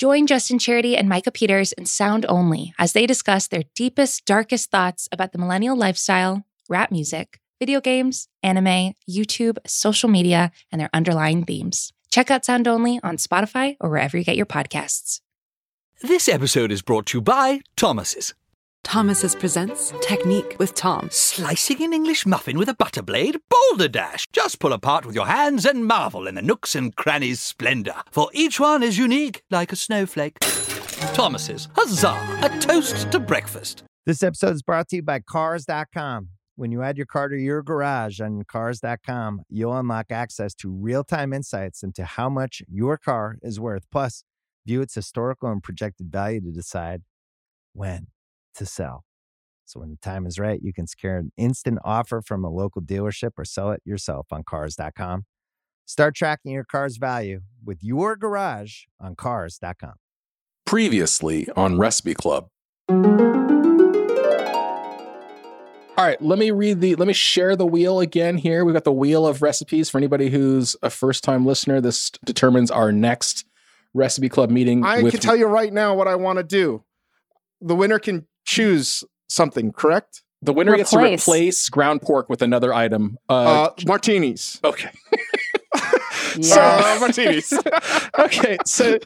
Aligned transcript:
Join 0.00 0.26
Justin 0.26 0.58
Charity 0.58 0.96
and 0.96 1.10
Micah 1.10 1.30
Peters 1.30 1.72
in 1.72 1.84
Sound 1.84 2.24
Only 2.26 2.72
as 2.78 2.94
they 2.94 3.06
discuss 3.06 3.48
their 3.48 3.64
deepest, 3.74 4.24
darkest 4.24 4.70
thoughts 4.70 5.10
about 5.12 5.32
the 5.32 5.38
millennial 5.38 5.76
lifestyle, 5.76 6.42
rap 6.70 6.90
music, 6.90 7.38
video 7.58 7.82
games, 7.82 8.26
anime, 8.42 8.94
YouTube, 9.06 9.58
social 9.66 10.08
media, 10.08 10.52
and 10.72 10.80
their 10.80 10.88
underlying 10.94 11.44
themes. 11.44 11.92
Check 12.10 12.30
out 12.30 12.46
Sound 12.46 12.66
Only 12.66 12.98
on 13.02 13.18
Spotify 13.18 13.76
or 13.78 13.90
wherever 13.90 14.16
you 14.16 14.24
get 14.24 14.38
your 14.38 14.46
podcasts. 14.46 15.20
This 16.00 16.30
episode 16.30 16.72
is 16.72 16.80
brought 16.80 17.04
to 17.08 17.18
you 17.18 17.20
by 17.20 17.60
Thomas's. 17.76 18.32
Thomas's 18.84 19.34
presents 19.34 19.92
Technique 20.00 20.56
with 20.58 20.74
Tom. 20.74 21.08
Slicing 21.12 21.82
an 21.82 21.92
English 21.92 22.26
muffin 22.26 22.58
with 22.58 22.68
a 22.68 22.74
butter 22.74 23.02
blade? 23.02 23.38
Boulder 23.48 23.88
Dash! 23.88 24.26
Just 24.32 24.58
pull 24.58 24.72
apart 24.72 25.06
with 25.06 25.14
your 25.14 25.26
hands 25.26 25.64
and 25.64 25.86
marvel 25.86 26.26
in 26.26 26.34
the 26.34 26.42
nooks 26.42 26.74
and 26.74 26.94
crannies' 26.96 27.40
splendor, 27.40 27.94
for 28.10 28.30
each 28.32 28.58
one 28.58 28.82
is 28.82 28.98
unique 28.98 29.42
like 29.50 29.72
a 29.72 29.76
snowflake. 29.76 30.38
Thomas's, 31.14 31.68
huzzah! 31.74 32.38
A 32.42 32.58
toast 32.58 33.10
to 33.12 33.20
breakfast. 33.20 33.84
This 34.06 34.22
episode 34.22 34.54
is 34.54 34.62
brought 34.62 34.88
to 34.88 34.96
you 34.96 35.02
by 35.02 35.20
Cars.com. 35.20 36.30
When 36.56 36.72
you 36.72 36.82
add 36.82 36.96
your 36.96 37.06
car 37.06 37.28
to 37.28 37.36
your 37.36 37.62
garage 37.62 38.20
on 38.20 38.42
Cars.com, 38.44 39.42
you'll 39.48 39.76
unlock 39.76 40.06
access 40.10 40.52
to 40.56 40.70
real 40.70 41.04
time 41.04 41.32
insights 41.32 41.82
into 41.82 42.04
how 42.04 42.28
much 42.28 42.62
your 42.68 42.98
car 42.98 43.36
is 43.42 43.60
worth. 43.60 43.84
Plus, 43.92 44.24
view 44.66 44.82
its 44.82 44.94
historical 44.94 45.50
and 45.50 45.62
projected 45.62 46.10
value 46.10 46.40
to 46.40 46.50
decide 46.50 47.02
when 47.72 48.08
to 48.54 48.66
sell. 48.66 49.04
So 49.64 49.80
when 49.80 49.90
the 49.90 49.96
time 49.96 50.26
is 50.26 50.38
right, 50.38 50.60
you 50.62 50.72
can 50.72 50.86
secure 50.86 51.16
an 51.16 51.32
instant 51.36 51.78
offer 51.84 52.20
from 52.22 52.44
a 52.44 52.50
local 52.50 52.82
dealership 52.82 53.30
or 53.38 53.44
sell 53.44 53.70
it 53.70 53.80
yourself 53.84 54.26
on 54.32 54.42
cars.com. 54.42 55.26
Start 55.86 56.14
tracking 56.14 56.52
your 56.52 56.64
car's 56.64 56.96
value 56.96 57.40
with 57.64 57.78
your 57.82 58.16
garage 58.16 58.82
on 59.00 59.14
cars.com. 59.14 59.94
Previously 60.66 61.48
on 61.56 61.78
Recipe 61.78 62.14
Club. 62.14 62.48
All 65.98 66.06
right, 66.06 66.20
let 66.22 66.38
me 66.38 66.50
read 66.50 66.80
the 66.80 66.94
let 66.94 67.06
me 67.06 67.12
share 67.12 67.56
the 67.56 67.66
wheel 67.66 68.00
again 68.00 68.38
here. 68.38 68.64
We've 68.64 68.72
got 68.72 68.84
the 68.84 68.92
wheel 68.92 69.26
of 69.26 69.42
recipes 69.42 69.90
for 69.90 69.98
anybody 69.98 70.30
who's 70.30 70.74
a 70.82 70.88
first-time 70.88 71.44
listener. 71.44 71.80
This 71.80 72.10
determines 72.24 72.70
our 72.70 72.90
next 72.90 73.44
recipe 73.92 74.30
club 74.30 74.48
meeting. 74.50 74.82
I 74.82 75.02
with- 75.02 75.12
can 75.12 75.20
tell 75.20 75.36
you 75.36 75.46
right 75.46 75.72
now 75.72 75.94
what 75.94 76.08
I 76.08 76.14
want 76.14 76.38
to 76.38 76.42
do. 76.42 76.84
The 77.60 77.76
winner 77.76 77.98
can 77.98 78.26
choose 78.44 79.04
something, 79.28 79.72
correct? 79.72 80.22
the 80.42 80.54
winner 80.54 80.74
gets 80.74 80.90
to 80.92 80.96
Replace. 80.96 81.28
replace 81.28 81.68
ground 81.68 82.00
pork 82.00 82.30
with 82.30 82.40
another 82.40 82.72
item. 82.72 83.18
Uh, 83.28 83.64
Uh, 83.64 83.70
martinis. 83.86 84.58
okay. 84.64 84.88
Uh, 86.52 86.96
martinis. 87.00 87.52
okay, 88.18 88.56
so 88.64 88.98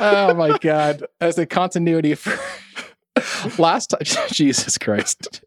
oh 0.00 0.34
my 0.34 0.58
god, 0.58 1.04
as 1.20 1.38
a 1.38 1.46
continuity 1.46 2.14
for 2.16 2.36
last 3.62 3.90
time, 3.90 4.00
Jesus 4.30 4.76
Christ. 4.76 5.42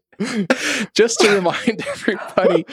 Just 0.94 1.20
to 1.20 1.30
remind 1.34 1.86
everybody 1.86 2.64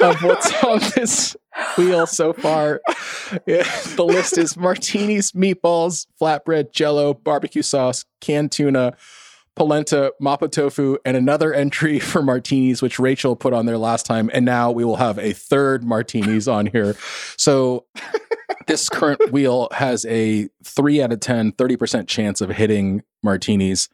of 0.00 0.22
what's 0.22 0.50
on 0.64 0.80
this 0.96 1.36
wheel 1.76 2.06
so 2.06 2.32
far, 2.32 2.80
yeah, 3.46 3.62
the 3.94 4.04
list 4.04 4.38
is 4.38 4.56
martinis, 4.56 5.32
meatballs, 5.32 6.06
flatbread, 6.20 6.72
jello, 6.72 7.12
barbecue 7.14 7.62
sauce, 7.62 8.04
canned 8.20 8.50
tuna, 8.52 8.94
polenta, 9.56 10.12
mapo 10.20 10.50
tofu, 10.50 10.96
and 11.04 11.16
another 11.16 11.52
entry 11.52 11.98
for 12.00 12.22
martinis, 12.22 12.80
which 12.82 12.98
Rachel 12.98 13.36
put 13.36 13.52
on 13.52 13.66
there 13.66 13.78
last 13.78 14.06
time. 14.06 14.30
And 14.32 14.44
now 14.44 14.70
we 14.70 14.84
will 14.84 14.96
have 14.96 15.18
a 15.18 15.32
third 15.32 15.84
martinis 15.84 16.48
on 16.48 16.66
here. 16.66 16.96
So 17.36 17.86
this 18.66 18.88
current 18.88 19.32
wheel 19.32 19.68
has 19.72 20.04
a 20.06 20.48
3 20.64 21.02
out 21.02 21.12
of 21.12 21.20
10, 21.20 21.52
30% 21.52 22.08
chance 22.08 22.40
of 22.40 22.50
hitting 22.50 23.02
martinis. 23.22 23.88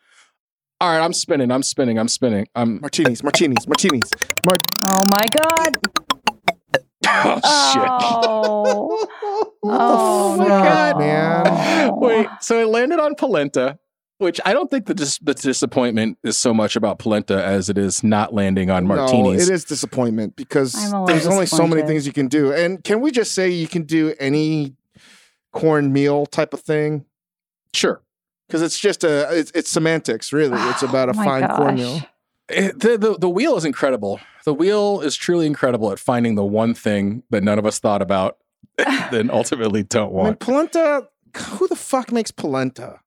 All 0.81 0.91
right, 0.93 1.05
I'm 1.05 1.13
spinning. 1.13 1.51
I'm 1.51 1.65
spinning. 1.65 1.99
I'm 1.99 2.07
spinning. 2.07 2.47
I'm 2.55 2.81
martinis, 2.81 3.23
martinis, 3.25 3.67
martinis. 3.67 4.13
Mar- 4.47 4.57
Oh 4.85 5.05
my 5.11 5.27
god. 5.37 5.77
oh 7.09 7.73
shit. 7.73 7.89
Oh. 7.91 9.07
what 9.61 9.77
Oh, 9.81 10.37
the 10.39 10.45
fuck, 10.45 10.63
God. 10.63 10.99
man? 11.01 11.97
Wait, 11.97 12.29
so 12.41 12.61
it 12.61 12.69
landed 12.69 13.01
on 13.01 13.17
polenta, 13.17 13.79
which 14.19 14.41
I 14.45 14.53
don't 14.53 14.71
think 14.71 14.87
the, 14.87 14.95
dis- 14.95 15.19
the 15.19 15.35
disappointment 15.35 16.19
is 16.23 16.37
so 16.37 16.53
much 16.53 16.77
about 16.77 16.99
polenta 16.99 17.43
as 17.45 17.69
it 17.71 17.79
is 17.79 18.03
not 18.05 18.35
landing 18.35 18.71
on 18.71 18.87
martinis. 18.87 19.23
No, 19.25 19.33
it 19.33 19.55
is 19.55 19.65
disappointment 19.65 20.37
because 20.37 20.75
I'm 20.75 20.93
a 20.93 21.05
little 21.05 21.07
there's 21.07 21.27
only 21.27 21.47
so 21.47 21.67
many 21.67 21.83
things 21.83 22.07
you 22.07 22.13
can 22.13 22.29
do. 22.29 22.53
And 22.53 22.83
can 22.85 23.01
we 23.01 23.11
just 23.11 23.33
say 23.33 23.49
you 23.49 23.69
can 23.69 23.83
do 23.85 24.15
any 24.21 24.75
cornmeal 25.53 26.27
type 26.27 26.53
of 26.55 26.61
thing? 26.61 27.05
Sure. 27.73 28.03
Because 28.47 28.63
it's 28.63 28.79
just 28.79 29.05
a 29.05 29.29
it's, 29.39 29.51
it's 29.55 29.71
semantics, 29.71 30.33
really. 30.33 30.57
It's 30.71 30.83
about 30.83 31.09
a 31.09 31.13
Oh 31.13 31.25
fine 31.25 31.43
gosh. 31.43 31.57
cornmeal. 31.57 32.01
It- 32.49 32.79
the, 32.81 32.97
the 32.99 33.19
the 33.19 33.29
wheel 33.29 33.57
is 33.57 33.65
incredible. 33.65 34.21
The 34.45 34.55
wheel 34.55 35.01
is 35.01 35.15
truly 35.17 35.47
incredible 35.47 35.93
at 35.93 35.99
finding 35.99 36.35
the 36.35 36.45
one 36.45 36.73
thing 36.75 37.23
that 37.31 37.43
none 37.45 37.59
of 37.59 37.67
us 37.67 37.79
thought 37.79 38.01
about, 38.01 38.39
then 38.79 39.31
ultimately 39.31 39.83
don't 39.83 40.05
I 40.05 40.07
mean, 40.09 40.15
want. 40.15 40.41
polenta. 40.41 41.09
Who 41.37 41.69
the 41.69 41.77
fuck 41.77 42.11
makes 42.11 42.31
polenta? 42.31 43.01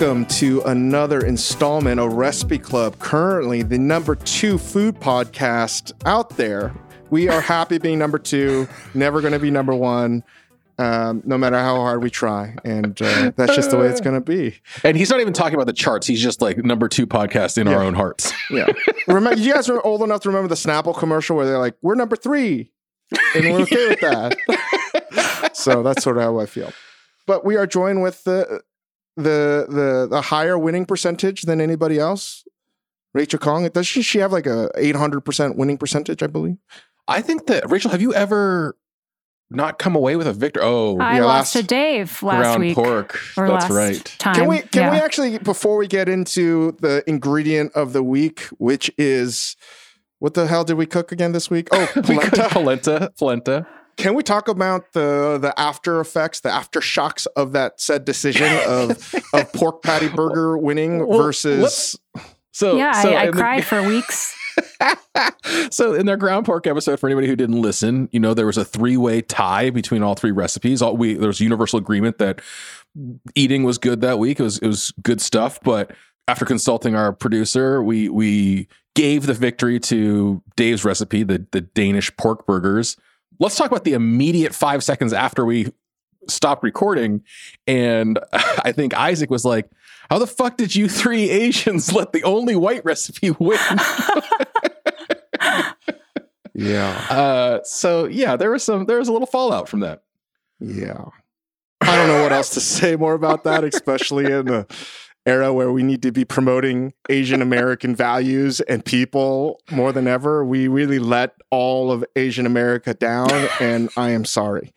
Welcome 0.00 0.24
to 0.38 0.62
another 0.62 1.20
installment 1.26 2.00
of 2.00 2.14
Recipe 2.14 2.56
Club, 2.56 2.98
currently 3.00 3.62
the 3.62 3.78
number 3.78 4.14
two 4.14 4.56
food 4.56 4.98
podcast 4.98 5.92
out 6.06 6.38
there. 6.38 6.74
We 7.10 7.28
are 7.28 7.42
happy 7.42 7.76
being 7.76 7.98
number 7.98 8.18
two, 8.18 8.66
never 8.94 9.20
going 9.20 9.34
to 9.34 9.38
be 9.38 9.50
number 9.50 9.74
one, 9.74 10.24
um, 10.78 11.22
no 11.26 11.36
matter 11.36 11.58
how 11.58 11.76
hard 11.76 12.02
we 12.02 12.08
try. 12.08 12.56
And 12.64 12.98
uh, 13.02 13.32
that's 13.36 13.54
just 13.54 13.72
the 13.72 13.76
way 13.76 13.88
it's 13.88 14.00
going 14.00 14.14
to 14.14 14.22
be. 14.22 14.58
And 14.84 14.96
he's 14.96 15.10
not 15.10 15.20
even 15.20 15.34
talking 15.34 15.54
about 15.54 15.66
the 15.66 15.74
charts. 15.74 16.06
He's 16.06 16.22
just 16.22 16.40
like 16.40 16.56
number 16.64 16.88
two 16.88 17.06
podcast 17.06 17.58
in 17.58 17.68
our 17.68 17.82
own 17.82 17.92
hearts. 17.92 18.32
Yeah. 18.50 18.68
remember, 19.06 19.38
you 19.38 19.52
guys 19.52 19.68
are 19.68 19.82
old 19.82 20.02
enough 20.02 20.22
to 20.22 20.30
remember 20.30 20.48
the 20.48 20.54
Snapple 20.54 20.96
commercial 20.96 21.36
where 21.36 21.44
they're 21.44 21.58
like, 21.58 21.76
we're 21.82 21.94
number 21.94 22.16
three, 22.16 22.72
and 23.34 23.44
we're 23.44 23.60
okay 23.60 23.88
with 23.88 24.00
that. 24.00 25.50
so 25.52 25.82
that's 25.82 26.02
sort 26.02 26.16
of 26.16 26.22
how 26.22 26.40
I 26.40 26.46
feel. 26.46 26.72
But 27.26 27.44
we 27.44 27.56
are 27.56 27.66
joined 27.66 28.02
with 28.02 28.24
the 28.24 28.62
the 29.22 29.66
the 29.68 30.08
the 30.10 30.20
higher 30.20 30.58
winning 30.58 30.84
percentage 30.86 31.42
than 31.42 31.60
anybody 31.60 31.98
else. 31.98 32.44
Rachel 33.14 33.38
Khong, 33.40 33.70
doesn't 33.72 34.02
she 34.02 34.18
have 34.18 34.30
like 34.32 34.46
a 34.46 34.70
800% 34.78 35.56
winning 35.56 35.78
percentage, 35.78 36.22
I 36.22 36.28
believe? 36.28 36.58
I 37.08 37.20
think 37.22 37.46
that 37.48 37.68
Rachel, 37.68 37.90
have 37.90 38.00
you 38.00 38.14
ever 38.14 38.76
not 39.50 39.80
come 39.80 39.96
away 39.96 40.14
with 40.14 40.28
a 40.28 40.32
victor? 40.32 40.60
Oh, 40.62 40.96
I 41.00 41.16
Yeah, 41.16 41.24
lost 41.24 41.56
last- 41.56 41.62
to 41.62 41.62
Dave 41.64 42.22
last 42.22 42.38
ground 42.38 42.60
week. 42.60 42.74
pork. 42.76 43.18
Or 43.36 43.48
That's 43.48 43.64
last 43.64 43.70
right. 43.70 44.14
Time. 44.18 44.34
Can 44.36 44.46
we 44.46 44.60
can 44.60 44.92
we 44.92 44.98
actually 44.98 45.38
before 45.38 45.76
we 45.76 45.88
get 45.88 46.08
into 46.08 46.76
the 46.80 47.02
ingredient 47.08 47.72
of 47.74 47.92
the 47.92 48.02
week, 48.04 48.42
which 48.58 48.92
is 48.96 49.56
what 50.20 50.34
the 50.34 50.46
hell 50.46 50.62
did 50.62 50.74
we 50.76 50.86
cook 50.86 51.10
again 51.10 51.32
this 51.32 51.50
week? 51.50 51.66
Oh, 51.72 51.88
We 51.96 52.02
polenta. 52.02 52.48
polenta, 52.52 53.12
polenta. 53.18 53.66
Can 53.96 54.14
we 54.14 54.22
talk 54.22 54.48
about 54.48 54.92
the 54.92 55.38
the 55.40 55.52
after 55.58 56.00
effects, 56.00 56.40
the 56.40 56.48
aftershocks 56.48 57.26
of 57.36 57.52
that 57.52 57.80
said 57.80 58.04
decision 58.04 58.48
of 58.66 59.14
of 59.34 59.52
pork 59.52 59.82
patty 59.82 60.08
burger 60.08 60.56
winning 60.58 61.06
Well, 61.06 61.18
versus 61.18 61.98
So 62.52 62.76
yeah, 62.76 62.92
so 63.02 63.10
I, 63.12 63.22
I 63.22 63.24
in 63.24 63.30
the- 63.32 63.36
cried 63.36 63.64
for 63.64 63.82
weeks. 63.86 64.34
so 65.70 65.94
in 65.94 66.06
their 66.06 66.16
ground 66.16 66.46
pork 66.46 66.66
episode, 66.66 66.98
for 67.00 67.06
anybody 67.08 67.26
who 67.26 67.36
didn't 67.36 67.60
listen, 67.60 68.08
you 68.12 68.20
know 68.20 68.34
there 68.34 68.46
was 68.46 68.58
a 68.58 68.64
three 68.64 68.96
way 68.96 69.22
tie 69.22 69.70
between 69.70 70.02
all 70.02 70.14
three 70.14 70.30
recipes. 70.32 70.82
All 70.82 70.96
we 70.96 71.14
there 71.14 71.28
was 71.28 71.40
universal 71.40 71.78
agreement 71.78 72.18
that 72.18 72.40
eating 73.34 73.64
was 73.64 73.78
good 73.78 74.00
that 74.00 74.18
week. 74.18 74.40
It 74.40 74.42
was 74.42 74.58
it 74.58 74.66
was 74.66 74.92
good 75.02 75.20
stuff. 75.20 75.58
But 75.62 75.92
after 76.28 76.44
consulting 76.44 76.94
our 76.94 77.12
producer, 77.12 77.82
we 77.82 78.08
we 78.08 78.68
gave 78.96 79.26
the 79.26 79.34
victory 79.34 79.78
to 79.80 80.42
Dave's 80.56 80.84
recipe, 80.84 81.22
the 81.22 81.46
the 81.52 81.60
Danish 81.60 82.14
pork 82.16 82.46
burgers. 82.46 82.96
Let's 83.40 83.56
talk 83.56 83.66
about 83.70 83.82
the 83.84 83.94
immediate 83.94 84.54
five 84.54 84.84
seconds 84.84 85.12
after 85.12 85.44
we 85.44 85.72
stopped 86.28 86.62
recording, 86.62 87.22
and 87.66 88.18
I 88.32 88.70
think 88.72 88.94
Isaac 88.94 89.30
was 89.30 89.44
like. 89.44 89.68
How 90.10 90.18
the 90.18 90.26
fuck 90.26 90.56
did 90.56 90.74
you 90.74 90.88
three 90.88 91.30
Asians 91.30 91.92
let 91.92 92.12
the 92.12 92.24
only 92.24 92.56
white 92.56 92.84
recipe 92.84 93.30
win? 93.30 93.60
yeah 96.54 97.06
Uh, 97.08 97.60
so 97.62 98.06
yeah, 98.06 98.36
there 98.36 98.50
was 98.50 98.62
some 98.64 98.86
there 98.86 98.98
was 98.98 99.06
a 99.08 99.12
little 99.12 99.26
fallout 99.26 99.68
from 99.68 99.80
that. 99.80 100.02
yeah. 100.58 101.04
I 101.82 101.96
don't 101.96 102.08
know 102.08 102.22
what 102.22 102.32
else 102.32 102.50
to 102.50 102.60
say 102.60 102.94
more 102.96 103.14
about 103.14 103.44
that, 103.44 103.64
especially 103.64 104.24
in 104.26 104.46
the 104.46 104.66
era 105.26 105.52
where 105.52 105.70
we 105.70 105.82
need 105.82 106.02
to 106.02 106.10
be 106.12 106.24
promoting 106.24 106.92
Asian 107.08 107.42
American 107.42 107.94
values 108.08 108.60
and 108.62 108.84
people 108.84 109.60
more 109.70 109.92
than 109.92 110.06
ever. 110.06 110.44
We 110.44 110.66
really 110.68 110.98
let 110.98 111.34
all 111.50 111.92
of 111.92 112.04
Asian 112.16 112.46
America 112.46 112.94
down, 112.94 113.30
and 113.60 113.90
I 113.96 114.10
am 114.10 114.24
sorry. 114.24 114.72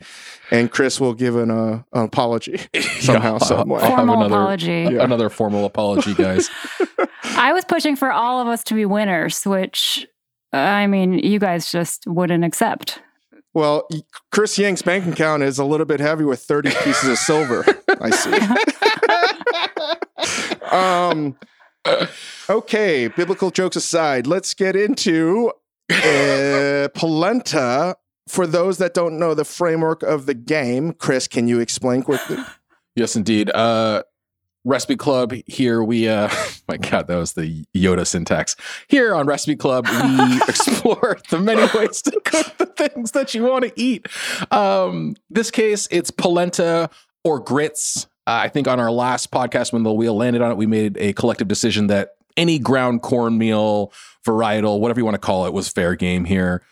And 0.52 0.70
Chris 0.72 1.00
will 1.00 1.14
give 1.14 1.36
an, 1.36 1.50
uh, 1.50 1.84
an 1.94 2.04
apology 2.06 2.60
somehow, 3.00 3.34
Yeah, 3.34 3.38
some 3.48 3.70
way. 3.70 3.82
I'll 3.82 3.90
have 3.90 3.98
Formal 4.00 4.16
another- 4.18 4.36
apology. 4.36 4.84
a- 4.96 5.04
Another 5.04 5.30
formal 5.30 5.66
apology, 5.66 6.14
guys. 6.14 6.50
I 7.36 7.54
was 7.54 7.64
pushing 7.66 7.96
for 7.96 8.12
all 8.12 8.42
of 8.42 8.48
us 8.48 8.64
to 8.66 8.74
be 8.74 8.86
winners, 8.86 9.44
which 9.46 10.06
I 10.52 10.86
mean, 10.88 11.14
you 11.20 11.40
guys 11.40 11.72
just 11.72 12.06
wouldn't 12.06 12.44
accept. 12.44 13.00
Well, 13.56 13.88
Chris 14.32 14.58
Ying's 14.58 14.82
bank 14.82 15.06
account 15.06 15.44
is 15.44 15.58
a 15.60 15.66
little 15.66 15.86
bit 15.86 16.00
heavy 16.00 16.24
with 16.26 16.42
30 16.42 16.70
pieces 16.84 17.10
of 17.10 17.18
silver. 17.18 17.64
I 18.02 18.10
see. 18.10 19.70
Um, 20.74 21.38
okay, 22.50 23.08
biblical 23.08 23.52
jokes 23.52 23.76
aside, 23.76 24.28
let's 24.28 24.54
get 24.54 24.76
into 24.76 25.52
uh, 25.92 26.88
polenta. 26.94 27.96
For 28.30 28.48
those 28.48 28.78
that 28.78 28.94
don't 28.94 29.20
know 29.20 29.34
the 29.34 29.44
framework 29.44 30.02
of 30.02 30.26
the 30.26 30.34
game, 30.34 30.94
Chris, 30.94 31.28
can 31.28 31.48
you 31.48 31.60
explain 31.60 32.04
quickly? 32.04 32.38
Yes, 32.96 33.16
indeed. 33.16 33.50
Uh, 33.50 34.04
Recipe 34.66 34.96
Club 34.96 35.34
here 35.46 35.84
we 35.84 36.08
uh 36.08 36.30
my 36.68 36.78
god 36.78 37.08
that 37.08 37.18
was 37.18 37.34
the 37.34 37.66
Yoda 37.76 38.08
syntax. 38.08 38.56
Here 38.88 39.14
on 39.14 39.26
Recipe 39.28 39.56
Club 39.56 39.86
we 39.88 40.42
explore 40.48 41.18
the 41.30 41.40
many 41.40 41.68
ways 41.78 42.02
to 42.04 42.12
cook 42.24 42.58
the 42.58 42.66
things 42.66 43.12
that 43.12 43.34
you 43.34 43.44
want 43.44 43.66
to 43.66 43.74
eat. 43.76 44.08
Um 44.52 45.16
this 45.30 45.52
case 45.52 45.88
it's 45.92 46.12
polenta 46.12 46.90
or 47.24 47.40
grits. 47.40 48.08
Uh, 48.26 48.42
I 48.44 48.50
think 48.50 48.68
on 48.68 48.80
our 48.80 48.92
last 48.92 49.32
podcast 49.32 49.74
when 49.74 49.84
the 49.84 49.94
wheel 49.94 50.16
landed 50.16 50.42
on 50.42 50.52
it 50.52 50.58
we 50.58 50.66
made 50.66 50.98
a 50.98 51.14
collective 51.14 51.48
decision 51.48 51.88
that 51.88 52.16
any 52.38 52.58
ground 52.60 53.02
cornmeal 53.02 53.92
varietal 54.26 54.80
whatever 54.80 55.00
you 55.00 55.06
want 55.06 55.16
to 55.16 55.20
call 55.20 55.46
it 55.46 55.54
was 55.54 55.68
fair 55.70 55.96
game 55.96 56.26
here. 56.26 56.64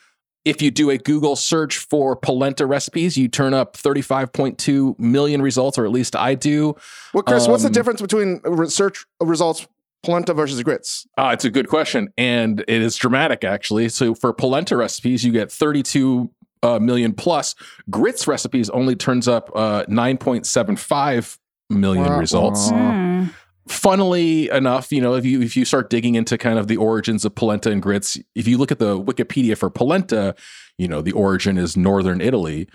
If 0.43 0.59
you 0.61 0.71
do 0.71 0.89
a 0.89 0.97
Google 0.97 1.35
search 1.35 1.77
for 1.77 2.15
polenta 2.15 2.65
recipes, 2.65 3.15
you 3.15 3.27
turn 3.27 3.53
up 3.53 3.77
35.2 3.77 4.97
million 4.97 5.39
results, 5.39 5.77
or 5.77 5.85
at 5.85 5.91
least 5.91 6.15
I 6.15 6.33
do. 6.33 6.75
Well, 7.13 7.21
Chris, 7.21 7.47
what's 7.47 7.61
the 7.61 7.67
Um, 7.67 7.73
difference 7.73 8.01
between 8.01 8.41
search 8.67 9.05
results 9.21 9.67
polenta 10.01 10.33
versus 10.33 10.63
grits? 10.63 11.05
Uh, 11.15 11.29
it's 11.31 11.45
a 11.45 11.51
good 11.51 11.67
question, 11.67 12.11
and 12.17 12.61
it 12.61 12.81
is 12.81 12.95
dramatic 12.95 13.43
actually. 13.43 13.87
So 13.89 14.15
for 14.15 14.33
polenta 14.33 14.75
recipes, 14.75 15.23
you 15.23 15.31
get 15.31 15.51
32 15.51 16.31
uh, 16.63 16.79
million 16.79 17.13
plus. 17.13 17.55
Grits 17.89 18.27
recipes 18.27 18.69
only 18.69 18.95
turns 18.95 19.27
up 19.27 19.49
uh, 19.55 19.83
9.75 19.85 21.37
million 21.69 22.05
Wah, 22.05 22.17
results. 22.17 22.71
wah. 22.71 22.77
Hmm. 22.77 23.25
Funnily 23.67 24.49
enough, 24.49 24.91
you 24.91 24.99
know, 24.99 25.13
if 25.13 25.23
you 25.23 25.41
if 25.41 25.55
you 25.55 25.63
start 25.65 25.89
digging 25.89 26.15
into 26.15 26.37
kind 26.37 26.59
of 26.59 26.67
the 26.67 26.77
origins 26.77 27.23
of 27.23 27.35
polenta 27.35 27.71
and 27.71 27.81
grits, 27.81 28.17
if 28.35 28.47
you 28.47 28.57
look 28.57 28.71
at 28.71 28.79
the 28.79 28.99
Wikipedia 28.99 29.57
for 29.57 29.69
polenta, 29.69 30.35
you 30.77 30.87
know, 30.87 31.01
the 31.01 31.11
origin 31.13 31.57
is 31.57 31.77
northern 31.77 32.21
Italy, 32.21 32.67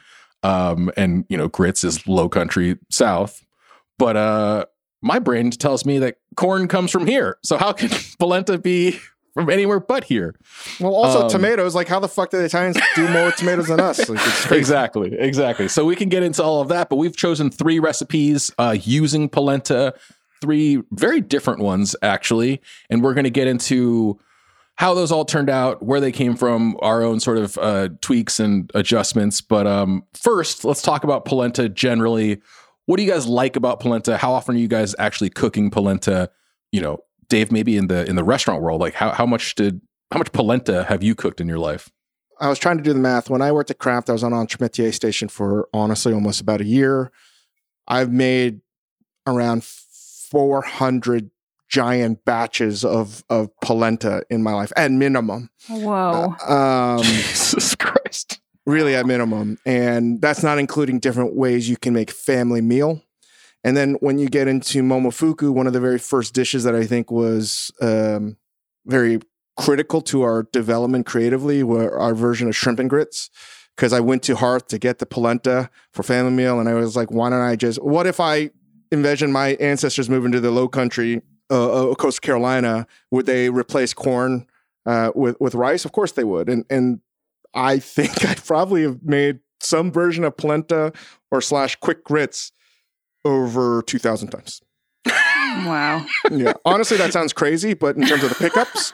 um, 0.43 0.91
and 0.97 1.27
you 1.29 1.37
know, 1.37 1.49
grits 1.49 1.83
is 1.85 2.07
low 2.07 2.29
country 2.29 2.79
south. 2.89 3.45
But 3.99 4.17
uh, 4.17 4.67
my 5.03 5.19
brain 5.19 5.51
tells 5.51 5.85
me 5.85 5.99
that 5.99 6.17
corn 6.37 6.69
comes 6.69 6.93
from 6.93 7.07
here. 7.07 7.37
So 7.43 7.59
how 7.59 7.73
can 7.73 7.91
polenta 8.19 8.57
be 8.57 8.99
from 9.37 9.51
anywhere 9.51 9.79
but 9.79 10.05
here? 10.05 10.35
Well, 10.81 10.95
also 10.95 11.25
Um, 11.25 11.29
tomatoes. 11.29 11.75
Like, 11.75 11.89
how 11.89 12.01
the 12.01 12.09
fuck 12.09 12.31
do 12.31 12.39
the 12.39 12.45
Italians 12.47 12.79
do 12.95 13.07
more 13.09 13.27
with 13.27 13.37
tomatoes 13.37 13.69
than 13.69 13.79
us? 13.81 14.09
Like, 14.09 14.19
exactly, 14.51 15.15
exactly. 15.19 15.69
So 15.69 15.85
we 15.85 15.95
can 15.95 16.09
get 16.09 16.23
into 16.23 16.43
all 16.43 16.61
of 16.63 16.69
that, 16.69 16.89
but 16.89 16.97
we've 16.97 17.15
chosen 17.17 17.51
three 17.51 17.79
recipes 17.79 18.51
uh, 18.59 18.77
using 18.83 19.29
polenta, 19.29 19.95
three 20.41 20.83
very 20.91 21.21
different 21.21 21.61
ones 21.61 21.95
actually, 22.03 22.63
and 22.91 23.03
we're 23.03 23.15
going 23.15 23.25
to 23.25 23.31
get 23.31 23.47
into 23.47 24.19
how 24.77 24.95
those 24.95 25.13
all 25.13 25.25
turned 25.25 25.49
out, 25.51 25.83
where 25.83 26.01
they 26.01 26.13
came 26.13 26.35
from, 26.37 26.77
our 26.81 27.03
own 27.03 27.21
sort 27.21 27.39
of 27.39 27.57
uh, 27.59 27.89
tweaks 28.01 28.41
and 28.41 28.71
adjustments. 28.75 29.41
But 29.41 29.67
um, 29.67 30.03
first, 30.15 30.65
let's 30.65 30.83
talk 30.83 31.05
about 31.05 31.25
polenta 31.27 31.69
generally. 31.69 32.41
What 32.87 32.97
do 32.99 33.03
you 33.03 33.11
guys 33.11 33.27
like 33.27 33.57
about 33.57 33.81
polenta? 33.81 34.17
How 34.17 34.33
often 34.33 34.55
are 34.55 34.59
you 34.59 34.69
guys 34.69 34.95
actually 34.99 35.31
cooking 35.31 35.71
polenta? 35.71 36.31
You 36.73 36.81
know, 36.83 36.99
Dave, 37.29 37.51
maybe 37.53 37.77
in 37.77 37.87
the 37.89 38.09
in 38.09 38.17
the 38.17 38.25
restaurant 38.25 38.63
world, 38.63 38.81
like 38.81 38.95
how 38.95 39.13
how 39.13 39.27
much 39.27 39.55
did 39.55 39.81
how 40.13 40.19
much 40.19 40.33
polenta 40.33 40.85
have 40.85 41.03
you 41.03 41.15
cooked 41.15 41.41
in 41.41 41.49
your 41.49 41.59
life? 41.59 41.91
I 42.39 42.49
was 42.49 42.59
trying 42.59 42.77
to 42.77 42.83
do 42.83 42.93
the 42.93 42.99
math. 42.99 43.31
When 43.31 43.41
I 43.41 43.51
worked 43.53 43.71
at 43.71 43.79
Craft, 43.79 44.11
I 44.11 44.13
was 44.13 44.23
on 44.23 44.33
entremetier 44.33 44.93
station 44.93 45.29
for 45.29 45.69
honestly 45.73 46.13
almost 46.13 46.41
about 46.41 46.61
a 46.61 46.65
year. 46.65 47.11
I've 47.89 48.13
made 48.13 48.61
around 49.27 49.65
400 49.65 51.31
giant 51.69 52.25
batches 52.25 52.85
of 52.85 53.25
of 53.29 53.49
polenta 53.61 54.25
in 54.31 54.43
my 54.43 54.53
life 54.53 54.73
at 54.77 54.91
minimum. 54.91 55.51
Whoa. 55.69 56.35
Um, 56.47 57.03
Jesus 57.03 57.75
Christ. 57.75 58.41
really 58.67 58.95
at 58.95 59.07
minimum, 59.07 59.59
and 59.65 60.21
that's 60.21 60.43
not 60.43 60.59
including 60.59 60.99
different 61.01 61.35
ways 61.35 61.69
you 61.69 61.77
can 61.77 61.95
make 61.95 62.11
family 62.11 62.61
meal. 62.61 63.03
And 63.67 63.77
then 63.77 63.95
when 63.95 64.21
you 64.21 64.29
get 64.29 64.47
into 64.47 64.81
momofuku, 64.81 65.51
one 65.51 65.67
of 65.67 65.73
the 65.73 65.81
very 65.81 65.99
first 65.99 66.35
dishes 66.35 66.63
that 66.63 66.77
I 66.77 66.87
think 66.87 67.11
was 67.11 67.73
um, 67.81 68.37
very 68.87 69.19
critical 69.57 70.01
to 70.03 70.23
our 70.23 70.45
development 70.53 71.05
creatively 71.05 71.65
were 71.65 71.99
our 71.99 72.15
version 72.15 72.47
of 72.47 72.55
shrimp 72.55 72.79
and 72.79 72.89
grits. 72.89 73.29
Because 73.75 73.93
I 73.93 73.99
went 73.99 74.23
to 74.23 74.37
Hearth 74.37 74.69
to 74.69 74.79
get 74.79 75.01
the 75.01 75.05
polenta 75.05 75.69
for 75.93 76.05
family 76.05 76.31
meal, 76.31 76.61
and 76.61 76.69
I 76.69 76.75
was 76.75 76.95
like, 76.95 77.11
why 77.11 77.29
don't 77.29 77.43
I 77.43 77.57
just? 77.57 77.83
What 77.83 78.07
if 78.07 78.21
I 78.21 78.51
envision 78.93 79.33
my 79.33 79.49
ancestors 79.55 80.09
moving 80.09 80.31
to 80.31 80.41
the 80.41 80.53
Low 80.53 80.69
Country, 80.69 81.21
uh, 81.51 81.91
uh, 81.91 81.95
Coastal 81.97 82.25
Carolina? 82.25 82.87
Would 83.11 83.27
they 83.27 83.51
replace 83.51 83.93
corn 83.93 84.47
uh, 84.87 85.11
with 85.17 85.37
with 85.41 85.57
rice? 85.57 85.85
Of 85.85 85.91
course 85.91 86.13
they 86.13 86.25
would. 86.25 86.49
And 86.49 86.65
and 86.71 87.01
I 87.53 87.79
think 87.81 88.25
I 88.25 88.35
probably 88.37 88.83
have 88.83 89.03
made 89.03 89.41
some 89.61 89.91
version 89.91 90.23
of 90.23 90.37
polenta 90.37 90.93
or 91.33 91.41
slash 91.41 91.75
quick 91.77 92.05
grits 92.05 92.53
over 93.27 93.83
two 93.83 93.99
thousand 93.99 94.29
times. 94.29 94.63
Wow. 95.07 96.05
Yeah, 96.31 96.53
honestly, 96.65 96.97
that 96.99 97.13
sounds 97.13 97.33
crazy, 97.33 97.75
but 97.75 97.97
in 97.97 98.07
terms 98.07 98.23
of 98.23 98.29
the 98.29 98.35
pickups, 98.35 98.93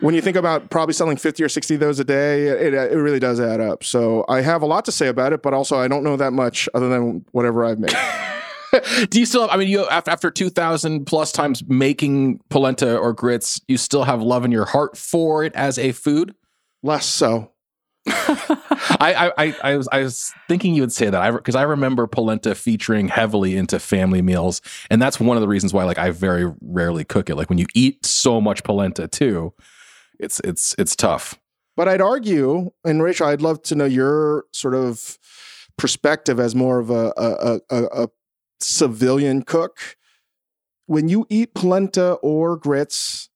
when 0.00 0.14
you 0.14 0.20
think 0.20 0.36
about 0.36 0.70
probably 0.70 0.92
selling 0.92 1.16
fifty 1.16 1.42
or 1.42 1.48
sixty 1.48 1.74
of 1.74 1.80
those 1.80 1.98
a 1.98 2.04
day, 2.04 2.46
it 2.46 2.74
it 2.74 2.96
really 2.96 3.18
does 3.18 3.40
add 3.40 3.60
up. 3.60 3.82
So 3.82 4.24
I 4.28 4.40
have 4.40 4.62
a 4.62 4.66
lot 4.66 4.84
to 4.84 4.92
say 4.92 5.08
about 5.08 5.32
it, 5.32 5.42
but 5.42 5.52
also 5.52 5.78
I 5.78 5.88
don't 5.88 6.04
know 6.04 6.16
that 6.16 6.32
much 6.32 6.68
other 6.74 6.88
than 6.88 7.24
whatever 7.32 7.64
I've 7.64 7.78
made. 7.78 7.96
Do 9.10 9.18
you 9.18 9.26
still 9.26 9.42
have, 9.42 9.50
I 9.50 9.56
mean, 9.56 9.68
you 9.68 9.84
after, 9.88 10.10
after 10.12 10.30
2000 10.30 11.04
plus 11.04 11.32
times 11.32 11.64
making 11.66 12.40
polenta 12.50 12.96
or 12.96 13.12
grits, 13.12 13.60
you 13.66 13.76
still 13.76 14.04
have 14.04 14.22
love 14.22 14.44
in 14.44 14.52
your 14.52 14.64
heart 14.64 14.96
for 14.96 15.42
it 15.42 15.52
as 15.54 15.76
a 15.78 15.92
food? 15.92 16.34
Less 16.82 17.04
so. 17.04 17.50
I, 18.98 19.14
I, 19.14 19.32
I, 19.36 19.56
I 19.62 19.76
was, 19.76 19.88
I 19.92 20.02
was 20.02 20.32
thinking 20.48 20.74
you 20.74 20.82
would 20.82 20.92
say 20.92 21.10
that 21.10 21.32
because 21.32 21.54
I, 21.54 21.62
remember 21.62 22.06
polenta 22.06 22.54
featuring 22.54 23.08
heavily 23.08 23.56
into 23.56 23.78
family 23.78 24.22
meals. 24.22 24.60
And 24.90 25.00
that's 25.00 25.20
one 25.20 25.36
of 25.36 25.40
the 25.40 25.48
reasons 25.48 25.72
why, 25.72 25.84
like, 25.84 25.98
I 25.98 26.10
very 26.10 26.52
rarely 26.60 27.04
cook 27.04 27.30
it. 27.30 27.36
Like 27.36 27.48
when 27.48 27.58
you 27.58 27.66
eat 27.74 28.06
so 28.06 28.40
much 28.40 28.64
polenta 28.64 29.06
too, 29.06 29.52
it's, 30.18 30.40
it's, 30.40 30.74
it's 30.78 30.96
tough. 30.96 31.38
But 31.76 31.88
I'd 31.88 32.00
argue, 32.00 32.70
and 32.84 33.02
Rachel, 33.02 33.28
I'd 33.28 33.42
love 33.42 33.62
to 33.64 33.74
know 33.74 33.84
your 33.84 34.44
sort 34.52 34.74
of 34.74 35.18
perspective 35.78 36.40
as 36.40 36.54
more 36.54 36.78
of 36.78 36.90
a, 36.90 37.12
a, 37.16 37.60
a, 37.70 38.04
a 38.04 38.08
civilian 38.60 39.42
cook. 39.42 39.96
When 40.86 41.08
you 41.08 41.26
eat 41.30 41.54
polenta 41.54 42.14
or 42.14 42.56
grits, 42.56 43.30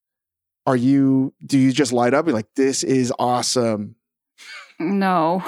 are 0.67 0.77
you 0.77 1.33
do 1.47 1.59
you 1.59 1.73
just 1.73 1.93
light 1.93 2.15
up? 2.15 2.27
You're 2.27 2.35
like, 2.35 2.55
this 2.57 2.83
is 2.83 3.13
awesome. 3.19 3.97
No. 4.79 5.43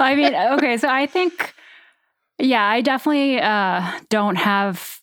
I 0.00 0.14
mean, 0.16 0.34
okay, 0.34 0.76
so 0.76 0.88
I 0.88 1.06
think, 1.06 1.54
yeah, 2.38 2.64
I 2.64 2.80
definitely 2.80 3.40
uh, 3.40 4.00
don't 4.08 4.36
have 4.36 5.00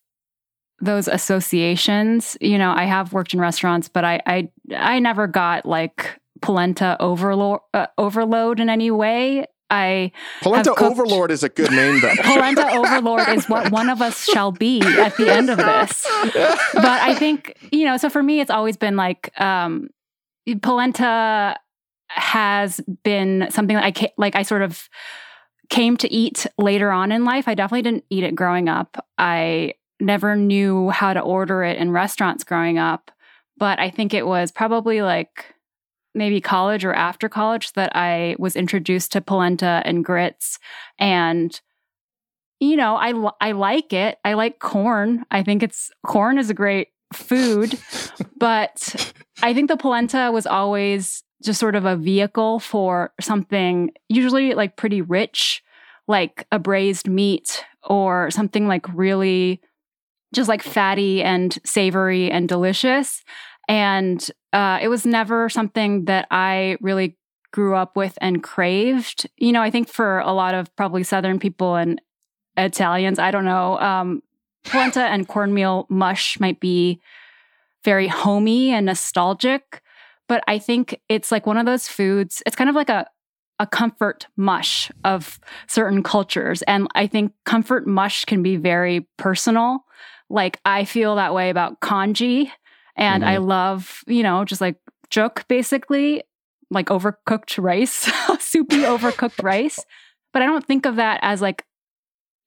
those 0.81 1.07
associations. 1.07 2.37
You 2.41 2.57
know, 2.57 2.71
I 2.71 2.85
have 2.85 3.13
worked 3.13 3.33
in 3.33 3.39
restaurants, 3.39 3.87
but 3.87 4.03
I 4.03 4.21
I, 4.25 4.49
I 4.75 4.99
never 4.99 5.27
got 5.27 5.65
like 5.65 6.19
polenta 6.41 6.97
overload 6.99 7.59
uh, 7.73 7.87
overload 7.97 8.59
in 8.59 8.69
any 8.69 8.91
way. 8.91 9.45
I 9.69 10.11
Polenta 10.43 10.75
Overlord 10.79 11.31
is 11.31 11.43
a 11.43 11.49
good 11.49 11.71
name 11.71 11.99
though. 11.99 12.13
polenta 12.21 12.69
overlord 12.71 13.27
is 13.29 13.49
what 13.49 13.71
one 13.71 13.89
of 13.89 13.99
us 14.01 14.25
shall 14.25 14.51
be 14.51 14.79
at 14.81 15.17
the 15.17 15.33
end 15.33 15.49
of 15.49 15.57
this. 15.57 16.05
But 16.73 17.01
I 17.01 17.15
think, 17.15 17.57
you 17.71 17.85
know, 17.85 17.97
so 17.97 18.09
for 18.09 18.21
me, 18.21 18.41
it's 18.41 18.51
always 18.51 18.77
been 18.77 18.95
like 18.95 19.31
um, 19.41 19.89
polenta 20.61 21.57
has 22.15 22.81
been 23.03 23.47
something 23.49 23.75
that 23.75 23.85
I 23.85 23.91
ca- 23.91 24.13
like 24.17 24.35
I 24.35 24.43
sort 24.43 24.61
of 24.61 24.89
came 25.69 25.97
to 25.97 26.11
eat 26.11 26.45
later 26.57 26.91
on 26.91 27.11
in 27.11 27.25
life. 27.25 27.47
I 27.47 27.55
definitely 27.55 27.81
didn't 27.81 28.05
eat 28.09 28.23
it 28.23 28.35
growing 28.35 28.69
up. 28.69 29.05
I 29.17 29.73
never 29.99 30.35
knew 30.35 30.89
how 30.89 31.13
to 31.13 31.19
order 31.19 31.63
it 31.63 31.77
in 31.77 31.91
restaurants 31.91 32.43
growing 32.43 32.77
up, 32.77 33.11
but 33.57 33.79
I 33.79 33.89
think 33.89 34.13
it 34.13 34.27
was 34.27 34.51
probably 34.51 35.01
like 35.01 35.53
maybe 36.13 36.39
college 36.39 36.85
or 36.85 36.93
after 36.93 37.27
college 37.27 37.73
that 37.73 37.95
I 37.95 38.35
was 38.39 38.55
introduced 38.55 39.11
to 39.13 39.21
polenta 39.21 39.81
and 39.85 40.03
grits 40.03 40.59
and 40.97 41.59
you 42.61 42.77
know, 42.77 42.95
I 42.95 43.31
I 43.41 43.51
like 43.51 43.91
it. 43.91 44.17
I 44.23 44.33
like 44.33 44.59
corn. 44.59 45.25
I 45.29 45.43
think 45.43 45.61
it's 45.61 45.91
corn 46.05 46.37
is 46.37 46.49
a 46.49 46.53
great 46.53 46.87
food, 47.13 47.77
but 48.37 49.13
I 49.43 49.53
think 49.53 49.67
the 49.69 49.77
polenta 49.77 50.29
was 50.31 50.47
always 50.47 51.24
just 51.45 51.59
sort 51.59 51.75
of 51.75 51.85
a 51.85 51.95
vehicle 51.95 52.59
for 52.59 53.13
something 53.21 53.91
usually 54.09 54.53
like 54.53 54.77
pretty 54.77 55.01
rich, 55.01 55.63
like 56.07 56.47
a 56.51 56.59
braised 56.59 57.07
meat 57.07 57.63
or 57.83 58.31
something 58.31 58.67
like 58.67 58.85
really 58.93 59.61
just 60.33 60.49
like 60.49 60.61
fatty 60.61 61.23
and 61.23 61.57
savory 61.65 62.29
and 62.29 62.49
delicious. 62.49 63.23
And 63.67 64.29
uh, 64.53 64.79
it 64.81 64.89
was 64.89 65.05
never 65.05 65.49
something 65.49 66.05
that 66.05 66.27
I 66.29 66.77
really 66.81 67.17
grew 67.51 67.75
up 67.75 67.95
with 67.95 68.17
and 68.21 68.43
craved. 68.43 69.29
You 69.37 69.53
know, 69.53 69.61
I 69.61 69.71
think 69.71 69.87
for 69.87 70.19
a 70.19 70.33
lot 70.33 70.53
of 70.53 70.75
probably 70.75 71.03
Southern 71.03 71.39
people 71.39 71.75
and 71.75 72.01
Italians, 72.57 73.17
I 73.17 73.31
don't 73.31 73.45
know, 73.45 73.79
um, 73.79 74.21
polenta 74.65 75.03
and 75.03 75.27
cornmeal 75.27 75.85
mush 75.89 76.39
might 76.39 76.59
be 76.59 76.99
very 77.83 78.07
homey 78.07 78.71
and 78.71 78.87
nostalgic, 78.87 79.81
but 80.27 80.43
I 80.47 80.59
think 80.59 80.99
it's 81.09 81.31
like 81.31 81.45
one 81.45 81.57
of 81.57 81.65
those 81.65 81.87
foods. 81.87 82.41
It's 82.45 82.55
kind 82.55 82.69
of 82.69 82.75
like 82.75 82.89
a 82.89 83.07
a 83.57 83.65
comfort 83.65 84.27
mush 84.35 84.91
of 85.05 85.39
certain 85.67 86.03
cultures, 86.03 86.61
and 86.63 86.87
I 86.95 87.07
think 87.07 87.31
comfort 87.45 87.87
mush 87.87 88.25
can 88.25 88.43
be 88.43 88.57
very 88.57 89.07
personal. 89.17 89.85
Like 90.29 90.59
I 90.65 90.85
feel 90.85 91.15
that 91.15 91.33
way 91.33 91.49
about 91.49 91.79
congee, 91.79 92.51
and 92.95 93.23
I 93.23 93.35
mm-hmm. 93.35 93.45
love 93.45 94.03
you 94.07 94.23
know 94.23 94.45
just 94.45 94.61
like 94.61 94.77
juk 95.09 95.47
basically 95.47 96.23
like 96.71 96.87
overcooked 96.87 97.61
rice, 97.61 98.11
soupy 98.39 98.77
overcooked 98.77 99.43
rice. 99.43 99.79
But 100.33 100.41
I 100.41 100.47
don't 100.47 100.65
think 100.65 100.85
of 100.85 100.97
that 100.97 101.19
as 101.21 101.41
like 101.41 101.63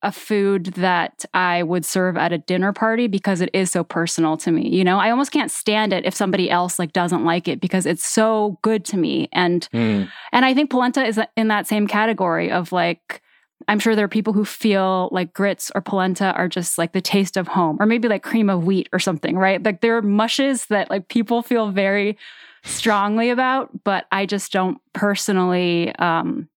a 0.02 0.12
food 0.12 0.66
that 0.76 1.24
I 1.34 1.62
would 1.64 1.84
serve 1.84 2.16
at 2.16 2.32
a 2.32 2.38
dinner 2.38 2.72
party 2.72 3.08
because 3.08 3.40
it 3.40 3.50
is 3.52 3.70
so 3.70 3.82
personal 3.82 4.36
to 4.38 4.52
me. 4.52 4.68
You 4.68 4.84
know, 4.84 4.98
I 4.98 5.10
almost 5.10 5.32
can't 5.32 5.50
stand 5.50 5.92
it 5.92 6.06
if 6.06 6.14
somebody 6.14 6.48
else 6.50 6.78
like 6.78 6.92
doesn't 6.92 7.24
like 7.24 7.48
it 7.48 7.60
because 7.60 7.84
it's 7.84 8.04
so 8.06 8.58
good 8.62 8.84
to 8.86 8.96
me. 8.96 9.28
And 9.32 9.68
Mm. 9.72 10.08
and 10.32 10.44
I 10.44 10.54
think 10.54 10.70
polenta 10.70 11.04
is 11.04 11.20
in 11.36 11.48
that 11.48 11.66
same 11.66 11.86
category 11.88 12.50
of 12.50 12.70
like 12.70 13.22
I'm 13.66 13.80
sure 13.80 13.96
there 13.96 14.04
are 14.04 14.08
people 14.08 14.32
who 14.32 14.44
feel 14.44 15.08
like 15.10 15.34
grits 15.34 15.72
or 15.74 15.80
polenta 15.80 16.32
are 16.34 16.48
just 16.48 16.78
like 16.78 16.92
the 16.92 17.00
taste 17.00 17.36
of 17.36 17.48
home 17.48 17.76
or 17.80 17.86
maybe 17.86 18.06
like 18.08 18.22
cream 18.22 18.48
of 18.48 18.64
wheat 18.64 18.88
or 18.92 19.00
something, 19.00 19.36
right? 19.36 19.60
Like 19.62 19.80
there 19.80 19.96
are 19.96 20.02
mushes 20.02 20.66
that 20.66 20.90
like 20.90 21.08
people 21.08 21.42
feel 21.42 21.70
very 21.72 22.16
strongly 22.62 23.30
about, 23.30 23.82
but 23.84 24.06
I 24.12 24.26
just 24.26 24.52
don't 24.52 24.78
personally 24.92 25.92
um 25.96 26.48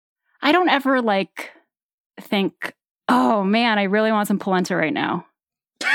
I 0.43 0.51
don't 0.51 0.69
ever 0.69 1.01
like 1.01 1.49
think, 2.19 2.73
"Oh 3.11 3.43
man, 3.43 3.77
I 3.77 3.83
really 3.83 4.11
want 4.11 4.27
some 4.27 4.39
polenta 4.39 4.75
right 4.75 4.93
now." 4.93 5.25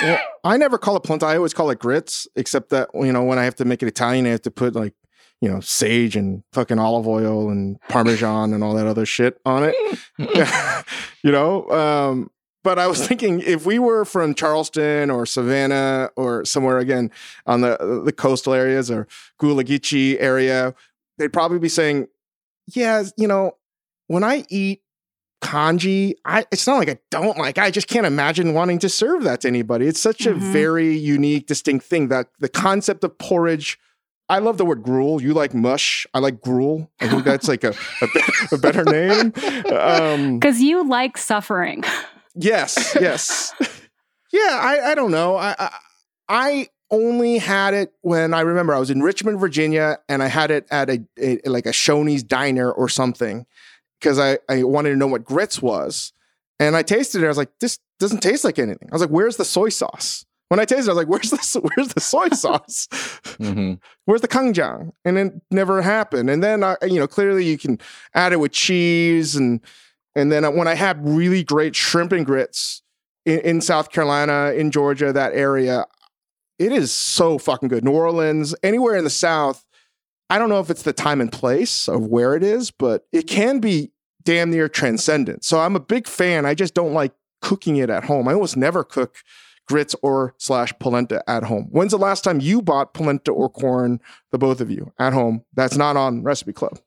Well, 0.03 0.19
I 0.45 0.57
never 0.57 0.79
call 0.79 0.97
it 0.97 1.03
polenta. 1.03 1.27
I 1.27 1.37
always 1.37 1.55
call 1.55 1.71
it 1.71 1.79
grits, 1.79 2.29
except 2.37 2.71
that 2.71 2.91
you 2.95 3.13
know 3.13 3.25
when 3.25 3.39
I 3.39 3.45
have 3.45 3.57
to 3.57 3.65
make 3.65 3.83
it 3.83 3.87
Italian, 3.87 4.27
I 4.27 4.31
have 4.31 4.43
to 4.43 4.51
put 4.51 4.75
like 4.75 4.95
you 5.41 5.49
know 5.49 5.61
sage 5.61 6.17
and 6.17 6.43
fucking 6.53 6.79
olive 6.79 7.07
oil 7.07 7.51
and 7.51 7.79
parmesan 7.89 8.53
and 8.53 8.63
all 8.63 8.75
that 8.75 8.87
other 8.87 9.07
shit 9.07 9.41
on 9.45 9.65
it. 9.65 9.75
you 11.23 11.33
know. 11.33 11.69
Um, 11.71 12.31
but 12.65 12.81
I 12.81 12.89
was 12.89 13.07
thinking 13.07 13.41
if 13.43 13.65
we 13.65 13.79
were 13.79 14.05
from 14.05 14.35
Charleston 14.35 15.09
or 15.09 15.25
Savannah 15.25 16.11
or 16.17 16.45
somewhere 16.45 16.79
again 16.79 17.13
on 17.47 17.61
the 17.61 18.03
the 18.05 18.13
coastal 18.13 18.55
areas 18.55 18.91
or 18.91 19.07
Gullah 19.39 19.63
Geechee 19.63 20.17
area, 20.19 20.75
they'd 21.17 21.33
probably 21.33 21.61
be 21.61 21.69
saying, 21.69 22.09
"Yeah, 22.67 23.05
you 23.17 23.29
know, 23.29 23.53
when 24.09 24.25
I 24.25 24.45
eat 24.49 24.83
congee, 25.47 26.15
I 26.25 26.45
it's 26.51 26.67
not 26.67 26.77
like 26.79 26.89
I 26.89 26.99
don't 27.11 27.39
like. 27.39 27.59
I 27.59 27.71
just 27.71 27.89
can't 27.89 28.07
imagine 28.07 28.55
wanting 28.55 28.79
to 28.81 28.89
serve 28.89 29.23
that 29.25 29.41
to 29.43 29.49
anybody. 29.49 29.87
It's 29.87 30.01
such 30.01 30.27
a 30.27 30.35
Mhm. 30.35 30.53
very 30.53 30.97
unique, 30.97 31.47
distinct 31.47 31.87
thing. 31.87 32.09
That 32.09 32.29
the 32.41 32.49
concept 32.49 33.05
of 33.05 33.17
porridge. 33.19 33.79
I 34.29 34.41
love 34.41 34.57
the 34.59 34.65
word 34.65 34.83
gruel. 34.83 35.23
You 35.23 35.35
like 35.35 35.55
mush. 35.55 36.05
I 36.13 36.19
like 36.19 36.41
gruel. 36.41 36.91
I 37.01 37.07
think 37.09 37.23
that's 37.25 37.47
like 37.47 37.63
a, 37.63 37.73
a, 38.03 38.07
a 38.53 38.59
better 38.59 38.83
name. 38.85 39.33
Um, 39.73 40.39
Because 40.41 40.61
you 40.61 40.83
like 40.89 41.17
suffering. 41.17 41.85
Yes, 42.35 42.97
yes. 43.01 43.55
yeah, 44.33 44.59
I, 44.61 44.91
I 44.91 44.95
don't 44.95 45.11
know. 45.13 45.37
I, 45.37 45.55
I 45.59 45.71
I 46.29 46.69
only 46.91 47.39
had 47.39 47.73
it 47.75 47.93
when 48.03 48.35
I 48.35 48.41
remember 48.41 48.75
I 48.75 48.79
was 48.79 48.91
in 48.91 49.01
Richmond, 49.03 49.39
Virginia, 49.41 49.99
and 50.09 50.23
I 50.23 50.27
had 50.29 50.51
it 50.51 50.67
at 50.71 50.91
a, 50.91 50.99
a 51.21 51.39
like 51.47 51.67
a 51.67 51.71
Shoney's 51.73 52.23
diner 52.25 52.71
or 52.71 52.89
something 52.89 53.47
because 54.01 54.19
I, 54.19 54.39
I 54.49 54.63
wanted 54.63 54.91
to 54.91 54.97
know 54.97 55.07
what 55.07 55.25
grits 55.25 55.61
was. 55.61 56.13
And 56.59 56.75
I 56.77 56.83
tasted 56.83 57.23
it. 57.23 57.27
I 57.27 57.29
was 57.29 57.37
like, 57.37 57.51
this 57.61 57.79
doesn't 57.99 58.21
taste 58.23 58.45
like 58.45 58.59
anything. 58.59 58.89
I 58.91 58.95
was 58.95 59.03
like, 59.03 59.11
where's 59.11 59.37
the 59.37 59.45
soy 59.45 59.69
sauce? 59.69 60.25
When 60.49 60.61
I 60.61 60.65
tasted 60.65 60.87
it, 60.87 60.93
I 60.93 60.95
was 60.95 60.99
like, 60.99 61.09
where's 61.09 61.31
the 61.31 61.61
where's 61.77 61.89
the 61.95 62.01
soy 62.01 62.29
sauce? 62.33 62.89
Mhm. 63.39 63.81
where's 64.05 64.21
the 64.21 64.29
ganjang? 64.29 64.93
And 65.05 65.19
it 65.19 65.33
never 65.51 65.83
happened. 65.83 66.31
And 66.31 66.43
then 66.43 66.63
I, 66.65 66.77
you 66.83 66.99
know, 66.99 67.07
clearly 67.07 67.45
you 67.45 67.59
can 67.59 67.79
add 68.15 68.33
it 68.33 68.41
with 68.41 68.53
cheese 68.53 69.37
and 69.37 69.61
and 70.15 70.33
then 70.33 70.57
when 70.57 70.67
I 70.67 70.75
had 70.75 71.07
really 71.07 71.45
great 71.45 71.77
shrimp 71.77 72.11
and 72.13 72.25
grits 72.25 72.81
in, 73.27 73.41
in 73.41 73.61
South 73.61 73.91
Carolina, 73.91 74.53
in 74.57 74.71
Georgia, 74.71 75.13
that 75.13 75.35
area, 75.35 75.85
it 76.59 76.73
is 76.73 76.91
so 76.91 77.37
fucking 77.37 77.69
good. 77.69 77.85
New 77.85 77.91
Orleans, 77.91 78.55
anywhere 78.63 78.97
in 78.97 79.05
the 79.05 79.11
South, 79.11 79.66
I 80.29 80.39
don't 80.39 80.49
know 80.49 80.61
if 80.61 80.71
it's 80.71 80.83
the 80.83 80.93
time 80.93 81.21
and 81.21 81.31
place 81.31 81.89
of 81.89 82.07
where 82.07 82.35
it 82.35 82.43
is, 82.43 82.71
but 82.71 83.07
it 83.13 83.29
can 83.29 83.61
be 83.61 83.93
damn 84.25 84.51
near 84.51 84.69
transcendent. 84.69 85.45
So 85.45 85.61
I'm 85.61 85.77
a 85.77 85.81
big 85.81 86.09
fan. 86.09 86.45
I 86.45 86.55
just 86.55 86.75
don't 86.75 86.93
like 86.93 87.13
cooking 87.43 87.77
it 87.77 87.91
at 87.91 88.05
home. 88.05 88.27
I 88.27 88.35
almost 88.35 88.57
never 88.57 88.83
cook 88.83 89.17
grits 89.69 89.95
or 90.03 90.35
slash 90.39 90.73
polenta 90.79 91.23
at 91.29 91.45
home. 91.45 91.69
When's 91.71 91.93
the 91.93 91.99
last 91.99 92.25
time 92.25 92.41
you 92.41 92.63
bought 92.63 92.95
polenta 92.95 93.31
or 93.31 93.49
corn, 93.49 94.01
the 94.33 94.39
both 94.39 94.61
of 94.61 94.71
you, 94.71 94.93
at 94.99 95.13
home? 95.13 95.45
That's 95.55 95.77
not 95.77 95.97
on 95.97 96.23
Recipe 96.23 96.53
Club. 96.53 96.79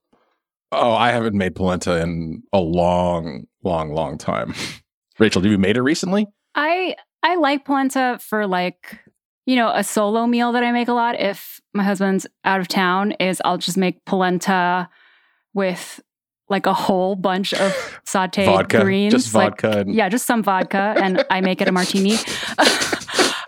Oh, 0.71 0.93
I 0.93 1.11
haven't 1.11 1.35
made 1.35 1.55
polenta 1.55 2.01
in 2.01 2.43
a 2.53 2.59
long, 2.59 3.47
long, 3.63 3.93
long 3.93 4.17
time. 4.17 4.53
Rachel, 5.19 5.41
have 5.41 5.51
you 5.51 5.57
made 5.57 5.77
it 5.77 5.81
recently? 5.81 6.27
I 6.55 6.95
I 7.23 7.35
like 7.35 7.65
polenta 7.65 8.19
for 8.21 8.47
like 8.47 8.99
you 9.49 9.55
know 9.55 9.69
a 9.73 9.83
solo 9.83 10.21
meal 10.27 10.51
that 10.53 10.63
I 10.63 10.71
make 10.71 10.87
a 10.87 10.93
lot. 10.93 11.13
If 11.19 11.59
my 11.73 11.83
husband's 11.83 12.25
out 12.45 12.59
of 12.61 12.67
town, 12.67 13.11
is 13.19 13.41
I'll 13.45 13.57
just 13.57 13.77
make 13.77 14.03
polenta 14.05 14.87
with 15.53 15.99
like 16.49 16.65
a 16.65 16.73
whole 16.73 17.15
bunch 17.15 17.53
of 17.53 17.71
sautéed 18.05 18.45
vodka, 18.45 18.81
greens, 18.81 19.13
just 19.13 19.33
like- 19.33 19.61
vodka. 19.61 19.79
and- 19.81 19.93
yeah, 19.93 20.07
just 20.09 20.25
some 20.25 20.43
vodka, 20.43 20.93
and 21.03 21.25
I 21.29 21.41
make 21.41 21.61
it 21.61 21.67
a 21.67 21.71
martini. 21.71 22.15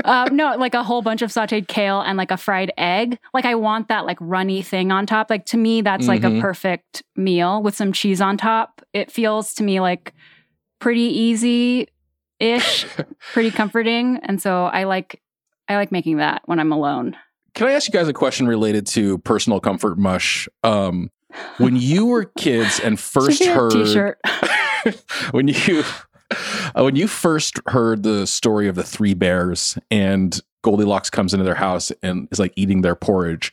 Uh, 0.04 0.28
no, 0.32 0.56
like 0.58 0.74
a 0.74 0.84
whole 0.84 1.02
bunch 1.02 1.22
of 1.22 1.30
sauteed 1.32 1.68
kale 1.68 2.02
and 2.02 2.18
like 2.18 2.32
a 2.32 2.38
fried 2.38 2.72
egg. 2.78 3.20
Like 3.34 3.46
I 3.46 3.56
want 3.56 3.88
that 3.90 4.06
like 4.06 4.18
runny 4.22 4.62
thing 4.64 4.92
on 4.92 5.06
top. 5.06 5.30
Like 5.30 5.46
to 5.48 5.58
me, 5.58 5.82
that's 5.82 6.08
like 6.08 6.24
a 6.24 6.28
Mhm. 6.28 6.42
perfect 6.42 7.04
meal 7.16 7.62
with 7.62 7.76
some 7.76 7.92
cheese 7.94 8.22
on 8.22 8.38
top. 8.38 8.82
It 8.94 9.12
feels 9.12 9.54
to 9.56 9.64
me 9.64 9.80
like 9.80 10.14
pretty 10.80 11.02
easy 11.28 11.88
ish, 12.40 12.86
pretty 13.34 13.52
comforting, 13.52 14.20
and 14.24 14.42
so 14.42 14.66
I 14.66 14.84
like 14.86 15.22
I 15.68 15.76
like 15.76 15.92
making 15.92 16.18
that 16.18 16.42
when 16.46 16.60
I'm 16.60 16.72
alone. 16.72 17.16
Can 17.54 17.68
I 17.68 17.72
ask 17.74 17.88
you 17.88 17.94
guys 17.94 18.08
a 18.08 18.14
question 18.14 18.48
related 18.48 18.86
to 18.88 19.18
personal 19.20 19.60
comfort 19.60 19.98
mush? 19.98 20.48
Um, 20.64 21.12
when 21.58 21.76
you 21.76 22.06
were 22.06 22.26
kids 22.38 22.80
and 22.80 23.00
first 23.00 23.38
Should 23.38 23.46
be 23.46 23.50
a 23.50 23.54
heard 23.54 23.72
t-shirt. 23.72 24.20
when 25.32 25.48
you 25.48 25.84
uh, 26.76 26.84
when 26.84 26.96
you 26.96 27.08
first 27.08 27.60
heard 27.68 28.04
the 28.04 28.26
story 28.26 28.68
of 28.68 28.76
the 28.76 28.84
three 28.84 29.14
bears 29.14 29.78
and 29.90 30.40
Goldilocks 30.64 31.10
comes 31.10 31.34
into 31.34 31.44
their 31.44 31.56
house 31.56 31.92
and 32.04 32.28
is 32.32 32.40
like 32.40 32.54
eating 32.56 32.82
their 32.82 32.96
porridge, 32.96 33.52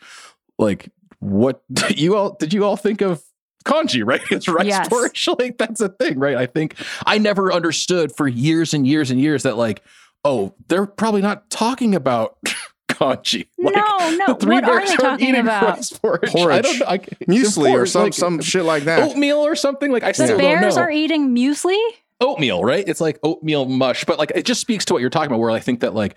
like 0.58 0.90
what 1.20 1.62
you 1.90 2.16
all 2.16 2.34
did 2.34 2.52
you 2.52 2.64
all 2.64 2.76
think 2.76 3.00
of 3.00 3.22
congee, 3.64 4.02
right? 4.02 4.20
It's 4.30 4.48
rice 4.48 4.66
Yes. 4.66 4.88
porridge. 4.88 5.28
Like 5.38 5.58
that's 5.58 5.80
a 5.80 5.88
thing, 5.88 6.18
right? 6.18 6.36
I 6.36 6.46
think 6.46 6.76
I 7.04 7.18
never 7.18 7.52
understood 7.52 8.14
for 8.16 8.28
years 8.28 8.72
and 8.74 8.86
years 8.86 9.10
and 9.10 9.20
years 9.20 9.42
that 9.42 9.56
like, 9.56 9.82
oh, 10.24 10.54
they're 10.68 10.86
probably 10.86 11.22
not 11.22 11.48
talking 11.50 11.94
about 11.94 12.36
congee. 12.88 13.48
Like, 13.58 13.74
no, 13.74 14.16
no. 14.16 14.26
the 14.28 14.34
three 14.34 14.54
What 14.56 14.64
are 14.64 14.78
bears 14.78 14.88
they 14.88 14.96
aren't 14.96 15.00
talking 15.20 15.28
eating 15.28 15.40
about? 15.42 15.76
rice 15.76 15.92
porridge. 15.92 16.34
I 16.36 16.60
don't 16.60 16.78
know. 16.80 16.86
I, 16.86 16.98
Muesli 17.28 17.72
or 17.72 17.86
some 17.86 18.02
like, 18.04 18.14
some 18.14 18.40
shit 18.40 18.64
like 18.64 18.84
that. 18.84 19.02
oatmeal 19.02 19.38
or 19.38 19.54
something. 19.54 19.90
Like 19.92 20.02
I 20.02 20.08
The 20.12 20.14
still 20.26 20.38
bears 20.38 20.74
don't 20.74 20.82
know 20.82 20.82
are 20.82 20.90
eating 20.90 21.34
muesli. 21.34 21.78
oatmeal, 22.20 22.62
right? 22.64 22.84
It's 22.86 23.00
like 23.00 23.18
oatmeal 23.22 23.66
mush, 23.66 24.04
but 24.04 24.18
like 24.18 24.32
it 24.34 24.44
just 24.44 24.60
speaks 24.60 24.84
to 24.86 24.92
what 24.92 25.00
you're 25.00 25.10
talking 25.10 25.28
about. 25.30 25.40
Where 25.40 25.50
I 25.50 25.60
think 25.60 25.80
that 25.80 25.94
like 25.94 26.16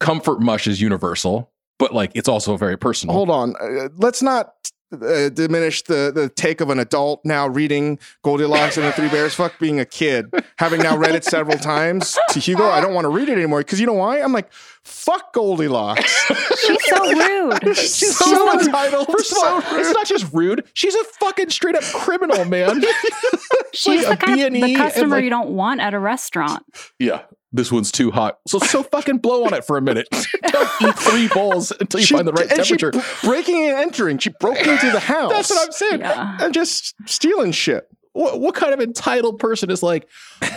comfort 0.00 0.40
mush 0.40 0.66
is 0.66 0.80
universal, 0.80 1.52
but 1.78 1.92
like 1.94 2.12
it's 2.14 2.28
also 2.28 2.56
very 2.56 2.76
personal. 2.78 3.14
Hold 3.14 3.30
on. 3.30 3.54
Uh, 3.60 3.88
let's 3.96 4.22
not 4.22 4.54
uh, 5.02 5.28
diminish 5.30 5.82
the, 5.82 6.12
the 6.14 6.28
take 6.28 6.60
of 6.60 6.70
an 6.70 6.78
adult 6.78 7.24
now 7.24 7.46
reading 7.48 7.98
Goldilocks 8.22 8.76
and 8.76 8.86
the 8.86 8.92
Three 8.92 9.08
Bears. 9.08 9.34
Fuck 9.34 9.58
being 9.58 9.80
a 9.80 9.84
kid, 9.84 10.32
having 10.58 10.80
now 10.82 10.96
read 10.96 11.14
it 11.14 11.24
several 11.24 11.58
times 11.58 12.18
to 12.30 12.40
Hugo. 12.40 12.64
I 12.68 12.80
don't 12.80 12.94
want 12.94 13.04
to 13.04 13.08
read 13.10 13.28
it 13.28 13.32
anymore 13.32 13.60
because 13.60 13.80
you 13.80 13.86
know 13.86 13.92
why? 13.94 14.20
I'm 14.20 14.32
like, 14.32 14.52
fuck 14.82 15.32
Goldilocks. 15.32 16.26
She's 16.66 16.84
so 16.86 17.10
rude. 17.12 17.76
She's 17.76 18.16
so 18.16 18.24
so 18.24 18.60
entitled. 18.60 19.06
First 19.08 19.32
of 19.32 19.38
all, 19.38 19.62
So 19.62 19.78
it's 19.78 19.90
not 19.92 20.06
just 20.06 20.32
rude; 20.32 20.64
she's 20.74 20.94
a 20.94 21.04
fucking 21.20 21.50
straight 21.50 21.74
up 21.76 21.82
criminal, 21.84 22.44
man. 22.44 22.82
She's 23.72 24.04
like 24.06 24.20
the, 24.20 24.26
kind 24.26 24.40
of, 24.40 24.52
the 24.52 24.74
customer 24.76 25.16
like- 25.16 25.24
you 25.24 25.30
don't 25.30 25.50
want 25.50 25.80
at 25.80 25.94
a 25.94 25.98
restaurant. 25.98 26.64
Yeah, 26.98 27.22
this 27.54 27.72
one's 27.72 27.90
too 27.92 28.10
hot. 28.10 28.38
So 28.46 28.58
so 28.58 28.82
fucking 28.92 29.18
blow 29.18 29.44
on 29.46 29.54
it 29.54 29.64
for 29.64 29.78
a 29.78 29.80
minute. 29.80 30.08
Don't 30.48 30.82
eat 30.82 30.98
three 30.98 31.28
bowls 31.28 31.72
until 31.80 32.00
you 32.00 32.06
She- 32.06 32.14
find 32.14 32.28
the 32.28 32.32
right 32.32 32.50
and 32.52 32.66
she 32.66 32.76
temperature. 32.76 33.02
breaking 33.22 33.64
and 33.66 33.78
entering. 33.78 34.18
She 34.18 34.30
broke 34.40 34.58
into 34.66 34.90
the 34.90 35.00
house. 35.00 35.30
That's 35.32 35.50
what 35.50 35.64
I'm 35.66 35.72
saying. 35.72 36.00
Yeah. 36.00 36.36
And 36.40 36.52
just 36.52 36.94
stealing 37.06 37.52
shit. 37.52 37.88
What, 38.12 38.40
what 38.40 38.54
kind 38.54 38.72
of 38.72 38.80
entitled 38.80 39.40
person 39.40 39.70
is 39.72 39.82
like, 39.82 40.08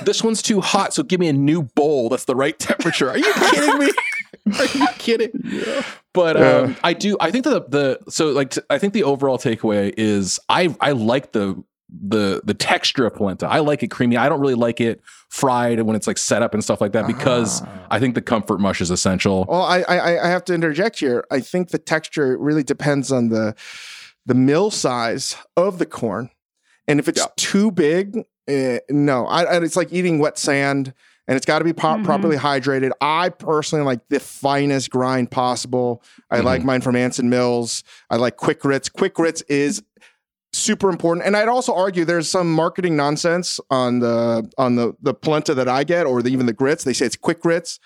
this 0.03 0.23
one's 0.23 0.43
too 0.43 0.61
hot, 0.61 0.93
so 0.93 1.01
give 1.01 1.19
me 1.19 1.27
a 1.27 1.33
new 1.33 1.63
bowl 1.63 2.07
that's 2.09 2.25
the 2.25 2.35
right 2.35 2.57
temperature? 2.59 3.09
Are 3.09 3.17
you 3.17 3.33
kidding 3.33 3.79
me? 3.79 3.89
Are 4.59 4.65
you 4.65 4.87
kidding? 4.99 5.31
But 6.13 6.37
um, 6.41 6.75
I 6.83 6.93
do. 6.93 7.17
I 7.19 7.31
think 7.31 7.45
the 7.45 7.61
the 7.67 7.99
so 8.09 8.27
like 8.29 8.51
t- 8.51 8.61
I 8.69 8.77
think 8.77 8.93
the 8.93 9.03
overall 9.03 9.37
takeaway 9.39 9.91
is 9.97 10.39
I 10.49 10.75
I 10.79 10.91
like 10.91 11.31
the 11.31 11.61
the 11.89 12.41
the 12.43 12.53
texture 12.53 13.05
of 13.05 13.13
polenta. 13.15 13.47
I 13.47 13.59
like 13.59 13.81
it 13.83 13.87
creamy. 13.89 14.17
I 14.17 14.27
don't 14.27 14.41
really 14.41 14.55
like 14.55 14.81
it 14.81 15.01
fried 15.29 15.81
when 15.81 15.95
it's 15.95 16.07
like 16.07 16.17
set 16.17 16.41
up 16.41 16.53
and 16.53 16.63
stuff 16.63 16.81
like 16.81 16.91
that 16.93 17.07
because 17.07 17.61
I 17.89 17.99
think 17.99 18.15
the 18.15 18.21
comfort 18.21 18.59
mush 18.59 18.81
is 18.81 18.91
essential. 18.91 19.45
Well, 19.47 19.61
I, 19.63 19.81
I 19.83 20.25
I 20.25 20.27
have 20.27 20.43
to 20.45 20.53
interject 20.53 20.99
here. 20.99 21.25
I 21.31 21.39
think 21.39 21.69
the 21.69 21.77
texture 21.77 22.37
really 22.37 22.63
depends 22.63 23.11
on 23.11 23.29
the 23.29 23.55
the 24.25 24.33
mill 24.35 24.69
size 24.71 25.37
of 25.55 25.79
the 25.79 25.85
corn, 25.85 26.29
and 26.87 26.99
if 26.99 27.07
it's 27.07 27.21
Yeah. 27.21 27.27
too 27.37 27.71
big, 27.71 28.25
eh, 28.47 28.79
no. 28.89 29.25
I, 29.25 29.43
I- 29.43 29.63
it's 29.63 29.77
like 29.77 29.93
eating 29.93 30.19
wet 30.19 30.37
sand, 30.37 30.93
and 31.29 31.37
it's 31.37 31.45
got 31.45 31.59
to 31.59 31.65
be 31.65 31.71
po- 31.71 31.95
Mhm. 31.95 32.03
properly 32.03 32.35
hydrated. 32.35 32.91
I 32.99 33.29
personally 33.29 33.85
like 33.85 34.01
the 34.09 34.19
finest 34.19 34.89
grind 34.89 35.31
possible. 35.31 36.03
I 36.29 36.41
like 36.41 36.65
mine 36.65 36.81
from 36.81 36.97
Anson 36.97 37.29
Mills. 37.29 37.85
I 38.09 38.17
like 38.17 38.35
quick 38.35 38.59
grits. 38.59 38.89
Quick 38.89 39.13
grits 39.13 39.41
is 39.43 39.81
super 40.53 40.89
important. 40.89 41.25
And 41.25 41.35
i'd 41.35 41.47
also 41.49 41.73
argue 41.73 42.05
there's 42.05 42.29
some 42.29 42.51
marketing 42.53 42.95
nonsense 42.95 43.59
on 43.69 43.99
the 43.99 44.49
on 44.57 44.75
the 44.75 44.93
the 45.01 45.13
polenta 45.13 45.53
that 45.53 45.67
i 45.67 45.83
get 45.83 46.05
or 46.05 46.21
the, 46.21 46.29
even 46.29 46.45
the 46.45 46.53
grits. 46.53 46.83
They 46.83 46.93
say 46.93 47.05
it's 47.05 47.15
quick 47.17 47.41
grits 47.41 47.79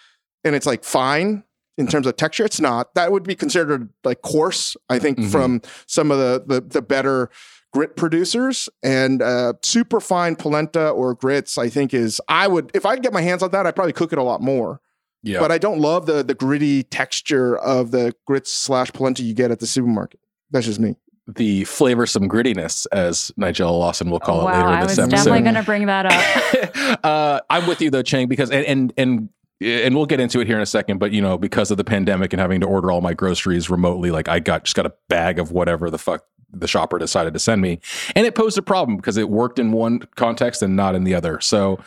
and 0.44 0.56
it's 0.56 0.66
like 0.66 0.84
fine 0.84 1.44
in 1.78 1.88
terms 1.88 2.06
of 2.06 2.16
texture. 2.18 2.46
It's 2.46 2.60
not. 2.60 2.94
That 2.96 3.12
would 3.12 3.24
be 3.24 3.36
considered 3.36 3.90
like 4.04 4.22
coarse 4.22 4.76
i 4.90 5.00
think 5.00 5.18
Mhm. 5.18 5.32
from 5.32 5.62
some 5.88 6.12
of 6.12 6.18
the, 6.20 6.44
the 6.46 6.62
the 6.62 6.82
better 6.82 7.30
grit 7.74 7.96
producers. 7.96 8.70
And 8.84 9.22
uh 9.22 9.54
super 9.64 10.00
fine 10.00 10.36
polenta 10.36 10.90
or 10.90 11.14
grits 11.16 11.58
i 11.58 11.68
think 11.70 11.94
is 11.94 12.22
i 12.28 12.48
would 12.48 12.70
if 12.74 12.86
i 12.86 12.94
could 12.96 13.04
get 13.04 13.14
my 13.14 13.22
hands 13.22 13.42
on 13.44 13.52
that 13.52 13.66
i'd 13.66 13.76
probably 13.76 13.94
cook 13.94 14.12
it 14.14 14.20
a 14.20 14.24
lot 14.24 14.42
more. 14.42 14.82
Yeah. 15.24 15.40
but 15.40 15.52
i 15.52 15.58
don't 15.60 15.80
love 15.80 16.06
the 16.08 16.24
the 16.24 16.34
gritty 16.34 16.84
texture 16.84 17.56
of 17.58 17.92
the 17.92 18.14
grits 18.28 18.52
slash 18.52 18.92
polenta 18.94 19.22
you 19.24 19.34
get 19.36 19.52
at 19.52 19.60
the 19.60 19.68
supermarket. 19.68 20.20
That's 20.52 20.66
just 20.66 20.80
me 20.80 20.96
the 21.36 21.64
flavorsome 21.64 22.28
grittiness, 22.28 22.88
as 22.92 23.32
Nigella 23.40 23.78
Lawson 23.78 24.10
will 24.10 24.20
call 24.20 24.42
it 24.42 24.46
wow, 24.46 24.68
later 24.68 24.82
in 24.82 24.88
this 24.88 24.98
episode. 24.98 25.02
I 25.02 25.06
was 25.06 25.12
definitely 25.12 25.42
going 25.42 25.56
to 25.56 25.64
bring 25.64 25.86
that 25.86 26.06
up. 26.06 27.00
uh, 27.04 27.42
I'm 27.50 27.68
with 27.68 27.82
you 27.82 27.90
though, 27.90 28.04
Chang, 28.04 28.28
because 28.28 28.52
and 28.52 28.66
and 28.66 28.94
and 28.98 29.30
and 29.62 29.96
we'll 29.96 30.06
get 30.06 30.20
into 30.20 30.40
it 30.40 30.48
here 30.48 30.56
in 30.56 30.62
a 30.62 30.68
second. 30.68 30.98
But 30.98 31.12
you 31.12 31.22
know, 31.22 31.38
because 31.38 31.72
of 31.72 31.78
the 31.78 31.84
pandemic 31.84 32.34
and 32.34 32.40
having 32.40 32.62
to 32.62 32.68
order 32.68 32.92
all 32.92 33.02
my 33.02 33.14
groceries 33.14 33.70
remotely, 33.70 34.12
like 34.12 34.28
I 34.28 34.40
got 34.40 34.64
just 34.66 34.76
got 34.76 34.86
a 34.86 34.94
bag 35.08 35.40
of 35.40 35.52
whatever 35.52 35.90
the 35.90 35.98
fuck 35.98 36.26
the 36.54 36.68
shopper 36.68 37.00
decided 37.00 37.34
to 37.34 37.40
send 37.40 37.62
me, 37.62 37.80
and 38.16 38.26
it 38.26 38.36
posed 38.36 38.58
a 38.58 38.62
problem 38.62 38.98
because 38.98 39.18
it 39.18 39.30
worked 39.30 39.60
in 39.60 39.72
one 39.72 40.00
context 40.16 40.62
and 40.62 40.76
not 40.76 40.96
in 40.96 41.04
the 41.04 41.16
other. 41.16 41.40
So. 41.42 41.80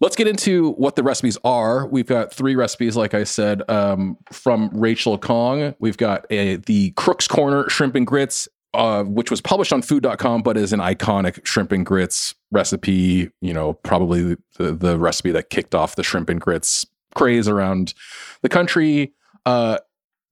Let's 0.00 0.14
get 0.14 0.28
into 0.28 0.74
what 0.74 0.94
the 0.94 1.02
recipes 1.02 1.36
are. 1.42 1.84
We've 1.88 2.06
got 2.06 2.32
three 2.32 2.54
recipes, 2.54 2.94
like 2.94 3.14
I 3.14 3.24
said, 3.24 3.68
um, 3.68 4.16
from 4.30 4.70
Rachel 4.72 5.18
Khong. 5.18 5.74
We've 5.80 5.96
got 5.96 6.24
a, 6.30 6.54
the 6.54 6.92
Crook's 6.92 7.26
Corner 7.26 7.68
shrimp 7.68 7.96
and 7.96 8.06
grits, 8.06 8.48
uh, 8.74 9.04
which 9.04 9.30
was 9.30 9.40
published 9.40 9.72
on 9.72 9.82
food.com, 9.82 10.42
but 10.42 10.56
is 10.56 10.72
an 10.72 10.80
iconic 10.80 11.44
shrimp 11.44 11.72
and 11.72 11.86
grits 11.86 12.34
recipe. 12.50 13.30
You 13.40 13.54
know, 13.54 13.74
probably 13.74 14.36
the, 14.56 14.72
the 14.72 14.98
recipe 14.98 15.30
that 15.32 15.50
kicked 15.50 15.74
off 15.74 15.96
the 15.96 16.02
shrimp 16.02 16.28
and 16.28 16.40
grits 16.40 16.86
craze 17.14 17.48
around 17.48 17.94
the 18.42 18.48
country. 18.48 19.14
Uh, 19.46 19.78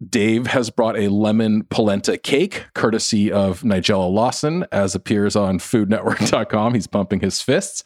Dave 0.06 0.46
has 0.48 0.68
brought 0.68 0.98
a 0.98 1.08
lemon 1.08 1.64
polenta 1.64 2.18
cake, 2.18 2.66
courtesy 2.74 3.32
of 3.32 3.62
Nigella 3.62 4.12
Lawson, 4.12 4.66
as 4.70 4.94
appears 4.94 5.34
on 5.36 5.58
foodnetwork.com. 5.58 6.74
He's 6.74 6.86
pumping 6.86 7.20
his 7.20 7.40
fists. 7.40 7.82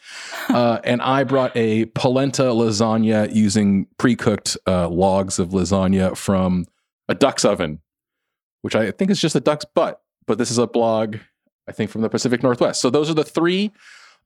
Uh, 0.48 0.80
and 0.84 1.00
I 1.02 1.22
brought 1.22 1.56
a 1.56 1.84
polenta 1.86 2.42
lasagna 2.42 3.32
using 3.32 3.86
pre 3.96 4.16
cooked 4.16 4.56
uh, 4.66 4.88
logs 4.88 5.38
of 5.38 5.50
lasagna 5.50 6.16
from 6.16 6.66
a 7.08 7.14
duck's 7.14 7.44
oven, 7.44 7.80
which 8.62 8.74
I 8.74 8.90
think 8.90 9.12
is 9.12 9.20
just 9.20 9.36
a 9.36 9.40
duck's 9.40 9.64
butt. 9.64 10.00
But 10.30 10.38
this 10.38 10.52
is 10.52 10.58
a 10.58 10.66
blog, 10.68 11.16
I 11.66 11.72
think, 11.72 11.90
from 11.90 12.02
the 12.02 12.08
Pacific 12.08 12.40
Northwest. 12.40 12.80
So 12.80 12.88
those 12.88 13.10
are 13.10 13.14
the 13.14 13.24
three. 13.24 13.72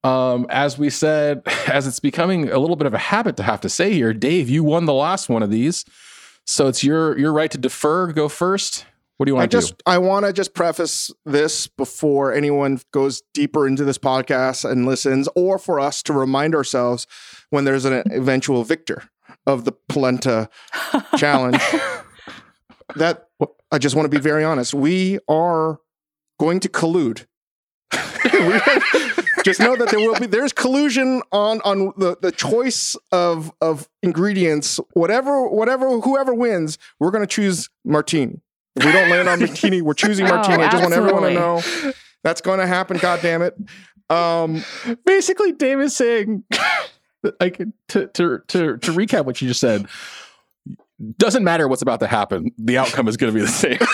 Um, 0.02 0.46
as 0.50 0.76
we 0.76 0.90
said, 0.90 1.40
as 1.66 1.86
it's 1.86 1.98
becoming 1.98 2.50
a 2.50 2.58
little 2.58 2.76
bit 2.76 2.86
of 2.86 2.92
a 2.92 2.98
habit 2.98 3.38
to 3.38 3.42
have 3.42 3.62
to 3.62 3.70
say 3.70 3.94
here, 3.94 4.12
Dave, 4.12 4.50
you 4.50 4.62
won 4.62 4.84
the 4.84 4.92
last 4.92 5.30
one 5.30 5.42
of 5.42 5.50
these. 5.50 5.86
So 6.44 6.68
it's 6.68 6.84
your 6.84 7.18
your 7.18 7.32
right 7.32 7.50
to 7.50 7.56
defer. 7.56 8.12
Go 8.12 8.28
first. 8.28 8.84
What 9.16 9.24
do 9.24 9.30
you 9.32 9.36
I 9.36 9.40
want 9.40 9.50
to 9.52 9.56
do? 9.56 9.60
just 9.62 9.82
I 9.86 9.96
want 9.96 10.26
to 10.26 10.34
just 10.34 10.52
preface 10.52 11.10
this 11.24 11.68
before 11.68 12.34
anyone 12.34 12.82
goes 12.92 13.22
deeper 13.32 13.66
into 13.66 13.82
this 13.84 13.96
podcast 13.96 14.70
and 14.70 14.84
listens, 14.84 15.26
or 15.34 15.58
for 15.58 15.80
us 15.80 16.02
to 16.02 16.12
remind 16.12 16.54
ourselves 16.54 17.06
when 17.48 17.64
there's 17.64 17.86
an 17.86 18.02
eventual 18.12 18.62
victor 18.62 19.04
of 19.46 19.64
the 19.64 19.72
polenta 19.88 20.50
challenge. 21.16 21.62
that 22.96 23.28
I 23.72 23.78
just 23.78 23.96
want 23.96 24.04
to 24.04 24.14
be 24.14 24.20
very 24.20 24.44
honest. 24.44 24.74
We 24.74 25.18
are 25.30 25.78
going 26.38 26.60
to 26.60 26.68
collude. 26.68 27.26
Just 29.44 29.60
know 29.60 29.76
that 29.76 29.88
there 29.90 30.00
will 30.00 30.18
be 30.18 30.26
there's 30.26 30.52
collusion 30.54 31.20
on 31.30 31.60
on 31.62 31.92
the, 31.98 32.16
the 32.20 32.32
choice 32.32 32.96
of 33.12 33.52
of 33.60 33.88
ingredients. 34.02 34.80
Whatever 34.94 35.48
whatever 35.48 36.00
whoever 36.00 36.34
wins, 36.34 36.78
we're 36.98 37.10
going 37.10 37.22
to 37.22 37.26
choose 37.26 37.68
martini. 37.84 38.40
If 38.74 38.84
we 38.86 38.92
don't 38.92 39.10
land 39.10 39.28
on 39.28 39.38
martini, 39.40 39.82
we're 39.82 39.94
choosing 39.94 40.26
Oh, 40.26 40.30
martini. 40.34 40.64
I 40.64 40.70
just 40.70 40.82
want 40.82 40.94
everyone 40.94 41.22
to 41.24 41.32
know 41.34 41.62
that's 42.22 42.40
going 42.40 42.58
to 42.58 42.66
happen. 42.66 42.96
God 42.96 43.20
damn 43.22 43.42
it. 43.42 43.54
Um, 44.08 44.64
Basically, 45.04 45.52
Dave 45.52 45.80
is 45.80 45.94
saying, 45.94 46.44
like 47.38 47.58
to 47.88 48.06
to 48.08 48.38
to 48.48 48.78
to 48.78 48.92
recap 48.92 49.26
what 49.26 49.42
you 49.42 49.48
just 49.48 49.60
said. 49.60 49.86
Doesn't 51.18 51.44
matter 51.44 51.68
what's 51.68 51.82
about 51.82 52.00
to 52.00 52.06
happen. 52.06 52.50
The 52.56 52.78
outcome 52.78 53.08
is 53.08 53.16
going 53.18 53.32
to 53.32 53.38
be 53.38 53.44
the 53.44 53.52
same. 53.52 53.78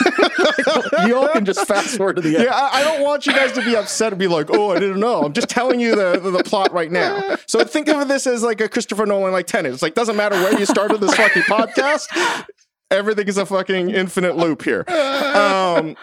you 1.06 1.16
all 1.16 1.28
can 1.28 1.44
just 1.44 1.66
fast 1.66 1.96
forward 1.96 2.16
to 2.16 2.22
the 2.22 2.36
end. 2.36 2.44
yeah, 2.44 2.54
I, 2.54 2.80
I 2.80 2.84
don't 2.84 3.02
want 3.02 3.26
you 3.26 3.32
guys 3.32 3.52
to 3.52 3.64
be 3.64 3.76
upset 3.76 4.12
and 4.12 4.18
be 4.18 4.28
like, 4.28 4.46
"Oh, 4.50 4.70
I 4.70 4.78
didn't 4.78 5.00
know." 5.00 5.22
I'm 5.22 5.32
just 5.32 5.48
telling 5.48 5.80
you 5.80 5.94
the, 5.94 6.18
the 6.18 6.30
the 6.30 6.44
plot 6.44 6.72
right 6.72 6.90
now. 6.90 7.36
So 7.46 7.62
think 7.64 7.88
of 7.88 8.08
this 8.08 8.26
as 8.26 8.42
like 8.42 8.60
a 8.60 8.68
Christopher 8.68 9.06
Nolan 9.06 9.32
like 9.32 9.46
Tenet. 9.46 9.72
It's 9.72 9.82
like 9.82 9.94
doesn't 9.94 10.16
matter 10.16 10.36
where 10.36 10.58
you 10.58 10.66
started 10.66 11.00
this 11.00 11.14
fucking 11.14 11.42
podcast. 11.42 12.46
Everything 12.90 13.28
is 13.28 13.36
a 13.36 13.46
fucking 13.46 13.90
infinite 13.90 14.36
loop 14.36 14.62
here. 14.62 14.84
Um, 14.88 15.96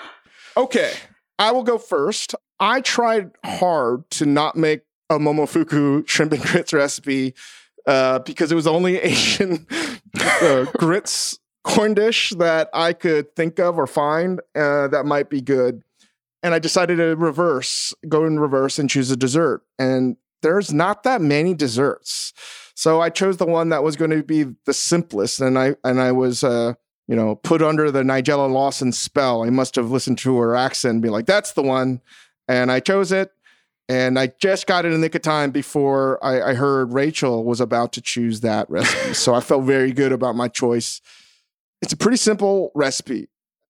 okay, 0.56 0.94
I 1.38 1.52
will 1.52 1.64
go 1.64 1.78
first. 1.78 2.34
I 2.60 2.82
tried 2.82 3.32
hard 3.44 4.10
to 4.12 4.26
not 4.26 4.56
make 4.56 4.82
a 5.10 5.20
Momofuku 5.20 6.08
shrimp 6.08 6.34
and 6.34 6.42
grits 6.42 6.74
recipe 6.74 7.34
uh, 7.86 8.20
because 8.20 8.52
it 8.52 8.56
was 8.56 8.68
only 8.68 8.98
Asian 8.98 9.66
uh, 10.20 10.66
grits 10.78 11.40
corn 11.68 11.94
dish 11.94 12.32
that 12.32 12.70
I 12.74 12.94
could 12.94 13.36
think 13.36 13.60
of 13.60 13.78
or 13.78 13.88
find 13.88 14.40
uh, 14.56 14.88
that 14.88 15.06
might 15.06 15.30
be 15.30 15.42
good. 15.42 15.84
And 16.44 16.54
I 16.54 16.60
decided 16.60 16.98
to 16.98 17.16
reverse, 17.16 17.94
go 18.08 18.26
in 18.26 18.40
reverse 18.40 18.80
and 18.80 18.90
choose 18.90 19.12
a 19.12 19.18
dessert. 19.18 19.64
And 19.78 20.18
there's 20.42 20.72
not 20.72 21.04
that 21.04 21.22
many 21.22 21.54
desserts. 21.54 22.34
So 22.76 23.02
I 23.02 23.10
chose 23.10 23.38
the 23.38 23.46
one 23.46 23.70
that 23.70 23.84
was 23.84 23.96
going 23.96 24.12
to 24.12 24.24
be 24.24 24.46
the 24.66 24.74
simplest. 24.74 25.42
And 25.42 25.58
I 25.58 25.76
and 25.84 26.00
I 26.00 26.12
was 26.12 26.44
uh, 26.44 26.74
you 27.08 27.16
know, 27.16 27.36
put 27.36 27.62
under 27.62 27.90
the 27.90 28.04
Nigella 28.04 28.52
Lawson 28.52 28.92
spell. 28.92 29.44
I 29.44 29.50
must 29.50 29.76
have 29.76 29.90
listened 29.90 30.18
to 30.20 30.38
her 30.38 30.56
accent 30.56 30.94
and 30.94 31.02
be 31.02 31.10
like, 31.10 31.26
that's 31.26 31.54
the 31.54 31.64
one. 31.64 32.02
And 32.48 32.72
I 32.72 32.80
chose 32.80 33.12
it. 33.12 33.32
And 33.90 34.20
I 34.20 34.28
just 34.40 34.68
got 34.68 34.84
it 34.84 34.90
in 34.90 34.94
the 34.96 35.00
nick 35.00 35.16
of 35.16 35.22
time 35.22 35.52
before 35.52 36.24
I, 36.24 36.52
I 36.52 36.54
heard 36.56 36.94
Rachel 36.94 37.46
was 37.46 37.62
about 37.62 37.94
to 37.94 38.02
choose 38.02 38.42
that 38.42 38.70
recipe. 38.70 39.14
so 39.14 39.34
I 39.34 39.40
felt 39.40 39.64
very 39.64 39.94
good 39.94 40.12
about 40.12 40.36
my 40.36 40.50
choice. 40.50 41.02
It's 41.82 41.94
a 41.94 41.98
pretty 41.98 42.18
simple 42.18 42.72
recipe. 42.76 43.30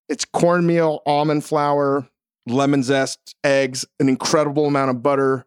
It's 0.10 0.26
cornmeal, 0.26 1.02
almond 1.06 1.44
flour, 1.44 2.08
lemon 2.46 2.84
zest, 2.84 3.36
eggs, 3.44 3.86
an 4.00 4.08
incredible 4.08 4.66
amount 4.66 4.90
of 4.90 5.04
butter, 5.04 5.46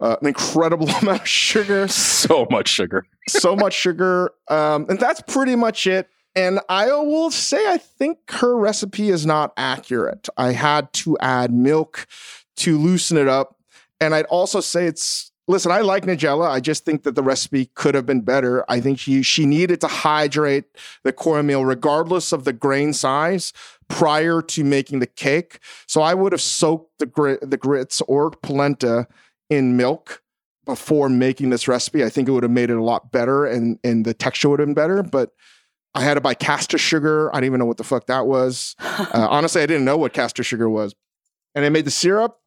uh, 0.00 0.16
an 0.20 0.26
incredible 0.28 0.88
amount 1.02 1.20
of 1.22 1.28
sugar, 1.28 1.86
So 1.88 2.46
much 2.50 2.68
sugar. 2.68 3.04
so 3.28 3.54
much 3.54 3.74
sugar. 3.74 4.32
Um, 4.48 4.86
and 4.88 4.98
that's 4.98 5.20
pretty 5.22 5.56
much 5.56 5.86
it. 5.86 6.08
And 6.34 6.60
I 6.68 6.86
will 6.92 7.30
say, 7.30 7.70
I 7.70 7.76
think 7.76 8.18
her 8.30 8.56
recipe 8.56 9.10
is 9.10 9.26
not 9.26 9.52
accurate. 9.56 10.28
I 10.36 10.52
had 10.52 10.92
to 10.94 11.18
add 11.20 11.52
milk 11.52 12.06
to 12.58 12.78
loosen 12.78 13.16
it 13.18 13.28
up. 13.28 13.56
And 14.00 14.14
I'd 14.14 14.26
also 14.26 14.60
say 14.60 14.86
it's, 14.86 15.29
listen, 15.50 15.72
I 15.72 15.80
like 15.80 16.04
Nigella. 16.04 16.48
I 16.48 16.60
just 16.60 16.84
think 16.84 17.02
that 17.02 17.14
the 17.14 17.22
recipe 17.22 17.66
could 17.74 17.94
have 17.94 18.06
been 18.06 18.20
better. 18.20 18.64
I 18.70 18.80
think 18.80 18.98
she, 18.98 19.22
she 19.22 19.46
needed 19.46 19.80
to 19.82 19.88
hydrate 19.88 20.64
the 21.02 21.12
cornmeal, 21.12 21.64
regardless 21.64 22.32
of 22.32 22.44
the 22.44 22.52
grain 22.52 22.92
size, 22.92 23.52
prior 23.88 24.40
to 24.42 24.64
making 24.64 25.00
the 25.00 25.06
cake. 25.06 25.58
So 25.86 26.00
I 26.00 26.14
would 26.14 26.32
have 26.32 26.40
soaked 26.40 26.98
the, 26.98 27.06
grit, 27.06 27.50
the 27.50 27.56
grits 27.56 28.00
or 28.02 28.30
polenta 28.30 29.08
in 29.50 29.76
milk 29.76 30.22
before 30.64 31.08
making 31.08 31.50
this 31.50 31.66
recipe. 31.66 32.04
I 32.04 32.08
think 32.08 32.28
it 32.28 32.32
would 32.32 32.44
have 32.44 32.52
made 32.52 32.70
it 32.70 32.76
a 32.76 32.82
lot 32.82 33.10
better 33.10 33.44
and 33.44 33.78
and 33.82 34.04
the 34.04 34.14
texture 34.14 34.48
would 34.48 34.60
have 34.60 34.68
been 34.68 34.74
better. 34.74 35.02
But 35.02 35.32
I 35.94 36.02
had 36.02 36.14
to 36.14 36.20
buy 36.20 36.34
castor 36.34 36.78
sugar. 36.78 37.34
I 37.34 37.38
didn't 37.38 37.46
even 37.46 37.58
know 37.58 37.66
what 37.66 37.78
the 37.78 37.84
fuck 37.84 38.06
that 38.06 38.26
was. 38.26 38.76
Uh, 39.12 39.26
honestly, 39.28 39.60
I 39.60 39.66
didn't 39.66 39.84
know 39.84 39.96
what 39.96 40.12
castor 40.12 40.44
sugar 40.44 40.68
was. 40.68 40.94
And 41.54 41.64
I 41.64 41.68
made 41.68 41.84
the 41.84 41.90
syrup 41.90 42.39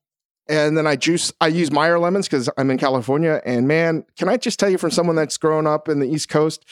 and 0.50 0.78
then 0.78 0.86
I 0.88 0.96
juice, 0.96 1.32
I 1.40 1.48
use 1.48 1.72
Meyer 1.72 2.00
lemons 2.00 2.28
because 2.28 2.50
I'm 2.58 2.70
in 2.70 2.78
California. 2.78 3.42
And 3.46 3.68
man, 3.68 4.06
can 4.18 4.30
I 4.30 4.38
just 4.38 4.60
tell 4.60 4.70
you 4.70 4.78
from 4.78 4.92
someone 4.92 5.16
that's 5.16 5.38
grown 5.38 5.66
up 5.68 5.88
in 5.88 6.00
the 6.00 6.08
East 6.08 6.30
Coast, 6.30 6.66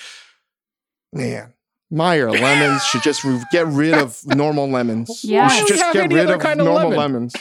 man, 1.14 1.54
Meyer 1.90 2.32
lemons 2.32 2.84
should 2.86 3.04
just 3.04 3.24
re- 3.24 3.42
get 3.52 3.68
rid 3.68 3.94
of 3.94 4.20
normal 4.26 4.70
lemons. 4.70 5.22
Yeah. 5.32 5.48
We 5.48 5.56
should 5.58 5.68
just 5.68 5.94
get 5.94 6.06
any 6.06 6.16
rid 6.16 6.30
of 6.30 6.40
kind 6.40 6.60
of 6.60 6.66
normal 6.66 6.90
lemon. 6.90 6.98
lemons. 7.14 7.36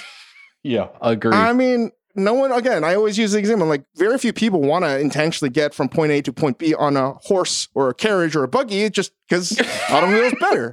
Yeah, 0.63 0.89
agree. 1.01 1.33
I 1.33 1.53
mean, 1.53 1.91
no 2.15 2.35
one, 2.35 2.53
again, 2.53 2.85
I 2.85 2.95
always 2.95 3.17
use 3.17 3.33
the 3.33 3.39
example 3.39 3.67
like, 3.67 3.85
very 3.97 4.19
few 4.19 4.33
people 4.33 4.61
want 4.61 4.85
to 4.85 4.99
intentionally 4.99 5.51
get 5.51 5.75
from 5.75 5.89
point 5.89 6.13
A 6.13 6.21
to 6.23 6.33
point 6.33 6.59
B 6.59 6.75
on 6.75 6.97
a 6.97 7.13
horse 7.15 7.69
or 7.75 7.89
a 7.89 7.95
carriage 7.95 8.37
or 8.37 8.45
a 8.45 8.49
buggy 8.49 8.91
just 8.91 9.13
because 9.29 9.59
automobile 9.89 10.25
is 10.25 10.35
better. 10.41 10.73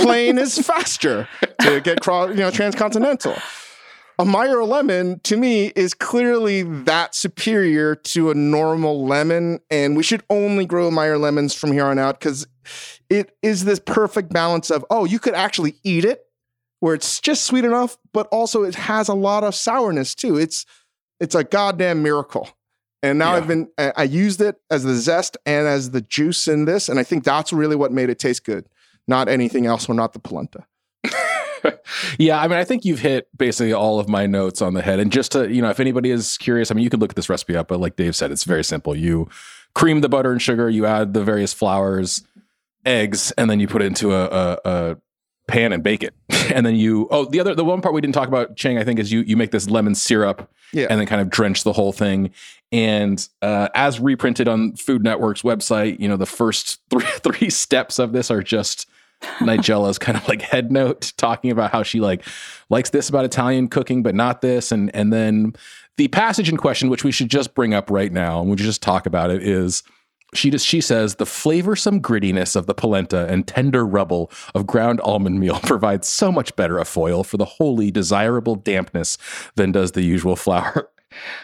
Plane 0.00 0.38
is 0.38 0.58
faster 0.58 1.28
to 1.60 1.80
get 1.80 2.00
cross, 2.00 2.30
you 2.30 2.36
know, 2.36 2.50
transcontinental. 2.50 3.34
A 4.20 4.24
Meyer 4.24 4.64
lemon 4.64 5.20
to 5.20 5.36
me 5.36 5.66
is 5.76 5.94
clearly 5.94 6.62
that 6.62 7.14
superior 7.14 7.94
to 7.94 8.30
a 8.30 8.34
normal 8.34 9.06
lemon, 9.06 9.60
and 9.70 9.96
we 9.96 10.02
should 10.02 10.24
only 10.28 10.66
grow 10.66 10.90
Meyer 10.90 11.16
lemons 11.16 11.54
from 11.54 11.70
here 11.70 11.84
on 11.84 12.00
out 12.00 12.18
because 12.18 12.44
it 13.08 13.36
is 13.42 13.64
this 13.64 13.78
perfect 13.78 14.32
balance 14.32 14.72
of 14.72 14.84
oh, 14.90 15.04
you 15.04 15.20
could 15.20 15.34
actually 15.34 15.76
eat 15.84 16.04
it, 16.04 16.26
where 16.80 16.94
it's 16.94 17.20
just 17.20 17.44
sweet 17.44 17.64
enough, 17.64 17.96
but 18.12 18.26
also 18.32 18.64
it 18.64 18.74
has 18.74 19.06
a 19.06 19.14
lot 19.14 19.44
of 19.44 19.54
sourness 19.54 20.16
too. 20.16 20.36
It's 20.36 20.66
it's 21.20 21.36
a 21.36 21.44
goddamn 21.44 22.02
miracle. 22.02 22.48
And 23.04 23.20
now 23.20 23.30
Yeah. 23.32 23.36
I've 23.36 23.46
been 23.46 23.68
I 23.78 23.92
I 23.98 24.02
used 24.02 24.40
it 24.40 24.60
as 24.68 24.82
the 24.82 24.96
zest 24.96 25.36
and 25.46 25.68
as 25.68 25.92
the 25.92 26.00
juice 26.00 26.48
in 26.48 26.64
this, 26.64 26.88
and 26.88 26.98
I 26.98 27.04
think 27.04 27.22
that's 27.22 27.52
really 27.52 27.76
what 27.76 27.92
made 27.92 28.10
it 28.10 28.18
taste 28.18 28.44
good, 28.44 28.68
not 29.06 29.28
anything 29.28 29.64
else 29.66 29.88
or 29.88 29.94
not 29.94 30.12
the 30.12 30.18
polenta. 30.18 30.66
yeah, 32.18 32.40
I 32.40 32.48
mean, 32.48 32.58
I 32.58 32.64
think 32.64 32.84
you've 32.84 33.00
hit 33.00 33.28
basically 33.36 33.72
all 33.72 33.98
of 33.98 34.08
my 34.08 34.26
notes 34.26 34.60
on 34.62 34.74
the 34.74 34.82
head. 34.82 34.98
And 35.00 35.10
just 35.12 35.32
to, 35.32 35.52
you 35.52 35.62
know, 35.62 35.70
if 35.70 35.80
anybody 35.80 36.10
is 36.10 36.36
curious, 36.38 36.70
I 36.70 36.74
mean, 36.74 36.84
you 36.84 36.90
could 36.90 37.00
look 37.00 37.10
at 37.10 37.16
this 37.16 37.28
recipe 37.28 37.56
up, 37.56 37.68
but 37.68 37.80
like 37.80 37.96
Dave 37.96 38.14
said, 38.16 38.30
it's 38.30 38.44
very 38.44 38.64
simple. 38.64 38.96
You 38.96 39.28
cream 39.74 40.00
the 40.00 40.08
butter 40.08 40.32
and 40.32 40.40
sugar, 40.42 40.68
you 40.68 40.86
add 40.86 41.14
the 41.14 41.22
various 41.24 41.52
flours, 41.52 42.22
eggs, 42.86 43.32
and 43.32 43.50
then 43.50 43.60
you 43.60 43.68
put 43.68 43.82
it 43.82 43.86
into 43.86 44.12
a, 44.12 44.24
a, 44.26 44.58
a 44.64 44.96
pan 45.46 45.72
and 45.72 45.82
bake 45.82 46.02
it. 46.02 46.14
and 46.54 46.64
then 46.64 46.76
you, 46.76 47.08
oh, 47.10 47.24
the 47.24 47.40
other, 47.40 47.54
the 47.54 47.64
one 47.64 47.80
part 47.80 47.94
we 47.94 48.00
didn't 48.00 48.14
talk 48.14 48.28
about, 48.28 48.56
Chang, 48.56 48.78
I 48.78 48.84
think, 48.84 48.98
is 48.98 49.10
you 49.12 49.20
you 49.20 49.36
make 49.36 49.50
this 49.50 49.68
lemon 49.68 49.94
syrup 49.94 50.50
Yeah. 50.72 50.86
and 50.90 51.00
then 51.00 51.06
kind 51.06 51.20
of 51.20 51.30
drench 51.30 51.64
the 51.64 51.72
whole 51.72 51.92
thing. 51.92 52.30
And 52.70 53.26
uh, 53.40 53.68
as 53.74 53.98
reprinted 53.98 54.46
on 54.46 54.76
Food 54.76 55.02
Network's 55.02 55.42
website, 55.42 55.98
you 56.00 56.08
know, 56.08 56.16
the 56.18 56.26
first 56.26 56.80
three 56.90 57.04
three 57.18 57.50
steps 57.50 57.98
of 57.98 58.12
this 58.12 58.30
are 58.30 58.42
just 58.42 58.86
Nigella's 59.40 59.98
kind 59.98 60.16
of 60.16 60.26
like 60.28 60.42
head 60.42 60.70
note 60.70 61.12
talking 61.16 61.50
about 61.50 61.70
how 61.70 61.82
she 61.82 62.00
like 62.00 62.24
likes 62.70 62.90
this 62.90 63.08
about 63.08 63.24
Italian 63.24 63.68
cooking, 63.68 64.02
but 64.02 64.14
not 64.14 64.40
this. 64.40 64.72
And 64.72 64.94
and 64.94 65.12
then 65.12 65.54
the 65.96 66.08
passage 66.08 66.48
in 66.48 66.56
question, 66.56 66.88
which 66.88 67.04
we 67.04 67.12
should 67.12 67.28
just 67.28 67.54
bring 67.54 67.74
up 67.74 67.90
right 67.90 68.12
now, 68.12 68.40
and 68.40 68.48
we 68.48 68.56
just 68.56 68.82
talk 68.82 69.06
about 69.06 69.30
it, 69.30 69.42
is 69.42 69.82
she 70.34 70.50
just 70.50 70.66
she 70.66 70.80
says 70.80 71.16
the 71.16 71.24
flavorsome 71.24 72.00
grittiness 72.00 72.54
of 72.54 72.66
the 72.66 72.74
polenta 72.74 73.26
and 73.28 73.46
tender 73.46 73.84
rubble 73.86 74.30
of 74.54 74.66
ground 74.66 75.00
almond 75.00 75.40
meal 75.40 75.58
provides 75.62 76.06
so 76.06 76.30
much 76.30 76.54
better 76.56 76.78
a 76.78 76.84
foil 76.84 77.24
for 77.24 77.36
the 77.36 77.44
wholly 77.44 77.90
desirable 77.90 78.54
dampness 78.54 79.18
than 79.54 79.72
does 79.72 79.92
the 79.92 80.02
usual 80.02 80.36
flour. 80.36 80.90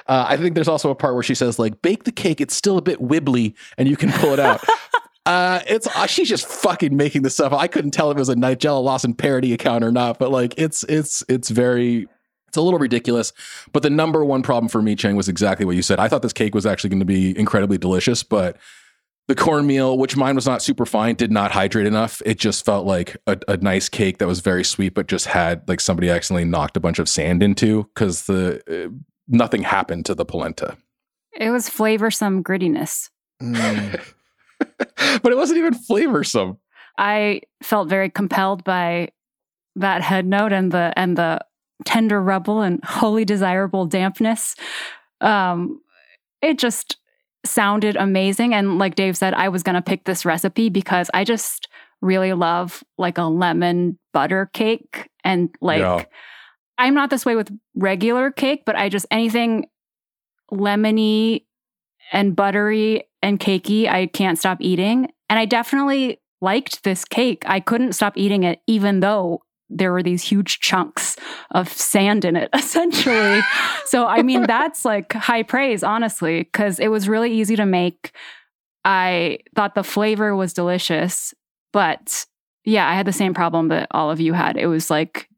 Uh, 0.07 0.27
I 0.29 0.37
think 0.37 0.55
there's 0.55 0.69
also 0.69 0.91
a 0.91 0.95
part 0.95 1.15
where 1.15 1.23
she 1.23 1.35
says 1.35 1.59
like 1.59 1.81
bake 1.81 2.05
the 2.05 2.13
cake, 2.13 2.41
it's 2.41 2.55
still 2.55 2.77
a 2.77 2.83
bit 2.83 3.01
wibbly, 3.01 3.55
and 3.79 3.89
you 3.89 3.97
can 3.97 4.13
pull 4.13 4.33
it 4.33 4.39
out. 4.39 4.63
Uh, 5.27 5.61
it's 5.67 5.87
uh, 5.87 6.07
she's 6.07 6.29
just 6.29 6.47
fucking 6.47 6.97
making 6.97 7.23
this 7.23 7.35
stuff. 7.35 7.53
I 7.53 7.67
couldn't 7.67 7.93
tell 7.93 8.11
if 8.11 8.17
it 8.17 8.21
was 8.21 8.29
a 8.29 8.35
Nigella 8.35 8.83
Lawson 8.83 9.15
parody 9.15 9.53
account 9.53 9.83
or 9.83 9.91
not, 9.91 10.19
but 10.19 10.31
like 10.31 10.55
it's 10.59 10.85
it's 10.85 11.25
it's 11.29 11.49
very 11.49 12.07
it's 12.49 12.59
a 12.59 12.63
little 12.63 12.79
ridiculous. 12.79 13.33
But 13.73 13.83
the 13.83 13.91
number 13.91 14.25
one 14.25 14.43
problem 14.43 14.69
for 14.69 14.83
me, 14.83 14.95
Chang, 14.95 15.17
was 15.17 15.29
exactly 15.29 15.65
what 15.65 15.77
you 15.77 15.83
said. 15.83 15.99
I 15.99 16.09
thought 16.09 16.23
this 16.23 16.35
cake 16.35 16.55
was 16.55 16.67
actually 16.67 16.91
going 16.91 17.01
to 17.01 17.07
be 17.07 17.37
incredibly 17.39 17.79
delicious, 17.79 18.23
but 18.23 18.59
the 19.27 19.35
cornmeal, 19.35 19.97
which 19.97 20.17
mine 20.17 20.35
was 20.35 20.47
not 20.47 20.61
super 20.61 20.85
fine, 20.85 21.15
did 21.15 21.33
not 21.33 21.51
hydrate 21.51 21.87
enough. 21.87 22.21
It 22.27 22.39
just 22.39 22.65
felt 22.65 22.87
like 22.87 23.17
a, 23.27 23.39
a 23.49 23.57
nice 23.57 23.89
cake 23.89 24.19
that 24.19 24.29
was 24.29 24.41
very 24.41 24.63
sweet, 24.63 24.93
but 24.93 25.09
just 25.09 25.27
had 25.27 25.67
like 25.67 25.81
somebody 25.81 26.11
accidentally 26.11 26.45
knocked 26.45 26.77
a 26.77 26.81
bunch 26.81 26.99
of 26.99 27.09
sand 27.09 27.43
into 27.43 27.85
because 27.95 28.27
the 28.27 28.61
uh, 28.71 28.91
nothing 29.27 29.63
happened 29.63 30.05
to 30.07 30.15
the 30.15 30.27
polenta. 30.27 30.77
It 31.33 31.49
was 31.51 31.71
flavorsome 31.71 32.43
grittiness. 32.43 33.09
Mm. 33.43 34.01
but 34.79 35.33
it 35.33 35.37
wasn't 35.37 35.59
even 35.59 35.75
flavorsome. 35.75 36.59
I 36.99 37.43
felt 37.63 37.89
very 37.89 38.11
compelled 38.11 38.65
by 38.65 39.11
that 39.77 40.03
head 40.03 40.27
note 40.27 40.53
and 40.53 40.71
the 40.71 40.93
and 40.97 41.19
the 41.19 41.41
tender 41.85 42.21
rubble 42.21 42.61
and 42.61 42.81
wholly 42.85 43.25
desirable 43.25 43.87
dampness. 43.87 44.55
Um, 45.21 45.81
it 46.43 46.59
just 46.59 46.97
sounded 47.45 47.97
amazing. 47.97 48.55
And 48.55 48.79
like 48.79 48.95
Dave 48.95 49.17
said, 49.17 49.35
I 49.35 49.49
was 49.49 49.63
gonna 49.63 49.83
pick 49.83 50.05
this 50.05 50.25
recipe 50.25 50.69
because 50.69 51.11
I 51.13 51.25
just 51.25 51.69
really 52.01 52.33
love 52.33 52.85
like 52.99 53.19
a 53.19 53.25
lemon 53.25 53.99
butter 54.13 54.51
cake 54.53 55.09
and 55.25 55.55
like 55.61 55.81
Yeah. 55.81 56.05
I'm 56.77 56.95
not 56.95 57.11
this 57.11 57.25
way 57.25 57.37
with 57.37 57.51
regular 57.75 58.31
cake, 58.31 58.65
but 58.67 58.77
I 58.77 58.89
just 58.89 59.07
anything 59.11 59.67
lemony 60.53 61.45
and 62.13 62.37
buttery 62.37 63.05
and 63.25 63.41
cakey, 63.41 63.89
I 63.89 64.07
can't 64.07 64.39
stop 64.39 64.59
eating. 64.61 65.09
And 65.31 65.39
I 65.39 65.47
definitely 65.47 66.21
liked 66.43 66.85
this 66.85 67.05
cake. 67.07 67.43
I 67.47 67.59
couldn't 67.59 67.95
stop 67.95 68.13
eating 68.17 68.43
it, 68.43 68.61
even 68.67 69.01
though 69.01 69.41
there 69.71 69.93
were 69.93 70.03
these 70.03 70.23
huge 70.23 70.61
chunks 70.61 71.17
of 71.53 71.69
sand 71.73 72.27
in 72.27 72.37
it, 72.37 72.51
essentially. 72.55 73.41
so, 73.87 74.07
I 74.07 74.23
mean, 74.23 74.43
that's 74.47 74.85
like 74.85 75.15
high 75.15 75.43
praise, 75.43 75.83
honestly, 75.83 76.43
because 76.43 76.79
it 76.79 76.89
was 76.89 77.09
really 77.09 77.33
easy 77.33 77.57
to 77.57 77.65
make. 77.65 78.15
I 78.85 79.39
thought 79.57 79.75
the 79.75 79.83
flavor 79.83 80.37
was 80.37 80.53
delicious, 80.53 81.33
but 81.73 82.27
yeah, 82.67 82.87
I 82.87 82.95
had 82.95 83.07
the 83.07 83.13
same 83.13 83.33
problem 83.33 83.69
that 83.69 83.89
all 83.91 84.11
of 84.11 84.21
you 84.21 84.35
had. 84.35 84.59
It 84.59 84.67
was 84.67 84.91
like, 84.91 85.29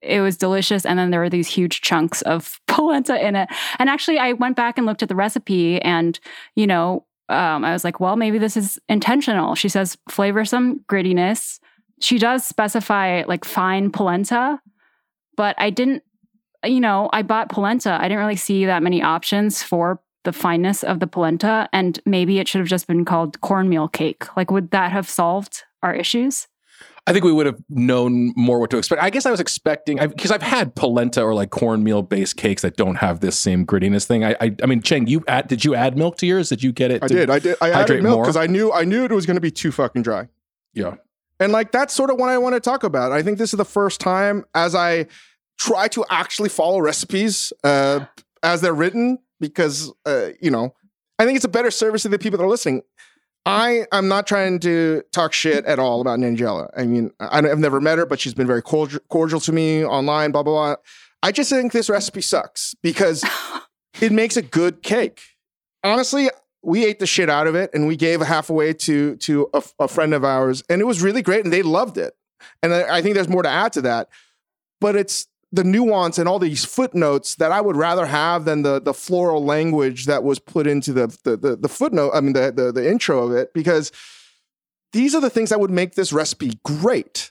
it 0.00 0.20
was 0.20 0.36
delicious. 0.36 0.86
And 0.86 0.96
then 0.98 1.10
there 1.10 1.20
were 1.20 1.30
these 1.30 1.48
huge 1.48 1.80
chunks 1.80 2.22
of 2.22 2.60
polenta 2.68 3.26
in 3.26 3.34
it. 3.34 3.48
And 3.80 3.90
actually, 3.90 4.20
I 4.20 4.34
went 4.34 4.54
back 4.54 4.78
and 4.78 4.86
looked 4.86 5.02
at 5.02 5.08
the 5.08 5.16
recipe 5.16 5.82
and, 5.82 6.20
you 6.54 6.68
know, 6.68 7.04
um, 7.28 7.64
I 7.64 7.72
was 7.72 7.84
like, 7.84 8.00
well, 8.00 8.16
maybe 8.16 8.38
this 8.38 8.56
is 8.56 8.78
intentional. 8.88 9.54
She 9.54 9.68
says 9.68 9.96
flavorsome 10.10 10.84
grittiness. 10.86 11.58
She 12.00 12.18
does 12.18 12.44
specify 12.44 13.22
like 13.26 13.44
fine 13.44 13.90
polenta, 13.90 14.60
but 15.36 15.54
I 15.58 15.70
didn't, 15.70 16.02
you 16.64 16.80
know, 16.80 17.08
I 17.12 17.22
bought 17.22 17.48
polenta. 17.48 17.96
I 17.98 18.08
didn't 18.08 18.18
really 18.18 18.36
see 18.36 18.66
that 18.66 18.82
many 18.82 19.02
options 19.02 19.62
for 19.62 20.00
the 20.24 20.32
fineness 20.32 20.82
of 20.82 21.00
the 21.00 21.06
polenta. 21.06 21.68
And 21.72 21.98
maybe 22.04 22.38
it 22.38 22.48
should 22.48 22.60
have 22.60 22.68
just 22.68 22.86
been 22.86 23.04
called 23.04 23.40
cornmeal 23.40 23.88
cake. 23.88 24.24
Like, 24.36 24.50
would 24.50 24.70
that 24.70 24.92
have 24.92 25.08
solved 25.08 25.62
our 25.82 25.94
issues? 25.94 26.48
I 27.06 27.12
think 27.12 27.24
we 27.24 27.32
would 27.32 27.44
have 27.44 27.62
known 27.68 28.32
more 28.34 28.58
what 28.58 28.70
to 28.70 28.78
expect. 28.78 29.02
I 29.02 29.10
guess 29.10 29.26
I 29.26 29.30
was 29.30 29.40
expecting 29.40 29.98
because 29.98 30.30
I've 30.30 30.42
had 30.42 30.74
polenta 30.74 31.22
or 31.22 31.34
like 31.34 31.50
cornmeal 31.50 32.02
based 32.02 32.36
cakes 32.36 32.62
that 32.62 32.76
don't 32.76 32.94
have 32.94 33.20
this 33.20 33.38
same 33.38 33.66
grittiness 33.66 34.06
thing. 34.06 34.24
I, 34.24 34.34
I, 34.40 34.56
I 34.62 34.66
mean, 34.66 34.80
Chang, 34.80 35.06
you 35.06 35.22
add, 35.28 35.46
did 35.46 35.66
you 35.66 35.74
add 35.74 35.98
milk 35.98 36.16
to 36.18 36.26
yours? 36.26 36.48
Did 36.48 36.62
you 36.62 36.72
get 36.72 36.90
it? 36.90 37.02
I 37.02 37.06
did. 37.08 37.28
I 37.28 37.38
did. 37.38 37.56
I 37.60 37.70
added 37.70 38.02
milk 38.02 38.22
because 38.22 38.36
I 38.36 38.46
knew 38.46 38.72
I 38.72 38.84
knew 38.84 39.04
it 39.04 39.10
was 39.10 39.26
going 39.26 39.36
to 39.36 39.42
be 39.42 39.50
too 39.50 39.70
fucking 39.70 40.02
dry. 40.02 40.28
Yeah. 40.72 40.94
And 41.40 41.52
like 41.52 41.72
that's 41.72 41.92
sort 41.92 42.10
of 42.10 42.18
what 42.18 42.30
I 42.30 42.38
want 42.38 42.54
to 42.54 42.60
talk 42.60 42.84
about. 42.84 43.12
I 43.12 43.22
think 43.22 43.36
this 43.36 43.52
is 43.52 43.58
the 43.58 43.64
first 43.66 44.00
time 44.00 44.46
as 44.54 44.74
I 44.74 45.06
try 45.58 45.88
to 45.88 46.06
actually 46.08 46.48
follow 46.48 46.80
recipes 46.80 47.52
uh, 47.64 48.06
as 48.42 48.62
they're 48.62 48.72
written 48.72 49.18
because 49.40 49.92
uh, 50.06 50.28
you 50.40 50.50
know 50.50 50.74
I 51.18 51.26
think 51.26 51.36
it's 51.36 51.44
a 51.44 51.48
better 51.48 51.70
service 51.70 52.02
to 52.02 52.08
the 52.08 52.18
people 52.18 52.38
that 52.38 52.44
are 52.44 52.48
listening. 52.48 52.82
I 53.46 53.86
am 53.92 54.08
not 54.08 54.26
trying 54.26 54.58
to 54.60 55.02
talk 55.12 55.32
shit 55.32 55.64
at 55.66 55.78
all 55.78 56.00
about 56.00 56.18
Nigella. 56.18 56.70
I 56.76 56.86
mean, 56.86 57.10
I, 57.20 57.38
I've 57.38 57.58
never 57.58 57.80
met 57.80 57.98
her, 57.98 58.06
but 58.06 58.18
she's 58.18 58.34
been 58.34 58.46
very 58.46 58.62
cordial, 58.62 59.00
cordial 59.10 59.40
to 59.40 59.52
me 59.52 59.84
online. 59.84 60.32
Blah 60.32 60.42
blah 60.42 60.74
blah. 60.74 60.76
I 61.22 61.32
just 61.32 61.50
think 61.50 61.72
this 61.72 61.88
recipe 61.88 62.22
sucks 62.22 62.74
because 62.82 63.24
it 64.00 64.12
makes 64.12 64.36
a 64.36 64.42
good 64.42 64.82
cake. 64.82 65.20
Honestly, 65.82 66.30
we 66.64 66.84
ate 66.84 66.98
the 66.98 67.06
shit 67.06 67.28
out 67.28 67.46
of 67.46 67.54
it 67.54 67.70
and 67.74 67.86
we 67.86 67.96
gave 67.96 68.20
a 68.20 68.24
half 68.24 68.50
away 68.50 68.72
to 68.72 69.16
to 69.16 69.48
a, 69.52 69.62
a 69.78 69.88
friend 69.88 70.14
of 70.14 70.24
ours 70.24 70.62
and 70.68 70.80
it 70.80 70.84
was 70.84 71.02
really 71.02 71.22
great 71.22 71.44
and 71.44 71.52
they 71.52 71.62
loved 71.62 71.98
it 71.98 72.14
and 72.62 72.72
I, 72.72 72.98
I 72.98 73.02
think 73.02 73.14
there's 73.14 73.28
more 73.28 73.42
to 73.42 73.48
add 73.48 73.72
to 73.74 73.82
that 73.82 74.08
but 74.80 74.96
it's 74.96 75.26
the 75.54 75.64
nuance 75.64 76.18
and 76.18 76.28
all 76.28 76.38
these 76.38 76.64
footnotes 76.64 77.36
that 77.36 77.52
I 77.52 77.60
would 77.60 77.76
rather 77.76 78.06
have 78.06 78.44
than 78.44 78.62
the 78.62 78.80
the 78.80 78.94
floral 78.94 79.44
language 79.44 80.06
that 80.06 80.24
was 80.24 80.38
put 80.38 80.66
into 80.66 80.92
the 80.92 81.06
the 81.24 81.36
the, 81.36 81.56
the 81.56 81.68
footnote 81.68 82.10
I 82.14 82.20
mean 82.20 82.32
the, 82.32 82.52
the 82.52 82.72
the 82.72 82.90
intro 82.90 83.24
of 83.26 83.32
it 83.32 83.52
because 83.54 83.92
these 84.92 85.14
are 85.14 85.20
the 85.20 85.30
things 85.30 85.50
that 85.50 85.60
would 85.60 85.70
make 85.70 85.94
this 85.94 86.12
recipe 86.12 86.52
great 86.64 87.30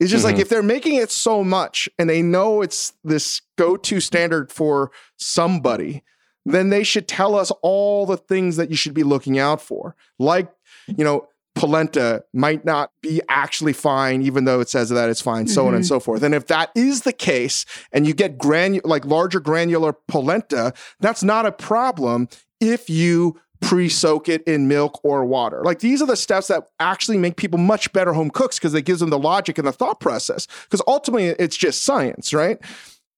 it's 0.00 0.10
just 0.10 0.24
like 0.24 0.36
Mhm. 0.36 0.40
if 0.40 0.48
they're 0.48 0.62
making 0.62 0.94
it 0.96 1.10
so 1.10 1.44
much 1.44 1.88
and 1.98 2.10
they 2.10 2.22
know 2.22 2.62
it's 2.62 2.92
this 3.04 3.40
go-to 3.56 4.00
standard 4.00 4.50
for 4.52 4.90
somebody 5.16 6.02
then 6.46 6.68
they 6.70 6.82
should 6.84 7.08
tell 7.08 7.34
us 7.34 7.50
all 7.62 8.04
the 8.06 8.16
things 8.18 8.56
that 8.56 8.68
you 8.70 8.76
should 8.76 8.92
be 8.92 9.02
looking 9.02 9.38
out 9.38 9.62
for. 9.62 9.96
Like, 10.18 10.52
you 10.86 11.02
know, 11.02 11.26
polenta 11.54 12.24
might 12.32 12.64
not 12.64 12.90
be 13.00 13.20
actually 13.28 13.72
fine, 13.72 14.22
even 14.22 14.44
though 14.44 14.60
it 14.60 14.68
says 14.68 14.88
that 14.88 15.08
it's 15.08 15.20
fine, 15.20 15.46
so 15.46 15.66
on 15.68 15.74
and 15.74 15.84
Mhm. 15.84 15.88
so 15.88 16.00
forth. 16.00 16.22
And 16.22 16.34
if 16.34 16.46
that 16.48 16.70
is 16.74 17.02
the 17.02 17.12
case, 17.12 17.64
and 17.92 18.06
you 18.06 18.12
get 18.14 18.38
granu- 18.38 18.80
like 18.84 19.04
larger 19.04 19.40
granular 19.40 19.92
polenta, 20.08 20.72
that's 21.00 21.22
not 21.22 21.46
a 21.46 21.52
problem 21.52 22.28
if 22.60 22.90
you 22.90 23.36
pre-soak 23.60 24.28
it 24.28 24.42
in 24.46 24.68
milk 24.68 25.00
or 25.04 25.24
water. 25.24 25.62
Like 25.64 25.78
these 25.78 26.02
are 26.02 26.06
the 26.06 26.16
steps 26.16 26.48
that 26.48 26.64
actually 26.80 27.16
make 27.18 27.36
people 27.36 27.58
much 27.58 27.90
better 27.92 28.12
home 28.12 28.28
cooks 28.30 28.58
because 28.58 28.74
it 28.74 28.82
gives 28.82 29.00
them 29.00 29.10
the 29.10 29.18
logic 29.18 29.56
and 29.56 29.66
the 29.66 29.72
thought 29.72 30.00
process. 30.00 30.46
Because 30.64 30.82
ultimately 30.86 31.28
it's 31.38 31.56
just 31.56 31.82
science, 31.84 32.34
right? 32.34 32.58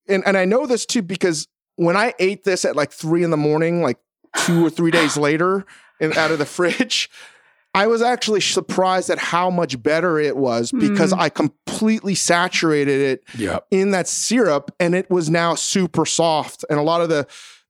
And 0.09 0.23
and 0.27 0.37
I 0.37 0.45
know 0.45 0.67
this 0.67 0.87
too 0.87 1.03
because 1.03 1.49
when 1.77 1.97
I 1.97 2.15
ate 2.21 2.45
this 2.45 2.65
at 2.65 2.77
like 2.77 2.93
three 2.93 3.25
in 3.25 3.31
the 3.31 3.37
morning, 3.37 3.83
like 3.83 3.97
two 4.45 4.65
or 4.65 4.71
three 4.71 4.91
days 4.93 5.17
later, 5.17 5.65
in, 6.01 6.13
out 6.13 6.31
of 6.31 6.39
the 6.39 6.47
fridge, 6.47 7.11
I 7.77 7.87
was 7.87 8.01
actually 8.03 8.41
surprised 8.41 9.11
at 9.11 9.19
how 9.19 9.51
much 9.51 9.81
better 9.83 10.19
it 10.19 10.37
was 10.37 10.73
because 10.73 11.13
I 11.13 11.29
completely 11.29 12.15
saturated 12.15 13.01
it 13.01 13.25
Yeah. 13.37 13.59
in 13.71 13.91
that 13.91 14.09
syrup 14.09 14.75
and 14.81 14.95
it 14.95 15.11
was 15.11 15.29
now 15.29 15.55
super 15.55 16.07
soft. 16.07 16.65
And 16.71 16.79
a 16.79 16.83
lot 16.83 17.03
of 17.03 17.09
the 17.11 17.27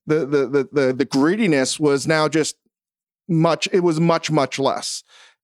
the 0.06 0.20
the 0.24 0.46
the 0.46 0.68
the, 0.72 0.92
the 0.92 1.06
grittiness 1.06 1.80
was 1.80 2.06
now 2.06 2.28
just 2.28 2.54
much 3.28 3.68
it 3.72 3.80
was 3.80 3.98
much 3.98 4.30
much 4.30 4.58
less. 4.58 5.02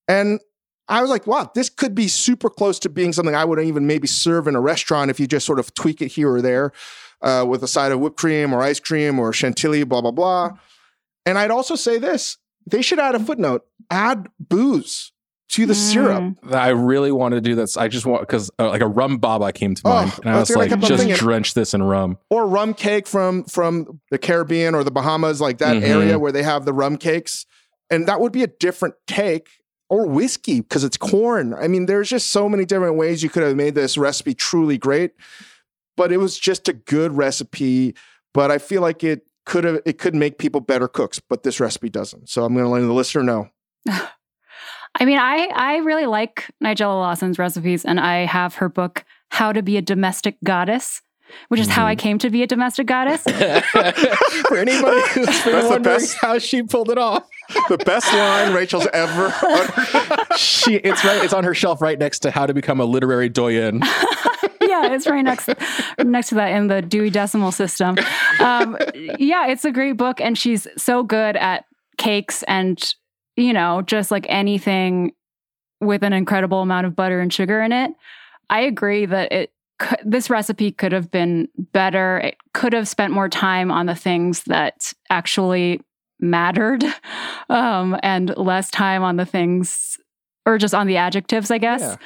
And 0.09 0.41
i 0.89 1.01
was 1.01 1.09
like 1.11 1.29
wow 1.29 1.49
this 1.55 1.71
could 1.71 1.95
be 1.95 2.09
super 2.09 2.51
close 2.51 2.81
to 2.81 2.89
being 2.89 3.13
something 3.13 3.37
i 3.37 3.45
would 3.45 3.61
even 3.61 3.87
maybe 3.87 4.09
serve 4.09 4.49
in 4.49 4.57
a 4.57 4.61
restaurant 4.61 5.13
if 5.13 5.21
you 5.21 5.29
just 5.29 5.47
sort 5.47 5.61
of 5.61 5.73
tweak 5.75 6.03
it 6.03 6.09
here 6.09 6.29
or 6.29 6.43
there 6.43 6.73
uh, 7.23 7.45
with 7.49 7.63
a 7.63 7.69
side 7.69 7.93
of 7.93 8.01
whipped 8.01 8.17
cream 8.19 8.53
or 8.53 8.61
ice 8.63 8.81
cream 8.81 9.17
or 9.21 9.33
chantilly 9.33 9.85
blah 9.85 10.01
blah 10.01 10.11
blah. 10.11 10.51
And 11.25 11.39
i'd 11.39 11.53
also 11.53 11.77
say 11.77 11.99
this 11.99 12.37
they 12.67 12.83
should 12.83 12.99
add 12.99 13.15
a 13.15 13.21
footnote 13.21 13.65
add 13.91 14.27
booze 14.41 15.13
to 15.51 15.67
the 15.67 15.75
syrup 15.75 16.23
Mm. 16.43 16.55
I 16.55 16.69
really 16.71 17.13
want 17.13 17.35
to 17.35 17.41
do 17.43 17.55
this. 17.55 17.77
I 17.77 17.89
just 17.89 18.07
want 18.07 18.23
because 18.23 18.51
uh, 18.59 18.69
like 18.71 18.81
a 18.81 18.87
rum 18.89 19.19
baba 19.19 19.53
came 19.53 19.75
to 19.75 19.83
Oh, 19.85 19.91
mind, 19.91 20.13
and 20.25 20.35
I 20.35 20.41
was 20.41 20.49
what 20.51 20.71
I 20.73 20.75
like, 20.75 20.81
just 20.81 21.21
drench 21.21 21.53
this 21.55 21.75
in 21.75 21.83
rum. 21.83 22.17
or 22.31 22.47
rum 22.47 22.73
cake 22.75 23.07
from 23.07 23.45
from 23.45 24.01
the 24.11 24.17
Caribbean 24.19 24.75
or 24.75 24.83
the 24.83 24.91
Bahamas, 24.91 25.41
like 25.43 25.59
that 25.59 25.77
Mhm. 25.77 25.83
area 25.87 26.19
where 26.19 26.33
they 26.33 26.43
have 26.43 26.65
the 26.65 26.73
rum 26.73 26.97
cakes, 26.97 27.45
and 27.91 28.07
that 28.09 28.19
would 28.21 28.33
be 28.33 28.43
a 28.43 28.47
different 28.49 28.95
take. 29.07 29.49
Or 29.91 30.07
whiskey 30.07 30.63
because 30.63 30.85
it's 30.85 30.97
corn. 30.97 31.53
I 31.53 31.69
mean, 31.69 31.85
there's 31.85 32.09
just 32.09 32.33
so 32.33 32.49
many 32.49 32.65
different 32.65 32.97
ways 32.97 33.23
you 33.23 33.29
could 33.29 33.43
have 33.43 33.55
made 33.55 33.75
this 33.75 33.99
recipe 33.99 34.33
truly 34.33 34.79
great, 34.79 35.11
but 35.99 36.11
it 36.11 36.17
was 36.17 36.39
just 36.39 36.67
a 36.67 36.73
good 36.73 37.15
recipe. 37.15 37.95
But 38.33 38.51
I 38.51 38.57
feel 38.57 38.81
like 38.81 39.05
it 39.05 39.27
could 39.45 39.65
have 39.65 39.81
it 39.85 39.99
could 39.99 40.15
make 40.15 40.39
people 40.39 40.61
better 40.61 40.89
cooks, 40.89 41.21
but 41.21 41.43
this 41.43 41.61
recipe 41.61 41.89
doesn't. 41.89 42.29
So 42.29 42.45
I'm 42.45 42.55
going 42.55 42.65
to 42.65 42.71
let 42.71 42.81
the 42.81 42.93
listener 42.93 43.23
know. 43.23 43.49
I 43.89 45.05
mean, 45.05 45.19
I 45.19 45.49
I 45.55 45.77
really 45.79 46.07
like 46.07 46.51
Nigella 46.63 46.95
Lawson's 46.95 47.39
recipes, 47.39 47.85
and 47.85 47.99
I 47.99 48.27
have 48.27 48.57
her 48.57 48.69
book 48.69 49.05
How 49.31 49.53
to 49.53 49.63
Be 49.63 49.77
a 49.77 49.83
Domestic 49.83 50.37
Goddess, 50.45 51.01
which 51.49 51.61
is 51.61 51.69
how 51.69 51.87
I 51.87 51.95
mm-hmm. 51.95 52.01
came 52.01 52.19
to 52.19 52.31
be 52.31 52.43
a 52.43 52.47
domestic 52.47 52.87
goddess. 52.87 53.23
For 53.23 54.57
anybody 54.57 55.01
who's 55.09 55.27
That's 55.27 55.45
been 55.45 55.63
the 55.63 55.69
wondering 55.69 55.83
best. 55.83 56.17
how 56.21 56.39
she 56.39 56.63
pulled 56.63 56.91
it 56.91 56.99
off, 56.99 57.27
the 57.69 57.79
best 57.79 58.13
line 58.13 58.53
Rachel's 58.55 58.87
ever. 58.93 59.31
she 60.37 60.77
it's 60.77 61.05
right. 61.05 61.25
It's 61.25 61.33
on 61.33 61.45
her 61.45 61.55
shelf 61.55 61.81
right 61.81 61.99
next 61.99 62.21
to 62.21 62.31
how 62.31 62.47
to 62.47 62.55
become 62.55 62.81
a 62.81 62.85
literary 62.85 63.29
doyen. 63.29 63.83
yeah, 64.83 64.95
it's 64.95 65.07
right 65.07 65.23
next 65.23 65.49
next 65.99 66.29
to 66.29 66.35
that 66.37 66.49
in 66.49 66.69
the 66.69 66.83
Dewey 66.83 67.11
Decimal 67.11 67.53
System. 67.53 67.97
Um, 68.41 68.77
yeah, 69.19 69.47
it's 69.47 69.65
a 69.65 69.71
great 69.71 69.97
book, 69.97 70.21
and 70.21 70.37
she's 70.37 70.67
so 70.77 71.03
good 71.03 71.37
at 71.37 71.65
cakes 71.99 72.43
and 72.45 72.95
you 73.37 73.53
know 73.53 73.83
just 73.83 74.11
like 74.11 74.27
anything 74.29 75.13
with 75.81 76.03
an 76.03 76.13
incredible 76.13 76.61
amount 76.63 76.87
of 76.87 76.97
butter 76.97 77.21
and 77.21 77.33
sugar 77.33 77.61
in 77.61 77.73
it. 77.73 77.93
I 78.51 78.61
agree 78.61 79.07
that 79.07 79.33
it 79.33 79.53
this 80.05 80.31
recipe 80.31 80.71
could 80.71 80.93
have 80.93 81.11
been 81.11 81.49
better. 81.57 82.19
It 82.19 82.37
could 82.55 82.73
have 82.73 82.89
spent 82.89 83.13
more 83.13 83.29
time 83.29 83.71
on 83.71 83.87
the 83.87 83.95
things 83.95 84.45
that 84.45 84.93
actually 85.11 85.81
mattered, 86.21 86.85
um, 87.49 87.99
and 88.03 88.37
less 88.37 88.71
time 88.71 89.03
on 89.03 89.17
the 89.17 89.27
things 89.27 89.99
or 90.47 90.59
just 90.59 90.75
on 90.75 90.87
the 90.87 90.97
adjectives, 90.97 91.51
I 91.51 91.59
guess. 91.59 91.97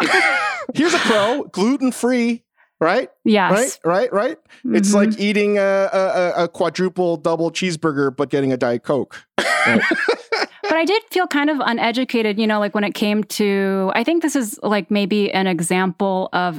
Here's 0.74 0.94
a 0.94 0.98
pro: 0.98 1.44
gluten 1.52 1.92
free. 1.92 2.44
Right, 2.82 3.10
Yes. 3.26 3.78
right, 3.84 4.10
right, 4.10 4.10
right. 4.10 4.38
It's 4.74 4.90
Mhm. 4.90 4.94
like 4.94 5.20
eating 5.20 5.58
a, 5.58 5.90
a, 5.92 5.98
a- 6.40 6.44
a 6.44 6.48
quadruple 6.48 7.18
double 7.18 7.50
cheeseburger, 7.50 8.14
but 8.16 8.30
getting 8.30 8.54
a 8.54 8.56
Diet 8.56 8.84
Coke. 8.84 9.22
but 9.36 10.72
I 10.72 10.86
did 10.86 11.02
feel 11.10 11.26
kind 11.26 11.50
of 11.50 11.58
uneducated, 11.60 12.38
you 12.38 12.46
know, 12.46 12.58
like 12.58 12.74
when 12.74 12.84
it 12.84 12.94
came 12.94 13.22
to, 13.24 13.92
I 13.94 14.02
think 14.02 14.22
this 14.22 14.34
is 14.34 14.58
like 14.62 14.90
maybe 14.90 15.30
an 15.30 15.46
example 15.46 16.30
of, 16.32 16.58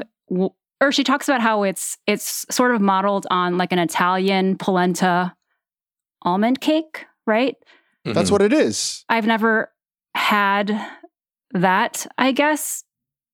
or 0.80 0.92
she 0.92 1.04
talks 1.04 1.28
about 1.28 1.42
how 1.42 1.64
it's 1.64 1.98
it's 2.06 2.46
sort 2.52 2.76
of 2.76 2.82
modeled 2.82 3.26
on 3.32 3.58
like 3.58 3.72
an 3.72 3.80
Italian 3.80 4.58
polenta 4.58 5.34
almond 6.24 6.62
cake, 6.62 7.06
right? 7.26 7.56
That's 8.06 8.30
what 8.30 8.44
it 8.44 8.54
is. 8.54 9.06
I've 9.10 9.26
never 9.26 9.72
had 10.14 10.80
that, 11.54 12.06
I 12.20 12.32
guess. 12.32 12.84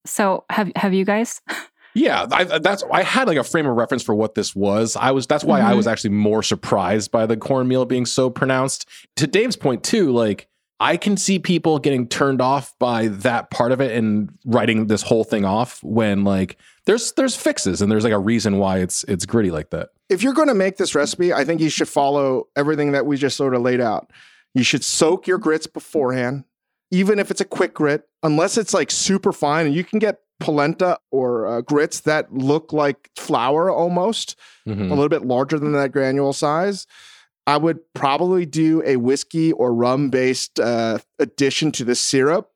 So 0.08 0.46
have 0.50 0.72
have 0.76 0.94
you 0.94 1.06
guys? 1.06 1.42
Yeah, 1.94 2.28
I, 2.32 2.60
that's 2.60 2.84
I 2.94 3.02
had 3.02 3.28
like 3.28 3.38
a 3.40 3.44
frame 3.44 3.66
of 3.66 3.76
reference 3.76 4.04
for 4.04 4.14
what 4.14 4.36
this 4.36 4.56
was. 4.56 4.96
I 4.96 5.10
was 5.10 5.26
that's 5.26 5.44
why 5.44 5.62
I 5.62 5.72
Mhm. 5.74 5.78
was 5.78 5.88
actually 5.88 6.12
more 6.12 6.44
surprised 6.44 7.10
by 7.10 7.26
the 7.26 7.36
cornmeal 7.36 7.86
being 7.86 8.06
so 8.06 8.30
pronounced. 8.30 8.88
To 9.16 9.26
Dave's 9.26 9.56
point 9.56 9.84
too, 9.84 10.12
like 10.12 10.48
I 10.80 10.96
can 10.96 11.18
see 11.18 11.40
people 11.40 11.80
getting 11.80 12.08
turned 12.08 12.40
off 12.40 12.78
by 12.78 13.08
that 13.08 13.50
part 13.50 13.72
of 13.72 13.82
it 13.82 13.98
and 13.98 14.30
writing 14.46 14.86
this 14.86 15.02
whole 15.02 15.24
thing 15.24 15.44
off 15.44 15.84
when 15.84 16.24
like 16.24 16.58
there's 16.86 17.14
there's 17.14 17.36
fixes 17.36 17.82
and 17.82 17.92
there's 17.92 18.04
like 18.04 18.14
a 18.14 18.20
reason 18.20 18.60
why 18.60 18.78
it's 18.78 19.04
it's 19.06 19.26
gritty 19.26 19.50
like 19.50 19.72
that. 19.72 19.90
If 20.08 20.22
you're 20.22 20.34
going 20.36 20.50
to 20.50 20.54
make 20.54 20.78
this 20.78 20.94
recipe, 20.94 21.34
I 21.34 21.46
think 21.46 21.62
you 21.62 21.70
should 21.72 21.90
follow 21.90 22.48
everything 22.56 22.92
that 22.92 23.08
we 23.08 23.18
just 23.18 23.38
sort 23.38 23.56
of 23.56 23.64
laid 23.64 23.82
out. 23.82 24.12
You 24.54 24.62
should 24.64 24.84
soak 24.84 25.26
your 25.26 25.40
grits 25.40 25.66
beforehand, 25.66 26.44
even 26.92 27.20
if 27.20 27.32
it's 27.32 27.42
a 27.42 27.46
quick 27.46 27.74
grit, 27.74 28.04
unless 28.24 28.58
it's 28.58 28.74
like 28.74 28.92
super 28.92 29.32
fine. 29.32 29.66
And 29.68 29.76
you 29.76 29.84
can 29.84 30.00
get 30.00 30.20
polenta 30.40 31.00
or 31.12 31.48
uh, 31.48 31.62
grits 31.62 32.02
that 32.02 32.32
look 32.34 32.72
like 32.72 33.10
flour 33.18 33.70
almost. 33.72 34.36
Mhm. 34.68 34.88
a 34.92 34.94
little 34.96 35.08
bit 35.10 35.26
larger 35.26 35.58
than 35.58 35.72
that 35.74 35.94
granule 35.94 36.34
size. 36.34 36.86
I 37.48 37.56
would 37.56 37.80
probably 37.96 38.46
do 38.46 38.84
a 38.86 38.98
whiskey 38.98 39.54
or 39.54 39.74
rum 39.74 40.10
based 40.10 40.60
uh, 40.60 40.98
addition 41.20 41.72
to 41.74 41.86
the 41.86 41.96
syrup. 41.96 42.50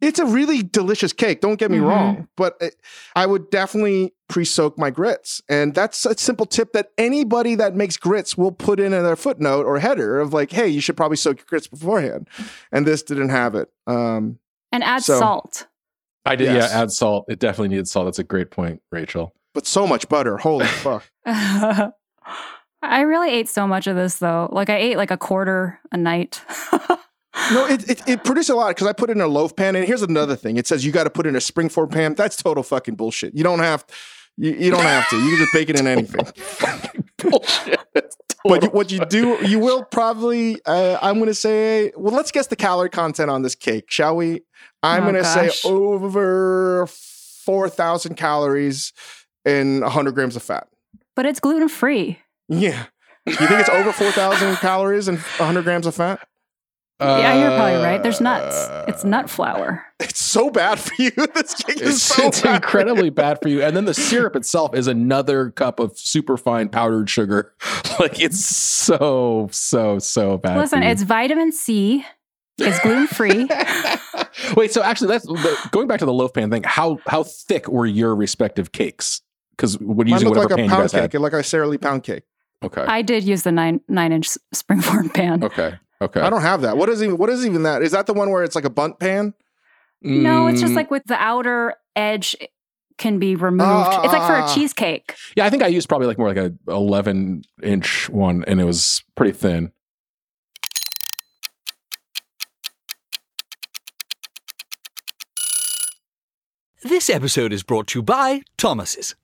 It's 0.00 0.18
a 0.18 0.26
really 0.26 0.62
delicious 0.62 1.12
cake. 1.14 1.40
Don't 1.40 1.58
get 1.58 1.70
me 1.70 1.78
Mhm. 1.78 1.88
wrong, 1.88 2.28
but 2.36 2.56
it, 2.60 2.74
I 3.14 3.24
would 3.26 3.48
definitely 3.50 4.12
pre-soak 4.28 4.76
my 4.78 4.90
grits, 4.90 5.40
and 5.48 5.74
that's 5.74 6.04
a 6.04 6.16
simple 6.18 6.44
tip 6.46 6.72
that 6.74 6.90
anybody 6.98 7.54
that 7.54 7.74
makes 7.74 7.96
grits 7.96 8.36
will 8.36 8.52
put 8.52 8.78
in 8.78 8.90
their 8.92 9.16
footnote 9.16 9.64
or 9.64 9.78
header 9.78 10.20
of 10.20 10.32
like, 10.34 10.50
"Hey, 10.52 10.68
you 10.68 10.80
should 10.80 10.96
probably 10.96 11.16
soak 11.16 11.38
your 11.38 11.46
grits 11.48 11.66
beforehand." 11.66 12.28
And 12.72 12.86
this 12.86 13.02
didn't 13.02 13.30
have 13.30 13.54
it. 13.54 13.70
Um, 13.86 14.38
And 14.72 14.82
add 14.84 15.02
So- 15.02 15.18
salt. 15.18 15.66
I 16.26 16.34
did 16.36 16.52
Yes. 16.52 16.70
yeah, 16.72 16.82
add 16.82 16.90
salt. 16.90 17.24
It 17.28 17.38
definitely 17.38 17.68
needed 17.68 17.88
salt. 17.88 18.06
That's 18.06 18.18
a 18.18 18.24
great 18.24 18.50
point, 18.50 18.82
Rachel. 18.92 19.32
but 19.54 19.66
so 19.66 19.86
much 19.86 20.08
butter. 20.10 20.36
Holy 20.36 20.66
fuck! 20.84 21.04
I 22.82 23.00
really 23.00 23.30
ate 23.30 23.48
so 23.48 23.66
much 23.66 23.86
of 23.86 23.96
this 23.96 24.18
though. 24.18 24.48
Like 24.52 24.68
I 24.68 24.76
ate 24.76 24.96
like 24.98 25.10
a 25.10 25.16
quarter 25.16 25.80
a 25.92 25.96
night. 25.96 26.42
No, 27.52 27.66
it, 27.66 27.88
it, 27.90 28.02
it 28.08 28.24
produced 28.24 28.48
a 28.50 28.54
lot 28.54 28.68
because 28.68 28.86
I 28.86 28.92
put 28.92 29.10
it 29.10 29.16
in 29.16 29.20
a 29.20 29.26
loaf 29.26 29.54
pan. 29.54 29.76
And 29.76 29.84
here's 29.86 30.02
another 30.02 30.36
thing: 30.36 30.56
it 30.56 30.66
says 30.66 30.84
you 30.84 30.92
got 30.92 31.04
to 31.04 31.10
put 31.10 31.26
it 31.26 31.30
in 31.30 31.36
a 31.36 31.40
springform 31.40 31.90
pan. 31.92 32.14
That's 32.14 32.36
total 32.36 32.62
fucking 32.62 32.94
bullshit. 32.96 33.34
You 33.34 33.44
don't 33.44 33.58
have, 33.58 33.84
you, 34.36 34.52
you 34.52 34.70
don't 34.70 34.82
have 34.82 35.08
to. 35.10 35.16
You 35.16 35.30
can 35.30 35.38
just 35.38 35.52
bake 35.52 35.68
it 35.70 35.78
in 35.78 35.86
anything. 35.86 36.24
Bullshit. 37.18 37.80
But 38.44 38.62
you, 38.62 38.68
what 38.70 38.90
you 38.92 39.00
do, 39.06 39.38
you 39.46 39.58
will 39.58 39.84
probably. 39.84 40.58
Uh, 40.64 40.98
I'm 41.02 41.16
going 41.16 41.26
to 41.26 41.34
say, 41.34 41.92
well, 41.96 42.14
let's 42.14 42.30
guess 42.30 42.46
the 42.46 42.56
calorie 42.56 42.90
content 42.90 43.28
on 43.30 43.42
this 43.42 43.54
cake, 43.54 43.90
shall 43.90 44.14
we? 44.16 44.42
I'm 44.82 45.02
Oh, 45.02 45.10
going 45.12 45.22
to 45.22 45.24
say 45.24 45.50
over 45.68 46.86
four 46.86 47.68
thousand 47.68 48.14
calories 48.16 48.92
and 49.44 49.80
100 49.82 50.14
grams 50.14 50.36
of 50.36 50.42
fat. 50.42 50.68
but 51.16 51.26
it's 51.26 51.40
gluten 51.40 51.68
free. 51.68 52.18
Yeah. 52.48 52.86
You 53.26 53.34
think 53.34 53.50
it's 53.52 53.68
over 53.68 53.90
4,000 53.92 54.56
calories 54.56 55.08
and 55.08 55.18
100 55.18 55.64
grams 55.64 55.86
of 55.88 55.96
fat? 55.96 56.20
Yeah, 57.00 57.38
you're 57.40 57.56
probably 57.58 57.76
right. 57.84 58.02
There's 58.02 58.20
nuts. 58.20 58.56
It's 58.88 59.04
Uh, 59.04 59.08
nut 59.08 59.28
flour. 59.28 59.84
It's 60.00 60.18
so 60.22 60.50
bad 60.50 60.78
for 60.78 60.94
you. 61.02 61.10
This 61.34 61.54
cake 61.54 61.80
is 61.80 61.96
It's, 61.96 62.02
so 62.02 62.26
it's 62.28 62.40
bad. 62.40 62.56
incredibly 62.56 63.10
bad 63.10 63.38
for 63.42 63.48
you. 63.48 63.62
And 63.62 63.76
then 63.76 63.84
the 63.84 63.92
syrup 63.94 64.34
itself 64.36 64.74
is 64.74 64.86
another 64.86 65.50
cup 65.50 65.78
of 65.80 65.98
super 65.98 66.36
fine 66.36 66.68
powdered 66.68 67.10
sugar. 67.10 67.52
Like 67.98 68.20
it's 68.20 68.44
so, 68.44 69.48
so, 69.52 69.98
so 69.98 70.36
bad. 70.36 70.58
Listen, 70.58 70.80
for 70.80 70.84
you. 70.84 70.90
it's 70.90 71.00
vitamin 71.02 71.50
C. 71.50 72.04
It's 72.58 72.78
gluten 72.80 73.06
free. 73.06 73.48
Wait, 74.56 74.70
so 74.72 74.82
actually, 74.82 75.08
that's 75.08 75.26
going 75.70 75.88
back 75.88 75.98
to 76.00 76.04
the 76.06 76.12
loaf 76.12 76.34
pan 76.34 76.50
thing. 76.50 76.62
How 76.62 76.98
how 77.06 77.22
thick 77.22 77.68
were 77.68 77.86
your 77.86 78.14
respective 78.14 78.72
cakes? 78.72 79.22
Because 79.52 79.78
when 79.78 79.96
Mine 80.08 80.08
using 80.08 80.28
whatever 80.28 80.44
like 80.48 80.52
a 80.52 80.56
pan 80.56 80.64
you 80.66 80.70
guys 80.70 80.92
cake, 80.92 81.12
had, 81.12 81.20
like 81.22 81.32
a 81.32 81.42
Sara 81.42 81.66
Lee 81.66 81.78
pound 81.78 82.02
cake. 82.02 82.24
Okay. 82.62 82.82
I 82.82 83.00
did 83.02 83.24
use 83.24 83.44
the 83.44 83.52
nine 83.52 83.80
nine 83.88 84.12
inch 84.12 84.28
springform 84.54 85.12
pan. 85.14 85.42
okay. 85.44 85.78
Okay. 86.00 86.20
I 86.20 86.28
don't 86.30 86.42
have 86.42 86.60
that. 86.62 86.76
What 86.76 86.88
is 86.88 87.02
even 87.02 87.16
what 87.18 87.30
is 87.30 87.46
even 87.46 87.62
that? 87.62 87.82
Is 87.82 87.92
that 87.92 88.06
the 88.06 88.12
one 88.14 88.30
where 88.30 88.44
it's 88.44 88.54
like 88.54 88.64
a 88.66 88.70
Bundt 88.70 88.98
pan? 88.98 89.34
No, 90.02 90.46
it's 90.46 90.60
just 90.60 90.72
Mm, 90.74 90.76
like 90.76 90.90
with 90.90 91.04
the 91.06 91.16
outer 91.20 91.74
edge 91.96 92.36
can 92.98 93.18
be 93.18 93.34
removed. 93.34 93.88
it's 94.04 94.12
like 94.12 94.26
for 94.26 94.36
Ah. 94.36 94.50
a 94.50 94.54
cheesecake. 94.54 95.14
Yeah, 95.36 95.46
I 95.46 95.50
think 95.50 95.62
I 95.62 95.68
used 95.68 95.88
probably 95.88 96.06
like 96.06 96.18
more 96.18 96.28
like 96.32 96.36
a 96.36 96.52
11 96.68 97.42
inch 97.62 98.08
one, 98.10 98.44
and 98.46 98.60
it 98.60 98.64
was 98.64 99.02
pretty 99.16 99.32
thin. 99.32 99.72
This 106.82 107.10
episode 107.10 107.52
is 107.52 107.62
brought 107.62 107.88
to 107.88 107.98
you 107.98 108.02
by 108.02 108.42
Thomas's. 108.56 109.14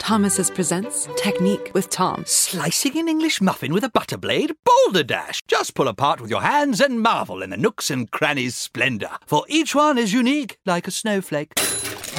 Thomas's 0.00 0.50
presents 0.50 1.08
Technique 1.14 1.70
with 1.74 1.90
Tom. 1.90 2.24
Slicing 2.26 2.98
an 2.98 3.06
English 3.06 3.40
muffin 3.40 3.72
with 3.72 3.84
a 3.84 3.90
butter 3.90 4.16
blade? 4.16 4.52
Boulder 4.64 5.04
Dash! 5.04 5.40
Just 5.46 5.74
pull 5.74 5.86
apart 5.86 6.20
with 6.20 6.30
your 6.30 6.40
hands 6.40 6.80
and 6.80 7.00
marvel 7.00 7.42
in 7.42 7.50
the 7.50 7.56
nooks 7.56 7.90
and 7.90 8.10
crannies' 8.10 8.56
splendor, 8.56 9.10
for 9.26 9.44
each 9.48 9.74
one 9.74 9.98
is 9.98 10.12
unique 10.12 10.56
like 10.66 10.88
a 10.88 10.90
snowflake. 10.90 11.54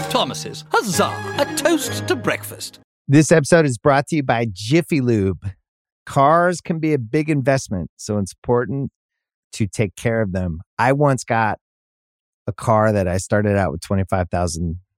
Thomas's, 0.09 0.63
huzzah! 0.71 1.35
A 1.39 1.55
toast 1.55 2.07
to 2.07 2.15
breakfast. 2.15 2.79
This 3.07 3.31
episode 3.31 3.65
is 3.65 3.77
brought 3.77 4.07
to 4.07 4.17
you 4.17 4.23
by 4.23 4.45
Jiffy 4.49 5.01
Lube. 5.01 5.49
Cars 6.05 6.61
can 6.61 6.79
be 6.79 6.93
a 6.93 6.99
big 6.99 7.29
investment, 7.29 7.89
so 7.97 8.19
it's 8.19 8.31
important 8.31 8.91
to 9.53 9.67
take 9.67 9.95
care 9.95 10.21
of 10.21 10.31
them. 10.31 10.61
I 10.77 10.93
once 10.93 11.23
got 11.23 11.57
a 12.47 12.53
car 12.53 12.93
that 12.93 13.07
I 13.07 13.17
started 13.17 13.57
out 13.57 13.71
with 13.71 13.81
25,000 13.81 14.79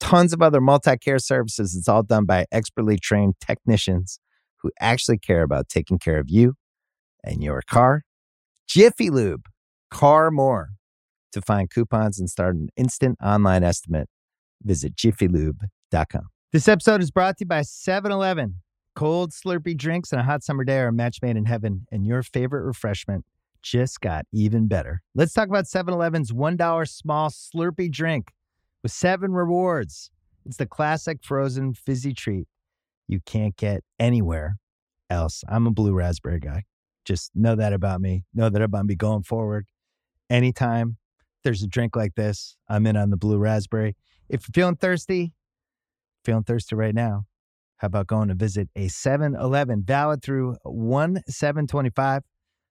tons 0.00 0.32
of 0.32 0.42
other 0.42 0.60
multi 0.60 0.96
care 0.96 1.18
services. 1.18 1.74
It's 1.76 1.88
all 1.88 2.02
done 2.02 2.24
by 2.24 2.46
expertly 2.52 2.98
trained 2.98 3.34
technicians 3.40 4.20
who 4.62 4.70
actually 4.80 5.18
care 5.18 5.42
about 5.42 5.68
taking 5.68 5.98
care 5.98 6.18
of 6.18 6.26
you 6.28 6.54
and 7.24 7.42
your 7.42 7.62
car. 7.62 8.02
Jiffy 8.66 9.10
Lube, 9.10 9.46
car 9.90 10.30
more. 10.30 10.70
To 11.32 11.42
find 11.42 11.70
coupons 11.70 12.18
and 12.18 12.30
start 12.30 12.56
an 12.56 12.68
instant 12.76 13.18
online 13.22 13.62
estimate, 13.62 14.08
visit 14.62 14.96
jiffylube.com. 14.96 16.28
This 16.52 16.68
episode 16.68 17.02
is 17.02 17.10
brought 17.10 17.36
to 17.38 17.44
you 17.44 17.48
by 17.48 17.62
7 17.62 18.10
Eleven. 18.10 18.62
Cold, 18.94 19.32
Slurpee 19.32 19.76
drinks 19.76 20.10
and 20.10 20.20
a 20.20 20.24
hot 20.24 20.42
summer 20.42 20.64
day 20.64 20.78
are 20.78 20.88
a 20.88 20.92
match 20.92 21.18
made 21.20 21.36
in 21.36 21.44
heaven, 21.44 21.86
and 21.92 22.06
your 22.06 22.22
favorite 22.22 22.64
refreshment 22.64 23.26
just 23.62 24.00
got 24.00 24.24
even 24.32 24.66
better. 24.68 25.02
Let's 25.14 25.34
talk 25.34 25.48
about 25.48 25.66
7 25.66 25.92
Eleven's 25.92 26.32
$1 26.32 26.88
small 26.88 27.28
Slurpee 27.28 27.92
drink 27.92 28.32
with 28.82 28.92
seven 28.92 29.32
rewards. 29.32 30.10
It's 30.46 30.56
the 30.56 30.66
classic 30.66 31.18
frozen 31.22 31.74
fizzy 31.74 32.14
treat 32.14 32.48
you 33.08 33.20
can't 33.20 33.56
get 33.56 33.82
anywhere 33.98 34.58
else. 35.10 35.42
I'm 35.48 35.66
a 35.66 35.70
blue 35.70 35.94
raspberry 35.94 36.38
guy. 36.38 36.64
Just 37.04 37.32
know 37.34 37.56
that 37.56 37.72
about 37.72 38.00
me. 38.02 38.24
Know 38.34 38.50
that 38.50 38.60
I'm 38.60 38.66
about 38.66 38.84
me 38.84 38.94
going 38.94 39.22
forward. 39.22 39.66
Anytime 40.28 40.98
there's 41.42 41.62
a 41.62 41.66
drink 41.66 41.96
like 41.96 42.14
this, 42.14 42.56
I'm 42.68 42.86
in 42.86 42.96
on 42.96 43.08
the 43.10 43.16
blue 43.16 43.38
raspberry. 43.38 43.96
If 44.28 44.46
you're 44.46 44.62
feeling 44.62 44.76
thirsty, 44.76 45.32
feeling 46.22 46.44
thirsty 46.44 46.76
right 46.76 46.94
now, 46.94 47.24
how 47.78 47.86
about 47.86 48.08
going 48.08 48.28
to 48.28 48.34
visit 48.34 48.68
a 48.76 48.88
7 48.88 49.34
Eleven 49.34 49.82
valid 49.82 50.22
through 50.22 50.56
1 50.64 51.22
725? 51.26 52.22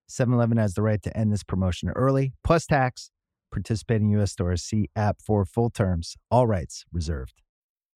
7 0.08 0.34
Eleven 0.34 0.58
has 0.58 0.76
the 0.76 0.84
right 0.84 1.02
to 1.02 1.18
end 1.18 1.34
this 1.34 1.44
promotion 1.44 1.90
early, 1.90 2.34
plus 2.44 2.68
tax. 2.68 3.10
Participating 3.52 4.10
U.S. 4.12 4.32
stores 4.34 4.62
see 4.64 4.90
app 4.96 5.18
for 5.22 5.46
full 5.46 5.70
terms. 5.70 6.16
All 6.30 6.48
rights 6.48 6.84
reserved. 6.92 7.42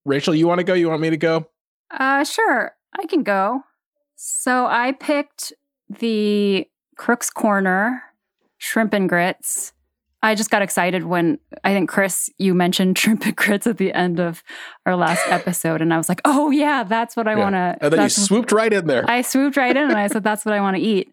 Rachel, 0.04 0.34
you 0.34 0.46
want 0.48 0.58
to 0.58 0.64
go? 0.64 0.74
You 0.74 0.88
want 0.88 1.00
me 1.02 1.10
to 1.10 1.16
go? 1.16 1.46
Uh, 1.90 2.24
sure, 2.24 2.74
I 2.98 3.06
can 3.06 3.22
go. 3.22 3.62
So 4.16 4.66
I 4.66 4.92
picked 4.92 5.52
the 5.88 6.66
Crook's 6.96 7.30
Corner 7.30 8.02
shrimp 8.58 8.92
and 8.94 9.08
grits. 9.08 9.72
I 10.24 10.36
just 10.36 10.50
got 10.50 10.62
excited 10.62 11.04
when 11.04 11.38
I 11.64 11.72
think 11.74 11.90
Chris, 11.90 12.30
you 12.38 12.54
mentioned 12.54 12.96
shrimp 12.98 13.26
and 13.26 13.34
grits 13.36 13.66
at 13.66 13.76
the 13.78 13.92
end 13.92 14.20
of 14.20 14.42
our 14.86 14.94
last 14.96 15.26
episode, 15.28 15.82
and 15.82 15.92
I 15.92 15.96
was 15.98 16.08
like, 16.08 16.20
"Oh 16.24 16.50
yeah, 16.50 16.84
that's 16.84 17.16
what 17.16 17.26
I 17.28 17.32
Yeah. 17.32 17.38
want 17.38 17.54
to." 17.54 17.78
And 17.80 17.92
then 17.92 18.02
you 18.02 18.08
swooped 18.08 18.52
right 18.52 18.72
in 18.72 18.86
there. 18.86 19.04
I 19.08 19.22
swooped 19.22 19.56
right 19.56 19.76
in 19.76 19.82
and 19.82 19.96
I 19.98 20.06
said, 20.06 20.22
that's 20.22 20.44
what 20.44 20.54
I 20.54 20.60
want 20.60 20.76
to 20.76 20.82
eat. 20.82 21.12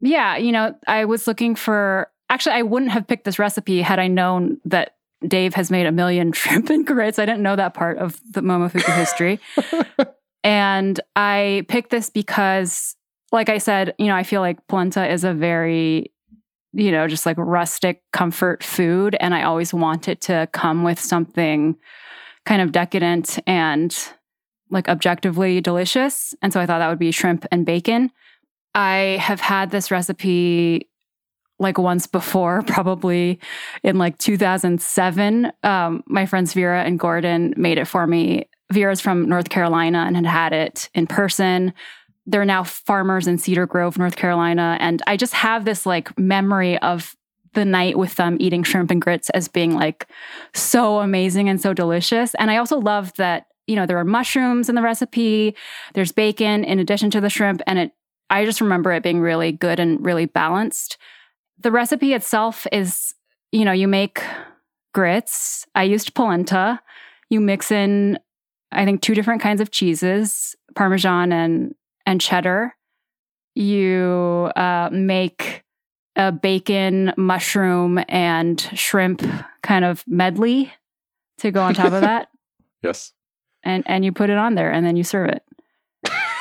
Yeah, 0.00 0.36
you 0.36 0.52
know, 0.52 0.74
I 0.86 1.04
was 1.06 1.26
looking 1.26 1.54
for, 1.54 2.08
actually, 2.36 2.56
I 2.56 2.62
wouldn't 2.62 2.90
have 2.90 3.06
picked 3.06 3.24
this 3.24 3.38
recipe 3.38 3.80
had 3.80 3.98
I 3.98 4.08
known 4.08 4.60
that 4.66 4.96
Dave 5.26 5.54
has 5.54 5.70
made 5.70 5.86
a 5.86 5.90
million 5.92 6.32
shrimp 6.40 6.68
and 6.68 6.86
grits. 6.86 7.18
I 7.18 7.24
didn't 7.24 7.42
know 7.42 7.56
that 7.56 7.72
part 7.72 7.96
of 7.96 8.20
the 8.30 8.42
Momofuku 8.42 8.94
history. 8.94 9.40
and 10.44 11.00
I 11.16 11.64
picked 11.68 11.88
this 11.88 12.10
because, 12.10 12.94
like 13.32 13.48
I 13.48 13.56
said, 13.56 13.94
you 13.98 14.08
know, 14.08 14.14
I 14.14 14.22
feel 14.22 14.42
like 14.42 14.66
polenta 14.66 15.10
is 15.10 15.24
a 15.24 15.32
very, 15.32 16.12
you 16.74 16.92
know, 16.92 17.08
just 17.08 17.24
like 17.24 17.38
rustic 17.38 18.02
comfort 18.12 18.62
food. 18.62 19.16
And 19.18 19.34
I 19.34 19.44
always 19.44 19.72
want 19.72 20.06
it 20.06 20.20
to 20.22 20.46
come 20.52 20.84
with 20.84 21.00
something 21.00 21.74
kind 22.44 22.60
of 22.60 22.70
decadent 22.70 23.38
and 23.46 23.96
like 24.68 24.90
objectively 24.90 25.62
delicious. 25.62 26.34
And 26.42 26.52
so 26.52 26.60
I 26.60 26.66
thought 26.66 26.80
that 26.80 26.90
would 26.90 26.98
be 26.98 27.12
shrimp 27.12 27.46
and 27.50 27.64
bacon. 27.64 28.10
I 28.74 29.16
have 29.22 29.40
had 29.40 29.70
this 29.70 29.90
recipe 29.90 30.90
like 31.58 31.78
once 31.78 32.06
before, 32.06 32.62
probably 32.66 33.40
in 33.82 33.98
like 33.98 34.18
2007. 34.18 35.52
Um, 35.62 36.04
my 36.06 36.26
friends 36.26 36.52
Vera 36.52 36.82
and 36.82 36.98
Gordon 36.98 37.54
made 37.56 37.78
it 37.78 37.86
for 37.86 38.06
me. 38.06 38.48
Vera's 38.72 39.00
from 39.00 39.28
North 39.28 39.48
Carolina 39.48 40.04
and 40.06 40.16
had 40.16 40.26
had 40.26 40.52
it 40.52 40.90
in 40.94 41.06
person. 41.06 41.72
They're 42.26 42.44
now 42.44 42.64
farmers 42.64 43.28
in 43.28 43.38
Cedar 43.38 43.66
Grove, 43.66 43.96
North 43.96 44.16
Carolina. 44.16 44.76
And 44.80 45.00
I 45.06 45.16
just 45.16 45.32
have 45.34 45.64
this 45.64 45.86
like 45.86 46.18
memory 46.18 46.76
of 46.78 47.14
the 47.56 47.64
night 47.64 47.96
with 47.96 48.14
them 48.16 48.36
eating 48.38 48.62
shrimp 48.62 48.90
and 48.90 49.00
grits 49.00 49.30
as 49.30 49.48
being 49.48 49.74
like 49.74 50.06
so 50.54 50.98
amazing 51.00 51.48
and 51.48 51.60
so 51.60 51.72
delicious. 51.72 52.34
And 52.34 52.50
I 52.50 52.58
also 52.58 52.78
love 52.78 53.12
that, 53.14 53.46
you 53.66 53.74
know, 53.74 53.86
there 53.86 53.98
are 53.98 54.04
mushrooms 54.04 54.68
in 54.68 54.74
the 54.74 54.82
recipe, 54.82 55.56
there's 55.94 56.12
bacon 56.12 56.64
in 56.64 56.78
addition 56.78 57.10
to 57.12 57.20
the 57.20 57.30
shrimp. 57.30 57.62
And 57.66 57.78
it, 57.78 57.92
I 58.30 58.44
just 58.44 58.60
remember 58.60 58.92
it 58.92 59.02
being 59.02 59.20
really 59.20 59.52
good 59.52 59.80
and 59.80 60.04
really 60.04 60.26
balanced. 60.26 60.98
The 61.58 61.70
recipe 61.70 62.12
itself 62.12 62.66
is, 62.72 63.14
you 63.52 63.64
know, 63.64 63.72
you 63.72 63.88
make 63.88 64.22
grits. 64.92 65.66
I 65.74 65.84
used 65.84 66.14
polenta. 66.14 66.80
You 67.30 67.40
mix 67.40 67.70
in, 67.70 68.18
I 68.72 68.84
think, 68.84 69.02
two 69.02 69.14
different 69.14 69.42
kinds 69.42 69.60
of 69.60 69.70
cheeses, 69.70 70.54
Parmesan 70.74 71.32
and, 71.32 71.74
and 72.04 72.20
cheddar. 72.20 72.74
You 73.54 74.50
uh, 74.54 74.90
make 74.92 75.64
a 76.14 76.30
bacon, 76.30 77.12
mushroom, 77.16 78.02
and 78.08 78.60
shrimp 78.74 79.22
kind 79.62 79.84
of 79.84 80.04
medley 80.06 80.72
to 81.38 81.50
go 81.50 81.62
on 81.62 81.74
top 81.74 81.92
of 81.92 82.02
that. 82.02 82.28
yes. 82.82 83.12
And, 83.62 83.82
and 83.86 84.04
you 84.04 84.12
put 84.12 84.30
it 84.30 84.38
on 84.38 84.54
there 84.54 84.70
and 84.70 84.86
then 84.86 84.96
you 84.96 85.04
serve 85.04 85.30
it. 85.30 85.42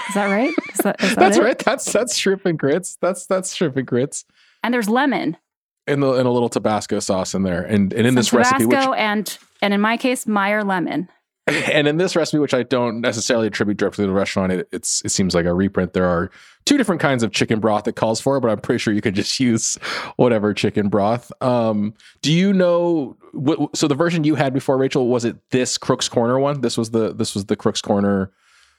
Is 0.08 0.14
that 0.14 0.28
right? 0.28 0.54
Is 0.74 0.78
that, 0.80 1.02
is 1.02 1.10
that 1.16 1.16
That's 1.20 1.38
it? 1.38 1.44
right. 1.44 1.58
That's 1.58 1.92
that's 1.92 2.16
shrimp 2.16 2.46
and 2.46 2.60
grits. 2.60 2.98
That's 3.02 3.26
that's 3.26 3.56
shrimp 3.56 3.76
and 3.78 3.88
grits. 3.88 4.24
And 4.66 4.74
there's 4.74 4.90
lemon. 4.90 5.38
And, 5.86 6.02
the, 6.02 6.14
and 6.14 6.28
a 6.28 6.32
little 6.32 6.50
Tabasco 6.50 7.00
sauce 7.00 7.36
in 7.36 7.44
there. 7.44 7.62
And 7.62 7.94
and 7.94 8.08
in 8.08 8.14
some 8.14 8.16
this 8.16 8.34
recipe, 8.34 8.64
Tabasco 8.64 8.90
which 8.90 9.00
and 9.00 9.38
and 9.62 9.76
in 9.76 9.80
my 9.80 9.96
case, 9.96 10.26
Meyer 10.26 10.64
lemon. 10.64 11.08
and 11.48 11.88
in 11.88 11.98
this 11.98 12.16
recipe, 12.16 12.40
which 12.40 12.56
I 12.56 12.64
don't 12.64 13.02
necessarily 13.02 13.46
attribute 13.46 13.78
directly 13.78 14.04
to 14.04 14.08
the 14.08 14.14
restaurant, 14.14 14.52
it, 14.52 14.68
it's 14.72 15.04
it 15.06 15.10
seems 15.10 15.36
like 15.36 15.46
a 15.46 15.54
reprint. 15.54 15.94
There 15.94 16.08
are 16.08 16.32
two 16.66 16.76
different 16.76 17.00
kinds 17.02 17.22
of 17.22 17.32
chicken 17.32 17.60
broth 17.60 17.88
it 17.88 17.96
calls 17.96 18.20
for, 18.20 18.40
but 18.40 18.50
I'm 18.50 18.58
pretty 18.60 18.80
sure 18.80 18.92
you 18.92 19.02
can 19.02 19.14
just 19.14 19.40
use 19.40 19.76
whatever 20.16 20.56
chicken 20.56 20.90
broth. 20.90 21.32
Um, 21.44 21.94
do 22.24 22.34
you 22.34 22.52
know? 22.52 23.16
What, 23.34 23.78
so 23.78 23.88
the 23.88 23.94
version 23.94 24.24
you 24.24 24.34
had 24.34 24.56
before, 24.56 24.80
Rachel, 24.80 25.08
was 25.08 25.24
it 25.24 25.38
this 25.52 25.78
Crook's 25.78 26.10
Corner 26.10 26.40
one? 26.40 26.62
This 26.62 26.80
was 26.80 26.90
the 26.90 27.14
this 27.14 27.36
was 27.36 27.46
the 27.46 27.56
Crook's 27.56 27.82
Corner. 27.82 28.32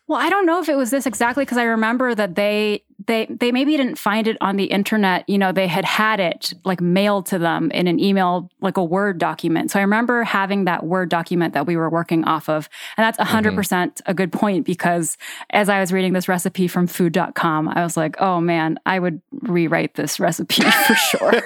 Well, 0.08 0.18
I 0.20 0.28
don't 0.28 0.46
know 0.46 0.61
if 0.61 0.68
it 0.68 0.76
was 0.76 0.90
this 0.90 1.06
exactly 1.06 1.44
because 1.44 1.58
I 1.58 1.64
remember 1.64 2.16
that 2.16 2.34
they 2.34 2.82
they 3.07 3.26
they 3.26 3.52
maybe 3.52 3.76
didn't 3.76 3.98
find 3.98 4.26
it 4.28 4.36
on 4.40 4.57
the 4.57 4.64
internet. 4.64 5.28
You 5.28 5.38
know 5.38 5.52
they 5.52 5.66
had 5.66 5.84
had 5.84 6.20
it 6.20 6.52
like 6.64 6.80
mailed 6.80 7.26
to 7.26 7.38
them 7.38 7.70
in 7.70 7.86
an 7.86 7.98
email 8.00 8.50
like 8.61 8.76
a 8.76 8.84
word 8.84 9.18
document. 9.18 9.70
So 9.70 9.78
i 9.78 9.82
remember 9.82 10.24
having 10.24 10.64
that 10.64 10.84
word 10.84 11.09
document 11.09 11.54
that 11.54 11.66
we 11.66 11.76
were 11.76 11.88
working 11.90 12.24
off 12.24 12.48
of. 12.48 12.68
And 12.96 13.04
that's 13.04 13.18
100% 13.18 13.46
Mm-hmm. 13.46 14.11
a 14.11 14.14
good 14.14 14.32
point 14.32 14.66
because 14.66 15.16
as 15.50 15.68
i 15.68 15.80
was 15.80 15.92
reading 15.92 16.12
this 16.12 16.28
recipe 16.28 16.66
from 16.68 16.86
food.com 16.86 17.68
i 17.68 17.82
was 17.82 17.96
like 17.96 18.16
oh 18.20 18.40
man 18.40 18.78
i 18.86 18.98
would 18.98 19.20
rewrite 19.42 19.94
this 19.94 20.18
recipe 20.20 20.62
for 20.86 20.94
sure. 20.94 21.42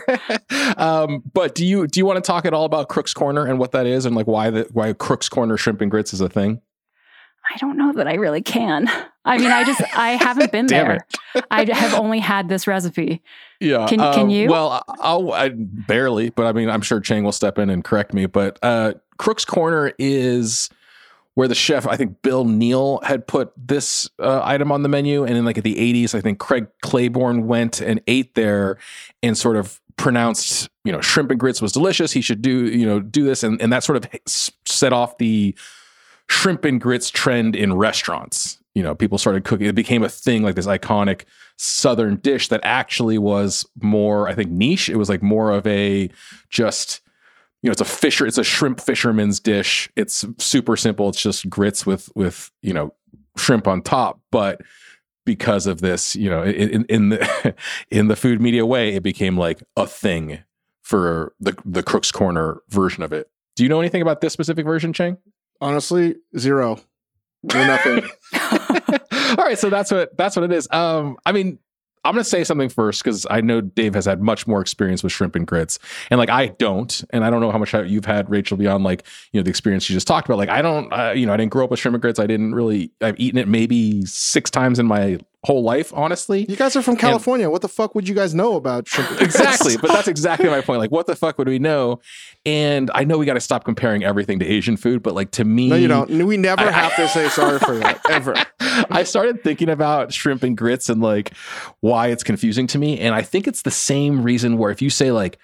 Um, 0.76 1.22
but 1.32 1.54
do 1.54 1.66
you 1.66 1.86
do 1.86 2.00
you 2.00 2.06
want 2.06 2.22
to 2.22 2.26
talk 2.26 2.44
at 2.44 2.54
all 2.54 2.64
about 2.64 2.88
Crook's 2.88 3.12
Corner 3.14 3.44
and 3.46 3.58
what 3.58 3.72
that 3.72 3.86
is 3.86 4.06
and 4.06 4.14
like 4.16 4.26
why 4.26 4.50
the 4.50 4.68
why 4.72 4.92
Crook's 4.92 5.28
Corner 5.28 5.56
shrimp 5.56 5.80
and 5.80 5.90
grits 5.90 6.12
is 6.14 6.20
a 6.20 6.28
thing? 6.28 6.61
i 7.52 7.56
don't 7.58 7.76
know 7.76 7.92
that 7.92 8.06
i 8.06 8.14
really 8.14 8.42
can 8.42 8.88
i 9.24 9.38
mean 9.38 9.50
i 9.50 9.64
just 9.64 9.82
i 9.94 10.10
haven't 10.20 10.50
been 10.52 10.66
there 10.66 11.06
i 11.50 11.64
have 11.72 11.94
only 11.94 12.18
had 12.20 12.48
this 12.48 12.66
recipe 12.66 13.22
Yeah. 13.60 13.86
Can- 13.86 13.98
can 13.98 14.20
um, 14.20 14.30
you? 14.30 14.48
Well, 14.48 14.82
I'll 14.88 15.32
I, 15.32 15.50
barely, 15.54 16.30
but 16.30 16.46
I 16.46 16.52
mean, 16.52 16.70
I'm 16.70 16.80
sure 16.80 16.98
Chang 16.98 17.24
will 17.24 17.32
step 17.32 17.58
in 17.58 17.68
and 17.68 17.84
correct 17.84 18.14
me. 18.14 18.24
But 18.26 18.58
uh, 18.62 18.94
Crook's 19.18 19.44
Corner 19.44 19.92
is 19.98 20.70
where 21.34 21.46
the 21.46 21.54
chef, 21.54 21.86
I 21.86 21.96
think 21.96 22.22
Bill 22.22 22.46
Neal, 22.46 23.00
had 23.02 23.26
put 23.26 23.52
this 23.56 24.08
uh, 24.18 24.40
item 24.42 24.72
on 24.72 24.82
the 24.82 24.88
menu, 24.88 25.24
and 25.24 25.36
in 25.36 25.44
like 25.44 25.58
at 25.58 25.64
the 25.64 25.74
80s, 25.74 26.14
I 26.14 26.20
think 26.22 26.38
Craig 26.38 26.68
Claiborne 26.80 27.46
went 27.46 27.80
and 27.80 28.00
ate 28.06 28.34
there 28.34 28.78
and 29.22 29.36
sort 29.36 29.56
of 29.56 29.78
pronounced, 29.96 30.70
you 30.84 30.90
know, 30.92 31.02
shrimp 31.02 31.30
and 31.30 31.38
grits 31.38 31.60
was 31.60 31.72
delicious. 31.72 32.12
He 32.12 32.22
should 32.22 32.40
do, 32.40 32.64
you 32.66 32.86
know, 32.86 32.98
do 33.00 33.24
this, 33.24 33.42
and 33.42 33.60
and 33.60 33.70
that 33.72 33.84
sort 33.84 33.96
of 33.96 34.10
set 34.26 34.94
off 34.94 35.18
the 35.18 35.54
shrimp 36.28 36.64
and 36.64 36.80
grits 36.80 37.10
trend 37.10 37.54
in 37.54 37.74
restaurants. 37.74 38.58
You 38.74 38.82
know, 38.82 38.94
people 38.94 39.18
started 39.18 39.44
cooking. 39.44 39.66
It 39.66 39.74
became 39.74 40.02
a 40.02 40.08
thing, 40.08 40.42
like 40.42 40.54
this 40.54 40.66
iconic 40.66 41.24
southern 41.56 42.16
dish 42.16 42.48
that 42.48 42.60
actually 42.62 43.18
was 43.18 43.66
more, 43.82 44.28
I 44.28 44.34
think, 44.34 44.50
niche. 44.50 44.88
It 44.88 44.96
was 44.96 45.08
like 45.08 45.22
more 45.22 45.50
of 45.50 45.66
a 45.66 46.08
just, 46.48 47.00
you 47.62 47.68
know, 47.68 47.72
it's 47.72 47.80
a 47.80 47.84
fisher, 47.84 48.26
it's 48.26 48.38
a 48.38 48.44
shrimp 48.44 48.80
fisherman's 48.80 49.40
dish. 49.40 49.90
It's 49.96 50.24
super 50.38 50.76
simple. 50.76 51.08
It's 51.08 51.20
just 51.20 51.50
grits 51.50 51.84
with 51.84 52.10
with 52.14 52.50
you 52.62 52.72
know 52.72 52.94
shrimp 53.36 53.66
on 53.66 53.82
top, 53.82 54.20
but 54.30 54.60
because 55.24 55.66
of 55.66 55.80
this, 55.80 56.16
you 56.16 56.30
know, 56.30 56.42
in, 56.42 56.84
in 56.86 57.10
the 57.10 57.54
in 57.90 58.08
the 58.08 58.16
food 58.16 58.40
media 58.40 58.66
way, 58.66 58.94
it 58.94 59.02
became 59.02 59.36
like 59.36 59.62
a 59.76 59.86
thing 59.86 60.40
for 60.82 61.34
the 61.40 61.56
the 61.64 61.82
Crook's 61.82 62.12
Corner 62.12 62.62
version 62.68 63.02
of 63.02 63.12
it. 63.12 63.30
Do 63.56 63.62
you 63.62 63.68
know 63.68 63.80
anything 63.80 64.02
about 64.02 64.20
this 64.20 64.32
specific 64.32 64.64
version, 64.64 64.92
Chang? 64.92 65.18
Honestly, 65.60 66.16
zero. 66.38 66.80
Know 67.43 67.66
nothing. 67.66 68.03
All 69.38 69.45
right, 69.45 69.59
so 69.59 69.70
that's 69.70 69.91
what 69.91 70.16
that's 70.16 70.36
what 70.36 70.45
it 70.45 70.53
is. 70.53 70.68
Um, 70.70 71.16
I 71.24 71.32
mean, 71.32 71.59
I'm 72.05 72.14
gonna 72.14 72.24
say 72.24 72.45
something 72.45 72.68
first 72.68 73.03
because 73.03 73.26
I 73.30 73.41
know 73.41 73.61
Dave 73.61 73.95
has 73.95 74.07
had 74.07 74.22
much 74.22 74.47
more 74.47 74.61
experience 74.61 75.03
with 75.03 75.12
shrimp 75.12 75.36
and 75.36 75.47
grits, 75.47 75.78
and 76.11 76.18
like 76.18 76.30
I 76.30 76.49
don't, 76.49 77.03
and 77.11 77.24
I 77.24 77.30
don't 77.30 77.41
know 77.41 77.51
how 77.51 77.59
much 77.59 77.74
you've 77.74 78.05
had, 78.05 78.28
Rachel, 78.30 78.57
beyond 78.57 78.84
like 78.84 79.05
you 79.32 79.41
know 79.41 79.45
the 79.45 79.51
experience 79.51 79.88
you 79.88 79.95
just 79.95 80.07
talked 80.07 80.28
about. 80.28 80.38
Like 80.38 80.49
I 80.49 80.62
don't, 80.62 80.93
uh, 80.93 81.12
you 81.14 81.26
know, 81.26 81.32
I 81.32 81.36
didn't 81.36 81.53
grow 81.53 81.64
up 81.64 81.70
with 81.70 81.80
shrimp 81.80 81.95
and 81.95 82.03
grits. 82.03 82.18
I 82.18 82.26
didn't 82.26 82.55
really. 82.55 82.91
I've 83.01 83.18
eaten 83.18 83.38
it 83.38 83.49
maybe 83.49 84.05
six 84.07 84.51
times 84.51 84.78
in 84.78 84.86
my 84.86 85.18
whole 85.45 85.62
life, 85.62 85.93
honestly. 85.95 86.45
You 86.49 86.57
guys 86.57 86.76
are 86.76 86.82
from 86.82 86.97
California. 86.97 87.49
what 87.49 87.62
the 87.62 87.68
fuck 87.68 87.95
would 87.95 88.07
you 88.07 88.14
guys 88.14 88.34
know 88.34 88.57
about 88.57 88.86
shrimp? 88.86 89.20
exactly 89.22 89.76
but 89.78 89.88
that's 89.88 90.07
exactly 90.09 90.49
my 90.51 90.61
point 90.61 90.80
like 90.80 90.91
what 90.91 91.07
the 91.07 91.16
fuck 91.16 91.38
would 91.38 91.49
we 91.49 91.59
know 91.59 91.99
and 92.45 92.91
i 92.95 93.05
know 93.05 93.16
we 93.16 93.24
got 93.24 93.34
to 93.34 93.41
stop 93.41 93.64
comparing 93.64 94.05
everything 94.05 94.38
to 94.38 94.47
asian 94.47 94.76
food 94.76 95.03
but 95.03 95.14
like 95.14 95.30
to 95.30 95.45
me 95.45 95.68
No, 95.68 95.76
you 95.76 95.88
don't. 95.88 96.11
We 96.11 96.36
never 96.36 96.70
have 96.70 96.95
to 96.97 97.09
say 97.09 97.28
sorry 97.30 97.59
for 97.59 97.76
that 97.78 98.01
ever. 98.11 98.34
I 98.91 99.03
started 99.05 99.43
thinking 99.43 99.68
about 99.70 100.12
shrimp 100.12 100.43
and 100.43 100.57
grits 100.57 100.88
and 100.91 101.01
like 101.01 101.32
why 101.80 102.09
it's 102.09 102.22
confusing 102.22 102.66
to 102.68 102.78
me. 102.78 102.99
And 103.01 103.14
I 103.14 103.22
think 103.22 103.47
it's 103.49 103.62
the 103.62 103.70
same 103.70 104.22
reason 104.22 104.59
where 104.59 104.70
if 104.70 104.82
you 104.82 104.91
say 104.91 105.11
like 105.12 105.38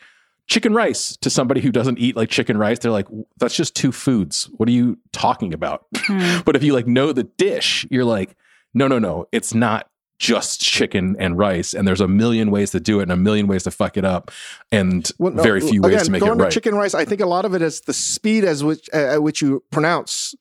chicken 0.47 0.75
rice 0.75 1.17
to 1.19 1.31
somebody 1.31 1.61
who 1.61 1.73
doesn't 1.73 1.99
eat 1.99 2.17
like 2.17 2.29
chicken 2.29 2.57
rice, 2.59 2.79
they're 2.79 2.93
like, 2.93 3.07
that's 3.39 3.57
just 3.57 3.75
two 3.75 3.93
foods. 3.93 4.49
What 4.57 4.69
are 4.69 4.73
you 4.73 4.99
talking 5.13 5.53
about? 5.55 5.87
Hmm. 5.97 6.41
but 6.45 6.55
if 6.57 6.63
you 6.63 6.73
like 6.75 6.87
know 6.87 7.13
the 7.13 7.25
dish, 7.25 7.87
you're 7.91 8.05
like, 8.05 8.37
no, 8.77 8.87
no, 8.87 8.99
no, 8.99 9.27
it's 9.33 9.55
not 9.55 9.89
just 10.18 10.61
chicken 10.61 11.16
and 11.18 11.37
rice. 11.37 11.74
And 11.74 11.87
there's 11.89 12.01
a 12.01 12.09
million 12.09 12.51
ways 12.51 12.70
to 12.70 12.81
do 12.81 13.01
it 13.01 13.05
and 13.05 13.12
a 13.12 13.16
million 13.16 13.47
ways 13.49 13.64
to 13.64 13.70
fuck 13.70 13.97
it 13.97 14.05
up 14.05 14.31
and 14.72 15.11
Well, 15.18 15.33
no, 15.33 15.43
very 15.43 15.61
few 15.61 15.83
ways 15.83 15.95
again, 15.95 16.05
to 16.07 16.11
make 16.12 16.22
it 16.22 16.27
going 16.27 16.39
right. 16.39 16.51
chicken 16.53 16.74
rice, 16.74 16.95
I 16.95 17.05
think 17.05 17.20
a 17.20 17.27
lot 17.27 17.45
of 17.45 17.55
it 17.55 17.61
is 17.62 17.81
the 17.83 17.93
speed 17.93 18.45
as 18.45 18.62
which 18.64 18.89
uh, 18.95 19.14
at 19.14 19.22
which 19.22 19.43
you 19.43 19.62
pronounce 19.70 20.35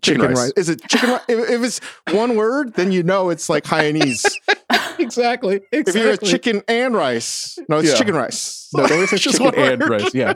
Chicken 0.00 0.20
chicken, 0.20 0.36
rice. 0.36 0.44
rice. 0.44 0.52
Is 0.56 0.68
it 0.68 0.80
chicken 0.88 1.10
rice? 1.10 1.22
If, 1.28 1.50
if 1.50 1.62
it's 1.64 1.80
one 2.12 2.36
word, 2.36 2.74
then 2.74 2.92
you 2.92 3.02
know 3.02 3.30
it's 3.30 3.48
like 3.48 3.64
Hainanese. 3.64 4.24
exactly. 5.00 5.60
if 5.72 5.92
you're 5.92 6.12
a 6.12 6.16
chicken 6.16 6.62
and 6.68 6.94
rice, 6.94 7.58
no, 7.68 7.78
it's 7.78 7.88
Yeah. 7.90 7.94
chicken 7.96 8.14
rice. 8.14 8.68
No, 8.74 8.82
nobody 8.84 9.06
says 9.08 9.20
Just 9.26 9.38
chicken 9.38 9.60
one 9.60 9.72
and 9.72 9.88
rice. 9.88 10.14
Yeah, 10.14 10.34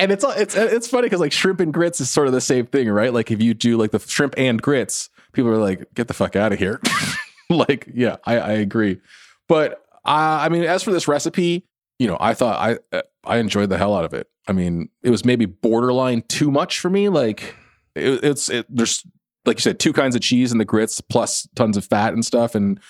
and 0.00 0.10
it's 0.10 0.24
it's 0.26 0.56
it's 0.56 0.88
funny 0.88 1.04
because 1.06 1.20
like 1.20 1.30
shrimp 1.30 1.60
and 1.60 1.72
grits 1.72 2.00
is 2.00 2.10
sort 2.10 2.26
of 2.26 2.32
the 2.32 2.40
same 2.40 2.66
thing, 2.66 2.88
right? 2.88 3.12
Like 3.12 3.30
if 3.30 3.40
you 3.40 3.54
do 3.54 3.76
like 3.76 3.92
the 3.92 4.00
shrimp 4.00 4.34
and 4.36 4.60
grits, 4.60 5.08
people 5.36 5.50
are 5.50 5.58
like, 5.58 5.94
"Get 5.94 6.08
the 6.08 6.14
fuck 6.14 6.34
out 6.34 6.52
of 6.52 6.58
here!" 6.58 6.80
like, 7.50 7.88
yeah, 7.94 8.16
I, 8.24 8.38
I 8.38 8.52
agree. 8.52 9.00
But 9.48 9.84
uh, 10.04 10.40
I 10.42 10.48
mean, 10.48 10.64
as 10.64 10.82
for 10.82 10.90
this 10.90 11.06
recipe, 11.06 11.64
you 11.98 12.08
know, 12.08 12.16
I 12.18 12.34
thought 12.34 12.58
I 12.58 12.96
uh, 12.96 13.02
I 13.24 13.36
enjoyed 13.38 13.70
the 13.70 13.78
hell 13.78 13.94
out 13.94 14.04
of 14.04 14.14
it. 14.14 14.28
I 14.48 14.52
mean, 14.52 14.88
it 15.02 15.10
was 15.10 15.24
maybe 15.24 15.44
borderline 15.44 16.22
too 16.22 16.50
much 16.50 16.80
for 16.80 16.90
me. 16.90 17.08
Like, 17.08 17.54
it, 17.94 18.24
it's 18.24 18.48
it, 18.48 18.66
there's 18.68 19.06
like 19.44 19.58
you 19.58 19.62
said, 19.62 19.78
two 19.78 19.92
kinds 19.92 20.16
of 20.16 20.22
cheese 20.22 20.50
in 20.50 20.58
the 20.58 20.64
grits 20.64 21.00
plus 21.00 21.48
tons 21.54 21.76
of 21.76 21.84
fat 21.84 22.12
and 22.12 22.24
stuff, 22.24 22.54
and 22.54 22.80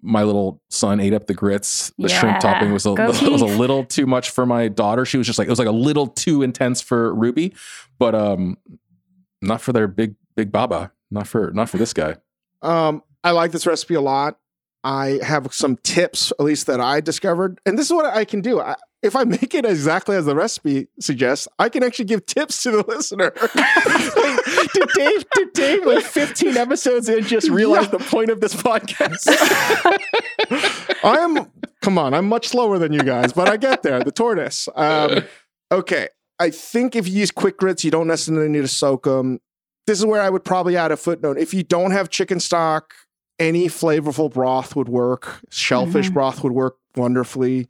my 0.00 0.22
little 0.22 0.60
son 0.70 1.00
ate 1.00 1.14
up 1.14 1.26
the 1.26 1.34
grits. 1.34 1.92
The 1.98 2.08
shrimp 2.08 2.38
topping 2.40 2.72
was 2.72 2.86
a 2.86 2.92
was 3.30 3.42
a 3.42 3.46
little 3.46 3.84
too 3.84 4.06
much 4.06 4.30
for 4.30 4.46
my 4.46 4.68
daughter. 4.68 5.04
She 5.04 5.18
was 5.18 5.26
just 5.26 5.38
like 5.38 5.46
it 5.46 5.50
was 5.50 5.58
like 5.58 5.68
a 5.68 5.72
little 5.72 6.06
too 6.06 6.42
intense 6.42 6.80
for 6.80 7.14
Ruby, 7.14 7.54
but 7.98 8.14
um, 8.14 8.58
not 9.42 9.60
for 9.60 9.72
their 9.72 9.88
big 9.88 10.14
big 10.36 10.52
baba. 10.52 10.92
Not 11.14 11.28
for 11.28 11.52
not 11.52 11.70
for 11.70 11.78
this 11.78 11.92
guy. 11.92 12.16
Um, 12.60 13.02
I 13.22 13.30
like 13.30 13.52
this 13.52 13.66
recipe 13.66 13.94
a 13.94 14.00
lot. 14.00 14.38
I 14.82 15.20
have 15.22 15.54
some 15.54 15.76
tips, 15.76 16.32
at 16.38 16.44
least 16.44 16.66
that 16.66 16.80
I 16.80 17.00
discovered, 17.00 17.60
and 17.64 17.78
this 17.78 17.86
is 17.86 17.92
what 17.92 18.04
I 18.04 18.24
can 18.24 18.40
do. 18.42 18.60
I, 18.60 18.74
if 19.02 19.14
I 19.14 19.24
make 19.24 19.54
it 19.54 19.64
exactly 19.64 20.16
as 20.16 20.26
the 20.26 20.34
recipe 20.34 20.88
suggests, 20.98 21.46
I 21.58 21.68
can 21.68 21.84
actually 21.84 22.06
give 22.06 22.26
tips 22.26 22.62
to 22.64 22.72
the 22.72 22.84
listener. 22.88 23.30
did 24.74 24.88
Dave 24.94 25.24
did 25.34 25.52
Dave 25.52 25.86
like 25.86 26.04
15 26.04 26.56
episodes 26.56 27.08
in 27.08 27.22
just 27.22 27.48
realize 27.48 27.88
the 27.90 27.98
point 27.98 28.30
of 28.30 28.40
this 28.40 28.54
podcast? 28.54 29.26
I 31.04 31.18
am, 31.18 31.50
come 31.80 31.96
on, 31.96 32.12
I'm 32.12 32.28
much 32.28 32.48
slower 32.48 32.78
than 32.78 32.92
you 32.92 33.02
guys, 33.02 33.32
but 33.32 33.48
I 33.48 33.56
get 33.56 33.82
there. 33.82 34.02
The 34.02 34.12
tortoise. 34.12 34.68
Um, 34.74 35.22
okay. 35.70 36.08
I 36.40 36.50
think 36.50 36.96
if 36.96 37.06
you 37.06 37.20
use 37.20 37.30
quick 37.30 37.56
grits, 37.56 37.84
you 37.84 37.92
don't 37.92 38.08
necessarily 38.08 38.48
need 38.48 38.62
to 38.62 38.68
soak 38.68 39.04
them. 39.04 39.40
This 39.86 39.98
is 39.98 40.06
where 40.06 40.22
I 40.22 40.30
would 40.30 40.44
probably 40.44 40.76
add 40.76 40.92
a 40.92 40.96
footnote. 40.96 41.38
If 41.38 41.52
you 41.52 41.62
don't 41.62 41.90
have 41.90 42.08
chicken 42.08 42.40
stock, 42.40 42.94
any 43.38 43.66
flavorful 43.66 44.32
broth 44.32 44.74
would 44.76 44.88
work. 44.88 45.40
Shellfish 45.50 46.10
Mhm. 46.10 46.14
broth 46.14 46.42
would 46.42 46.52
work 46.52 46.76
wonderfully. 46.96 47.68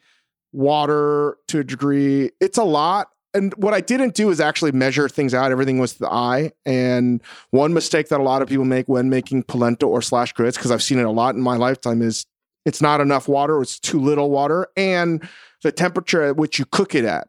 Water 0.53 1.37
to 1.49 1.61
a 1.61 1.65
degree. 1.65 2.31
It's 2.41 2.59
a 2.59 2.65
lot. 2.65 3.09
And 3.33 3.53
what 3.55 3.75
I 3.75 3.81
didn't 3.81 4.15
do 4.15 4.31
is 4.31 4.39
actually 4.39 4.71
measure 4.71 5.09
things 5.09 5.35
out. 5.35 5.51
Everything 5.51 5.79
was 5.81 5.95
the 5.95 6.09
eye. 6.09 6.53
And 6.65 7.21
one 7.51 7.75
mistake 7.75 8.09
that 8.11 8.21
a 8.21 8.23
lot 8.23 8.43
of 8.43 8.49
people 8.49 8.65
make 8.65 8.87
when 8.87 9.11
making 9.11 9.43
polenta 9.45 9.87
or 9.87 10.01
slash 10.01 10.33
grits, 10.33 10.57
because 10.57 10.71
I've 10.71 10.83
seen 10.85 11.01
it 11.01 11.05
a 11.05 11.11
lot 11.11 11.35
in 11.35 11.41
my 11.41 11.57
lifetime, 11.57 12.01
is 12.01 12.27
it's 12.65 12.81
not 12.81 13.01
enough 13.01 13.27
water, 13.27 13.61
it's 13.61 13.81
too 13.81 13.99
little 13.99 14.31
water, 14.31 14.69
and 14.77 15.27
the 15.65 15.73
temperature 15.73 16.23
at 16.23 16.37
which 16.37 16.61
you 16.61 16.65
cook 16.67 16.95
it 16.95 17.05
at. 17.05 17.27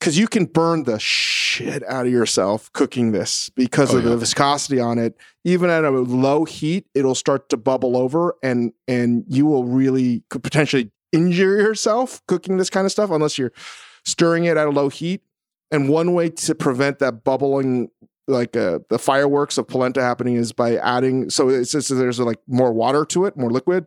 Because 0.00 0.18
you 0.18 0.28
can 0.28 0.44
burn 0.44 0.84
the 0.84 0.98
shit 0.98 1.82
out 1.88 2.04
of 2.06 2.12
yourself 2.12 2.70
cooking 2.74 3.12
this 3.12 3.48
because 3.50 3.94
Oh, 3.94 3.98
of 3.98 4.04
yeah. 4.04 4.10
the 4.10 4.16
viscosity 4.18 4.78
on 4.80 4.98
it. 4.98 5.16
Even 5.44 5.70
at 5.70 5.84
a 5.84 5.90
low 5.90 6.44
heat, 6.44 6.86
it'll 6.94 7.14
start 7.14 7.48
to 7.50 7.56
bubble 7.56 7.96
over, 7.96 8.34
and 8.42 8.72
and 8.86 9.24
you 9.28 9.46
will 9.46 9.64
really 9.64 10.22
could 10.28 10.42
potentially 10.42 10.90
injure 11.12 11.58
yourself 11.60 12.20
cooking 12.26 12.56
this 12.58 12.68
kind 12.68 12.84
of 12.84 12.92
stuff 12.92 13.10
unless 13.10 13.38
you're 13.38 13.52
stirring 14.04 14.44
it 14.44 14.56
at 14.56 14.66
a 14.66 14.70
low 14.70 14.88
heat. 14.90 15.22
And 15.70 15.88
one 15.88 16.12
way 16.12 16.28
to 16.28 16.54
prevent 16.54 16.98
that 16.98 17.24
bubbling, 17.24 17.88
like 18.28 18.56
uh, 18.56 18.80
the 18.90 18.98
fireworks 18.98 19.56
of 19.58 19.66
polenta 19.68 20.02
happening, 20.02 20.34
is 20.36 20.52
by 20.52 20.76
adding. 20.76 21.30
So 21.30 21.48
it's 21.48 21.72
just 21.72 21.88
there's 21.88 22.20
like 22.20 22.40
more 22.46 22.72
water 22.72 23.04
to 23.06 23.24
it, 23.24 23.36
more 23.36 23.50
liquid. 23.50 23.86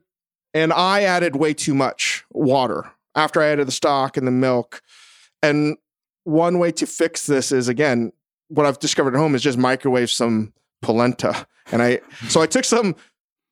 And 0.53 0.74
I 0.74 1.03
added 1.03 1.36
way 1.36 1.53
too 1.53 1.76
much 1.76 2.26
water 2.32 2.91
after 3.14 3.41
I 3.41 3.47
added 3.49 3.68
the 3.68 3.72
stock 3.72 4.18
and 4.18 4.26
the 4.26 4.32
milk. 4.32 4.82
And 5.43 5.78
one 6.28 6.60
way 6.60 6.74
to 6.74 6.86
fix 6.86 7.26
this 7.26 7.54
is 7.54 7.70
again, 7.70 8.12
what 8.50 8.66
I've 8.66 8.80
discovered 8.80 9.16
at 9.16 9.18
home 9.18 9.34
is 9.34 9.42
just 9.42 9.58
microwave 9.58 10.12
some 10.12 10.54
polenta. 10.82 11.48
And 11.72 11.82
I 11.82 12.02
so 12.28 12.42
I 12.42 12.48
took 12.48 12.66
some 12.66 12.96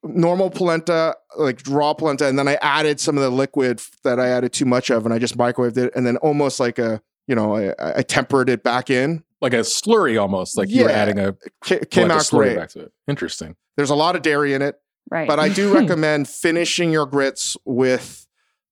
normal 0.04 0.50
polenta, 0.50 1.16
like 1.38 1.62
raw 1.68 1.94
polenta, 1.94 2.28
and 2.28 2.38
then 2.38 2.48
I 2.48 2.56
added 2.62 3.00
some 3.00 3.18
of 3.18 3.24
the 3.24 3.30
liquid 3.30 3.82
that 4.04 4.20
I 4.20 4.28
added 4.28 4.52
too 4.54 4.66
much 4.66 4.90
of, 4.90 5.06
and 5.06 5.14
I 5.14 5.20
just 5.20 5.38
microwaved 5.38 5.78
it, 5.78 5.94
and 5.96 6.06
then 6.06 6.18
almost 6.18 6.60
like 6.60 6.78
a 6.78 7.02
you 7.28 7.36
know 7.36 7.56
I, 7.56 7.74
I 8.00 8.02
tempered 8.04 8.50
it 8.50 8.62
back 8.62 8.90
in. 8.90 9.24
like 9.42 9.54
a 9.54 9.58
slurry 9.64 10.20
almost. 10.22 10.58
Like 10.58 10.70
you 10.70 10.84
were 10.84 10.90
adding 10.90 11.18
a 11.18 11.34
Ca- 11.64 11.80
came 11.90 12.08
polenta 12.10 12.16
out 12.16 12.22
slurry 12.22 12.44
great. 12.44 12.56
back 12.58 12.70
to 12.72 12.82
it. 12.82 12.92
Interesting. 13.08 13.56
There's 13.78 13.90
a 13.90 13.96
lot 13.96 14.16
of 14.16 14.22
dairy 14.22 14.54
in 14.54 14.62
it. 14.62 14.76
Right. 15.10 15.28
But 15.28 15.40
I 15.40 15.50
do 15.50 15.74
recommend 15.80 16.28
finishing 16.28 16.92
your 16.92 17.06
grits 17.06 17.56
with 17.66 18.28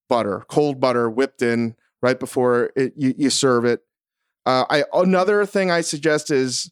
butter, 0.10 0.44
cold 0.50 0.80
butter 0.80 1.10
whipped 1.10 1.42
in 1.42 1.76
right 2.02 2.20
before 2.20 2.72
it, 2.76 2.94
you, 2.98 3.14
you 3.18 3.30
serve 3.30 3.66
it. 3.66 3.82
Uh, 4.46 4.66
I 4.70 4.84
another 4.94 5.46
thing 5.46 5.72
I 5.72 5.82
suggest 5.82 6.32
is 6.32 6.72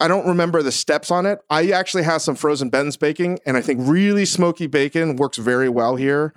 I 0.00 0.08
don't 0.08 0.26
remember 0.26 0.62
the 0.62 0.72
steps 0.72 1.10
on 1.10 1.26
it. 1.26 1.40
I 1.50 1.70
actually 1.70 2.02
have 2.02 2.22
some 2.22 2.34
frozen 2.34 2.68
Benton's 2.68 2.96
bacon, 2.96 3.38
and 3.46 3.56
I 3.56 3.60
think 3.60 3.80
really 3.82 4.24
smoky 4.24 4.66
bacon 4.66 5.16
works 5.16 5.38
very 5.38 5.68
well 5.68 5.96
here. 5.96 6.34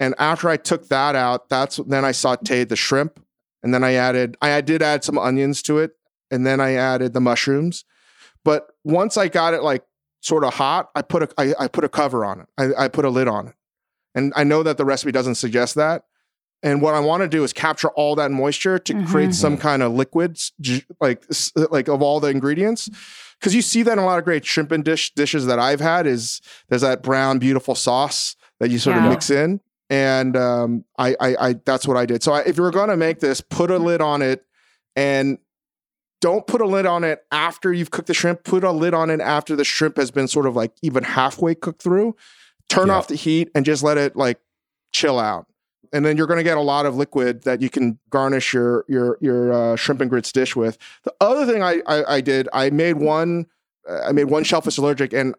And 0.00 0.14
after 0.18 0.48
I 0.48 0.56
took 0.56 0.88
that 0.88 1.14
out, 1.14 1.48
that's 1.48 1.76
then 1.76 2.04
I 2.04 2.10
sauteed 2.10 2.68
the 2.68 2.76
shrimp, 2.76 3.24
and 3.62 3.74
then 3.74 3.84
I 3.84 3.94
added 3.94 4.36
I 4.40 4.60
did 4.60 4.82
add 4.82 5.04
some 5.04 5.18
onions 5.18 5.62
to 5.62 5.78
it, 5.78 5.92
and 6.30 6.46
then 6.46 6.60
I 6.60 6.74
added 6.74 7.12
the 7.12 7.20
mushrooms. 7.20 7.84
But 8.44 8.68
once 8.84 9.16
I 9.16 9.28
got 9.28 9.54
it 9.54 9.62
like 9.62 9.84
sort 10.20 10.44
of 10.44 10.54
hot, 10.54 10.90
I 10.94 11.02
put 11.02 11.22
a 11.22 11.28
I, 11.38 11.54
I 11.64 11.68
put 11.68 11.84
a 11.84 11.88
cover 11.88 12.24
on 12.24 12.40
it. 12.40 12.46
I, 12.56 12.84
I 12.84 12.88
put 12.88 13.04
a 13.04 13.10
lid 13.10 13.28
on 13.28 13.48
it, 13.48 13.54
and 14.14 14.32
I 14.34 14.44
know 14.44 14.62
that 14.62 14.76
the 14.76 14.84
recipe 14.84 15.12
doesn't 15.12 15.36
suggest 15.36 15.74
that. 15.74 16.04
And 16.64 16.80
what 16.82 16.94
I 16.94 17.00
want 17.00 17.20
to 17.22 17.28
do 17.28 17.44
is 17.44 17.52
capture 17.52 17.90
all 17.90 18.16
that 18.16 18.30
moisture 18.32 18.78
to 18.80 18.94
Mhm. 18.94 19.06
create 19.06 19.34
some 19.34 19.56
kind 19.56 19.82
of 19.82 19.92
liquids, 19.92 20.52
like 21.00 21.22
like 21.70 21.88
of 21.88 22.02
all 22.02 22.18
the 22.20 22.28
ingredients. 22.28 22.88
Because 23.38 23.54
you 23.54 23.62
see 23.62 23.82
that 23.82 23.92
in 23.92 23.98
a 23.98 24.04
lot 24.06 24.18
of 24.18 24.24
great 24.24 24.44
shrimp 24.46 24.72
and 24.72 24.82
dish 24.82 25.12
dishes 25.14 25.44
that 25.46 25.58
I've 25.58 25.80
had 25.80 26.06
is 26.06 26.40
there's 26.68 26.80
that 26.82 27.02
brown 27.02 27.38
beautiful 27.38 27.74
sauce 27.74 28.34
that 28.60 28.70
you 28.70 28.78
sort 28.78 28.96
of 28.96 29.02
mix 29.04 29.28
in, 29.28 29.60
and 29.90 30.36
um, 30.36 30.84
I, 30.98 31.14
I 31.20 31.36
I 31.48 31.52
that's 31.66 31.86
what 31.86 31.96
I 31.98 32.06
did. 32.06 32.22
So 32.22 32.32
I, 32.32 32.40
if 32.42 32.56
you're 32.56 32.70
gonna 32.70 32.96
make 32.96 33.20
this, 33.20 33.40
put 33.42 33.70
a 33.70 33.78
lid 33.78 34.00
on 34.00 34.22
it, 34.22 34.44
and 34.96 35.36
don't 36.22 36.46
put 36.46 36.62
a 36.62 36.66
lid 36.66 36.86
on 36.86 37.04
it 37.04 37.22
after 37.30 37.70
you've 37.74 37.90
cooked 37.90 38.08
the 38.08 38.14
shrimp. 38.14 38.44
Put 38.44 38.64
a 38.64 38.70
lid 38.72 38.94
on 38.94 39.10
it 39.10 39.20
after 39.20 39.54
the 39.54 39.64
shrimp 39.64 39.98
has 39.98 40.10
been 40.10 40.28
sort 40.28 40.46
of 40.46 40.56
like 40.56 40.72
even 40.80 41.04
halfway 41.04 41.54
cooked 41.54 41.82
through. 41.82 42.16
Turn 42.70 42.86
Yeah. 42.88 42.94
off 42.94 43.08
the 43.08 43.16
heat 43.16 43.50
and 43.54 43.66
just 43.66 43.82
let 43.82 43.98
it 43.98 44.16
like 44.16 44.38
chill 44.92 45.18
out. 45.18 45.46
And 45.94 46.04
then 46.04 46.16
you're 46.18 46.26
going 46.26 46.38
to 46.38 46.44
get 46.44 46.58
a 46.58 46.60
lot 46.60 46.84
of 46.84 46.96
liquid 46.96 47.44
that 47.44 47.62
you 47.62 47.70
can 47.70 47.98
garnish 48.10 48.52
your 48.52 48.84
your 48.88 49.16
your 49.20 49.52
uh, 49.52 49.76
shrimp 49.76 50.00
and 50.02 50.10
grits 50.10 50.32
dish 50.32 50.54
with. 50.54 50.76
The 51.04 51.14
other 51.20 51.46
thing 51.46 51.62
I 51.62 51.80
I, 51.86 52.16
I 52.16 52.20
did, 52.20 52.48
I 52.52 52.68
made 52.70 52.96
one. 52.96 53.46
uh, 53.88 54.00
I 54.08 54.12
made 54.12 54.24
one 54.24 54.44
shellfish 54.44 54.76
allergic, 54.76 55.12
and 55.14 55.34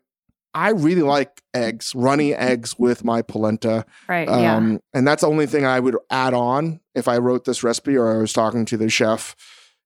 I 0.53 0.69
really 0.69 1.01
like 1.01 1.41
eggs, 1.53 1.93
runny 1.93 2.33
eggs 2.33 2.79
with 2.79 3.03
my 3.03 3.21
polenta. 3.21 3.85
right. 4.07 4.27
yeah. 4.27 4.55
Um, 4.55 4.79
And 4.93 5.05
that's 5.05 5.21
the 5.21 5.27
only 5.27 5.47
thing 5.47 5.65
I 5.65 5.81
would 5.81 5.97
add 6.09 6.33
on 6.33 6.79
if 6.95 7.09
I 7.09 7.17
wrote 7.17 7.43
this 7.43 7.61
recipe 7.61 7.97
or 7.97 8.09
I 8.15 8.17
was 8.17 8.31
talking 8.31 8.63
to 8.65 8.77
the 8.77 8.89
chef 8.89 9.35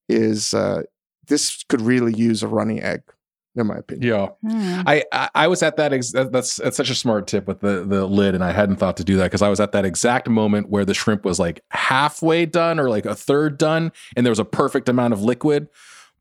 is 0.08 0.54
uh, 0.54 0.84
this 1.28 1.64
could 1.70 1.82
really 1.82 2.14
use 2.14 2.44
a 2.44 2.48
runny 2.48 2.80
egg, 2.82 3.02
in 3.56 3.68
my 3.68 3.78
opinion. 3.78 4.08
Yeah. 4.08 4.28
Hmm. 4.48 4.82
I, 4.86 5.04
I 5.12 5.30
I 5.36 5.48
was 5.48 5.64
at 5.64 5.78
that 5.78 5.92
ex- 5.94 6.12
that's 6.12 6.58
that's 6.58 6.78
such 6.78 6.90
a 6.90 6.96
smart 6.96 7.28
tip 7.28 7.48
with 7.48 7.62
the 7.62 7.84
the 7.86 8.06
lid 8.06 8.36
and 8.36 8.44
I 8.44 8.52
hadn't 8.52 8.78
thought 8.78 8.98
to 8.98 9.04
do 9.04 9.18
that 9.18 9.26
because 9.26 9.42
I 9.42 9.50
was 9.50 9.60
at 9.60 9.72
that 9.74 9.86
exact 9.86 10.30
moment 10.30 10.70
where 10.70 10.86
the 10.86 10.94
shrimp 10.94 11.26
was 11.26 11.40
like 11.40 11.64
halfway 11.72 12.46
done 12.46 12.80
or 12.80 12.90
like 12.90 13.06
a 13.06 13.16
third 13.16 13.58
done 13.58 13.92
and 14.16 14.26
there 14.26 14.32
was 14.32 14.40
a 14.40 14.46
perfect 14.46 14.88
amount 14.88 15.14
of 15.14 15.22
liquid 15.22 15.68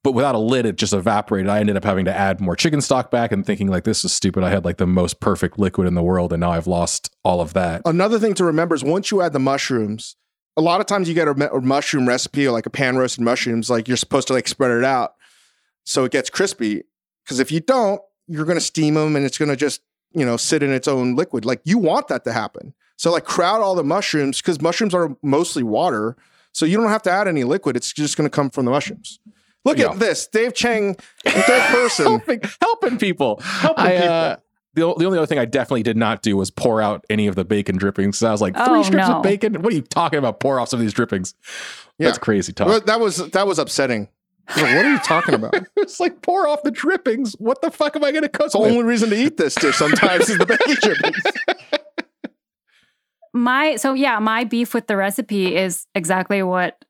but 0.03 0.13
without 0.13 0.35
a 0.35 0.39
lid 0.39 0.65
it 0.65 0.77
just 0.77 0.93
evaporated 0.93 1.49
I 1.51 1.61
ended 1.61 1.77
up 1.77 1.85
having 1.85 2.07
to 2.07 2.17
add 2.17 2.41
more 2.41 2.57
chicken 2.57 2.81
stock 2.81 3.11
back 3.11 3.31
and 3.31 3.45
thinking 3.45 3.69
like 3.69 3.85
this 3.85 4.05
is 4.05 4.13
stupid 4.13 4.43
I 4.43 4.51
had 4.51 4.65
like 4.65 4.79
the 4.79 4.87
most 4.87 5.21
perfect 5.21 5.59
liquid 5.59 5.87
in 5.87 5.95
the 5.95 6.03
world 6.03 6.33
and 6.33 6.41
now 6.41 6.53
I've 6.53 6.67
lost 6.67 7.15
all 7.25 7.41
of 7.41 7.53
that 7.55 7.83
Another 7.85 8.19
thing 8.19 8.35
to 8.35 8.45
remember 8.45 8.75
is 8.75 8.83
once 8.83 9.11
you 9.11 9.21
add 9.23 9.33
the 9.33 9.39
mushrooms, 9.39 10.17
a 10.57 10.63
lot 10.63 10.81
of 10.81 10.87
times 10.87 11.09
you 11.09 11.15
get 11.15 11.29
a, 11.29 11.35
mu- 11.35 11.47
a 11.47 11.61
mushroom 11.61 12.09
recipe 12.09 12.47
or 12.47 12.53
like 12.53 12.67
a 12.67 12.71
pan 12.71 12.97
roasted 12.97 13.23
mushrooms, 13.23 13.69
like 13.71 13.87
you're 13.87 13.97
supposed 13.97 14.27
to 14.29 14.35
like 14.35 14.49
spread 14.49 14.71
it 14.71 14.85
out 14.85 15.13
so 15.85 16.05
it 16.05 16.13
gets 16.13 16.29
crispy. 16.31 16.83
Because 17.29 17.41
if 17.41 17.53
you 17.53 17.61
don't, 17.61 18.01
you're 18.27 18.47
going 18.47 18.57
to 18.57 18.65
steam 18.65 18.95
them 18.95 19.15
and 19.17 19.27
it's 19.27 19.37
going 19.37 19.51
to 19.51 19.57
just, 19.57 19.83
you 20.15 20.25
know, 20.25 20.39
sit 20.39 20.63
in 20.63 20.73
its 20.73 20.89
own 20.89 21.15
liquid. 21.15 21.45
Like 21.45 21.61
you 21.65 21.77
want 21.77 22.09
that 22.09 22.25
to 22.25 22.33
happen. 22.33 22.73
So 22.97 23.13
like 23.13 23.27
crowd 23.27 23.61
all 23.61 23.75
the 23.75 23.85
mushrooms 23.85 24.41
because 24.41 24.63
mushrooms 24.63 24.95
are 24.95 25.15
mostly 25.23 25.63
water. 25.63 26.17
So 26.53 26.65
you 26.65 26.79
don't 26.79 26.89
have 26.89 27.03
to 27.03 27.11
add 27.11 27.29
any 27.29 27.45
liquid. 27.45 27.77
It's 27.77 27.93
just 27.93 28.17
going 28.17 28.25
to 28.25 28.35
come 28.35 28.49
from 28.49 28.65
the 28.65 28.71
mushrooms. 28.71 29.21
Look 29.67 29.77
Yeah. 29.77 29.91
at 29.91 29.99
this. 29.99 30.27
Dave 30.27 30.55
Chang, 30.55 30.95
third 31.27 31.63
person. 31.71 32.07
helping 32.07 32.41
helping 32.63 32.99
people 32.99 33.41
I, 33.43 33.97
uh, 33.97 34.37
the, 34.75 34.95
the 34.95 35.05
only 35.05 35.19
other 35.19 35.27
thing 35.27 35.39
I 35.39 35.45
definitely 35.45 35.83
did 35.83 35.97
not 35.99 36.23
do 36.23 36.37
was 36.37 36.51
pour 36.51 36.81
out 36.81 37.05
any 37.11 37.27
of 37.27 37.35
the 37.35 37.45
bacon 37.45 37.77
drippings. 37.77 38.17
So 38.19 38.29
I 38.29 38.33
was 38.33 38.41
like, 38.41 38.55
three 38.55 38.65
Oh, 38.79 38.83
strips 38.83 39.09
no. 39.09 39.17
of 39.17 39.23
bacon? 39.23 39.61
What 39.63 39.73
are 39.73 39.77
you 39.77 39.83
talking 39.83 40.19
about? 40.19 40.41
Pour 40.41 40.59
off 40.59 40.69
some 40.71 40.81
of 40.81 40.85
these 40.87 40.95
drippings. 40.95 41.35
That's 41.99 42.17
Yeah. 42.17 42.21
crazy 42.21 42.53
talk. 42.55 42.69
Well, 42.69 42.81
that 42.81 42.99
was 43.01 43.17
that 43.31 43.47
was 43.47 43.59
upsetting. 43.59 44.09
I 44.49 44.55
was 44.55 44.63
like, 44.63 44.77
what 44.77 44.85
are 44.87 44.93
you 44.93 44.99
talking 45.01 45.35
about? 45.35 45.55
it's 45.77 46.01
like 46.01 46.23
pour 46.23 46.49
off 46.49 46.63
the 46.63 46.71
drippings. 46.71 47.35
What 47.35 47.61
the 47.61 47.71
fuck 47.71 47.97
am 47.97 48.05
I 48.05 48.13
going 48.13 48.23
to 48.23 48.29
cook 48.29 48.47
It's 48.47 48.55
the 48.55 48.61
only 48.61 48.83
reason 48.83 49.11
to 49.11 49.17
eat 49.17 49.37
this 49.37 49.55
dish 49.55 49.77
sometimes 49.77 50.29
is 50.31 50.39
the 50.39 50.47
bacon 50.47 50.77
drippings. 50.81 51.23
My 53.35 53.77
so 53.77 53.93
yeah, 53.93 54.19
my 54.19 54.45
beef 54.45 54.73
with 54.73 54.87
the 54.87 54.97
recipe 54.97 55.55
is 55.57 55.87
exactly 55.95 56.43
what 56.43 56.83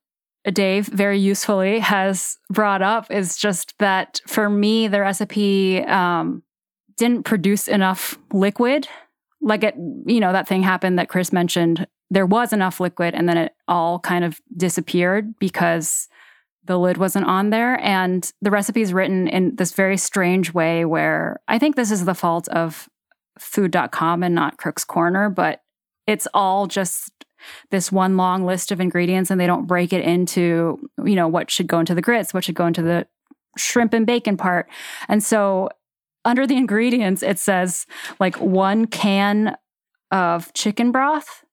Dave 0.53 0.87
very 0.87 1.19
usefully 1.19 1.81
has 1.81 2.39
brought 2.49 2.81
up 2.81 3.11
is 3.11 3.37
just 3.37 3.75
that 3.79 4.21
for 4.27 4.49
me 4.49 4.89
the 4.89 5.01
recipe 5.01 5.83
um 5.85 6.43
didn't 6.97 7.25
produce 7.25 7.69
enough 7.69 8.19
liquid. 8.33 8.89
Like 9.41 9.65
it 9.65 9.75
you 10.07 10.21
know 10.21 10.33
that 10.33 10.49
thing 10.49 10.63
happened 10.63 10.99
that 10.99 11.09
Chris 11.09 11.33
mentioned. 11.33 11.87
There 12.11 12.27
was 12.27 12.53
enough 12.53 12.81
liquid 12.81 13.15
and 13.15 13.29
then 13.29 13.37
it 13.37 13.53
all 13.67 13.99
kind 13.99 14.25
of 14.25 14.41
disappeared 14.57 15.35
because 15.39 16.08
the 16.69 16.79
lid 16.79 16.99
wasn't 16.99 17.25
on 17.27 17.51
there 17.51 17.81
and 17.81 18.31
the 18.43 18.51
recipe 18.51 18.83
is 18.83 18.93
written 18.93 19.27
in 19.27 19.57
this 19.57 19.73
very 19.73 19.97
strange 19.97 20.53
way 20.53 20.85
where 20.85 21.41
I 21.49 21.59
think 21.59 21.75
this 21.75 21.91
is 21.91 22.05
the 22.05 22.15
fault 22.15 22.47
of 22.49 22.89
food.com 23.39 24.23
and 24.23 24.35
not 24.35 24.59
Crook's 24.59 24.85
Corner, 24.85 25.31
but 25.31 25.63
it's 26.07 26.29
all 26.35 26.67
just 26.67 27.11
this 27.71 27.91
one 27.91 28.19
long 28.19 28.45
list 28.45 28.71
of 28.71 28.81
ingredients 28.81 29.31
and 29.31 29.41
they 29.41 29.47
don't 29.47 29.67
break 29.67 29.95
it 29.95 30.05
into, 30.05 30.79
you 31.05 31.15
know, 31.15 31.27
what 31.27 31.51
should 31.51 31.69
go 31.69 31.81
into 31.81 31.95
the 31.95 32.03
grits, 32.03 32.35
what 32.35 32.45
should 32.45 32.55
go 32.55 32.67
into 32.67 32.83
the 32.83 33.07
shrimp 33.57 33.95
and 33.95 34.07
bacon 34.07 34.37
part. 34.37 34.69
And 35.09 35.25
so 35.25 35.71
under 36.27 36.47
the 36.47 36.57
ingredients, 36.57 37.23
it 37.23 37.39
says 37.39 37.87
like 38.21 38.39
one 38.41 38.87
can 38.87 39.57
of 40.11 40.53
chicken 40.53 40.93
broth. 40.93 41.45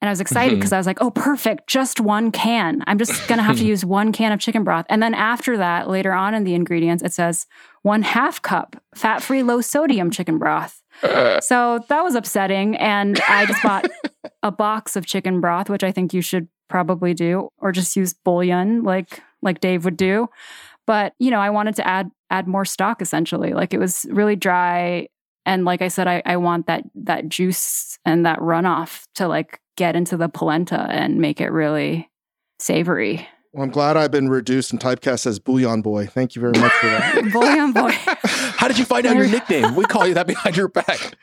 And 0.00 0.08
I 0.08 0.12
was 0.12 0.20
excited 0.20 0.52
mm-hmm. 0.52 0.60
because 0.60 0.72
I 0.72 0.78
was 0.78 0.86
like, 0.86 1.00
oh, 1.00 1.10
perfect, 1.10 1.68
just 1.68 2.00
one 2.00 2.30
can. 2.30 2.84
I'm 2.86 2.98
just 2.98 3.26
going 3.28 3.38
to 3.38 3.42
have 3.42 3.56
to 3.58 3.66
use 3.66 3.84
one 3.84 4.12
can 4.12 4.30
of 4.30 4.40
chicken 4.40 4.62
broth. 4.62 4.84
And 4.88 5.02
then 5.02 5.14
after 5.14 5.56
that, 5.56 5.88
later 5.88 6.12
on 6.12 6.34
in 6.34 6.44
the 6.44 6.54
ingredients, 6.54 7.02
it 7.02 7.12
says 7.12 7.46
one 7.82 8.02
half 8.02 8.42
cup 8.42 8.76
fat 8.94 9.22
free, 9.22 9.42
low 9.42 9.60
sodium 9.60 10.10
chicken 10.10 10.38
broth. 10.38 10.82
Uh. 11.02 11.40
So 11.40 11.84
that 11.88 12.02
was 12.02 12.14
upsetting. 12.14 12.76
And 12.76 13.20
I 13.28 13.46
just 13.46 13.62
bought 13.62 13.86
a 14.42 14.52
box 14.52 14.96
of 14.96 15.06
chicken 15.06 15.40
broth, 15.40 15.70
which 15.70 15.84
I 15.84 15.92
think 15.92 16.12
you 16.12 16.20
should 16.20 16.48
probably 16.68 17.14
do, 17.14 17.48
or 17.58 17.72
just 17.72 17.96
use 17.96 18.12
bouillon 18.12 18.82
like 18.82 19.22
like 19.42 19.60
Dave 19.60 19.84
would 19.84 19.96
do. 19.96 20.28
But 20.86 21.14
you 21.18 21.30
know, 21.30 21.40
I 21.40 21.50
wanted 21.50 21.76
to 21.76 21.86
add 21.86 22.10
add 22.30 22.46
more 22.46 22.64
stock 22.64 23.00
essentially. 23.00 23.54
Like 23.54 23.72
it 23.72 23.78
was 23.78 24.04
really 24.10 24.36
dry. 24.36 25.08
And 25.44 25.64
like 25.64 25.80
I 25.80 25.88
said, 25.88 26.08
I, 26.08 26.22
I 26.26 26.36
want 26.36 26.66
that 26.66 26.84
that 26.96 27.28
juice 27.28 27.98
and 28.04 28.26
that 28.26 28.40
runoff 28.40 29.04
to 29.14 29.28
like 29.28 29.60
get 29.76 29.96
into 29.96 30.16
the 30.16 30.28
polenta 30.28 30.86
and 30.90 31.18
make 31.18 31.40
it 31.40 31.50
really 31.50 32.10
savory. 32.58 33.28
Well, 33.56 33.62
I'm 33.64 33.70
glad 33.70 33.96
I've 33.96 34.10
been 34.10 34.28
reduced 34.28 34.70
and 34.72 34.78
typecast 34.78 35.26
as 35.26 35.38
Bouillon 35.38 35.80
Boy. 35.80 36.04
Thank 36.04 36.36
you 36.36 36.42
very 36.42 36.52
much 36.60 36.72
for 36.72 36.88
that. 36.88 37.14
Bouillon 37.32 37.72
boy. 37.72 37.90
How 38.58 38.68
did 38.68 38.78
you 38.78 38.84
find 38.84 39.06
out 39.06 39.16
your 39.16 39.26
nickname? 39.26 39.74
We 39.74 39.84
call 39.86 40.06
you 40.06 40.12
that 40.12 40.26
behind 40.26 40.58
your 40.58 40.68
back. 40.68 41.16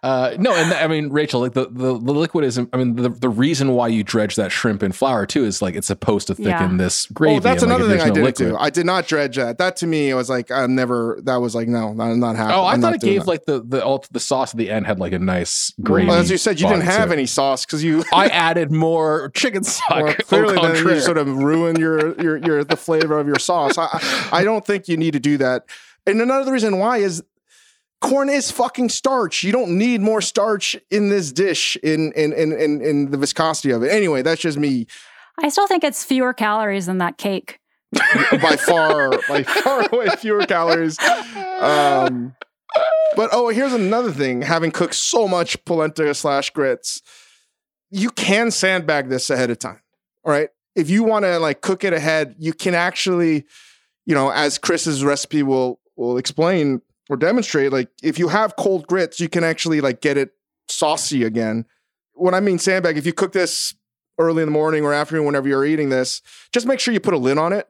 Uh, 0.00 0.36
no, 0.38 0.54
and 0.54 0.72
I 0.72 0.86
mean, 0.86 1.08
Rachel, 1.10 1.40
like 1.40 1.54
the, 1.54 1.64
the, 1.64 1.94
the 1.98 2.12
liquid 2.12 2.44
is, 2.44 2.58
I 2.60 2.76
mean, 2.76 2.94
the, 2.94 3.08
the 3.08 3.28
reason 3.28 3.72
why 3.72 3.88
you 3.88 4.04
dredge 4.04 4.36
that 4.36 4.52
shrimp 4.52 4.84
in 4.84 4.92
flour 4.92 5.26
too 5.26 5.44
is 5.44 5.60
like 5.60 5.74
it's 5.74 5.88
supposed 5.88 6.28
to 6.28 6.36
thicken 6.36 6.50
Yeah. 6.52 6.76
this 6.76 7.06
gravy. 7.06 7.38
oh, 7.38 7.40
that's 7.40 7.64
and, 7.64 7.72
like, 7.72 7.80
another 7.80 7.92
if 7.94 8.00
thing 8.00 8.06
I 8.12 8.14
no 8.14 8.24
didn't 8.24 8.36
do. 8.36 8.56
I 8.56 8.70
did 8.70 8.86
not 8.86 9.08
dredge 9.08 9.34
that. 9.34 9.58
That 9.58 9.74
to 9.78 9.88
me, 9.88 10.12
I 10.12 10.14
was 10.14 10.30
like, 10.30 10.48
I'm 10.52 10.76
never. 10.76 11.18
That 11.24 11.38
was 11.40 11.56
like, 11.56 11.66
no, 11.66 11.88
I'm 11.88 12.20
not 12.20 12.36
happy. 12.36 12.54
Oh, 12.54 12.62
I 12.62 12.74
I'm 12.74 12.80
thought 12.80 12.94
it 12.94 13.00
gave 13.00 13.22
that. 13.22 13.26
like 13.28 13.46
the 13.46 13.64
the 13.66 13.84
ult- 13.84 14.08
the 14.12 14.20
sauce 14.20 14.54
at 14.54 14.58
the 14.58 14.70
end 14.70 14.86
had 14.86 15.00
like 15.00 15.12
a 15.12 15.18
nice 15.18 15.74
gravy. 15.82 16.06
Well, 16.06 16.20
as 16.20 16.30
you 16.30 16.38
said, 16.38 16.60
you 16.60 16.68
didn't 16.68 16.84
have 16.84 17.10
any 17.10 17.26
sauce 17.26 17.66
because 17.66 17.82
you. 17.82 18.04
I 18.12 18.28
added 18.28 18.70
more 18.70 19.30
chicken 19.34 19.64
stock. 19.64 20.04
Well, 20.04 20.14
clearly, 20.14 20.54
then 20.54 20.76
you 20.86 21.00
sort 21.00 21.18
of 21.18 21.26
ruin 21.36 21.79
your 21.80 22.20
your 22.20 22.36
your 22.36 22.64
the 22.64 22.76
flavor 22.76 23.18
of 23.18 23.26
your 23.26 23.38
sauce. 23.38 23.76
I 23.76 24.28
I 24.32 24.44
don't 24.44 24.64
think 24.64 24.88
you 24.88 24.96
need 24.96 25.12
to 25.12 25.20
do 25.20 25.38
that. 25.38 25.64
And 26.06 26.20
another 26.20 26.52
reason 26.52 26.78
why 26.78 26.98
is 26.98 27.22
corn 28.00 28.28
is 28.28 28.50
fucking 28.50 28.90
starch. 28.90 29.42
You 29.42 29.52
don't 29.52 29.76
need 29.76 30.00
more 30.00 30.20
starch 30.20 30.76
in 30.90 31.08
this 31.08 31.32
dish 31.32 31.76
in 31.82 32.12
in 32.12 32.32
in 32.32 32.52
in, 32.52 32.80
in 32.80 33.10
the 33.10 33.18
viscosity 33.18 33.70
of 33.70 33.82
it. 33.82 33.90
Anyway, 33.90 34.22
that's 34.22 34.40
just 34.40 34.58
me 34.58 34.86
I 35.42 35.48
still 35.48 35.66
think 35.66 35.84
it's 35.84 36.04
fewer 36.04 36.32
calories 36.32 36.86
than 36.86 36.98
that 36.98 37.18
cake. 37.18 37.58
by 38.40 38.54
far 38.54 39.10
by 39.28 39.42
far 39.42 39.84
away 39.92 40.06
fewer 40.18 40.46
calories. 40.46 40.96
Um, 41.60 42.36
but 43.16 43.30
oh, 43.32 43.48
here's 43.48 43.72
another 43.72 44.12
thing: 44.12 44.42
having 44.42 44.70
cooked 44.70 44.94
so 44.94 45.26
much 45.26 45.64
polenta 45.64 46.14
slash 46.14 46.50
grits, 46.50 47.02
you 47.90 48.10
can 48.10 48.52
sandbag 48.52 49.08
this 49.08 49.28
ahead 49.28 49.50
of 49.50 49.58
time. 49.58 49.80
All 50.24 50.32
right, 50.32 50.50
if 50.74 50.90
you 50.90 51.02
want 51.02 51.24
to 51.24 51.38
like 51.38 51.60
cook 51.60 51.84
it 51.84 51.92
ahead, 51.92 52.34
you 52.38 52.52
can 52.52 52.74
actually, 52.74 53.44
you 54.06 54.14
know, 54.14 54.30
as 54.30 54.58
Chris's 54.58 55.04
recipe 55.04 55.42
will 55.42 55.80
will 55.96 56.16
explain, 56.16 56.80
or 57.08 57.16
demonstrate, 57.16 57.72
like 57.72 57.88
if 58.02 58.18
you 58.18 58.28
have 58.28 58.56
cold 58.56 58.86
grits, 58.86 59.20
you 59.20 59.28
can 59.28 59.44
actually 59.44 59.80
like 59.80 60.00
get 60.00 60.16
it 60.16 60.30
saucy 60.68 61.24
again. 61.24 61.64
When 62.14 62.34
I 62.34 62.40
mean 62.40 62.58
sandbag, 62.58 62.96
if 62.96 63.04
you 63.04 63.12
cook 63.12 63.32
this 63.32 63.74
early 64.18 64.42
in 64.42 64.48
the 64.48 64.52
morning 64.52 64.84
or 64.84 64.92
afternoon, 64.94 65.26
whenever 65.26 65.48
you're 65.48 65.64
eating 65.64 65.88
this, 65.88 66.22
just 66.52 66.66
make 66.66 66.78
sure 66.78 66.94
you 66.94 67.00
put 67.00 67.14
a 67.14 67.18
lid 67.18 67.38
on 67.38 67.52
it. 67.52 67.68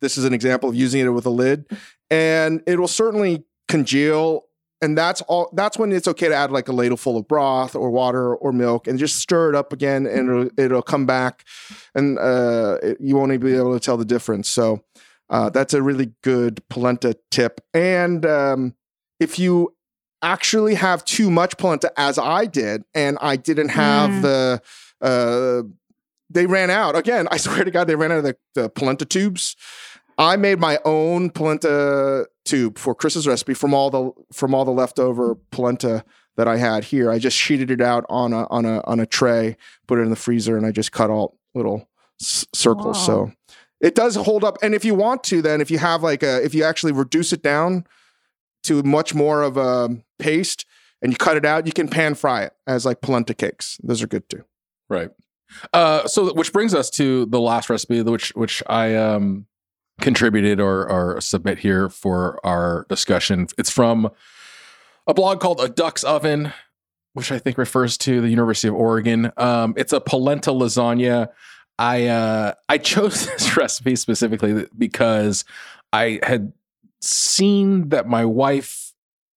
This 0.00 0.18
is 0.18 0.24
an 0.24 0.34
example 0.34 0.68
of 0.68 0.74
using 0.74 1.00
it 1.00 1.08
with 1.08 1.24
a 1.26 1.30
lid, 1.30 1.66
and 2.10 2.62
it 2.66 2.78
will 2.78 2.88
certainly 2.88 3.44
congeal. 3.68 4.44
And 4.84 4.98
that's 4.98 5.22
all. 5.22 5.48
That's 5.54 5.78
when 5.78 5.92
it's 5.92 6.06
okay 6.08 6.28
to 6.28 6.34
add 6.34 6.50
like 6.52 6.68
a 6.68 6.72
ladle 6.72 6.96
full 6.98 7.16
of 7.16 7.26
broth 7.26 7.74
or 7.74 7.90
water 7.90 8.34
or 8.36 8.52
milk, 8.52 8.86
and 8.86 8.98
just 8.98 9.16
stir 9.16 9.48
it 9.50 9.54
up 9.54 9.72
again, 9.72 10.06
and 10.06 10.28
it'll, 10.28 10.60
it'll 10.64 10.82
come 10.82 11.06
back, 11.06 11.44
and 11.94 12.18
uh, 12.18 12.76
it, 12.82 12.98
you 13.00 13.16
won't 13.16 13.32
even 13.32 13.46
be 13.46 13.56
able 13.56 13.72
to 13.72 13.80
tell 13.80 13.96
the 13.96 14.04
difference. 14.04 14.48
So 14.48 14.84
uh, 15.30 15.48
that's 15.50 15.72
a 15.74 15.82
really 15.82 16.12
good 16.22 16.62
polenta 16.68 17.16
tip. 17.30 17.60
And 17.72 18.26
um, 18.26 18.74
if 19.18 19.38
you 19.38 19.74
actually 20.20 20.74
have 20.74 21.04
too 21.04 21.30
much 21.30 21.56
polenta, 21.56 21.90
as 21.96 22.18
I 22.18 22.44
did, 22.46 22.84
and 22.94 23.16
I 23.20 23.36
didn't 23.36 23.70
have 23.70 24.10
Mm. 24.10 24.22
the, 24.22 24.62
uh, 25.00 25.62
they 26.30 26.46
ran 26.46 26.70
out 26.70 26.96
again. 26.96 27.26
I 27.30 27.36
swear 27.44 27.64
to 27.64 27.70
God, 27.70 27.86
they 27.86 27.96
ran 27.96 28.12
out 28.12 28.18
of 28.18 28.24
the, 28.24 28.36
the 28.54 28.68
polenta 28.68 29.04
tubes. 29.04 29.56
I 30.18 30.36
made 30.36 30.60
my 30.60 30.78
own 30.84 31.30
polenta 31.30 32.26
tube 32.44 32.78
for 32.78 32.94
Chris's 32.94 33.26
recipe 33.26 33.54
from 33.54 33.74
all 33.74 33.90
the 33.90 34.10
from 34.32 34.54
all 34.54 34.64
the 34.64 34.70
leftover 34.70 35.36
polenta 35.50 36.04
that 36.36 36.48
I 36.48 36.56
had 36.56 36.84
here. 36.84 37.10
I 37.10 37.18
just 37.18 37.36
sheeted 37.36 37.70
it 37.70 37.80
out 37.80 38.04
on 38.08 38.32
a 38.32 38.46
on 38.48 38.64
a 38.64 38.82
on 38.84 39.00
a 39.00 39.06
tray, 39.06 39.56
put 39.86 39.98
it 39.98 40.02
in 40.02 40.10
the 40.10 40.16
freezer, 40.16 40.56
and 40.56 40.66
I 40.66 40.72
just 40.72 40.92
cut 40.92 41.10
all 41.10 41.38
little 41.54 41.88
s- 42.20 42.46
circles. 42.54 42.96
Wow. 42.96 43.04
So 43.04 43.32
it 43.80 43.94
does 43.94 44.16
hold 44.16 44.44
up. 44.44 44.58
And 44.62 44.74
if 44.74 44.84
you 44.84 44.94
want 44.94 45.24
to, 45.24 45.42
then 45.42 45.60
if 45.60 45.70
you 45.70 45.78
have 45.78 46.02
like 46.02 46.22
a 46.22 46.44
if 46.44 46.54
you 46.54 46.64
actually 46.64 46.92
reduce 46.92 47.32
it 47.32 47.42
down 47.42 47.86
to 48.64 48.82
much 48.82 49.14
more 49.14 49.42
of 49.42 49.56
a 49.56 49.90
paste 50.18 50.64
and 51.02 51.12
you 51.12 51.16
cut 51.16 51.36
it 51.36 51.44
out, 51.44 51.66
you 51.66 51.72
can 51.72 51.88
pan 51.88 52.14
fry 52.14 52.42
it 52.44 52.52
as 52.66 52.84
like 52.86 53.00
polenta 53.00 53.34
cakes. 53.34 53.78
Those 53.82 54.02
are 54.02 54.06
good 54.06 54.28
too. 54.28 54.44
Right. 54.88 55.10
Uh, 55.72 56.06
so 56.06 56.32
which 56.32 56.52
brings 56.52 56.74
us 56.74 56.90
to 56.90 57.26
the 57.26 57.40
last 57.40 57.70
recipe, 57.70 58.02
which 58.02 58.30
which 58.34 58.62
I 58.66 58.94
um 58.94 59.46
contributed 60.00 60.60
or 60.60 60.88
or 60.88 61.20
submit 61.20 61.58
here 61.58 61.88
for 61.88 62.44
our 62.44 62.86
discussion. 62.88 63.46
It's 63.58 63.70
from 63.70 64.10
a 65.06 65.14
blog 65.14 65.40
called 65.40 65.60
A 65.60 65.68
Duck's 65.68 66.04
Oven, 66.04 66.52
which 67.12 67.30
I 67.30 67.38
think 67.38 67.58
refers 67.58 67.96
to 67.98 68.20
the 68.20 68.28
University 68.28 68.68
of 68.68 68.74
Oregon. 68.74 69.30
Um, 69.36 69.74
it's 69.76 69.92
a 69.92 70.00
polenta 70.00 70.50
lasagna. 70.50 71.28
I 71.78 72.06
uh, 72.06 72.54
I 72.68 72.78
chose 72.78 73.26
this 73.32 73.56
recipe 73.56 73.96
specifically 73.96 74.66
because 74.76 75.44
I 75.92 76.20
had 76.22 76.52
seen 77.00 77.90
that 77.90 78.08
my 78.08 78.24
wife 78.24 78.92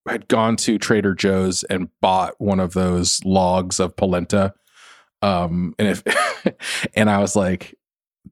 had 0.08 0.28
gone 0.28 0.56
to 0.56 0.78
Trader 0.78 1.14
Joe's 1.14 1.64
and 1.64 1.90
bought 2.02 2.40
one 2.40 2.60
of 2.60 2.74
those 2.74 3.24
logs 3.26 3.80
of 3.80 3.96
polenta. 3.96 4.54
Um, 5.22 5.76
and 5.78 5.88
if 5.88 6.90
and 6.96 7.10
I 7.10 7.20
was 7.20 7.36
like, 7.36 7.77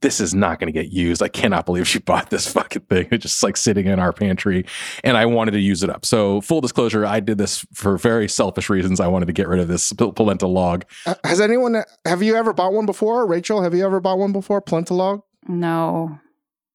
this 0.01 0.19
is 0.19 0.33
not 0.33 0.59
going 0.59 0.71
to 0.71 0.77
get 0.77 0.91
used. 0.91 1.21
I 1.21 1.27
cannot 1.27 1.65
believe 1.65 1.87
she 1.87 1.99
bought 2.05 2.29
this 2.29 2.51
fucking 2.51 2.83
thing. 2.83 3.07
It's 3.11 3.23
just 3.23 3.43
like 3.43 3.57
sitting 3.57 3.85
in 3.87 3.99
our 3.99 4.13
pantry, 4.13 4.65
and 5.03 5.17
I 5.17 5.25
wanted 5.25 5.51
to 5.51 5.59
use 5.59 5.83
it 5.83 5.89
up. 5.89 6.05
So, 6.05 6.41
full 6.41 6.61
disclosure, 6.61 7.05
I 7.05 7.19
did 7.19 7.37
this 7.37 7.65
for 7.73 7.97
very 7.97 8.27
selfish 8.27 8.69
reasons. 8.69 8.99
I 8.99 9.07
wanted 9.07 9.25
to 9.27 9.33
get 9.33 9.47
rid 9.47 9.59
of 9.59 9.67
this 9.67 9.91
pol- 9.93 10.13
polenta 10.13 10.47
log. 10.47 10.85
Uh, 11.05 11.15
Has 11.23 11.41
anyone 11.41 11.83
have 12.05 12.21
you 12.23 12.35
ever 12.35 12.53
bought 12.53 12.73
one 12.73 12.85
before? 12.85 13.25
Rachel, 13.25 13.61
have 13.61 13.73
you 13.73 13.85
ever 13.85 13.99
bought 13.99 14.17
one 14.17 14.31
before? 14.31 14.61
Polenta 14.61 14.93
log? 14.93 15.21
No, 15.47 16.19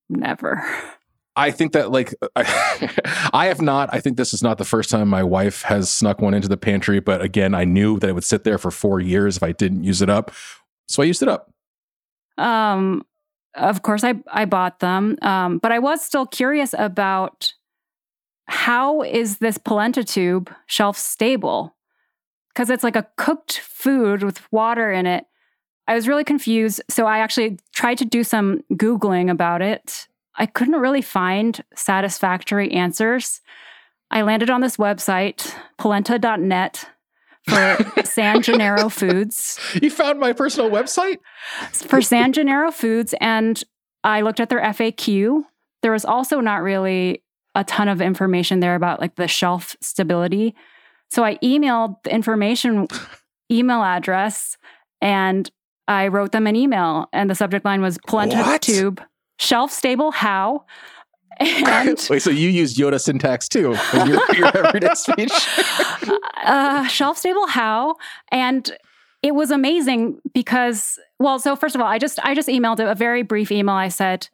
never. 0.08 0.64
I 1.36 1.50
think 1.52 1.72
that 1.72 1.90
like 1.90 2.14
I, 2.36 2.90
I 3.32 3.46
have 3.46 3.62
not. 3.62 3.88
I 3.92 4.00
think 4.00 4.16
this 4.16 4.34
is 4.34 4.42
not 4.42 4.58
the 4.58 4.64
first 4.64 4.90
time 4.90 5.08
my 5.08 5.22
wife 5.22 5.62
has 5.62 5.90
snuck 5.90 6.20
one 6.20 6.34
into 6.34 6.48
the 6.48 6.56
pantry. 6.56 7.00
But 7.00 7.22
again, 7.22 7.54
I 7.54 7.64
knew 7.64 7.98
that 8.00 8.10
it 8.10 8.12
would 8.12 8.24
sit 8.24 8.44
there 8.44 8.58
for 8.58 8.70
four 8.70 9.00
years 9.00 9.36
if 9.36 9.42
I 9.42 9.52
didn't 9.52 9.84
use 9.84 10.02
it 10.02 10.10
up, 10.10 10.32
so 10.88 11.02
I 11.02 11.06
used 11.06 11.22
it 11.22 11.28
up. 11.28 11.52
Um, 12.36 13.04
of 13.54 13.82
course, 13.82 14.04
I 14.04 14.14
I 14.32 14.44
bought 14.44 14.80
them, 14.80 15.16
um, 15.22 15.58
but 15.58 15.72
I 15.72 15.78
was 15.78 16.04
still 16.04 16.26
curious 16.26 16.74
about 16.78 17.52
how 18.46 19.02
is 19.02 19.38
this 19.38 19.58
polenta 19.58 20.04
tube 20.04 20.52
shelf 20.66 20.96
stable? 20.96 21.76
Because 22.48 22.68
it's 22.68 22.82
like 22.82 22.96
a 22.96 23.06
cooked 23.16 23.58
food 23.58 24.22
with 24.22 24.40
water 24.52 24.90
in 24.90 25.06
it. 25.06 25.24
I 25.86 25.94
was 25.94 26.08
really 26.08 26.24
confused, 26.24 26.82
so 26.88 27.06
I 27.06 27.18
actually 27.18 27.58
tried 27.74 27.98
to 27.98 28.04
do 28.04 28.24
some 28.24 28.62
googling 28.74 29.30
about 29.30 29.62
it. 29.62 30.08
I 30.36 30.46
couldn't 30.46 30.80
really 30.80 31.02
find 31.02 31.62
satisfactory 31.74 32.70
answers. 32.72 33.40
I 34.10 34.22
landed 34.22 34.50
on 34.50 34.60
this 34.60 34.76
website, 34.76 35.54
polenta.net, 35.78 36.88
for 37.50 38.04
San 38.04 38.42
Gennaro 38.42 38.88
Foods 38.88 39.58
You 39.82 39.90
found 39.90 40.18
my 40.20 40.32
personal 40.32 40.70
website. 40.70 41.18
for 41.72 42.00
San 42.02 42.32
Gennaro 42.32 42.70
Foods, 42.70 43.14
and 43.20 43.62
I 44.04 44.22
looked 44.22 44.40
at 44.40 44.48
their 44.48 44.60
FAQ. 44.60 45.42
There 45.82 45.92
was 45.92 46.04
also 46.04 46.40
not 46.40 46.62
really 46.62 47.22
a 47.54 47.64
ton 47.64 47.88
of 47.88 48.00
information 48.00 48.60
there 48.60 48.74
about 48.74 49.00
like 49.00 49.16
the 49.16 49.26
shelf 49.28 49.76
stability. 49.80 50.54
So 51.10 51.24
I 51.24 51.36
emailed 51.38 51.96
the 52.04 52.14
information 52.14 52.86
email 53.50 53.82
address 53.82 54.56
and 55.00 55.50
I 55.88 56.06
wrote 56.08 56.30
them 56.30 56.46
an 56.46 56.54
email, 56.54 57.08
and 57.12 57.28
the 57.28 57.34
subject 57.34 57.64
line 57.64 57.82
was 57.82 57.98
polenta 58.06 58.36
What? 58.36 58.62
tube 58.62 59.02
shelf 59.40 59.72
stable 59.72 60.12
how. 60.12 60.64
And 61.40 62.06
Wait, 62.10 62.22
so 62.22 62.30
you 62.30 62.48
use 62.50 62.76
Yoda 62.76 63.00
syntax 63.00 63.48
too 63.48 63.74
in 63.94 64.06
your, 64.06 64.20
your 64.34 64.56
everyday 64.66 64.94
speech? 64.94 65.32
uh, 66.44 66.86
shelf 66.86 67.18
stable 67.18 67.46
how? 67.46 67.96
And 68.30 68.70
it 69.22 69.34
was 69.34 69.50
amazing 69.50 70.18
because 70.32 70.98
well 71.18 71.38
so 71.38 71.54
first 71.54 71.74
of 71.74 71.80
all 71.80 71.86
i 71.86 71.98
just 71.98 72.18
i 72.24 72.34
just 72.34 72.48
emailed 72.48 72.78
a 72.80 72.94
very 72.94 73.22
brief 73.22 73.52
email. 73.52 73.74
I 73.74 73.88
said 73.88 74.28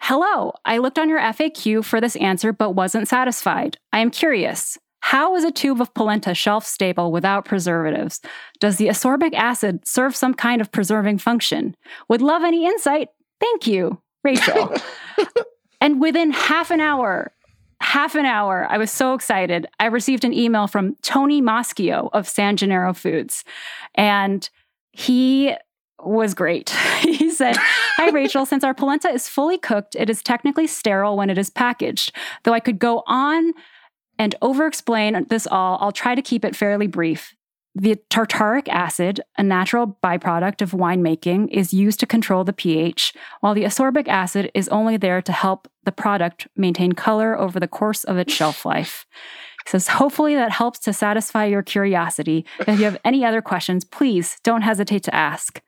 hello 0.00 0.52
i 0.64 0.78
looked 0.78 0.98
on 0.98 1.08
your 1.08 1.18
faq 1.18 1.84
for 1.84 2.00
this 2.00 2.16
answer 2.16 2.52
but 2.52 2.72
wasn't 2.72 3.08
satisfied. 3.08 3.78
I 3.92 4.00
am 4.00 4.10
curious. 4.10 4.78
How 5.00 5.36
is 5.36 5.44
a 5.44 5.52
tube 5.52 5.80
of 5.80 5.94
polenta 5.94 6.34
shelf 6.34 6.66
stable 6.66 7.12
without 7.12 7.44
preservatives? 7.44 8.20
Does 8.60 8.76
the 8.76 8.88
ascorbic 8.88 9.34
acid 9.34 9.86
serve 9.86 10.14
some 10.14 10.34
kind 10.34 10.60
of 10.60 10.72
preserving 10.72 11.18
function? 11.18 11.76
Would 12.08 12.20
love 12.20 12.42
any 12.42 12.66
insight. 12.66 13.08
Thank 13.40 13.66
you 13.66 14.00
rachel 14.24 14.74
and 15.80 16.00
within 16.00 16.30
half 16.30 16.70
an 16.70 16.80
hour 16.80 17.32
half 17.80 18.14
an 18.14 18.26
hour. 18.26 18.66
I 18.68 18.78
was 18.78 18.90
so 18.90 19.14
excited. 19.14 19.66
I 19.78 19.86
received 19.86 20.24
an 20.24 20.34
email 20.34 20.66
from 20.66 20.96
Tony 21.02 21.40
Moschio 21.40 22.10
of 22.12 22.28
San 22.28 22.56
Gennaro 22.56 22.92
Foods, 22.92 23.44
and 23.94 24.48
he 24.92 25.54
was 26.00 26.34
great. 26.34 26.70
he 27.00 27.30
said, 27.30 27.56
Hi, 27.58 28.10
Rachel. 28.12 28.46
Since 28.46 28.64
our 28.64 28.74
polenta 28.74 29.08
is 29.08 29.28
fully 29.28 29.58
cooked, 29.58 29.94
it 29.94 30.10
is 30.10 30.22
technically 30.22 30.66
sterile 30.66 31.16
when 31.16 31.30
it 31.30 31.38
is 31.38 31.50
packaged. 31.50 32.14
Though 32.44 32.52
I 32.52 32.60
could 32.60 32.78
go 32.78 33.02
on 33.06 33.52
and 34.18 34.34
over 34.42 34.66
explain 34.66 35.26
this 35.28 35.46
all, 35.46 35.78
I'll 35.80 35.92
try 35.92 36.14
to 36.14 36.22
keep 36.22 36.44
it 36.44 36.56
fairly 36.56 36.86
brief. 36.86 37.34
The 37.80 37.94
tartaric 38.10 38.66
acid, 38.66 39.20
a 39.36 39.44
natural 39.44 39.96
byproduct 40.02 40.62
of 40.62 40.72
winemaking, 40.72 41.48
is 41.52 41.72
used 41.72 42.00
to 42.00 42.06
control 42.06 42.42
the 42.42 42.52
pH, 42.52 43.12
while 43.38 43.54
the 43.54 43.62
ascorbic 43.62 44.08
acid 44.08 44.50
is 44.52 44.68
only 44.70 44.96
there 44.96 45.22
to 45.22 45.30
help 45.30 45.68
the 45.84 45.92
product 45.92 46.48
maintain 46.56 46.90
color 46.90 47.38
over 47.38 47.60
the 47.60 47.68
course 47.68 48.02
of 48.02 48.16
its 48.16 48.32
shelf 48.32 48.64
life. 48.64 49.06
He 49.64 49.70
says, 49.70 49.86
hopefully 49.86 50.34
that 50.34 50.50
helps 50.50 50.80
to 50.80 50.92
satisfy 50.92 51.44
your 51.44 51.62
curiosity. 51.62 52.44
If 52.58 52.80
you 52.80 52.84
have 52.84 52.98
any 53.04 53.24
other 53.24 53.40
questions, 53.40 53.84
please 53.84 54.38
don't 54.42 54.62
hesitate 54.62 55.04
to 55.04 55.14
ask. 55.14 55.62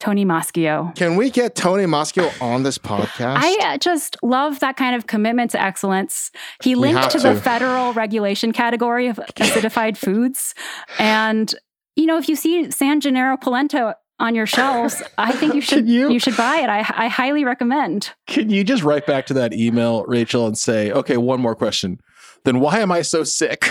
Tony 0.00 0.24
Moschio. 0.24 0.94
Can 0.94 1.16
we 1.16 1.28
get 1.30 1.54
Tony 1.54 1.84
Moschio 1.84 2.30
on 2.40 2.62
this 2.62 2.78
podcast? 2.78 3.36
I 3.38 3.58
uh, 3.74 3.78
just 3.78 4.16
love 4.22 4.60
that 4.60 4.76
kind 4.76 4.94
of 4.94 5.06
commitment 5.06 5.50
to 5.52 5.60
excellence. 5.62 6.30
He 6.62 6.74
linked 6.74 7.00
have 7.02 7.12
to 7.12 7.18
the 7.18 7.34
federal 7.34 7.92
regulation 7.92 8.52
category 8.52 9.08
of 9.08 9.16
acidified 9.36 9.96
foods. 10.04 10.54
And, 10.98 11.52
you 11.96 12.06
know, 12.06 12.16
if 12.18 12.28
you 12.28 12.36
see 12.36 12.70
San 12.70 13.00
Gennaro 13.00 13.36
polenta 13.36 13.96
on 14.20 14.34
your 14.34 14.46
shelves, 14.46 15.02
I 15.16 15.32
think 15.32 15.54
you 15.54 15.60
should 15.70 15.88
you- 15.88 16.10
you? 16.10 16.18
should 16.20 16.36
buy 16.36 16.56
it. 16.60 16.68
I, 16.68 16.78
I 16.78 17.08
highly 17.08 17.44
recommend. 17.44 18.10
Can 18.28 18.50
you 18.50 18.62
just 18.64 18.82
write 18.84 19.06
back 19.06 19.26
to 19.26 19.34
that 19.34 19.52
email, 19.52 20.04
Rachel, 20.04 20.46
and 20.46 20.56
say, 20.56 20.92
okay, 20.92 21.16
one 21.16 21.40
more 21.40 21.54
question. 21.56 21.98
Then 22.44 22.60
why 22.60 22.78
am 22.78 22.92
I 22.92 23.02
so 23.02 23.24
sick? 23.24 23.68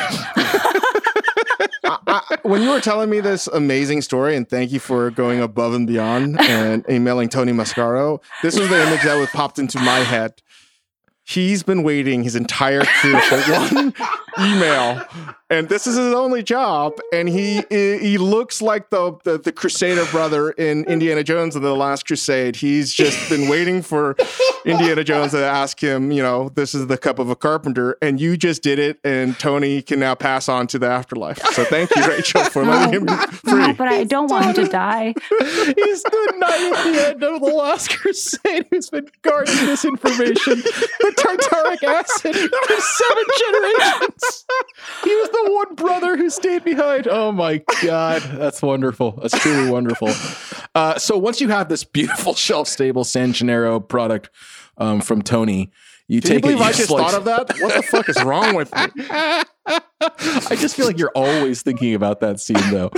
I, 1.83 1.97
I, 2.07 2.37
when 2.43 2.61
you 2.61 2.69
were 2.69 2.81
telling 2.81 3.09
me 3.09 3.19
this 3.19 3.47
amazing 3.47 4.01
story, 4.01 4.35
and 4.35 4.47
thank 4.49 4.71
you 4.71 4.79
for 4.79 5.11
going 5.11 5.41
above 5.41 5.73
and 5.73 5.87
beyond 5.87 6.39
and 6.41 6.85
emailing 6.89 7.29
Tony 7.29 7.51
Mascaro, 7.51 8.21
this 8.41 8.59
was 8.59 8.69
the 8.69 8.81
image 8.81 9.03
that 9.03 9.17
was 9.17 9.29
popped 9.29 9.59
into 9.59 9.79
my 9.79 9.99
head. 9.99 10.41
He's 11.23 11.61
been 11.61 11.83
waiting 11.83 12.23
his 12.23 12.35
entire 12.35 12.83
career 12.83 13.21
for 13.21 13.41
one 13.51 13.93
email, 14.39 15.03
and 15.49 15.69
this 15.69 15.87
is 15.87 15.95
his 15.95 16.13
only 16.13 16.43
job, 16.43 16.93
and 17.13 17.29
he 17.29 17.63
he 17.69 18.17
looks 18.17 18.61
like 18.61 18.89
the, 18.89 19.17
the 19.23 19.37
the 19.37 19.51
Crusader 19.51 20.05
brother 20.11 20.51
in 20.51 20.83
Indiana 20.85 21.23
Jones 21.23 21.55
and 21.55 21.63
the 21.63 21.75
Last 21.75 22.05
Crusade. 22.05 22.57
He's 22.57 22.93
just 22.93 23.29
been 23.29 23.49
waiting 23.49 23.81
for 23.81 24.15
Indiana 24.65 25.03
Jones 25.03 25.31
to 25.31 25.43
ask 25.43 25.81
him, 25.81 26.11
you 26.11 26.21
know, 26.21 26.49
this 26.49 26.75
is 26.75 26.87
the 26.87 26.97
cup 26.97 27.19
of 27.19 27.29
a 27.29 27.35
carpenter, 27.35 27.97
and 28.01 28.19
you 28.19 28.37
just 28.37 28.61
did 28.61 28.79
it, 28.79 28.99
and 29.03 29.37
Tony 29.39 29.81
can 29.81 29.99
now 29.99 30.15
pass 30.15 30.49
on 30.49 30.67
to 30.67 30.79
the 30.79 30.87
afterlife. 30.87 31.39
So 31.53 31.63
thank 31.65 31.95
you, 31.95 32.05
Rachel, 32.05 32.43
for 32.45 32.63
letting 32.63 33.01
him 33.01 33.07
free. 33.07 33.67
No, 33.67 33.73
but 33.73 33.87
I 33.87 34.03
don't 34.03 34.29
want 34.29 34.45
him 34.45 34.65
to 34.65 34.71
die. 34.71 35.13
He's 35.29 36.03
the 36.03 36.33
knight 36.37 36.73
at 36.75 36.83
the 36.83 37.07
end 37.09 37.23
of 37.23 37.41
the 37.41 37.53
Last 37.53 37.89
Crusade 37.97 38.67
who's 38.69 38.89
been 38.89 39.07
guarding 39.21 39.55
this 39.65 39.85
information 39.85 40.55
with 40.55 41.15
tartaric 41.15 41.83
acid 41.83 42.35
for 42.35 42.81
seven 42.81 43.23
generations. 43.39 44.23
He 45.03 45.15
was 45.15 45.29
the 45.29 45.51
one 45.51 45.75
brother 45.75 46.17
who 46.17 46.29
stayed 46.29 46.63
behind. 46.63 47.07
Oh 47.07 47.31
my 47.31 47.63
god, 47.81 48.21
that's 48.21 48.61
wonderful. 48.61 49.19
That's 49.21 49.37
truly 49.39 49.69
wonderful. 49.69 50.09
Uh, 50.75 50.97
so 50.97 51.17
once 51.17 51.41
you 51.41 51.49
have 51.49 51.69
this 51.69 51.83
beautiful 51.83 52.33
shelf-stable 52.33 53.03
San 53.03 53.33
Gennaro 53.33 53.79
product 53.79 54.29
um, 54.77 55.01
from 55.01 55.21
Tony, 55.21 55.71
you 56.07 56.21
Can 56.21 56.31
you 56.31 56.35
take 56.35 56.41
believe 56.43 56.57
it. 56.59 56.63
I 56.63 56.67
you 56.69 56.73
just 56.75 56.87
slice- 56.87 57.11
thought 57.11 57.13
of 57.19 57.25
that? 57.25 57.57
What 57.61 57.75
the 57.75 57.81
fuck 57.83 58.07
is 58.09 58.23
wrong 58.23 58.55
with 58.55 58.73
me? 58.73 58.87
I 59.69 60.55
just 60.55 60.75
feel 60.75 60.85
like 60.85 60.97
you're 60.97 61.11
always 61.13 61.61
thinking 61.61 61.93
about 61.93 62.21
that 62.21 62.39
scene, 62.39 62.57
though. 62.71 62.89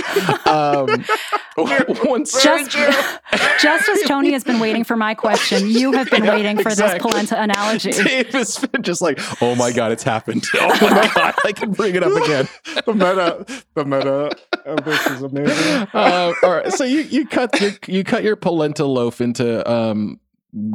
Um, 0.46 1.04
once, 2.04 2.40
Just, 2.42 2.70
just 2.70 3.88
as 3.88 4.02
Tony 4.06 4.32
has 4.32 4.44
been 4.44 4.60
waiting 4.60 4.84
for 4.84 4.96
my 4.96 5.14
question, 5.14 5.68
you 5.68 5.92
have 5.92 6.08
been 6.08 6.24
Yeah, 6.24 6.36
waiting 6.36 6.56
for 6.58 6.68
exactly. 6.70 6.98
this 7.00 7.02
polenta 7.28 7.42
analogy. 7.42 7.90
Dave 7.90 8.28
has 8.32 8.56
been 8.58 8.82
just 8.82 9.02
like, 9.02 9.18
oh 9.42 9.54
my 9.56 9.72
god, 9.72 9.90
it's 9.92 10.02
happened. 10.04 10.46
Oh 10.54 10.68
my 10.80 11.10
god, 11.14 11.34
I 11.44 11.52
can 11.52 11.72
bring 11.72 11.96
it 11.96 12.02
up 12.04 12.12
again. 12.22 12.48
The 12.86 12.94
meta, 12.94 13.44
the 13.74 13.84
meta 13.84 14.30
of 14.64 14.84
this 14.84 15.06
is 15.08 15.22
amazing. 15.22 15.88
Uh, 15.92 16.32
all 16.42 16.50
right, 16.50 16.72
so 16.72 16.84
you 16.84 17.00
you 17.00 17.26
cut 17.26 17.60
your 17.60 17.72
you 17.88 18.04
cut 18.04 18.22
your 18.22 18.36
polenta 18.36 18.84
loaf 18.86 19.20
into 19.20 19.68
um, 19.70 20.20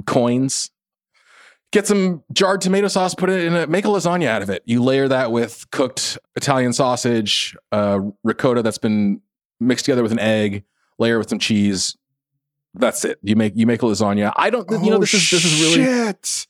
coins. 0.06 0.70
Get 1.76 1.88
some 1.88 2.24
jarred 2.32 2.62
tomato 2.62 2.88
sauce, 2.88 3.14
put 3.14 3.30
it 3.30 3.44
in 3.44 3.54
a 3.54 3.68
make 3.68 3.84
a 3.84 3.90
lasagna 3.90 4.28
out 4.28 4.42
of 4.42 4.50
it. 4.50 4.64
You 4.66 4.82
layer 4.82 5.10
that 5.10 5.34
with 5.34 5.70
cooked 5.72 6.18
Italian 6.38 6.72
sausage, 6.72 7.54
uh, 7.74 8.00
ricotta 8.24 8.62
that's 8.62 8.78
been 8.78 9.20
mixed 9.60 9.84
together 9.84 10.02
with 10.02 10.14
an 10.14 10.20
egg. 10.20 10.64
Layer 11.00 11.18
with 11.18 11.28
some 11.28 11.38
cheese. 11.38 11.98
That's 12.76 13.04
it. 13.04 13.20
You 13.22 13.36
make 13.36 13.58
you 13.58 13.68
make 13.68 13.82
a 13.82 13.86
lasagna. 13.88 14.32
I 14.38 14.52
don't. 14.52 14.66
you 14.72 14.90
know 14.90 14.96
Oh, 14.96 15.00
this 15.02 15.14
is 15.16 15.30
this 15.30 15.44
is 15.44 15.62
really. 15.62 15.84
shit. 15.84 16.48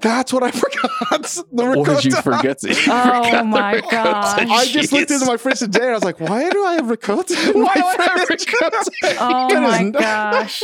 That's 0.00 0.32
what 0.32 0.42
I 0.42 0.50
forgot. 0.52 1.22
The 1.52 1.64
What 1.76 1.86
did 1.86 2.04
you 2.04 2.20
forget? 2.22 2.58
to- 2.60 2.68
you 2.74 2.74
Oh 2.88 3.24
forgot 3.24 3.46
my 3.46 3.80
god! 3.90 4.40
I 4.48 4.66
just 4.66 4.92
looked 4.92 5.10
into 5.10 5.26
my 5.26 5.36
fridge 5.36 5.58
today 5.60 5.80
and 5.82 5.90
I 5.90 5.94
was 5.94 6.04
like, 6.04 6.20
why 6.20 6.48
do 6.50 6.64
I 6.64 6.74
have 6.74 6.88
ricotta? 6.90 7.34
in 7.50 7.62
Why 7.64 7.74
do 7.74 7.84
I 7.84 7.96
have 8.18 8.28
ricotta? 8.28 8.90
Oh 9.20 9.48
That 9.48 9.62
is 9.62 9.70
my 9.70 9.90
gosh. 9.90 10.62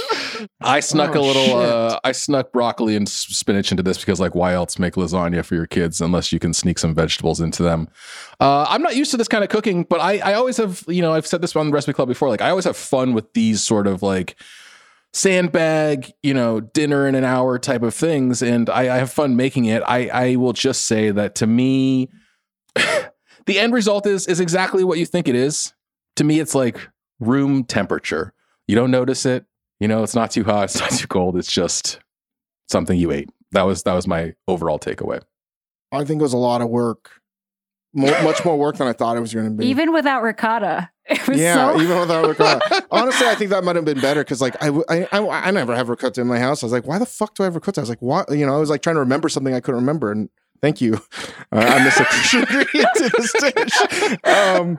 I 0.60 0.80
snuck 0.80 1.14
Oh, 1.16 1.20
a 1.20 1.22
little. 1.22 1.56
Uh, 1.58 2.00
I 2.04 2.12
snuck 2.12 2.52
broccoli 2.52 2.96
and 2.96 3.08
spinach 3.08 3.70
into 3.70 3.82
this 3.82 3.98
because, 3.98 4.20
like, 4.20 4.34
why 4.34 4.52
else 4.54 4.78
make 4.78 4.94
lasagna 4.94 5.44
for 5.44 5.54
your 5.54 5.66
kids 5.66 6.00
unless 6.00 6.32
you 6.32 6.38
can 6.38 6.52
sneak 6.52 6.78
some 6.78 6.94
vegetables 6.94 7.40
into 7.40 7.62
them? 7.62 7.88
Uh, 8.40 8.66
I'm 8.68 8.82
not 8.82 8.96
used 8.96 9.10
to 9.12 9.16
this 9.16 9.28
kind 9.28 9.44
of 9.44 9.50
cooking, 9.50 9.84
but 9.84 10.00
I, 10.00 10.18
I 10.18 10.34
always 10.34 10.56
have. 10.56 10.84
You 10.88 11.02
know, 11.02 11.12
I've 11.12 11.26
said 11.26 11.40
this 11.42 11.54
on 11.56 11.66
the 11.66 11.72
recipe 11.72 11.92
club 11.92 12.08
before. 12.08 12.28
Like, 12.28 12.40
I 12.42 12.50
always 12.50 12.64
have 12.64 12.76
fun 12.76 13.12
with 13.14 13.32
these 13.34 13.62
sort 13.62 13.86
of 13.86 14.02
like 14.02 14.36
sandbag, 15.12 16.12
you 16.22 16.34
know, 16.34 16.60
dinner 16.60 17.06
in 17.06 17.14
an 17.14 17.24
hour 17.24 17.58
type 17.58 17.82
of 17.82 17.94
things, 17.94 18.42
and 18.42 18.68
I, 18.70 18.94
I 18.94 18.98
have 18.98 19.12
fun 19.12 19.36
making 19.36 19.66
it. 19.66 19.82
I, 19.86 20.08
I 20.08 20.36
will 20.36 20.52
just 20.52 20.84
say 20.84 21.10
that 21.10 21.34
to 21.36 21.46
me, 21.46 22.10
the 22.74 23.58
end 23.58 23.72
result 23.72 24.06
is 24.06 24.26
is 24.26 24.40
exactly 24.40 24.84
what 24.84 24.98
you 24.98 25.06
think 25.06 25.28
it 25.28 25.34
is. 25.34 25.72
To 26.16 26.24
me, 26.24 26.40
it's 26.40 26.54
like 26.54 26.88
room 27.20 27.64
temperature. 27.64 28.32
You 28.66 28.74
don't 28.74 28.90
notice 28.90 29.26
it. 29.26 29.44
You 29.80 29.88
know, 29.88 30.02
it's 30.02 30.14
not 30.14 30.30
too 30.30 30.44
hot, 30.44 30.64
it's 30.64 30.80
not 30.80 30.90
too 30.90 31.08
cold. 31.08 31.36
It's 31.36 31.52
just 31.52 32.00
something 32.68 32.98
you 32.98 33.10
ate. 33.12 33.30
That 33.52 33.62
was 33.62 33.82
that 33.82 33.94
was 33.94 34.06
my 34.06 34.34
overall 34.48 34.78
takeaway. 34.78 35.22
I 35.90 36.04
think 36.04 36.20
it 36.20 36.22
was 36.22 36.32
a 36.32 36.38
lot 36.38 36.62
of 36.62 36.70
work. 36.70 37.21
More, 37.94 38.22
much 38.22 38.44
more 38.44 38.58
work 38.58 38.76
than 38.76 38.88
I 38.88 38.94
thought 38.94 39.16
it 39.16 39.20
was 39.20 39.34
going 39.34 39.46
to 39.46 39.52
be. 39.52 39.66
Even 39.66 39.92
without 39.92 40.22
ricotta, 40.22 40.88
it 41.06 41.26
was 41.28 41.38
yeah, 41.38 41.72
so. 41.72 41.80
even 41.80 41.98
without 41.98 42.26
ricotta. 42.26 42.86
Honestly, 42.90 43.26
I 43.26 43.34
think 43.34 43.50
that 43.50 43.64
might 43.64 43.76
have 43.76 43.84
been 43.84 44.00
better 44.00 44.22
because, 44.22 44.40
like, 44.40 44.56
I, 44.62 44.68
I, 44.88 45.08
I, 45.12 45.48
I 45.48 45.50
never 45.50 45.76
have 45.76 45.88
ricotta 45.88 46.20
in 46.20 46.26
my 46.26 46.38
house. 46.38 46.62
I 46.62 46.66
was 46.66 46.72
like, 46.72 46.86
why 46.86 46.98
the 46.98 47.06
fuck 47.06 47.34
do 47.34 47.42
I 47.42 47.46
have 47.46 47.54
ricotta? 47.54 47.80
I 47.80 47.82
was 47.82 47.90
like, 47.90 48.00
what? 48.00 48.30
You 48.30 48.46
know, 48.46 48.54
I 48.54 48.58
was 48.58 48.70
like 48.70 48.82
trying 48.82 48.96
to 48.96 49.00
remember 49.00 49.28
something 49.28 49.52
I 49.52 49.60
couldn't 49.60 49.80
remember. 49.80 50.10
And 50.10 50.30
thank 50.62 50.80
you. 50.80 50.94
Uh, 51.52 51.58
I 51.58 51.84
missed 51.84 52.00
a 52.00 52.04
crucial 52.04 52.40
ingredient 52.48 52.88
to 52.96 53.10
this 53.10 53.32
dish. 53.32 54.24
Um, 54.24 54.78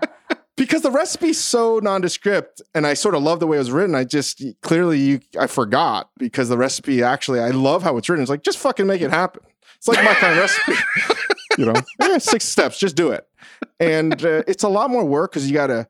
because 0.55 0.82
the 0.82 0.91
recipe's 0.91 1.39
so 1.39 1.80
nondescript 1.80 2.61
and 2.76 2.86
I 2.86 2.93
sort 2.93 3.16
of 3.16 3.24
love 3.24 3.39
the 3.39 3.47
way 3.47 3.57
it 3.57 3.59
was 3.59 3.72
written. 3.72 3.95
I 3.95 4.03
just 4.03 4.43
clearly 4.61 4.99
you 4.99 5.20
I 5.39 5.47
forgot 5.47 6.09
because 6.18 6.49
the 6.49 6.57
recipe 6.57 7.03
actually 7.03 7.39
I 7.39 7.49
love 7.49 7.84
how 7.84 7.97
it's 7.97 8.09
written. 8.09 8.22
It's 8.24 8.30
like 8.30 8.43
just 8.43 8.57
fucking 8.59 8.86
make 8.86 9.01
it 9.01 9.09
happen. 9.09 9.43
It's 9.78 9.88
like 9.88 10.03
my 10.03 10.14
kind 10.14 10.34
of 10.34 10.39
recipe. 10.39 10.74
You 11.58 11.66
know, 11.66 11.74
Eh, 12.01 12.20
six 12.20 12.45
steps, 12.45 12.78
just 12.80 12.95
do 12.95 13.12
it. 13.12 13.28
And 13.80 14.14
uh, 14.26 14.43
it's 14.47 14.64
a 14.64 14.70
lot 14.70 14.89
more 14.89 15.04
work 15.06 15.32
because 15.32 15.47
you 15.49 15.54
got 15.54 15.68
to 15.68 15.88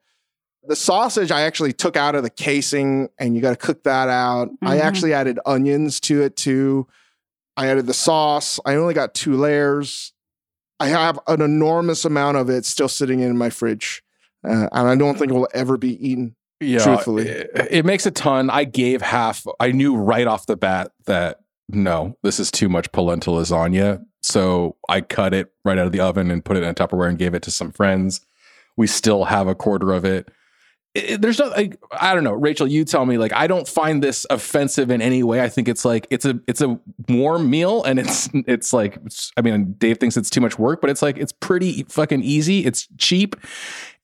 the 0.65 0.75
sausage 0.75 1.29
I 1.31 1.41
actually 1.41 1.73
took 1.73 1.97
out 1.97 2.15
of 2.15 2.23
the 2.23 2.29
casing 2.29 3.09
and 3.19 3.35
you 3.35 3.41
got 3.41 3.49
to 3.51 3.55
cook 3.57 3.83
that 3.83 4.07
out. 4.09 4.49
I 4.61 4.77
Mhm. 4.77 4.81
actually 4.81 5.13
added 5.13 5.39
onions 5.45 5.99
to 6.01 6.21
it 6.21 6.37
too. 6.37 6.87
I 7.57 7.67
added 7.67 7.85
the 7.85 7.93
sauce. 7.93 8.59
I 8.65 8.75
only 8.75 8.93
got 8.93 9.13
two 9.13 9.35
layers. 9.35 10.13
I 10.79 10.87
have 10.87 11.19
an 11.27 11.41
enormous 11.41 12.05
amount 12.05 12.37
of 12.37 12.49
it 12.49 12.65
still 12.65 12.87
sitting 12.87 13.19
in 13.19 13.37
my 13.37 13.49
fridge. 13.49 14.03
Uh, 14.47 14.67
and 14.71 14.87
I 14.89 14.95
don't 14.95 15.17
think 15.17 15.31
it 15.31 15.35
will 15.35 15.49
ever 15.53 15.77
be 15.77 15.95
eaten. 16.05 16.35
Yeah, 16.59 16.79
Truthfully. 16.83 17.27
it, 17.27 17.51
it 17.69 17.85
makes 17.85 18.05
a 18.05 18.11
ton. 18.11 18.49
I 18.49 18.63
gave 18.63 19.01
half. 19.01 19.45
I 19.59 19.71
knew 19.71 19.95
right 19.95 20.27
off 20.27 20.45
the 20.45 20.55
bat 20.55 20.91
that 21.05 21.39
no, 21.69 22.17
this 22.23 22.39
is 22.39 22.49
too 22.51 22.69
much 22.69 22.91
polenta 22.93 23.29
lasagna. 23.31 24.03
So 24.23 24.77
I 24.89 25.01
cut 25.01 25.33
it 25.33 25.51
right 25.65 25.77
out 25.77 25.85
of 25.85 25.91
the 25.91 25.99
oven 25.99 26.31
and 26.31 26.43
put 26.43 26.57
it 26.57 26.63
in 26.63 26.69
a 26.69 26.73
Tupperware 26.73 27.09
and 27.09 27.17
gave 27.19 27.33
it 27.33 27.43
to 27.43 27.51
some 27.51 27.71
friends. 27.71 28.21
We 28.77 28.87
still 28.87 29.25
have 29.25 29.47
a 29.47 29.53
quarter 29.55 29.91
of 29.91 30.05
it. 30.05 30.29
It- 30.95 31.21
there's 31.21 31.39
no, 31.39 31.47
like, 31.47 31.77
I 31.91 32.13
don't 32.15 32.23
know, 32.23 32.31
Rachel. 32.33 32.65
You 32.67 32.85
tell 32.85 33.05
me. 33.05 33.17
Like, 33.17 33.33
I 33.33 33.47
don't 33.47 33.67
find 33.67 34.01
this 34.01 34.25
offensive 34.29 34.89
in 34.91 35.01
any 35.01 35.23
way. 35.23 35.41
I 35.41 35.49
think 35.49 35.67
it's 35.67 35.83
like 35.83 36.07
it's 36.09 36.23
a 36.25 36.39
it's 36.47 36.61
a 36.61 36.79
warm 37.09 37.49
meal, 37.49 37.83
and 37.83 37.99
it's 37.99 38.29
it's 38.33 38.71
like 38.73 38.97
it's, 39.05 39.31
I 39.35 39.41
mean, 39.41 39.73
Dave 39.77 39.97
thinks 39.99 40.15
it's 40.17 40.29
too 40.29 40.41
much 40.41 40.57
work, 40.57 40.81
but 40.81 40.89
it's 40.89 41.01
like 41.01 41.17
it's 41.17 41.31
pretty 41.33 41.83
fucking 41.89 42.21
easy. 42.23 42.63
It's 42.65 42.87
cheap, 42.97 43.35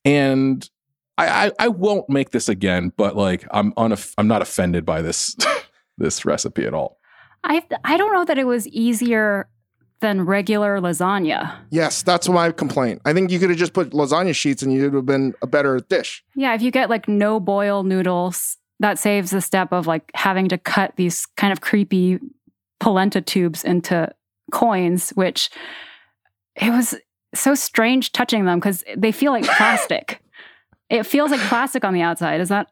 and 0.03 0.67
I, 1.17 1.47
I, 1.47 1.51
I 1.59 1.67
won't 1.67 2.09
make 2.09 2.31
this 2.31 2.49
again, 2.49 2.91
but 2.97 3.15
like 3.15 3.45
I'm 3.51 3.71
unoff- 3.73 4.13
I'm 4.17 4.27
not 4.27 4.41
offended 4.41 4.85
by 4.85 5.01
this 5.01 5.35
this 5.97 6.25
recipe 6.25 6.65
at 6.65 6.73
all. 6.73 6.97
I 7.43 7.63
I 7.83 7.97
don't 7.97 8.13
know 8.13 8.25
that 8.25 8.37
it 8.39 8.47
was 8.47 8.67
easier 8.67 9.47
than 9.99 10.25
regular 10.25 10.79
lasagna. 10.79 11.55
Yes, 11.69 12.01
that's 12.03 12.27
my 12.29 12.51
complaint. 12.51 13.01
I 13.05 13.13
think 13.13 13.31
you 13.31 13.39
could 13.39 13.49
have 13.49 13.59
just 13.59 13.73
put 13.73 13.91
lasagna 13.91 14.35
sheets 14.35 14.61
and 14.63 14.71
you 14.73 14.83
would 14.83 14.93
have 14.93 15.05
been 15.05 15.33
a 15.41 15.47
better 15.47 15.79
dish. 15.79 16.23
Yeah, 16.35 16.53
if 16.53 16.61
you 16.61 16.71
get 16.71 16.89
like 16.89 17.07
no 17.07 17.39
boil 17.39 17.83
noodles, 17.83 18.57
that 18.79 18.97
saves 18.97 19.31
the 19.31 19.41
step 19.41 19.73
of 19.73 19.87
like 19.87 20.09
having 20.15 20.47
to 20.49 20.57
cut 20.57 20.93
these 20.95 21.25
kind 21.37 21.51
of 21.51 21.61
creepy 21.61 22.19
polenta 22.79 23.21
tubes 23.21 23.63
into 23.63 24.09
coins, 24.51 25.09
which 25.11 25.49
it 26.55 26.71
was 26.71 26.95
so 27.35 27.53
strange 27.55 28.11
touching 28.11 28.45
them 28.45 28.59
because 28.59 28.83
they 28.97 29.11
feel 29.11 29.31
like 29.31 29.43
plastic. 29.57 30.21
it 30.89 31.05
feels 31.05 31.31
like 31.31 31.41
plastic 31.41 31.83
on 31.83 31.93
the 31.93 32.01
outside. 32.01 32.39
Is 32.41 32.49
that 32.49 32.67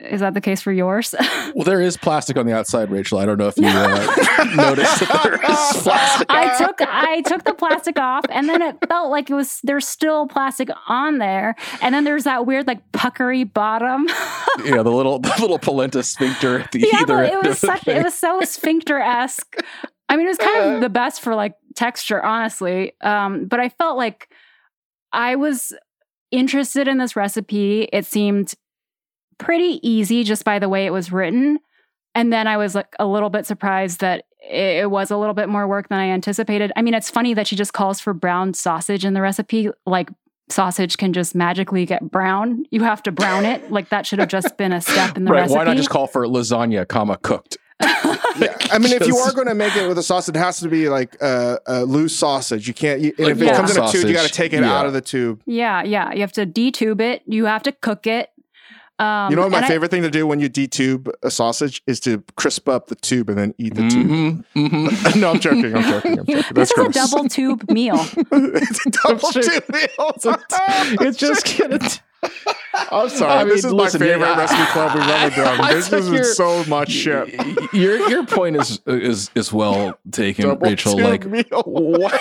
is 0.00 0.20
that 0.20 0.34
the 0.34 0.40
case 0.40 0.60
for 0.60 0.72
yours? 0.72 1.14
Well, 1.54 1.64
there 1.64 1.80
is 1.80 1.96
plastic 1.96 2.36
on 2.36 2.44
the 2.44 2.54
outside, 2.54 2.90
Rachel. 2.90 3.18
I 3.18 3.24
don't 3.24 3.38
know 3.38 3.48
if 3.48 3.56
you 3.56 3.66
uh, 3.66 4.44
noticed 4.56 5.00
that 5.00 5.20
there 5.22 5.34
is 5.34 5.82
plastic. 5.82 6.26
I 6.28 6.58
took 6.58 6.80
I 6.80 7.22
took 7.22 7.44
the 7.44 7.54
plastic 7.54 7.98
off, 7.98 8.24
and 8.28 8.48
then 8.48 8.60
it 8.60 8.76
felt 8.88 9.10
like 9.10 9.30
it 9.30 9.34
was 9.34 9.60
there's 9.62 9.88
still 9.88 10.26
plastic 10.26 10.68
on 10.86 11.18
there, 11.18 11.54
and 11.80 11.94
then 11.94 12.04
there's 12.04 12.24
that 12.24 12.46
weird 12.46 12.66
like 12.66 12.92
puckery 12.92 13.44
bottom. 13.44 14.06
yeah, 14.64 14.82
the 14.82 14.90
little 14.90 15.18
the 15.18 15.34
little 15.40 15.58
polenta 15.58 16.02
sphincter 16.02 16.60
at 16.60 16.72
the 16.72 16.80
yeah, 16.80 17.00
either 17.00 17.22
it 17.22 17.42
was 17.42 17.58
such 17.58 17.86
it 17.88 18.02
was 18.02 18.14
so 18.14 18.40
sphincter 18.42 18.98
esque. 18.98 19.56
I 20.08 20.16
mean, 20.16 20.26
it 20.26 20.30
was 20.30 20.38
kind 20.38 20.74
of 20.74 20.80
the 20.80 20.90
best 20.90 21.20
for 21.20 21.34
like 21.34 21.54
texture, 21.74 22.22
honestly. 22.22 22.92
Um, 23.00 23.46
but 23.46 23.60
I 23.60 23.70
felt 23.70 23.96
like 23.96 24.28
I 25.12 25.36
was 25.36 25.72
interested 26.30 26.86
in 26.88 26.98
this 26.98 27.16
recipe. 27.16 27.88
It 27.92 28.04
seemed 28.04 28.54
pretty 29.38 29.80
easy 29.88 30.24
just 30.24 30.44
by 30.44 30.58
the 30.58 30.68
way 30.68 30.86
it 30.86 30.90
was 30.92 31.12
written. 31.12 31.58
And 32.14 32.32
then 32.32 32.46
I 32.46 32.56
was 32.56 32.74
like 32.74 32.94
a 32.98 33.06
little 33.06 33.30
bit 33.30 33.46
surprised 33.46 34.00
that 34.00 34.24
it 34.42 34.82
it 34.84 34.90
was 34.90 35.10
a 35.10 35.16
little 35.16 35.34
bit 35.34 35.48
more 35.48 35.66
work 35.66 35.88
than 35.88 35.98
I 35.98 36.08
anticipated. 36.08 36.72
I 36.76 36.82
mean, 36.82 36.94
it's 36.94 37.10
funny 37.10 37.34
that 37.34 37.46
she 37.46 37.56
just 37.56 37.72
calls 37.72 38.00
for 38.00 38.14
brown 38.14 38.54
sausage 38.54 39.04
in 39.04 39.12
the 39.14 39.20
recipe. 39.20 39.68
Like 39.84 40.10
sausage 40.48 40.96
can 40.96 41.12
just 41.12 41.34
magically 41.34 41.84
get 41.84 42.10
brown. 42.10 42.64
You 42.70 42.82
have 42.84 43.02
to 43.04 43.12
brown 43.12 43.44
it. 43.44 43.70
Like 43.76 43.88
that 43.90 44.06
should 44.06 44.18
have 44.20 44.28
just 44.28 44.56
been 44.56 44.72
a 44.72 44.80
step 44.80 45.16
in 45.16 45.24
the 45.24 45.32
right? 45.32 45.40
recipe. 45.40 45.56
Why 45.58 45.64
not 45.64 45.76
just 45.76 45.90
call 45.90 46.06
for 46.06 46.24
lasagna, 46.26 46.86
comma 46.88 47.18
cooked? 47.18 47.58
Yeah, 48.38 48.54
I 48.70 48.76
mean, 48.78 48.92
if 48.92 49.06
you 49.06 49.16
are 49.16 49.32
going 49.32 49.46
to 49.46 49.54
make 49.54 49.74
it 49.76 49.88
with 49.88 49.96
a 49.96 50.02
sauce, 50.02 50.28
it 50.28 50.36
has 50.36 50.60
to 50.60 50.68
be 50.68 50.90
like 50.90 51.16
uh, 51.22 51.56
a 51.66 51.84
loose 51.86 52.14
sausage. 52.14 52.68
You 52.68 52.74
can't. 52.74 53.00
You, 53.00 53.14
and 53.16 53.28
Like 53.28 53.36
if 53.36 53.42
it 53.42 53.54
comes 53.56 53.74
in 53.74 53.82
a 53.82 53.88
tube, 53.90 54.06
you 54.08 54.12
got 54.12 54.26
to 54.26 54.32
take 54.32 54.52
it 54.52 54.60
Yeah. 54.60 54.76
out 54.78 54.84
of 54.84 54.92
the 54.92 55.00
tube. 55.00 55.40
yeah, 55.46 55.82
yeah. 55.82 56.12
You 56.12 56.20
have 56.20 56.32
to 56.32 56.44
detube 56.44 57.00
it. 57.00 57.22
You 57.24 57.46
have 57.46 57.62
to 57.62 57.72
cook 57.72 58.06
it. 58.06 58.28
Um, 58.98 59.30
you 59.30 59.36
know 59.36 59.42
what 59.42 59.50
my 59.50 59.58
and 59.58 59.64
I- 59.66 59.68
favorite 59.68 59.90
thing 59.90 60.02
to 60.02 60.10
do 60.10 60.26
when 60.26 60.40
you 60.40 60.48
detube 60.48 61.10
a 61.22 61.30
sausage 61.30 61.82
is 61.86 62.00
to 62.00 62.22
crisp 62.36 62.66
up 62.68 62.86
the 62.86 62.94
tube 62.94 63.28
and 63.28 63.36
then 63.38 63.54
eat 63.58 63.74
the 63.74 63.86
tube. 63.88 64.06
Mhm, 64.08 64.44
mhm. 64.56 65.16
no, 65.20 65.30
I'm 65.32 65.40
joking. 65.40 65.76
I'm 65.76 65.82
joking. 65.82 66.18
I'm 66.20 66.24
joking. 66.26 66.34
That's 66.54 66.54
this 66.54 66.70
is 66.70 66.78
a 66.78 66.82
gross. 66.82 66.94
double 67.10 67.28
tube 67.28 67.70
meal. 67.70 67.96
it's 68.32 68.86
a 68.86 68.90
double 68.90 69.30
sure. 69.32 69.42
tube 69.42 69.64
meal. 69.70 69.88
it's 71.06 71.18
just 71.26 71.58
gonna. 71.58 71.78
I'm 72.90 73.08
sorry. 73.10 73.32
I 73.32 73.44
this 73.44 73.64
is 73.64 73.72
listen, 73.72 74.00
my 74.00 74.06
favorite 74.06 74.26
yeah, 74.28 74.38
recipe 74.38 74.64
club 74.72 74.94
we've 74.94 75.08
ever 75.08 75.36
done. 75.56 75.74
This 75.74 75.92
is 75.92 76.08
you're- 76.10 76.24
so 76.24 76.64
much 76.64 76.90
shit. 76.90 77.34
Your 77.74 78.08
your 78.08 78.24
point 78.24 78.56
is 78.56 78.80
is 78.86 79.30
is 79.34 79.52
well 79.52 79.98
taken, 80.10 80.46
Double 80.48 80.66
Rachel. 80.68 80.94
tube 80.96 81.04
Like 81.04 81.26
meal. 81.26 81.44
what? 81.66 82.18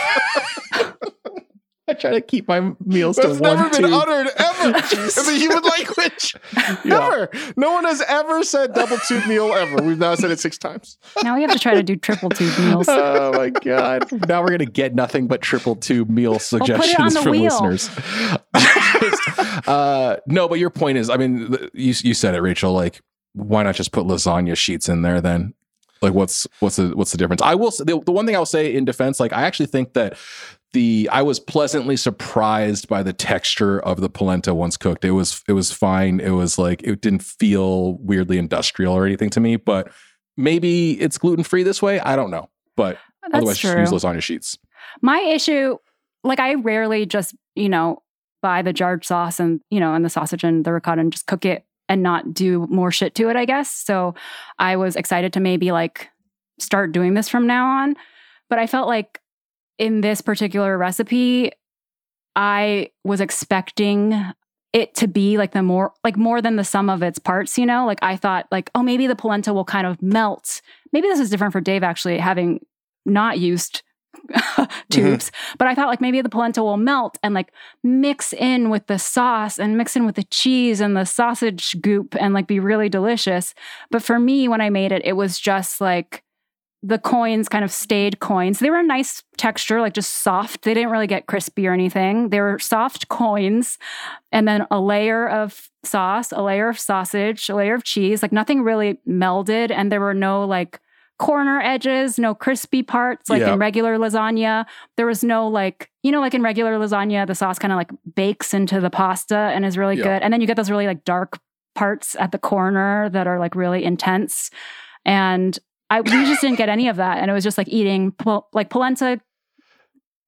I 1.88 1.94
try 1.94 2.12
to 2.14 2.22
keep 2.22 2.48
my 2.48 2.74
meals 2.84 3.16
That's 3.18 3.38
to 3.38 3.44
one 3.44 3.60
It's 3.68 3.78
never 3.78 3.82
been 3.82 3.92
tube. 3.92 4.02
uttered 4.02 4.32
ever 4.38 4.68
in 4.70 4.74
the 4.74 5.36
human 5.38 5.62
language. 5.64 6.36
Ever. 6.84 7.30
No 7.56 7.74
one 7.74 7.84
has 7.86 8.02
ever 8.08 8.44
said 8.44 8.74
double 8.74 8.98
tube 9.08 9.28
meal 9.28 9.54
ever. 9.54 9.84
We've 9.84 10.00
now 10.00 10.16
said 10.16 10.32
it 10.32 10.40
six 10.40 10.58
times. 10.58 10.98
now 11.24 11.36
we 11.36 11.44
have 11.44 11.52
to 11.52 11.60
try 11.60 11.76
to 11.76 11.84
do 11.84 11.96
triple 11.96 12.30
tube 12.30 12.58
meals. 12.60 12.88
Oh 12.90 13.34
my 13.34 13.50
god! 13.52 14.12
Now 14.28 14.42
we're 14.42 14.50
gonna 14.50 14.66
get 14.66 14.96
nothing 14.96 15.28
but 15.28 15.42
triple 15.42 15.76
tube 15.76 16.10
meal 16.10 16.34
put 16.40 16.54
it 16.54 16.62
on 16.62 17.12
suggestions 17.12 17.18
from 17.20 17.32
wheel. 17.32 17.44
listeners. 17.70 17.90
Uh, 19.68 20.18
no, 20.28 20.48
but 20.48 20.60
your 20.60 20.70
point 20.70 20.98
is, 20.98 21.10
I 21.10 21.18
mean, 21.18 21.52
you 21.74 21.94
you 22.04 22.14
said 22.14 22.36
it, 22.36 22.42
Rachel. 22.42 22.74
Like, 22.74 23.02
why 23.34 23.64
not 23.64 23.76
just 23.76 23.92
put 23.92 24.06
lasagna 24.06 24.56
sheets 24.56 24.90
in 24.90 25.02
there 25.02 25.22
then? 25.22 25.54
Like, 26.02 26.14
what's 26.14 26.48
what's 26.60 26.76
the 26.76 26.90
what's 26.96 27.12
the 27.12 27.18
difference? 27.18 27.42
I 27.42 27.56
will. 27.56 27.68
s- 27.68 27.78
The, 27.78 28.00
the 28.06 28.12
one 28.12 28.26
thing 28.26 28.36
I'll 28.36 28.46
say 28.46 28.74
in 28.74 28.86
defense, 28.86 29.20
like, 29.20 29.34
I 29.34 29.44
actually 29.44 29.68
think 29.68 29.94
that 29.94 30.18
the 30.76 31.10
I 31.12 31.22
was 31.22 31.40
pleasantly 31.40 31.96
surprised 31.96 32.88
by 32.90 33.02
the 33.02 33.14
texture 33.14 33.80
of 33.80 34.02
the 34.02 34.10
polenta 34.10 34.54
once 34.54 34.76
cooked. 34.76 35.06
It 35.06 35.12
was 35.12 35.42
it 35.48 35.54
was 35.54 35.72
fine. 35.72 36.20
It 36.20 36.32
was 36.32 36.60
like 36.60 36.84
it 36.84 37.02
didn't 37.02 37.24
feel 37.24 37.98
weirdly 38.00 38.38
industrial 38.38 38.94
or 38.94 39.06
anything 39.06 39.30
to 39.32 39.40
me. 39.40 39.56
But 39.56 39.92
maybe 40.38 41.00
it's 41.02 41.18
gluten 41.18 41.46
free 41.46 41.64
this 41.64 41.82
way. 41.82 42.00
I 42.02 42.18
don't 42.18 42.30
know. 42.30 42.50
But 42.76 43.00
That's 43.24 43.36
otherwise, 43.36 43.58
true. 43.58 43.72
just 43.72 43.94
use 43.94 44.04
lasagna 44.04 44.22
sheets. 44.22 44.58
My 45.02 45.20
issue, 45.20 45.78
like 46.24 46.40
I 46.40 46.56
rarely 46.56 47.06
just, 47.06 47.34
you 47.56 47.70
know, 47.70 48.04
buy 48.42 48.62
the 48.62 48.74
jarred 48.74 49.06
sauce 49.06 49.40
and, 49.40 49.62
you 49.70 49.80
know, 49.80 49.94
and 49.94 50.04
the 50.04 50.10
sausage 50.10 50.44
and 50.44 50.66
the 50.66 50.74
ricotta 50.74 51.02
and 51.02 51.12
just 51.12 51.26
cook 51.26 51.46
it 51.46 51.66
and 51.88 52.04
not 52.04 52.34
do 52.34 52.68
more 52.70 52.92
shit 52.92 53.16
to 53.16 53.30
it, 53.30 53.38
I 53.38 53.46
guess. 53.46 53.72
So 53.72 54.14
I 54.60 54.76
was 54.76 54.98
excited 54.98 55.32
to 55.34 55.40
maybe 55.40 55.72
like 55.72 56.10
start 56.60 56.92
doing 56.92 57.14
this 57.14 57.30
from 57.30 57.48
now 57.48 57.66
on. 57.66 57.96
But 58.50 58.60
I 58.60 58.68
felt 58.68 58.88
like 58.88 59.22
in 59.78 60.02
this 60.02 60.22
particular 60.22 60.78
recipe, 60.78 61.52
I 62.36 62.90
was 63.04 63.22
expecting 63.22 64.34
it 64.76 64.94
to 64.96 65.08
be 65.08 65.38
like 65.38 65.54
the 65.54 65.64
more 65.64 65.94
like 66.04 66.18
more 66.18 66.42
than 66.42 66.58
the 66.58 66.64
sum 66.66 66.90
of 66.90 67.02
its 67.02 67.18
parts, 67.18 67.58
you 67.58 67.66
know? 67.66 67.86
Like 67.86 68.00
I 68.02 68.18
thought 68.18 68.46
like, 68.52 68.70
oh, 68.76 68.84
maybe 68.84 69.08
the 69.08 69.16
polenta 69.16 69.54
will 69.54 69.64
kind 69.64 69.88
of 69.88 70.02
melt. 70.02 70.62
Maybe 70.92 71.08
this 71.08 71.20
is 71.20 71.30
different 71.30 71.54
for 71.54 71.62
Dave 71.62 71.82
actually 71.82 72.18
having 72.18 72.60
not 73.06 73.40
used 73.40 73.84
mm-hmm. 74.30 74.64
tubes, 74.90 75.32
but 75.58 75.70
I 75.70 75.76
thought 75.76 75.88
like 75.88 76.02
maybe 76.02 76.22
the 76.22 76.28
polenta 76.28 76.62
will 76.62 76.76
melt 76.76 77.18
and 77.24 77.34
like 77.34 77.54
mix 77.84 78.34
in 78.34 78.70
with 78.70 78.88
the 78.88 79.00
sauce 79.00 79.60
and 79.60 79.78
mix 79.78 79.96
in 79.96 80.06
with 80.06 80.16
the 80.16 80.24
cheese 80.24 80.82
and 80.82 80.98
the 80.98 81.06
sausage 81.06 81.80
goop 81.82 82.14
and 82.20 82.34
like 82.34 82.48
be 82.48 82.60
really 82.60 82.90
delicious. 82.90 83.54
But 83.92 84.04
for 84.04 84.20
me, 84.20 84.50
when 84.50 84.60
I 84.60 84.70
made 84.70 84.92
it, 84.92 85.06
it 85.06 85.14
was 85.14 85.40
just 85.40 85.80
like 85.80 86.25
the 86.88 87.00
coins 87.00 87.50
kind 87.50 87.66
of 87.66 87.72
stayed 87.72 88.20
coins. 88.20 88.60
They 88.60 88.70
were 88.70 88.78
a 88.78 88.84
nice 88.84 89.24
texture, 89.38 89.82
like 89.82 89.94
just 89.94 90.22
soft. 90.22 90.62
They 90.62 90.74
didn't 90.76 90.92
really 90.92 91.08
get 91.08 91.26
crispy 91.26 91.66
or 91.68 91.74
anything. 91.74 92.30
They 92.30 92.40
were 92.42 92.60
soft 92.60 93.08
coins 93.10 93.80
and 94.32 94.48
then 94.48 94.68
a 94.70 94.80
layer 94.80 95.28
of 95.28 95.72
sauce, 95.84 96.32
a 96.32 96.44
layer 96.44 96.70
of 96.70 96.78
sausage, 96.78 97.50
a 97.50 97.56
layer 97.56 97.74
of 97.74 97.84
cheese. 97.84 98.22
Like 98.22 98.32
nothing 98.32 98.62
really 98.62 99.00
melded 99.10 99.72
and 99.72 99.92
there 99.92 100.00
were 100.00 100.14
no 100.14 100.46
like 100.46 100.80
corner 101.18 101.60
edges, 101.60 102.20
no 102.20 102.36
crispy 102.36 102.84
parts 102.84 103.32
like 103.32 103.40
Yeah. 103.42 103.54
in 103.54 103.60
regular 103.60 103.98
lasagna. 103.98 104.66
There 104.96 105.08
was 105.08 105.24
no 105.24 105.48
like, 105.48 105.90
you 106.04 106.12
know, 106.12 106.20
like 106.22 106.36
in 106.36 106.44
regular 106.44 106.78
lasagna, 106.78 107.26
the 107.26 107.34
sauce 107.34 107.58
kind 107.58 107.72
of 107.72 107.78
like 107.78 107.90
bakes 108.16 108.54
into 108.54 108.80
the 108.80 108.92
pasta 108.92 109.36
and 109.56 109.66
is 109.66 109.76
really 109.76 109.96
Yeah. 109.98 110.04
good. 110.04 110.22
And 110.22 110.32
then 110.32 110.40
you 110.40 110.46
get 110.46 110.56
those 110.56 110.70
really 110.70 110.86
like 110.86 111.04
dark 111.04 111.40
parts 111.74 112.16
at 112.20 112.32
the 112.32 112.38
corner 112.38 113.10
that 113.10 113.26
are 113.26 113.40
like 113.40 113.56
really 113.56 113.84
intense. 113.84 114.52
And 115.04 115.58
I 115.90 116.02
we 116.02 116.10
just 116.10 116.42
didn't 116.42 116.58
get 116.58 116.70
any 116.70 116.88
of 116.88 116.96
that. 116.98 117.20
And 117.20 117.30
it 117.30 117.34
was 117.34 117.44
just 117.44 117.58
like 117.58 117.68
eating 117.70 118.12
pol- 118.12 118.48
like 118.54 118.70
polenta. 118.70 119.20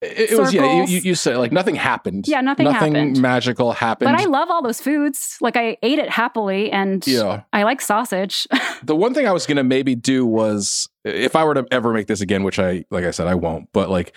It, 0.01 0.31
it 0.31 0.39
was 0.39 0.53
yeah. 0.53 0.83
You, 0.83 0.85
you, 0.87 0.99
you 0.99 1.15
said 1.15 1.37
like 1.37 1.51
nothing 1.51 1.73
happened. 1.73 2.27
Yeah, 2.27 2.41
nothing 2.41 2.67
happened. 2.67 3.19
magical 3.19 3.71
happened. 3.71 4.11
But 4.11 4.19
I 4.21 4.25
love 4.25 4.49
all 4.51 4.61
those 4.61 4.79
foods. 4.79 5.37
Like 5.41 5.57
I 5.57 5.77
ate 5.81 5.97
it 5.97 6.09
happily 6.09 6.71
and 6.71 7.05
yeah. 7.07 7.41
I 7.51 7.63
like 7.63 7.81
sausage. 7.81 8.47
The 8.83 8.95
one 8.95 9.15
thing 9.15 9.27
I 9.27 9.31
was 9.31 9.47
gonna 9.47 9.63
maybe 9.63 9.95
do 9.95 10.23
was 10.23 10.87
if 11.03 11.35
I 11.35 11.43
were 11.43 11.55
to 11.55 11.65
ever 11.71 11.91
make 11.93 12.05
this 12.05 12.21
again, 12.21 12.43
which 12.43 12.59
I 12.59 12.85
like 12.91 13.05
I 13.05 13.09
said 13.11 13.25
I 13.25 13.33
won't, 13.33 13.69
but 13.73 13.89
like 13.89 14.13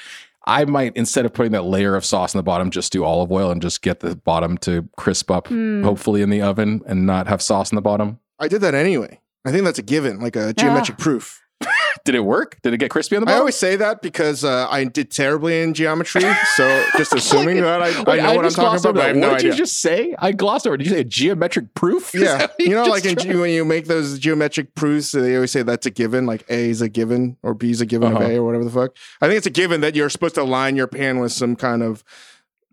I 0.46 0.66
might 0.66 0.94
instead 0.96 1.24
of 1.24 1.32
putting 1.32 1.52
that 1.52 1.62
layer 1.64 1.96
of 1.96 2.04
sauce 2.04 2.34
in 2.34 2.38
the 2.38 2.42
bottom, 2.42 2.70
just 2.70 2.92
do 2.92 3.02
olive 3.02 3.32
oil 3.32 3.50
and 3.50 3.62
just 3.62 3.80
get 3.80 4.00
the 4.00 4.14
bottom 4.16 4.58
to 4.58 4.86
crisp 4.98 5.30
up, 5.30 5.48
Mm. 5.48 5.82
hopefully 5.82 6.20
in 6.20 6.28
the 6.28 6.42
oven, 6.42 6.82
and 6.86 7.06
not 7.06 7.26
have 7.26 7.40
sauce 7.40 7.72
in 7.72 7.76
the 7.76 7.80
bottom. 7.82 8.18
I 8.38 8.48
did 8.48 8.60
that 8.60 8.74
anyway. 8.74 9.18
I 9.44 9.52
think 9.52 9.64
that's 9.64 9.78
a 9.78 9.82
given, 9.82 10.20
like 10.20 10.36
a 10.36 10.52
geometric 10.52 10.98
proof. 10.98 11.42
Did 12.06 12.14
it 12.14 12.20
work? 12.20 12.58
Did 12.62 12.72
it 12.72 12.78
get 12.78 12.90
crispy 12.90 13.16
on 13.16 13.20
the 13.20 13.26
bottom? 13.26 13.36
I 13.36 13.40
always 13.40 13.54
say 13.56 13.76
that 13.76 14.00
because 14.00 14.44
uh, 14.44 14.66
I 14.70 14.84
did 14.84 15.10
terribly 15.10 15.60
in 15.60 15.74
geometry. 15.74 16.22
So 16.56 16.84
just 16.96 17.12
assuming 17.12 17.60
that 17.60 17.82
I, 17.82 17.88
I 17.88 18.02
Wait, 18.04 18.22
know 18.22 18.34
what 18.34 18.46
I'm 18.46 18.50
talking 18.52 18.80
about, 18.80 18.94
but 18.94 19.02
I 19.04 19.06
have 19.08 19.16
What 19.16 19.20
no 19.20 19.28
did 19.30 19.36
idea. 19.36 19.50
you 19.50 19.56
just 19.58 19.80
say? 19.80 20.14
I 20.18 20.32
glossed 20.32 20.66
over. 20.66 20.78
Did 20.78 20.86
you 20.86 20.92
say 20.94 21.00
a 21.00 21.04
geometric 21.04 21.74
proof? 21.74 22.14
Yeah, 22.14 22.38
that 22.38 22.50
what 22.52 22.60
you 22.60 22.70
know, 22.74 22.84
like 22.84 23.04
in, 23.04 23.38
when 23.38 23.50
you 23.50 23.66
make 23.66 23.86
those 23.86 24.18
geometric 24.18 24.74
proofs, 24.74 25.12
they 25.12 25.34
always 25.34 25.50
say 25.50 25.62
that's 25.62 25.84
a 25.84 25.90
given, 25.90 26.24
like 26.24 26.44
A 26.48 26.70
is 26.70 26.80
a 26.80 26.88
given 26.88 27.36
or 27.42 27.52
B 27.52 27.70
is 27.70 27.82
a 27.82 27.86
given 27.86 28.14
Uh-huh. 28.14 28.24
of 28.24 28.30
A 28.30 28.36
or 28.38 28.44
whatever 28.44 28.64
the 28.64 28.70
fuck. 28.70 28.96
I 29.20 29.26
think 29.26 29.36
it's 29.36 29.46
a 29.46 29.50
given 29.50 29.82
that 29.82 29.94
you're 29.94 30.08
supposed 30.10 30.36
to 30.36 30.44
line 30.44 30.76
your 30.76 30.86
pan 30.86 31.18
with 31.18 31.32
some 31.32 31.56
kind 31.56 31.82
of 31.82 32.02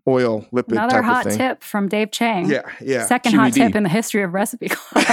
oil 0.06 0.46
lipid 0.52 0.72
Another 0.72 0.96
type 0.96 1.04
hot 1.04 1.26
of 1.26 1.32
thing. 1.32 1.38
tip 1.38 1.62
from 1.62 1.88
Dave 1.88 2.10
Chang. 2.10 2.48
Yeah, 2.48 2.62
yeah. 2.80 3.04
Second 3.04 3.34
hot 3.34 3.52
tip 3.52 3.74
in 3.74 3.82
the 3.82 3.88
history 3.90 4.22
of 4.22 4.32
Recipe 4.32 4.68
Club. 4.70 5.04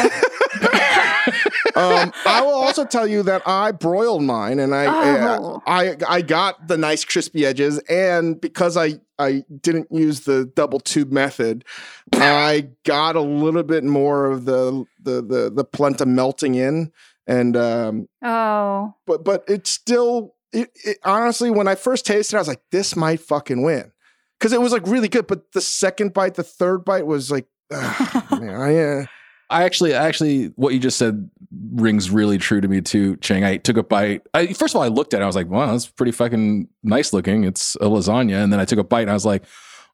Um, 1.76 2.14
I 2.26 2.42
will 2.42 2.54
also 2.54 2.86
tell 2.86 3.08
you 3.08 3.24
that 3.24 3.42
I 3.46 3.72
broiled 3.72 4.24
mine, 4.24 4.60
and 4.60 4.74
I, 4.74 4.86
Oh. 4.86 5.62
I 5.66 5.96
I 6.08 6.22
got 6.22 6.68
the 6.68 6.78
nice 6.78 7.04
crispy 7.06 7.46
edges, 7.46 7.80
and 7.90 8.40
because 8.40 8.78
I 8.78 9.00
I 9.18 9.44
didn't 9.62 9.88
use 9.92 10.22
the 10.22 10.46
double 10.56 10.80
tube 10.80 11.12
method, 11.12 11.66
I 12.14 12.70
got 12.84 13.16
a 13.16 13.22
little 13.22 13.64
bit 13.64 13.84
more 13.84 14.26
of 14.26 14.46
the 14.46 14.86
the 15.02 15.22
the, 15.22 15.52
the 15.54 15.64
polenta 15.64 16.06
melting 16.06 16.56
in, 16.56 16.92
and 17.28 17.56
um, 17.58 18.08
oh. 18.24 18.94
but 19.06 19.24
but 19.24 19.44
it's 19.48 19.70
still 19.70 20.36
it, 20.52 20.70
it 20.84 20.98
honestly 21.04 21.52
when 21.52 21.68
I 21.68 21.76
first 21.76 22.06
tasted, 22.06 22.36
it, 22.36 22.38
I 22.38 22.42
was 22.42 22.48
like, 22.48 22.62
this 22.72 22.96
might 22.96 23.20
fucking 23.20 23.62
win 23.62 23.92
because 24.40 24.54
it 24.54 24.62
was 24.62 24.72
like 24.72 24.86
really 24.88 25.08
good, 25.08 25.28
but 25.28 25.52
the 25.54 25.62
second 25.62 26.14
bite, 26.14 26.36
the 26.36 26.44
third 26.44 26.86
bite 26.86 27.06
was 27.06 27.32
like. 27.32 27.48
ugh, 27.72 28.32
man, 28.42 28.50
I, 28.50 28.78
uh, 28.78 29.06
I 29.50 29.64
actually, 29.64 29.94
actually, 29.94 30.48
what 30.56 30.74
you 30.74 30.80
just 30.80 30.98
said 30.98 31.30
rings 31.74 32.10
really 32.10 32.38
true 32.38 32.62
to 32.62 32.68
me 32.68 32.82
too, 32.82 33.16
Chang. 33.18 33.44
I 33.44 33.58
took 33.58 33.78
a 33.78 33.84
bite. 33.84 34.22
I, 34.34 34.48
first 34.54 34.74
of 34.74 34.78
all, 34.78 34.84
I 34.84 34.88
looked 34.90 35.14
at 35.14 35.22
it. 35.22 35.24
I 35.24 35.28
was 35.28 35.36
like, 35.36 35.48
"Wow, 35.50 35.72
that's 35.72 35.88
pretty 35.88 36.12
fucking 36.12 36.68
nice 36.84 37.14
looking." 37.14 37.44
It's 37.44 37.76
a 37.76 37.86
lasagna, 37.86 38.44
and 38.44 38.52
then 38.54 38.60
I 38.60 38.66
took 38.66 38.80
a 38.80 38.84
bite, 38.84 39.02
and 39.02 39.12
I 39.12 39.14
was 39.14 39.26
like, 39.26 39.44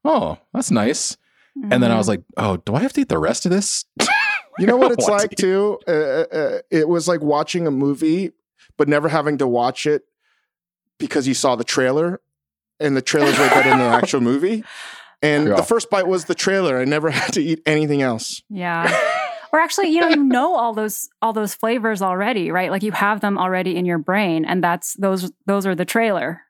"Oh, 0.06 0.38
that's 0.54 0.72
nice." 0.72 1.18
And 1.70 1.84
then 1.84 1.92
I 1.92 1.98
was 1.98 2.08
like, 2.08 2.22
"Oh, 2.38 2.58
do 2.58 2.76
I 2.76 2.80
have 2.82 2.94
to 2.94 3.02
eat 3.02 3.10
the 3.10 3.18
rest 3.20 3.46
of 3.46 3.52
this?" 3.52 3.86
You 4.60 4.68
know 4.68 4.76
what 4.76 4.92
it's 4.98 5.08
What? 5.08 5.22
like 5.22 5.36
too? 5.38 5.80
Uh, 5.88 5.92
uh, 5.92 6.60
it 6.70 6.88
was 6.90 7.08
like 7.08 7.22
watching 7.22 7.68
a 7.68 7.72
movie, 7.72 8.32
but 8.78 8.90
never 8.90 9.08
having 9.08 9.38
to 9.38 9.48
watch 9.48 9.86
it 9.86 10.04
because 11.00 11.26
you 11.26 11.34
saw 11.34 11.56
the 11.56 11.64
trailer, 11.64 12.20
and 12.80 12.96
the 12.98 13.02
trailer's 13.02 13.40
way 13.40 13.48
better 13.48 13.70
than 13.70 13.80
the 13.80 13.86
actual 14.02 14.20
movie. 14.22 14.64
And 15.22 15.48
Yeah. 15.48 15.56
the 15.56 15.64
first 15.64 15.90
bite 15.90 16.06
was 16.06 16.26
the 16.26 16.36
trailer. 16.36 16.78
I 16.80 16.86
never 16.86 17.10
had 17.12 17.32
to 17.34 17.42
eat 17.42 17.62
anything 17.66 18.02
else. 18.02 18.42
Yeah. 18.50 18.90
Or 19.54 19.60
actually, 19.60 19.90
you 19.90 20.02
know, 20.02 20.10
you 20.10 20.24
know 20.38 20.56
all 20.56 20.74
those 20.74 21.10
all 21.22 21.34
those 21.34 21.54
flavors 21.56 22.02
already, 22.02 22.52
right? 22.52 22.72
Like 22.72 22.84
you 22.84 22.92
have 22.92 23.22
them 23.22 23.38
already 23.38 23.76
in 23.76 23.86
your 23.86 23.98
brain, 23.98 24.46
and 24.46 24.64
that's 24.64 24.94
those 24.96 25.32
those 25.46 25.66
are 25.66 25.76
the 25.76 25.86
trailer. 25.86 26.42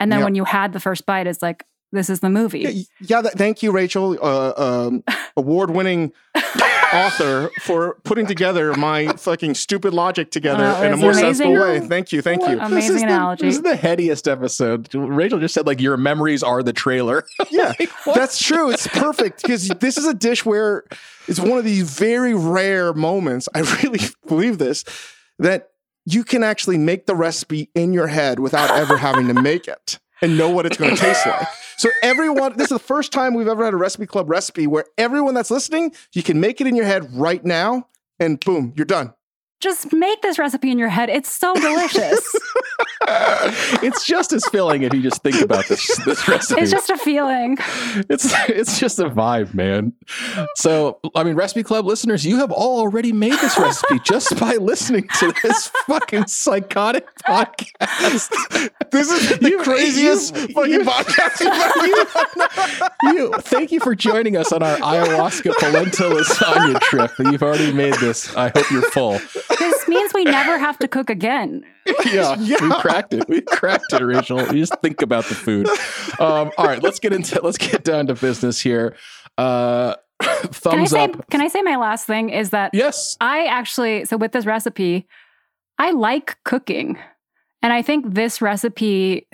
And 0.00 0.10
then 0.10 0.20
Yeah. 0.20 0.24
when 0.24 0.34
you 0.34 0.44
had 0.44 0.72
the 0.72 0.80
first 0.80 1.06
bite, 1.06 1.26
it's 1.26 1.42
like 1.42 1.64
this 1.92 2.10
is 2.10 2.20
the 2.20 2.30
movie. 2.30 2.60
Yeah, 2.60 2.82
yeah 3.00 3.20
that, 3.22 3.34
thank 3.34 3.62
you, 3.62 3.70
Rachel, 3.70 4.18
uh, 4.20 4.52
um, 4.56 5.04
award-winning 5.36 6.12
author, 6.92 7.50
for 7.62 7.96
putting 8.04 8.26
together 8.26 8.72
my 8.74 9.08
fucking 9.16 9.54
stupid 9.54 9.92
logic 9.94 10.30
together 10.30 10.64
Uh, 10.64 10.82
in 10.84 10.92
a 10.92 10.96
more 10.96 11.10
amazing. 11.10 11.34
sensible 11.34 11.60
way. 11.60 11.80
Thank 11.80 12.12
you, 12.12 12.22
thank 12.22 12.42
you. 12.42 12.58
Amazing 12.58 12.74
this 12.74 12.88
is 12.90 13.02
analogy. 13.02 13.42
The, 13.42 13.46
this 13.46 13.56
is 13.56 13.62
the 13.62 13.74
headiest 13.76 14.30
episode. 14.30 14.94
Rachel 14.94 15.38
just 15.40 15.54
said 15.54 15.66
like 15.66 15.80
your 15.80 15.96
memories 15.96 16.42
are 16.42 16.62
the 16.62 16.72
trailer. 16.72 17.24
Yeah, 17.50 17.72
that's 18.14 18.42
true. 18.42 18.70
It's 18.70 18.86
perfect 18.88 19.42
because 19.42 19.68
this 19.68 19.96
is 19.96 20.06
a 20.06 20.14
dish 20.14 20.44
where 20.44 20.84
it's 21.28 21.38
one 21.40 21.58
of 21.58 21.64
these 21.64 21.96
very 21.98 22.34
rare 22.34 22.92
moments. 22.92 23.48
I 23.54 23.60
really 23.82 24.00
believe 24.26 24.58
this 24.58 24.84
that 25.38 25.68
you 26.06 26.22
can 26.24 26.42
actually 26.42 26.78
make 26.78 27.06
the 27.06 27.14
recipe 27.14 27.70
in 27.74 27.92
your 27.92 28.08
head 28.08 28.38
without 28.40 28.70
ever 28.70 28.96
having 28.98 29.26
to 29.28 29.34
make 29.34 29.66
it 29.68 29.98
and 30.24 30.38
know 30.38 30.50
what 30.50 30.66
it's 30.66 30.76
going 30.76 30.90
to 30.96 31.00
taste 31.00 31.26
like. 31.26 31.46
So 31.76 31.90
everyone, 32.02 32.56
this 32.56 32.70
is 32.70 32.76
the 32.76 32.78
first 32.78 33.12
time 33.12 33.34
we've 33.34 33.48
ever 33.48 33.64
had 33.64 33.74
a 33.74 33.76
recipe 33.76 34.06
club 34.06 34.30
recipe 34.30 34.66
where 34.66 34.86
everyone 34.96 35.34
that's 35.34 35.50
listening, 35.50 35.92
you 36.12 36.22
can 36.22 36.40
make 36.40 36.60
it 36.60 36.66
in 36.66 36.74
your 36.74 36.86
head 36.86 37.14
right 37.14 37.44
now, 37.44 37.88
and 38.18 38.40
boom, 38.40 38.72
you're 38.76 38.86
done. 38.86 39.12
Just 39.64 39.94
make 39.94 40.20
this 40.20 40.38
recipe 40.38 40.70
in 40.70 40.78
your 40.78 40.90
head. 40.90 41.08
It's 41.08 41.32
so 41.32 41.54
delicious. 41.54 42.20
it's 43.82 44.04
just 44.04 44.32
as 44.34 44.44
filling 44.46 44.82
if 44.82 44.92
you 44.92 45.00
just 45.02 45.22
think 45.22 45.40
about 45.40 45.66
this 45.68 45.86
this 46.04 46.28
recipe. 46.28 46.60
it's 46.60 46.70
just 46.70 46.90
a 46.90 46.98
feeling. 46.98 47.56
It's 48.10 48.26
it's 48.48 48.78
just 48.78 48.98
a 48.98 49.08
vibe, 49.08 49.54
man. 49.54 49.94
So, 50.56 51.00
I 51.14 51.24
mean, 51.24 51.34
Recipe 51.34 51.62
Club 51.62 51.86
listeners, 51.86 52.26
you 52.26 52.36
have 52.38 52.52
all 52.52 52.80
already 52.80 53.12
made 53.12 53.32
this 53.40 53.58
recipe 53.58 53.98
just 54.04 54.38
by 54.38 54.56
listening 54.56 55.08
to 55.20 55.32
this 55.42 55.68
fucking 55.86 56.26
psychotic 56.26 57.06
podcast. 57.20 58.30
This 58.90 59.10
is 59.10 59.38
the 59.38 59.48
You- 59.50 59.62
craziest 59.62 60.36
you- 60.36 60.48
fucking 60.48 60.72
you- 60.72 60.80
podcast 60.84 61.40
you've 61.40 61.52
ever 61.54 63.14
you 63.16 63.32
thank 63.38 63.72
you 63.72 63.80
for 63.80 63.94
joining 63.94 64.36
us 64.36 64.52
on 64.52 64.62
our 64.62 64.76
ayahuasca 64.76 65.54
polenta 65.58 66.02
lasagna 66.04 66.80
trip. 66.80 67.10
You've 67.18 67.42
already 67.42 67.72
made 67.72 67.94
this. 67.94 68.34
I 68.36 68.48
hope 68.54 68.70
you're 68.70 68.90
full. 68.90 69.18
This 69.58 69.88
means 69.88 70.12
we 70.14 70.24
never 70.24 70.58
have 70.58 70.78
to 70.78 70.88
cook 70.88 71.10
again. 71.10 71.64
Yeah, 72.06 72.36
we 72.38 72.56
cracked 72.80 73.12
it. 73.12 73.28
We 73.28 73.40
cracked 73.42 73.92
it, 73.92 74.02
Rachel. 74.02 74.40
You 74.54 74.60
just 74.60 74.80
think 74.80 75.02
about 75.02 75.24
the 75.26 75.34
food. 75.34 75.68
Um, 76.18 76.50
all 76.56 76.64
right, 76.66 76.82
let's 76.82 76.98
get 76.98 77.12
into 77.12 77.40
let's 77.42 77.58
get 77.58 77.84
down 77.84 78.06
to 78.06 78.14
business 78.14 78.60
here. 78.60 78.96
Uh, 79.36 79.94
Can 80.22 80.30
I 80.38 80.46
thumbs 80.48 80.90
say 80.90 81.04
up. 81.04 81.28
can 81.30 81.40
I 81.42 81.48
say 81.48 81.60
my 81.62 81.76
last 81.76 82.06
thing 82.06 82.30
is 82.30 82.50
that 82.50 82.70
Yes. 82.72 83.16
I 83.20 83.44
actually 83.46 84.04
so 84.06 84.16
with 84.16 84.32
this 84.32 84.46
recipe, 84.46 85.06
I 85.78 85.90
like 85.90 86.38
cooking. 86.44 86.98
And 87.62 87.72
I 87.72 87.82
think 87.82 88.14
this 88.14 88.40
recipe 88.40 89.26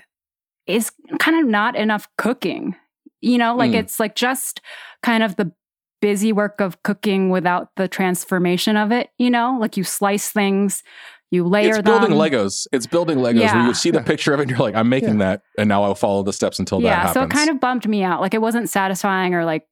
is 0.67 0.91
kind 1.19 1.39
of 1.41 1.47
not 1.47 1.77
enough 1.77 2.09
cooking. 2.19 2.75
You 3.21 3.39
know, 3.39 3.55
like 3.55 3.73
Mm. 3.73 3.81
it's 3.81 4.01
like 4.01 4.15
just 4.17 4.61
kind 5.03 5.23
of 5.23 5.37
the 5.37 5.53
busy 6.01 6.33
work 6.33 6.61
of 6.61 6.83
cooking 6.83 7.31
without 7.31 7.71
the 7.77 7.89
transformation 7.89 8.77
of 8.77 8.93
it, 8.93 9.11
you 9.19 9.31
know? 9.31 9.57
Like 9.61 9.77
you 9.77 9.85
slice 9.85 10.31
things, 10.31 10.83
you 11.31 11.47
layer 11.47 11.77
It's 11.77 11.83
building 11.83 12.11
them. 12.11 12.19
Legos. 12.19 12.67
It's 12.73 12.87
building 12.87 13.19
Legos 13.19 13.53
where 13.53 13.67
you 13.67 13.75
see 13.75 13.91
the 13.91 14.03
picture 14.03 14.33
of 14.35 14.41
it 14.41 14.45
and 14.45 14.51
you're 14.51 14.61
like, 14.61 14.75
I'm 14.75 14.89
making 14.89 15.19
that, 15.19 15.43
and 15.57 15.69
now 15.69 15.85
I'll 15.85 15.95
follow 15.95 16.23
the 16.23 16.33
steps 16.33 16.59
until 16.59 16.81
that 16.81 16.87
yeah, 16.87 16.97
happens. 16.97 17.15
so 17.15 17.23
it 17.23 17.31
kind 17.31 17.51
of 17.51 17.61
bummed 17.61 17.89
me 17.89 18.03
out. 18.03 18.21
Like 18.21 18.35
it 18.35 18.41
wasn't 18.41 18.69
satisfying 18.69 19.35
or 19.35 19.45
like 19.45 19.67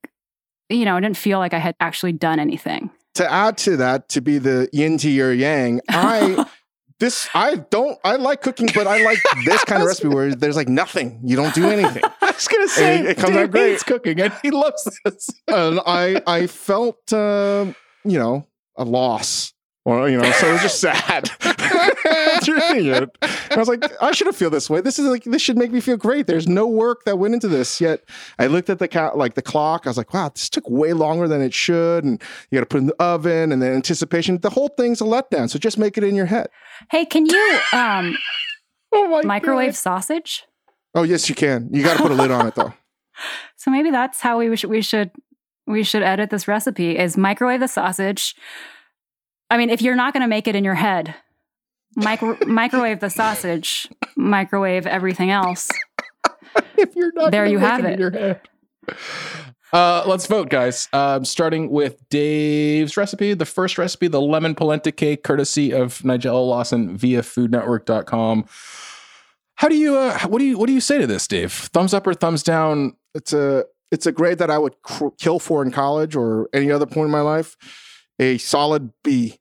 you 0.68 0.85
know, 0.85 0.97
I 0.97 1.01
didn't 1.01 1.16
feel 1.16 1.39
like 1.39 1.55
I 1.55 1.59
had 1.59 1.74
actually 1.81 2.12
done 2.12 2.39
anything. 2.39 2.91
to 3.14 3.31
add 3.31 3.57
to 3.59 3.76
that, 3.79 4.09
to 4.11 4.20
be 4.20 4.39
the 4.39 4.68
yin 4.72 4.99
to 4.99 5.11
your 5.11 5.33
yang, 5.33 5.81
I 5.89 6.47
this 7.01 7.28
I 7.34 7.57
don't 7.70 7.99
I 8.05 8.16
like 8.16 8.42
cooking, 8.42 8.68
but 8.74 8.86
I 8.86 9.03
like 9.05 9.18
this 9.44 9.62
kind 9.64 9.82
of 9.82 9.88
recipe 9.88 10.09
where 10.09 10.34
there's 10.34 10.57
like 10.57 10.68
nothing. 10.68 11.20
You 11.22 11.36
don't 11.36 11.55
do 11.55 11.68
anything. 11.70 12.03
I 12.22 12.26
was 12.32 12.49
gonna 12.49 12.68
say 12.68 13.01
It- 13.01 13.07
it 13.07 13.16
comes 13.18 13.36
out 13.36 13.51
great. 13.51 13.70
hates 13.70 13.82
cooking 13.84 14.20
and 14.20 14.32
he 14.42 14.51
loves 14.51 14.88
this. 15.05 15.30
and 15.49 15.80
I 15.86 16.20
I 16.26 16.46
felt 16.46 17.12
uh, 17.12 17.66
you 18.05 18.18
know 18.18 18.46
a 18.76 18.84
loss. 18.84 19.53
Or, 19.84 20.07
you 20.07 20.18
know, 20.18 20.30
so 20.32 20.49
it 20.51 20.53
was 20.53 20.61
just 20.61 20.80
sad 20.80 21.30
reading 22.49 22.87
it. 22.87 23.11
And 23.23 23.53
I 23.53 23.57
was 23.57 23.69
like, 23.69 23.85
I 24.03 24.13
shouldn't 24.13 24.37
feel 24.37 24.51
this 24.51 24.69
way. 24.69 24.81
This 24.81 24.99
is 24.99 25.07
like 25.07 25.25
this 25.25 25.43
should 25.43 25.57
make 25.57 25.73
me 25.73 25.81
feel 25.81 25.97
great. 25.97 26.27
There's 26.27 26.47
no 26.47 26.67
work 26.67 27.05
that 27.05 27.19
went 27.19 27.35
into 27.35 27.49
this. 27.49 27.81
Yet 27.81 28.05
I 28.39 28.47
looked 28.47 28.71
at 28.71 28.79
the 28.79 28.89
ca- 28.89 29.13
like 29.15 29.35
the 29.35 29.43
clock. 29.43 29.87
I 29.87 29.91
was 29.91 29.97
like, 29.97 30.13
wow, 30.13 30.29
this 30.29 30.49
took 30.49 30.69
way 30.69 30.93
longer 30.93 31.29
than 31.29 31.41
it 31.41 31.55
should. 31.55 32.05
And 32.05 32.23
you 32.51 32.57
got 32.57 32.61
to 32.61 32.67
put 32.67 32.79
it 32.79 32.81
in 32.81 32.87
the 32.87 33.03
oven 33.03 33.53
and 33.53 33.63
then 33.63 33.73
anticipation. 33.73 34.39
The 34.39 34.51
whole 34.51 34.69
thing's 34.69 35.01
a 35.01 35.05
letdown. 35.05 35.51
So 35.51 35.59
just 35.59 35.79
make 35.79 35.99
it 35.99 36.05
in 36.05 36.15
your 36.15 36.27
head. 36.27 36.49
Hey, 36.91 37.05
can 37.05 37.27
you 37.27 37.61
um 37.73 38.17
Oh 38.93 39.09
my 39.09 39.23
microwave 39.23 39.77
sausage? 39.77 40.45
Oh 40.95 41.03
yes, 41.03 41.29
you 41.29 41.35
can. 41.35 41.69
You 41.73 41.83
got 41.83 41.97
to 41.97 42.03
put 42.03 42.11
a 42.11 42.15
lid 42.15 42.31
on 42.31 42.47
it 42.47 42.55
though. 42.55 42.73
So 43.57 43.71
maybe 43.71 43.91
that's 43.91 44.21
how 44.21 44.39
we 44.39 44.55
should 44.57 44.71
we 44.71 44.83
should 44.83 45.11
we 45.67 45.83
should 45.83 46.03
edit 46.03 46.31
this 46.31 46.49
recipe 46.49 46.97
is 46.97 47.17
microwave 47.17 47.61
the 47.61 47.67
sausage. 47.67 48.35
I 49.51 49.59
mean, 49.59 49.71
if 49.71 49.83
you're 49.83 49.97
not 49.97 50.13
going 50.13 50.23
to 50.23 50.29
make 50.29 50.47
it 50.47 50.55
in 50.55 50.65
your 50.65 50.75
head, 50.75 51.15
micro- 51.97 52.39
microwave 52.47 53.01
the 53.01 53.11
sausage, 53.11 53.89
microwave 54.16 54.86
everything 54.86 55.30
else. 55.30 55.68
if 56.76 56.95
you're 56.97 57.12
not 57.12 57.30
There 57.32 57.47
you 57.47 57.59
make 57.59 57.68
have 57.68 57.80
in 57.80 57.86
it. 57.86 57.99
your 57.99 58.11
head. 58.11 58.41
Uh, 59.72 60.03
let's 60.07 60.26
vote, 60.26 60.49
guys. 60.49 60.89
Um, 60.95 61.24
starting 61.26 61.70
with 61.70 62.09
Dave's 62.09 62.97
recipe. 62.97 63.34
The 63.34 63.45
first 63.45 63.76
recipe, 63.76 64.09
the 64.09 64.20
lemon 64.20 64.55
polenta 64.55 64.91
cake, 64.91 65.22
courtesy 65.22 65.72
of 65.72 65.99
Nigella 65.99 66.47
Lawson 66.47 66.97
via 66.97 67.20
foodnetwork.com. 67.20 68.47
How 69.57 69.68
do 69.68 69.76
you, 69.76 69.97
uh, 69.97 70.18
what 70.28 70.39
do 70.39 70.47
you, 70.47 70.57
what 70.57 70.68
do 70.68 70.72
you 70.72 70.80
say 70.80 70.99
to 70.99 71.07
this, 71.07 71.26
Dave? 71.28 71.53
Thumbs 71.53 71.93
up 71.93 72.07
or 72.07 72.14
thumbs 72.14 72.43
down? 72.43 72.97
It's 73.14 73.32
a 73.32 73.64
it's 73.91 74.07
a 74.07 74.12
grade 74.12 74.39
that 74.39 74.51
I 74.51 74.59
would 74.59 74.80
cr- 74.82 75.09
kill 75.18 75.39
for 75.39 75.62
in 75.62 75.70
college 75.70 76.14
or 76.14 76.49
any 76.53 76.70
other 76.70 76.86
point 76.86 77.07
in 77.07 77.11
my 77.11 77.22
life. 77.22 77.57
A 78.18 78.39
solid 78.39 78.93
B. 79.03 79.39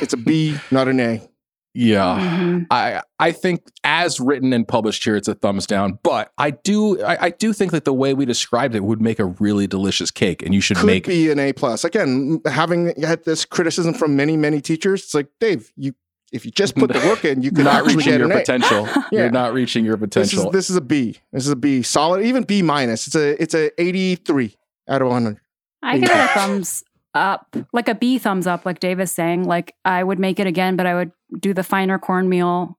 It's 0.00 0.12
a 0.12 0.16
B, 0.16 0.56
not 0.70 0.88
an 0.88 0.98
A. 1.00 1.28
Yeah. 1.72 2.18
Mhm. 2.18 2.66
I 2.70 3.02
I 3.18 3.30
think 3.32 3.62
as 3.84 4.18
written 4.18 4.52
and 4.52 4.66
published 4.66 5.04
here, 5.04 5.14
it's 5.16 5.28
a 5.28 5.34
thumbs 5.34 5.66
down. 5.66 5.98
But 6.02 6.32
I 6.36 6.50
do 6.50 7.00
I, 7.02 7.26
I 7.26 7.30
do 7.30 7.52
think 7.52 7.70
that 7.72 7.84
the 7.84 7.92
way 7.94 8.12
we 8.12 8.24
described 8.24 8.74
it 8.74 8.82
would 8.82 9.00
make 9.00 9.18
a 9.20 9.26
really 9.26 9.66
delicious 9.68 10.10
cake, 10.10 10.42
and 10.42 10.52
you 10.54 10.60
should 10.60 10.78
Could 10.78 10.86
make 10.86 11.06
be 11.06 11.30
an 11.30 11.38
A 11.38 11.52
plus. 11.52 11.84
Again, 11.84 12.40
having 12.46 12.92
had 13.00 13.24
this 13.24 13.44
criticism 13.44 13.94
from 13.94 14.16
many 14.16 14.36
many 14.36 14.60
teachers, 14.60 15.02
it's 15.04 15.14
like 15.14 15.28
Dave, 15.38 15.70
you 15.76 15.94
if 16.32 16.44
you 16.44 16.50
just 16.52 16.76
put 16.76 16.92
the 16.92 16.98
work 17.00 17.24
in, 17.24 17.42
you 17.42 17.50
could 17.52 17.64
not 17.64 17.76
actually 17.84 17.96
reaching 17.96 18.14
your 18.14 18.24
an 18.26 18.32
A. 18.32 18.38
potential. 18.40 18.86
Yeah. 19.12 19.22
You're 19.22 19.30
not 19.30 19.52
reaching 19.52 19.84
your 19.84 19.96
This 19.96 20.06
is 20.28 20.30
potential. 20.30 20.50
this 20.52 20.70
is 20.70 20.76
a 20.76 20.80
B. 20.80 21.18
This 21.32 21.44
is 21.44 21.50
a 21.52 21.56
B. 21.56 21.82
Solid, 21.82 22.24
even 22.24 22.44
B 22.44 22.62
minus. 22.62 23.06
It's 23.08 23.16
a 23.16 23.40
it's 23.42 23.54
a 23.54 23.70
eighty 23.80 24.14
three 24.16 24.56
out 24.88 25.02
of 25.02 25.08
one 25.08 25.22
hundred. 25.24 25.40
I 25.82 25.98
give 25.98 26.10
it 26.10 26.16
a 26.16 26.28
thumbs 26.28 26.84
up, 27.14 27.56
like 27.72 27.88
a 27.88 27.94
B 27.94 28.18
thumbs 28.18 28.46
up, 28.46 28.64
like 28.64 28.80
Dave 28.80 29.00
is 29.00 29.12
saying. 29.12 29.44
Like 29.44 29.74
I 29.84 30.02
would 30.04 30.18
make 30.18 30.38
it 30.40 30.46
again, 30.46 30.76
but 30.76 30.86
I 30.86 30.94
would 30.94 31.12
do 31.38 31.52
the 31.54 31.62
finer 31.62 31.98
cornmeal 31.98 32.78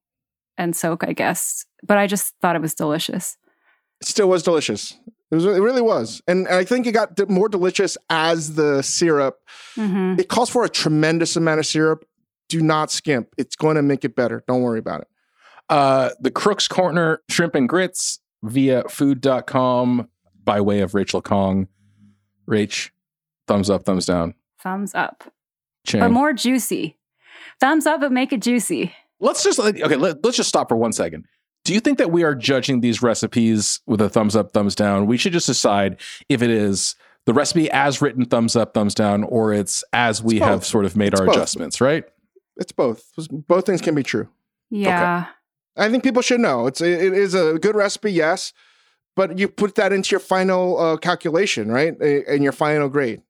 and 0.58 0.76
soak, 0.76 1.04
I 1.04 1.14
guess. 1.14 1.66
But 1.84 1.98
I 1.98 2.08
just 2.08 2.34
thought 2.42 2.56
it 2.56 2.62
was 2.62 2.74
delicious. 2.74 3.38
It 4.02 4.08
still 4.08 4.30
was 4.30 4.44
delicious. 4.44 4.98
It 5.32 5.36
was. 5.36 5.46
It 5.46 5.62
really 5.62 5.82
was, 5.82 6.22
and 6.28 6.48
I 6.48 6.64
think 6.66 6.86
it 6.88 6.92
got 6.92 7.18
more 7.30 7.48
delicious 7.48 7.98
as 8.10 8.56
the 8.56 8.82
syrup. 8.82 9.38
hmm 9.76 10.16
It 10.20 10.28
calls 10.28 10.50
for 10.50 10.64
a 10.66 10.70
tremendous 10.70 11.36
amount 11.36 11.60
of 11.60 11.66
syrup. 11.66 12.04
Do 12.50 12.62
not 12.62 12.92
skimp. 12.92 13.30
It's 13.38 13.56
going 13.56 13.78
to 13.78 13.82
make 13.82 14.04
it 14.04 14.14
better. 14.16 14.44
Don't 14.48 14.62
worry 14.62 14.80
about 14.80 15.02
it. 15.02 15.08
Uh, 15.70 16.10
the 16.20 16.32
Crook's 16.32 16.68
Corner 16.68 17.22
Shrimp 17.30 17.56
and 17.56 17.70
Grits 17.70 18.20
via 18.44 18.84
food.com 18.90 20.10
by 20.44 20.60
way 20.60 20.82
of 20.82 20.94
Rachel 20.94 21.22
Khong. 21.22 21.68
Rach, 22.50 22.90
thumbs 23.52 23.70
up, 23.70 23.84
thumbs 23.86 24.06
down. 24.06 24.34
Thumbs 24.60 24.94
up, 24.96 25.34
Chang. 25.86 26.02
but 26.02 26.12
more 26.12 26.34
juicy. 26.34 26.98
Thumbs 27.60 27.86
up, 27.86 28.00
but 28.02 28.12
make 28.12 28.32
it 28.34 28.42
juicy. 28.42 28.94
let's 29.20 29.44
just 29.44 29.60
okay, 29.60 29.96
let, 29.96 30.24
let's 30.24 30.38
just 30.38 30.50
stop 30.50 30.70
for 30.70 30.76
one 30.78 30.92
second. 30.94 31.26
Do 31.64 31.74
you 31.74 31.80
think 31.80 31.98
that 32.00 32.12
we 32.12 32.24
are 32.24 32.34
judging 32.34 32.82
these 32.82 33.04
recipes 33.04 33.82
with 33.86 34.02
a 34.02 34.10
thumbs 34.10 34.36
up, 34.36 34.52
thumbs 34.52 34.74
down? 34.76 35.06
We 35.06 35.18
should 35.18 35.34
just 35.34 35.46
decide 35.48 35.98
if 36.28 36.42
it 36.42 36.50
is 36.50 36.96
the 37.28 37.34
recipe 37.34 37.70
as 37.70 38.02
written, 38.02 38.26
thumbs 38.26 38.56
up, 38.56 38.74
thumbs 38.74 38.96
down, 38.96 39.24
or 39.24 39.54
it's 39.54 39.84
as 39.94 40.24
we 40.24 40.38
It's 40.38 40.46
have 40.46 40.66
sort 40.66 40.86
of 40.86 40.96
made 40.96 41.14
It's 41.14 41.20
our 41.22 41.28
both. 41.28 41.36
adjustments, 41.36 41.80
right? 41.80 42.04
It's 42.58 42.72
both. 42.72 43.04
Both 43.48 43.66
things 43.68 43.82
can 43.82 43.94
be 43.94 44.02
true. 44.04 44.28
Yeah. 44.72 45.28
I 45.78 45.90
think 45.90 46.04
people 46.04 46.22
should 46.24 46.40
know. 46.40 46.66
It's 46.68 46.82
it 46.82 47.14
is 47.14 47.34
a 47.36 47.60
good 47.60 47.76
recipe, 47.76 48.12
yes, 48.12 48.54
but 49.16 49.38
you 49.38 49.48
put 49.48 49.76
that 49.76 49.94
into 49.94 50.12
your 50.12 50.20
final 50.20 50.78
uh, 50.80 50.98
calculation, 50.98 51.72
right, 51.72 51.96
and 52.02 52.44
your 52.44 52.52
final 52.54 52.90
grade. 52.90 53.22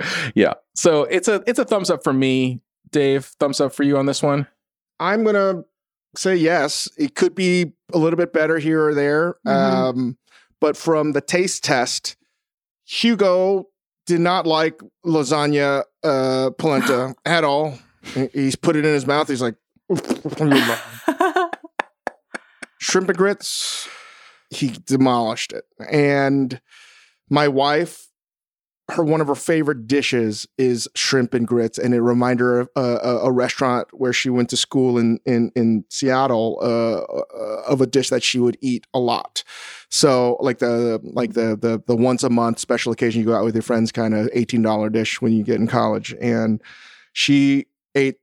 yeah. 0.34 0.54
So 0.74 1.04
it's 1.04 1.28
a 1.28 1.42
it's 1.46 1.58
a 1.58 1.64
thumbs 1.64 1.90
up 1.90 2.02
for 2.04 2.12
me, 2.12 2.60
Dave. 2.90 3.26
Thumbs 3.40 3.60
up 3.60 3.72
for 3.74 3.82
you 3.82 3.96
on 3.98 4.06
this 4.06 4.22
one. 4.22 4.46
I'm 5.00 5.24
gonna 5.24 5.64
say 6.16 6.36
yes. 6.36 6.88
It 6.98 7.14
could 7.14 7.34
be 7.34 7.72
a 7.92 7.98
little 7.98 8.16
bit 8.16 8.32
better 8.32 8.58
here 8.58 8.84
or 8.86 8.94
there, 8.94 9.36
Mhm. 9.46 9.50
um, 9.52 10.18
but 10.60 10.76
from 10.76 11.12
the 11.12 11.20
taste 11.20 11.64
test, 11.64 12.16
Hugo 12.84 13.68
did 14.06 14.20
not 14.20 14.46
like 14.46 14.80
lasagna 15.04 15.82
uh, 16.04 16.50
polenta 16.58 17.14
at 17.24 17.44
all. 17.44 17.78
He's 18.32 18.54
put 18.56 18.76
it 18.76 18.84
in 18.84 18.92
his 18.94 19.06
mouth. 19.06 19.26
He's 19.28 19.42
like, 19.42 19.56
shrimp 22.78 23.08
and 23.08 23.18
grits. 23.18 23.88
He 24.50 24.68
demolished 24.86 25.52
it. 25.52 25.64
And 25.90 26.60
my 27.28 27.48
wife, 27.48 28.05
her 28.88 29.02
one 29.02 29.20
of 29.20 29.26
her 29.26 29.34
favorite 29.34 29.88
dishes 29.88 30.46
is 30.58 30.88
shrimp 30.94 31.34
and 31.34 31.46
grits, 31.46 31.76
and 31.76 31.92
it 31.92 32.00
reminded 32.00 32.44
her 32.44 32.60
of 32.60 32.68
uh, 32.76 32.98
a, 33.02 33.16
a 33.26 33.32
restaurant 33.32 33.88
where 33.92 34.12
she 34.12 34.30
went 34.30 34.48
to 34.50 34.56
school 34.56 34.96
in 34.96 35.18
in 35.26 35.50
in 35.56 35.84
Seattle 35.88 36.58
uh, 36.62 37.00
uh, 37.00 37.62
of 37.66 37.80
a 37.80 37.86
dish 37.86 38.10
that 38.10 38.22
she 38.22 38.38
would 38.38 38.56
eat 38.60 38.86
a 38.94 39.00
lot. 39.00 39.42
So 39.90 40.36
like 40.40 40.58
the 40.58 41.00
like 41.02 41.32
the 41.32 41.56
the 41.56 41.82
the 41.86 41.96
once 41.96 42.22
a 42.22 42.30
month 42.30 42.60
special 42.60 42.92
occasion 42.92 43.20
you 43.20 43.26
go 43.26 43.34
out 43.34 43.44
with 43.44 43.56
your 43.56 43.62
friends 43.62 43.90
kind 43.90 44.14
of 44.14 44.28
eighteen 44.32 44.62
dollar 44.62 44.88
dish 44.88 45.20
when 45.20 45.32
you 45.32 45.42
get 45.42 45.56
in 45.56 45.66
college, 45.66 46.14
and 46.20 46.62
she 47.12 47.66
ate 47.96 48.18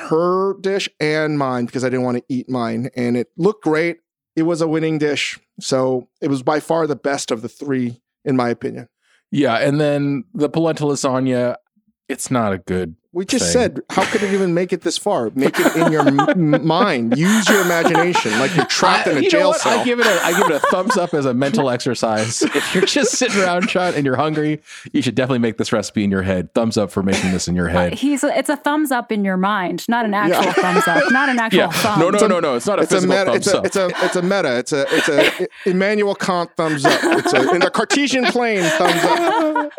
her 0.00 0.54
dish 0.60 0.88
and 0.98 1.38
mine 1.38 1.66
because 1.66 1.84
I 1.84 1.90
didn't 1.90 2.04
want 2.04 2.18
to 2.18 2.24
eat 2.28 2.48
mine, 2.48 2.90
and 2.96 3.16
it 3.16 3.28
looked 3.36 3.62
great. 3.62 3.98
It 4.34 4.42
was 4.42 4.62
a 4.62 4.66
winning 4.66 4.98
dish, 4.98 5.38
so 5.60 6.08
it 6.20 6.28
was 6.28 6.42
by 6.42 6.58
far 6.58 6.88
the 6.88 6.96
best 6.96 7.30
of 7.30 7.42
the 7.42 7.48
three, 7.48 8.00
in 8.24 8.34
my 8.34 8.48
opinion. 8.48 8.88
Yeah, 9.32 9.56
and 9.56 9.80
then 9.80 10.24
the 10.34 10.50
polenta 10.50 10.84
lasagna, 10.84 11.56
it's 12.08 12.30
not 12.30 12.52
a 12.52 12.58
good. 12.58 12.94
We 13.14 13.26
just 13.26 13.44
thing. 13.44 13.52
said, 13.52 13.80
how 13.90 14.04
could 14.06 14.22
it 14.22 14.32
even 14.32 14.54
make 14.54 14.72
it 14.72 14.80
this 14.80 14.96
far? 14.96 15.30
Make 15.34 15.58
it 15.60 15.76
in 15.76 15.92
your 15.92 16.06
m- 16.08 16.66
mind. 16.66 17.18
Use 17.18 17.46
your 17.46 17.60
imagination, 17.60 18.32
like 18.38 18.56
you're 18.56 18.64
trapped 18.64 19.06
I- 19.06 19.10
in 19.10 19.16
a 19.18 19.20
you 19.20 19.24
know 19.26 19.30
jail 19.30 19.48
what? 19.48 19.60
cell. 19.60 19.80
I 19.80 19.84
give 19.84 20.00
it 20.00 20.06
a 20.06 20.24
I 20.24 20.32
give 20.38 20.50
it 20.50 20.56
a 20.56 20.60
thumbs 20.70 20.96
up 20.96 21.12
as 21.12 21.26
a 21.26 21.34
mental 21.34 21.68
exercise. 21.68 22.42
If 22.54 22.74
you're 22.74 22.86
just 22.86 23.12
sitting 23.12 23.38
around 23.42 23.68
trying 23.68 23.94
and 23.96 24.06
you're 24.06 24.16
hungry, 24.16 24.62
you 24.94 25.02
should 25.02 25.14
definitely 25.14 25.40
make 25.40 25.58
this 25.58 25.72
recipe 25.72 26.04
in 26.04 26.10
your 26.10 26.22
head. 26.22 26.54
Thumbs 26.54 26.78
up 26.78 26.90
for 26.90 27.02
making 27.02 27.32
this 27.32 27.48
in 27.48 27.54
your 27.54 27.68
head. 27.68 27.94
He's 27.94 28.24
it's 28.24 28.48
a 28.48 28.56
thumbs 28.56 28.90
up 28.90 29.12
in 29.12 29.24
your 29.26 29.36
mind, 29.36 29.86
not 29.90 30.06
an 30.06 30.14
actual 30.14 30.42
Yeah. 30.44 30.52
thumbs 30.54 30.88
up, 30.88 31.12
not 31.12 31.28
an 31.28 31.38
actual 31.46 31.58
Yeah. 31.58 31.68
thumb. 31.70 32.00
No, 32.00 32.08
no, 32.10 32.26
no, 32.26 32.40
no. 32.40 32.54
It's 32.56 32.66
not 32.66 32.78
a 32.78 32.82
it's 32.82 32.92
a 32.92 32.94
physical 32.96 33.16
meta. 33.18 33.32
thumbs 33.32 33.46
It's 33.46 33.54
a, 33.54 33.58
up. 33.58 33.66
it's 33.66 33.76
a 33.76 34.04
it's 34.06 34.16
a 34.16 34.22
meta. 34.22 34.58
It's 34.58 34.72
a 34.72 34.86
it's 34.96 35.08
a 35.66 35.70
Immanuel 35.70 36.14
Kant 36.14 36.50
thumbs 36.56 36.84
up. 36.86 36.98
It's 37.02 37.32
a 37.34 37.50
in 37.50 37.60
the 37.60 37.70
Cartesian 37.70 38.24
plane 38.24 38.62
thumbs 38.62 39.04
up. 39.04 39.72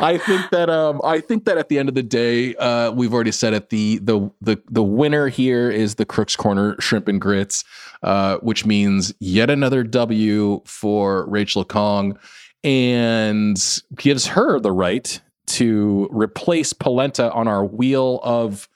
I 0.00 0.18
think 0.24 0.50
that 0.50 0.70
um 0.70 1.00
I 1.02 1.18
think 1.20 1.44
that 1.46 1.58
at 1.58 1.68
the 1.68 1.78
end 1.80 1.88
of 1.88 1.94
the 1.96 2.02
day, 2.04 2.51
uh 2.58 2.92
we've 2.94 3.12
already 3.12 3.32
said 3.32 3.54
it, 3.54 3.70
the 3.70 3.98
the 3.98 4.30
the 4.40 4.60
the 4.70 4.82
winner 4.82 5.28
here 5.28 5.70
is 5.70 5.96
the 5.96 6.04
Crook's 6.04 6.36
Corner 6.36 6.76
Shrimp 6.80 7.08
and 7.08 7.20
Grits, 7.20 7.64
uh, 8.02 8.38
which 8.38 8.66
means 8.66 9.12
yet 9.20 9.50
another 9.50 9.82
W 9.82 10.62
for 10.64 11.26
Rachel 11.28 11.64
Khong 11.64 12.16
and 12.64 13.82
gives 13.96 14.26
her 14.26 14.60
the 14.60 14.72
right 14.72 15.20
to 15.46 16.08
replace 16.12 16.72
polenta 16.72 17.32
on 17.32 17.48
our 17.48 17.64
wheel 17.64 18.20
of 18.22 18.68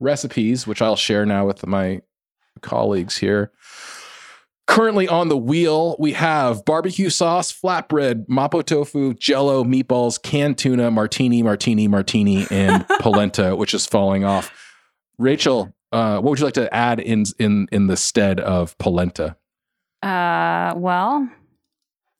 recipes, 0.00 0.66
which 0.66 0.80
I'll 0.80 0.96
share 0.96 1.26
now 1.26 1.46
with 1.46 1.66
my 1.66 2.00
colleagues 2.60 3.16
here. 3.16 3.50
Currently 4.72 5.06
on 5.06 5.28
the 5.28 5.36
wheel, 5.36 5.96
we 5.98 6.12
have 6.14 6.64
barbecue 6.64 7.10
sauce, 7.10 7.52
flatbread, 7.52 8.26
mapo 8.26 8.64
tofu, 8.64 9.12
jello, 9.12 9.64
meatballs, 9.64 10.20
canned 10.20 10.56
tuna, 10.56 10.90
martini, 10.90 11.42
martini, 11.42 11.86
martini, 11.88 12.46
and 12.50 12.88
polenta, 13.00 13.54
which 13.54 13.74
is 13.74 13.84
falling 13.84 14.24
off. 14.24 14.50
Rachel, 15.18 15.74
uh, 15.92 16.20
what 16.20 16.30
would 16.30 16.38
you 16.38 16.46
like 16.46 16.54
to 16.54 16.72
add 16.74 17.00
in 17.00 17.24
in 17.38 17.68
in 17.70 17.86
the 17.86 17.98
stead 17.98 18.40
of 18.40 18.78
polenta? 18.78 19.36
Uh, 20.02 20.72
well, 20.74 21.28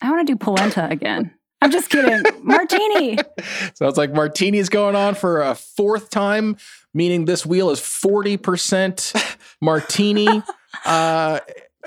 I 0.03 0.11
want 0.11 0.27
to 0.27 0.31
do 0.31 0.37
polenta 0.37 0.87
again. 0.91 1.33
I'm 1.63 1.71
just 1.71 1.89
kidding. 1.89 2.23
Martini. 2.43 3.17
Sounds 3.75 3.97
like 3.97 4.13
martini's 4.13 4.69
going 4.69 4.95
on 4.95 5.15
for 5.15 5.41
a 5.41 5.55
fourth 5.55 6.11
time, 6.11 6.59
meaning 6.93 7.25
this 7.25 7.47
wheel 7.47 7.71
is 7.71 7.81
forty 7.81 8.37
percent 8.37 9.15
martini. 9.63 10.43
Uh, 10.85 11.41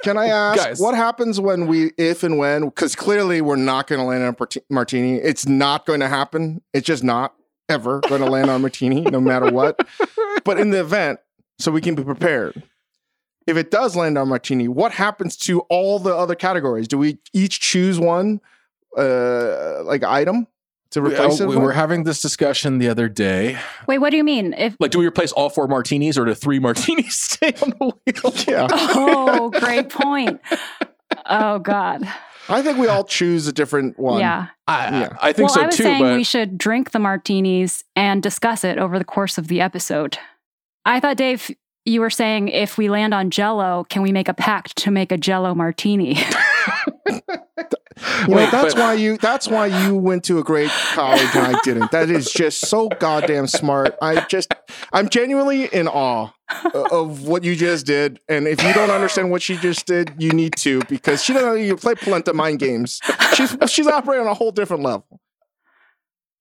Can 0.04 0.18
I 0.18 0.28
ask 0.28 0.58
Guys. 0.58 0.80
what 0.80 0.96
happens 0.96 1.40
when 1.40 1.68
we, 1.68 1.92
if 1.98 2.24
and 2.24 2.38
when, 2.38 2.66
because 2.66 2.96
clearly 2.96 3.42
we're 3.42 3.56
not 3.56 3.88
going 3.88 4.00
to 4.00 4.06
land 4.06 4.24
on 4.24 4.36
martini. 4.70 5.16
It's 5.16 5.48
not 5.48 5.86
going 5.86 6.02
to 6.02 6.08
happen. 6.08 6.62
It's 6.74 6.86
just 6.86 7.04
not 7.04 7.34
ever 7.70 8.02
going 8.02 8.22
to 8.22 8.30
land 8.30 8.50
on 8.50 8.62
martini, 8.62 9.02
no 9.02 9.20
matter 9.20 9.52
what. 9.52 9.80
But 10.44 10.60
in 10.60 10.70
the 10.70 10.80
event, 10.80 11.20
so 11.60 11.72
we 11.72 11.82
can 11.82 11.96
be 11.96 12.04
prepared. 12.04 12.62
If 13.48 13.58
it 13.58 13.72
does 13.72 13.96
land 13.96 14.18
on 14.18 14.28
martini, 14.28 14.68
what 14.68 14.92
happens 14.92 15.38
to 15.38 15.62
all 15.62 16.00
the 16.00 16.16
other 16.16 16.36
categories? 16.36 16.88
Do 16.88 16.98
we 16.98 17.20
each 17.34 17.60
choose 17.60 18.00
one, 18.00 18.42
uh, 18.98 19.84
like 19.84 20.04
item 20.04 20.48
to 20.96 21.02
uh, 21.02 21.04
replace 21.04 21.40
it? 21.40 21.48
we 21.48 21.56
were 21.56 21.72
having 21.72 22.04
this 22.04 22.22
discussion 22.22 22.80
the 22.80 22.90
other 22.90 23.08
day. 23.08 23.58
Wait, 23.88 24.00
what 24.00 24.10
do 24.10 24.18
you 24.18 24.24
mean? 24.24 24.54
If 24.54 24.76
Like, 24.80 24.92
do 24.92 25.00
we 25.00 25.06
replace 25.06 25.32
all 25.32 25.50
four 25.50 25.68
martinis, 25.68 26.18
or 26.18 26.26
do 26.26 26.34
three 26.34 26.60
martinis 26.60 27.16
stay 27.22 27.54
on 27.62 27.70
the 27.70 27.86
wheel? 27.86 28.34
yeah, 28.48 28.68
oh, 28.72 29.52
great 29.52 29.90
point. 29.90 30.42
Oh 31.26 31.60
God. 31.60 32.04
I 32.48 32.62
think 32.62 32.78
we 32.78 32.88
all 32.88 33.04
choose 33.04 33.48
a 33.48 33.54
different 33.54 33.98
one. 33.98 34.20
Yeah. 34.20 34.48
I, 34.68 34.90
Yeah. 35.00 35.18
I 35.20 35.34
think 35.34 35.50
well, 35.50 35.56
so 35.56 35.62
I 35.62 35.66
was 35.68 35.78
too. 35.78 35.84
saying 35.84 36.02
But 36.02 36.16
we 36.16 36.24
should 36.24 36.58
drink 36.58 36.92
the 36.92 37.00
martinis 37.00 37.84
and 37.96 38.22
discuss 38.22 38.64
it 38.64 38.78
over 38.78 39.00
the 39.00 39.06
course 39.06 39.38
of 39.38 39.48
the 39.48 39.62
episode. 39.62 40.20
I 40.86 41.00
thought, 41.00 41.18
Dave, 41.18 41.50
you 41.86 42.02
were 42.02 42.12
saying 42.12 42.50
if 42.50 42.78
we 42.78 42.90
land 42.90 43.14
on 43.14 43.32
Jello, 43.32 43.86
can 43.90 44.02
we 44.02 44.12
make 44.12 44.28
a 44.28 44.34
pact 44.34 44.76
to 44.78 44.92
make 44.92 45.12
a 45.12 45.18
Jello 45.18 45.56
martini? 45.56 46.18
You 48.28 48.36
know, 48.36 48.50
that's 48.52 48.74
but- 48.74 48.82
why 48.82 48.94
you 48.94 49.18
that's 49.18 49.48
why 49.48 49.68
you 49.68 49.96
went 49.96 50.24
to 50.26 50.40
a 50.40 50.44
great 50.44 50.70
college 50.70 51.30
and 51.34 51.56
I 51.56 51.60
didn't. 51.64 51.92
That 51.92 52.10
is 52.10 52.32
just 52.32 52.62
so 52.66 52.90
goddamn 52.90 53.48
smart. 53.48 53.96
I 54.02 54.22
just 54.26 54.54
I'm 54.92 55.08
genuinely 55.10 55.66
in 55.66 55.88
awe 55.88 56.32
of 56.92 57.24
what 57.26 57.44
you 57.44 57.56
just 57.56 57.86
did. 57.86 58.20
And 58.28 58.48
if 58.48 58.62
you 58.64 58.74
don't 58.74 58.90
understand 58.90 59.32
what 59.32 59.42
she 59.42 59.56
just 59.58 59.86
did, 59.86 60.14
you 60.18 60.32
need 60.32 60.56
to 60.58 60.82
because 60.90 61.24
she 61.24 61.34
doesn't 61.34 61.58
even 61.62 61.78
play 61.78 61.96
polenta 61.96 62.34
mind 62.34 62.60
games. 62.60 63.00
She's 63.34 63.56
she's 63.68 63.88
operating 63.88 64.26
on 64.26 64.32
a 64.32 64.36
whole 64.36 64.52
different 64.52 64.84
level. 64.84 65.22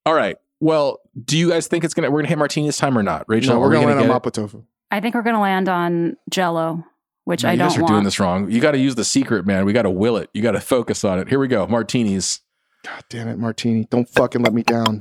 all 0.06 0.14
right. 0.14 0.36
Well, 0.60 1.00
do 1.24 1.36
you 1.36 1.50
guys 1.50 1.66
think 1.66 1.84
it's 1.84 1.94
gonna 1.94 2.10
we're 2.10 2.20
gonna 2.20 2.28
hit 2.28 2.38
martini 2.38 2.66
this 2.66 2.78
time 2.78 2.96
or 2.98 3.02
not, 3.02 3.26
Rachel? 3.28 3.54
No, 3.54 3.60
we're 3.60 3.66
are 3.66 3.70
we 3.70 3.74
gonna 3.76 3.86
land 3.88 4.00
on 4.00 4.06
get 4.06 4.22
mapo 4.22 4.32
tofu. 4.32 4.64
I 4.90 5.00
think 5.00 5.14
we're 5.16 5.22
going 5.22 5.34
to 5.34 5.40
land 5.40 5.68
on 5.68 6.16
Jello, 6.30 6.84
which 7.24 7.42
No, 7.42 7.48
I 7.48 7.52
you 7.52 7.58
don't 7.58 7.66
You 7.66 7.70
guys 7.70 7.78
are 7.78 7.82
want. 7.82 7.92
doing 7.92 8.04
this 8.04 8.20
wrong. 8.20 8.50
You 8.50 8.60
got 8.60 8.72
to 8.72 8.78
use 8.78 8.94
the 8.94 9.04
secret, 9.04 9.46
man. 9.46 9.64
We 9.64 9.72
got 9.72 9.82
to 9.82 9.90
will 9.90 10.16
it. 10.16 10.30
You 10.34 10.42
got 10.42 10.52
to 10.52 10.60
focus 10.60 11.04
on 11.04 11.18
it. 11.18 11.28
Here 11.28 11.38
we 11.38 11.48
go. 11.48 11.66
Martinis. 11.66 12.40
God 12.84 13.02
damn 13.08 13.28
it, 13.28 13.38
Martini. 13.38 13.86
Don't 13.90 14.08
fucking 14.08 14.42
let 14.42 14.52
me 14.52 14.62
down. 14.62 14.98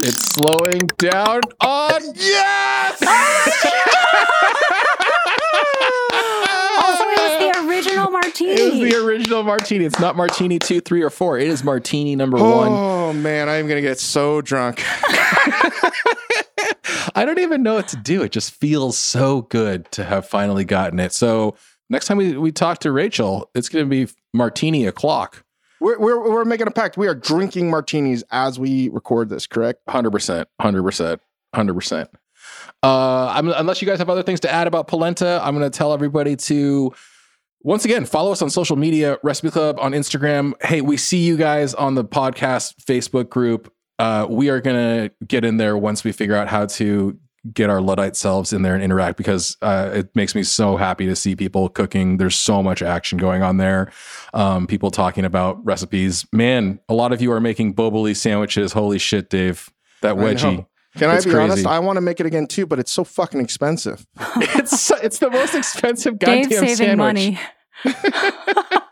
It's 0.00 0.32
slowing 0.32 0.86
down 0.98 1.40
on 1.60 2.00
yes. 2.14 3.02
Also, 6.80 7.04
it 7.04 7.18
was 7.18 7.56
the 7.56 7.68
original 7.68 8.10
martini. 8.10 8.50
It 8.52 8.70
was 8.72 8.80
the 8.90 8.96
original 9.04 9.42
martini. 9.42 9.84
It's 9.84 9.98
not 10.00 10.16
martini 10.16 10.58
two, 10.58 10.80
three, 10.80 11.02
or 11.02 11.10
four. 11.10 11.38
It 11.38 11.48
is 11.48 11.62
martini 11.64 12.16
number 12.16 12.38
one. 12.38 12.68
Oh 12.70 13.12
man, 13.12 13.48
I'm 13.48 13.66
gonna 13.68 13.82
get 13.82 13.98
so 14.00 14.40
drunk. 14.40 14.82
I 17.18 17.24
don't 17.24 17.40
even 17.40 17.64
know 17.64 17.74
what 17.74 17.88
to 17.88 17.96
do. 17.96 18.22
It 18.22 18.30
just 18.30 18.52
feels 18.52 18.96
so 18.96 19.42
good 19.42 19.90
to 19.90 20.04
have 20.04 20.24
finally 20.24 20.64
gotten 20.64 21.00
it. 21.00 21.12
So 21.12 21.56
next 21.90 22.06
time 22.06 22.16
we, 22.16 22.38
we 22.38 22.52
talk 22.52 22.78
to 22.80 22.92
Rachel, 22.92 23.50
it's 23.56 23.68
going 23.68 23.84
to 23.84 23.90
be 23.90 24.12
martini 24.32 24.86
o'clock. 24.86 25.44
We're, 25.80 25.98
we're 25.98 26.30
we're 26.30 26.44
making 26.44 26.68
a 26.68 26.70
pact. 26.70 26.96
We 26.96 27.08
are 27.08 27.16
drinking 27.16 27.70
martinis 27.70 28.22
as 28.30 28.60
we 28.60 28.88
record 28.90 29.30
this, 29.30 29.48
correct? 29.48 29.80
Hundred 29.88 30.12
percent, 30.12 30.48
hundred 30.60 30.84
percent, 30.84 31.20
hundred 31.52 31.74
percent. 31.74 32.08
Uh, 32.84 33.32
I'm, 33.34 33.48
unless 33.48 33.82
you 33.82 33.88
guys 33.88 33.98
have 33.98 34.10
other 34.10 34.22
things 34.22 34.38
to 34.40 34.52
add 34.52 34.68
about 34.68 34.86
polenta, 34.86 35.40
I'm 35.42 35.58
going 35.58 35.68
to 35.68 35.76
tell 35.76 35.92
everybody 35.92 36.36
to 36.36 36.92
once 37.62 37.84
again 37.84 38.04
follow 38.06 38.30
us 38.30 38.42
on 38.42 38.50
social 38.50 38.76
media, 38.76 39.18
Recipe 39.24 39.50
Club 39.50 39.78
on 39.80 39.90
Instagram. 39.90 40.52
Hey, 40.62 40.82
we 40.82 40.96
see 40.96 41.18
you 41.18 41.36
guys 41.36 41.74
on 41.74 41.96
the 41.96 42.04
podcast 42.04 42.74
Facebook 42.76 43.28
group. 43.28 43.72
Uh, 43.98 44.26
we 44.28 44.48
are 44.48 44.60
going 44.60 44.76
to 44.76 45.14
get 45.26 45.44
in 45.44 45.56
there 45.56 45.76
once 45.76 46.04
we 46.04 46.12
figure 46.12 46.36
out 46.36 46.48
how 46.48 46.66
to 46.66 47.18
get 47.52 47.70
our 47.70 47.80
luddite 47.80 48.16
selves 48.16 48.52
in 48.52 48.62
there 48.62 48.74
and 48.74 48.82
interact 48.82 49.16
because 49.16 49.56
uh, 49.62 49.90
it 49.94 50.14
makes 50.14 50.34
me 50.34 50.42
so 50.42 50.76
happy 50.76 51.06
to 51.06 51.16
see 51.16 51.34
people 51.34 51.68
cooking. 51.68 52.16
There's 52.18 52.36
so 52.36 52.62
much 52.62 52.82
action 52.82 53.16
going 53.18 53.42
on 53.42 53.56
there. 53.56 53.90
Um, 54.34 54.66
people 54.66 54.90
talking 54.90 55.24
about 55.24 55.64
recipes. 55.64 56.26
Man, 56.32 56.78
a 56.88 56.94
lot 56.94 57.12
of 57.12 57.22
you 57.22 57.32
are 57.32 57.40
making 57.40 57.74
boboli 57.74 58.14
sandwiches. 58.16 58.72
Holy 58.72 58.98
shit, 58.98 59.30
Dave! 59.30 59.70
That 60.02 60.16
I 60.16 60.20
wedgie. 60.20 60.66
Can 60.96 61.14
It's 61.14 61.26
I 61.26 61.30
be 61.30 61.36
honest? 61.36 61.66
I 61.66 61.78
want 61.78 61.96
to 61.96 62.00
make 62.00 62.18
it 62.20 62.26
again 62.26 62.46
too, 62.46 62.66
but 62.66 62.78
it's 62.78 62.90
so 62.90 63.04
fucking 63.04 63.40
expensive. 63.40 64.06
it's 64.36 64.80
so- 64.80 64.98
it's 65.02 65.18
the 65.18 65.30
most 65.30 65.54
expensive 65.54 66.18
goddamn 66.18 66.48
Dave 66.48 66.58
saving 66.58 66.76
sandwich. 66.76 66.98
money. 66.98 67.38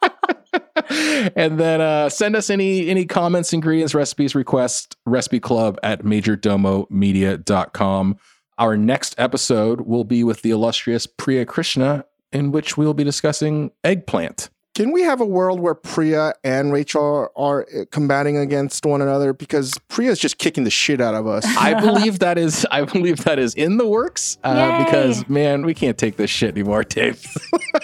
and 1.36 1.58
then 1.58 1.80
uh, 1.80 2.08
send 2.08 2.36
us 2.36 2.50
any 2.50 2.88
any 2.88 3.04
comments, 3.04 3.52
ingredients, 3.52 3.94
recipes, 3.94 4.34
requests, 4.34 4.96
recipe 5.04 5.40
club 5.40 5.78
at 5.82 6.02
majordomomedia.com. 6.02 8.16
Our 8.58 8.76
next 8.76 9.14
episode 9.18 9.82
will 9.82 10.04
be 10.04 10.24
with 10.24 10.42
the 10.42 10.50
illustrious 10.50 11.06
Priya 11.06 11.44
Krishna, 11.44 12.04
in 12.32 12.52
which 12.52 12.76
we 12.76 12.86
will 12.86 12.94
be 12.94 13.04
discussing 13.04 13.70
eggplant. 13.84 14.50
Can 14.76 14.92
we 14.92 15.04
have 15.04 15.22
a 15.22 15.26
world 15.26 15.60
where 15.60 15.74
Priya 15.74 16.34
and 16.44 16.70
Rachel 16.70 17.30
are 17.34 17.66
uh, 17.74 17.86
combating 17.90 18.36
against 18.36 18.84
one 18.84 19.00
another 19.00 19.32
because 19.32 19.72
Priya 19.88 20.10
is 20.10 20.18
just 20.18 20.36
kicking 20.36 20.64
the 20.64 20.70
shit 20.70 21.00
out 21.00 21.14
of 21.14 21.26
us? 21.26 21.46
I 21.58 21.80
believe 21.80 22.18
that 22.18 22.36
is 22.36 22.66
I 22.70 22.84
believe 22.84 23.24
that 23.24 23.38
is 23.38 23.54
in 23.54 23.78
the 23.78 23.86
works 23.86 24.36
uh, 24.44 24.84
because 24.84 25.26
man, 25.30 25.64
we 25.64 25.72
can't 25.72 25.96
take 25.96 26.18
this 26.18 26.28
shit 26.28 26.50
anymore, 26.50 26.84
Dave. 26.84 27.24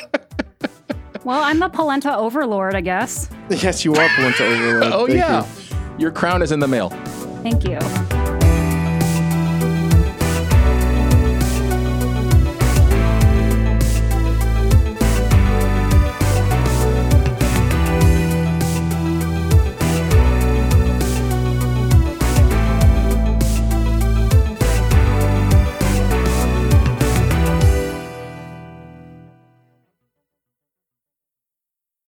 Well, 1.24 1.42
I'm 1.42 1.58
the 1.60 1.68
polenta 1.68 2.16
overlord, 2.16 2.74
I 2.74 2.80
guess. 2.80 3.28
yes, 3.48 3.84
you 3.84 3.94
are 3.94 4.08
polenta 4.16 4.44
overlord. 4.44 4.82
oh 4.92 5.06
Thank 5.06 5.18
yeah, 5.18 5.46
you. 5.70 5.76
your 5.98 6.10
crown 6.10 6.42
is 6.42 6.50
in 6.52 6.58
the 6.60 6.68
mail. 6.68 6.90
Thank 7.42 7.64
you. 7.64 7.78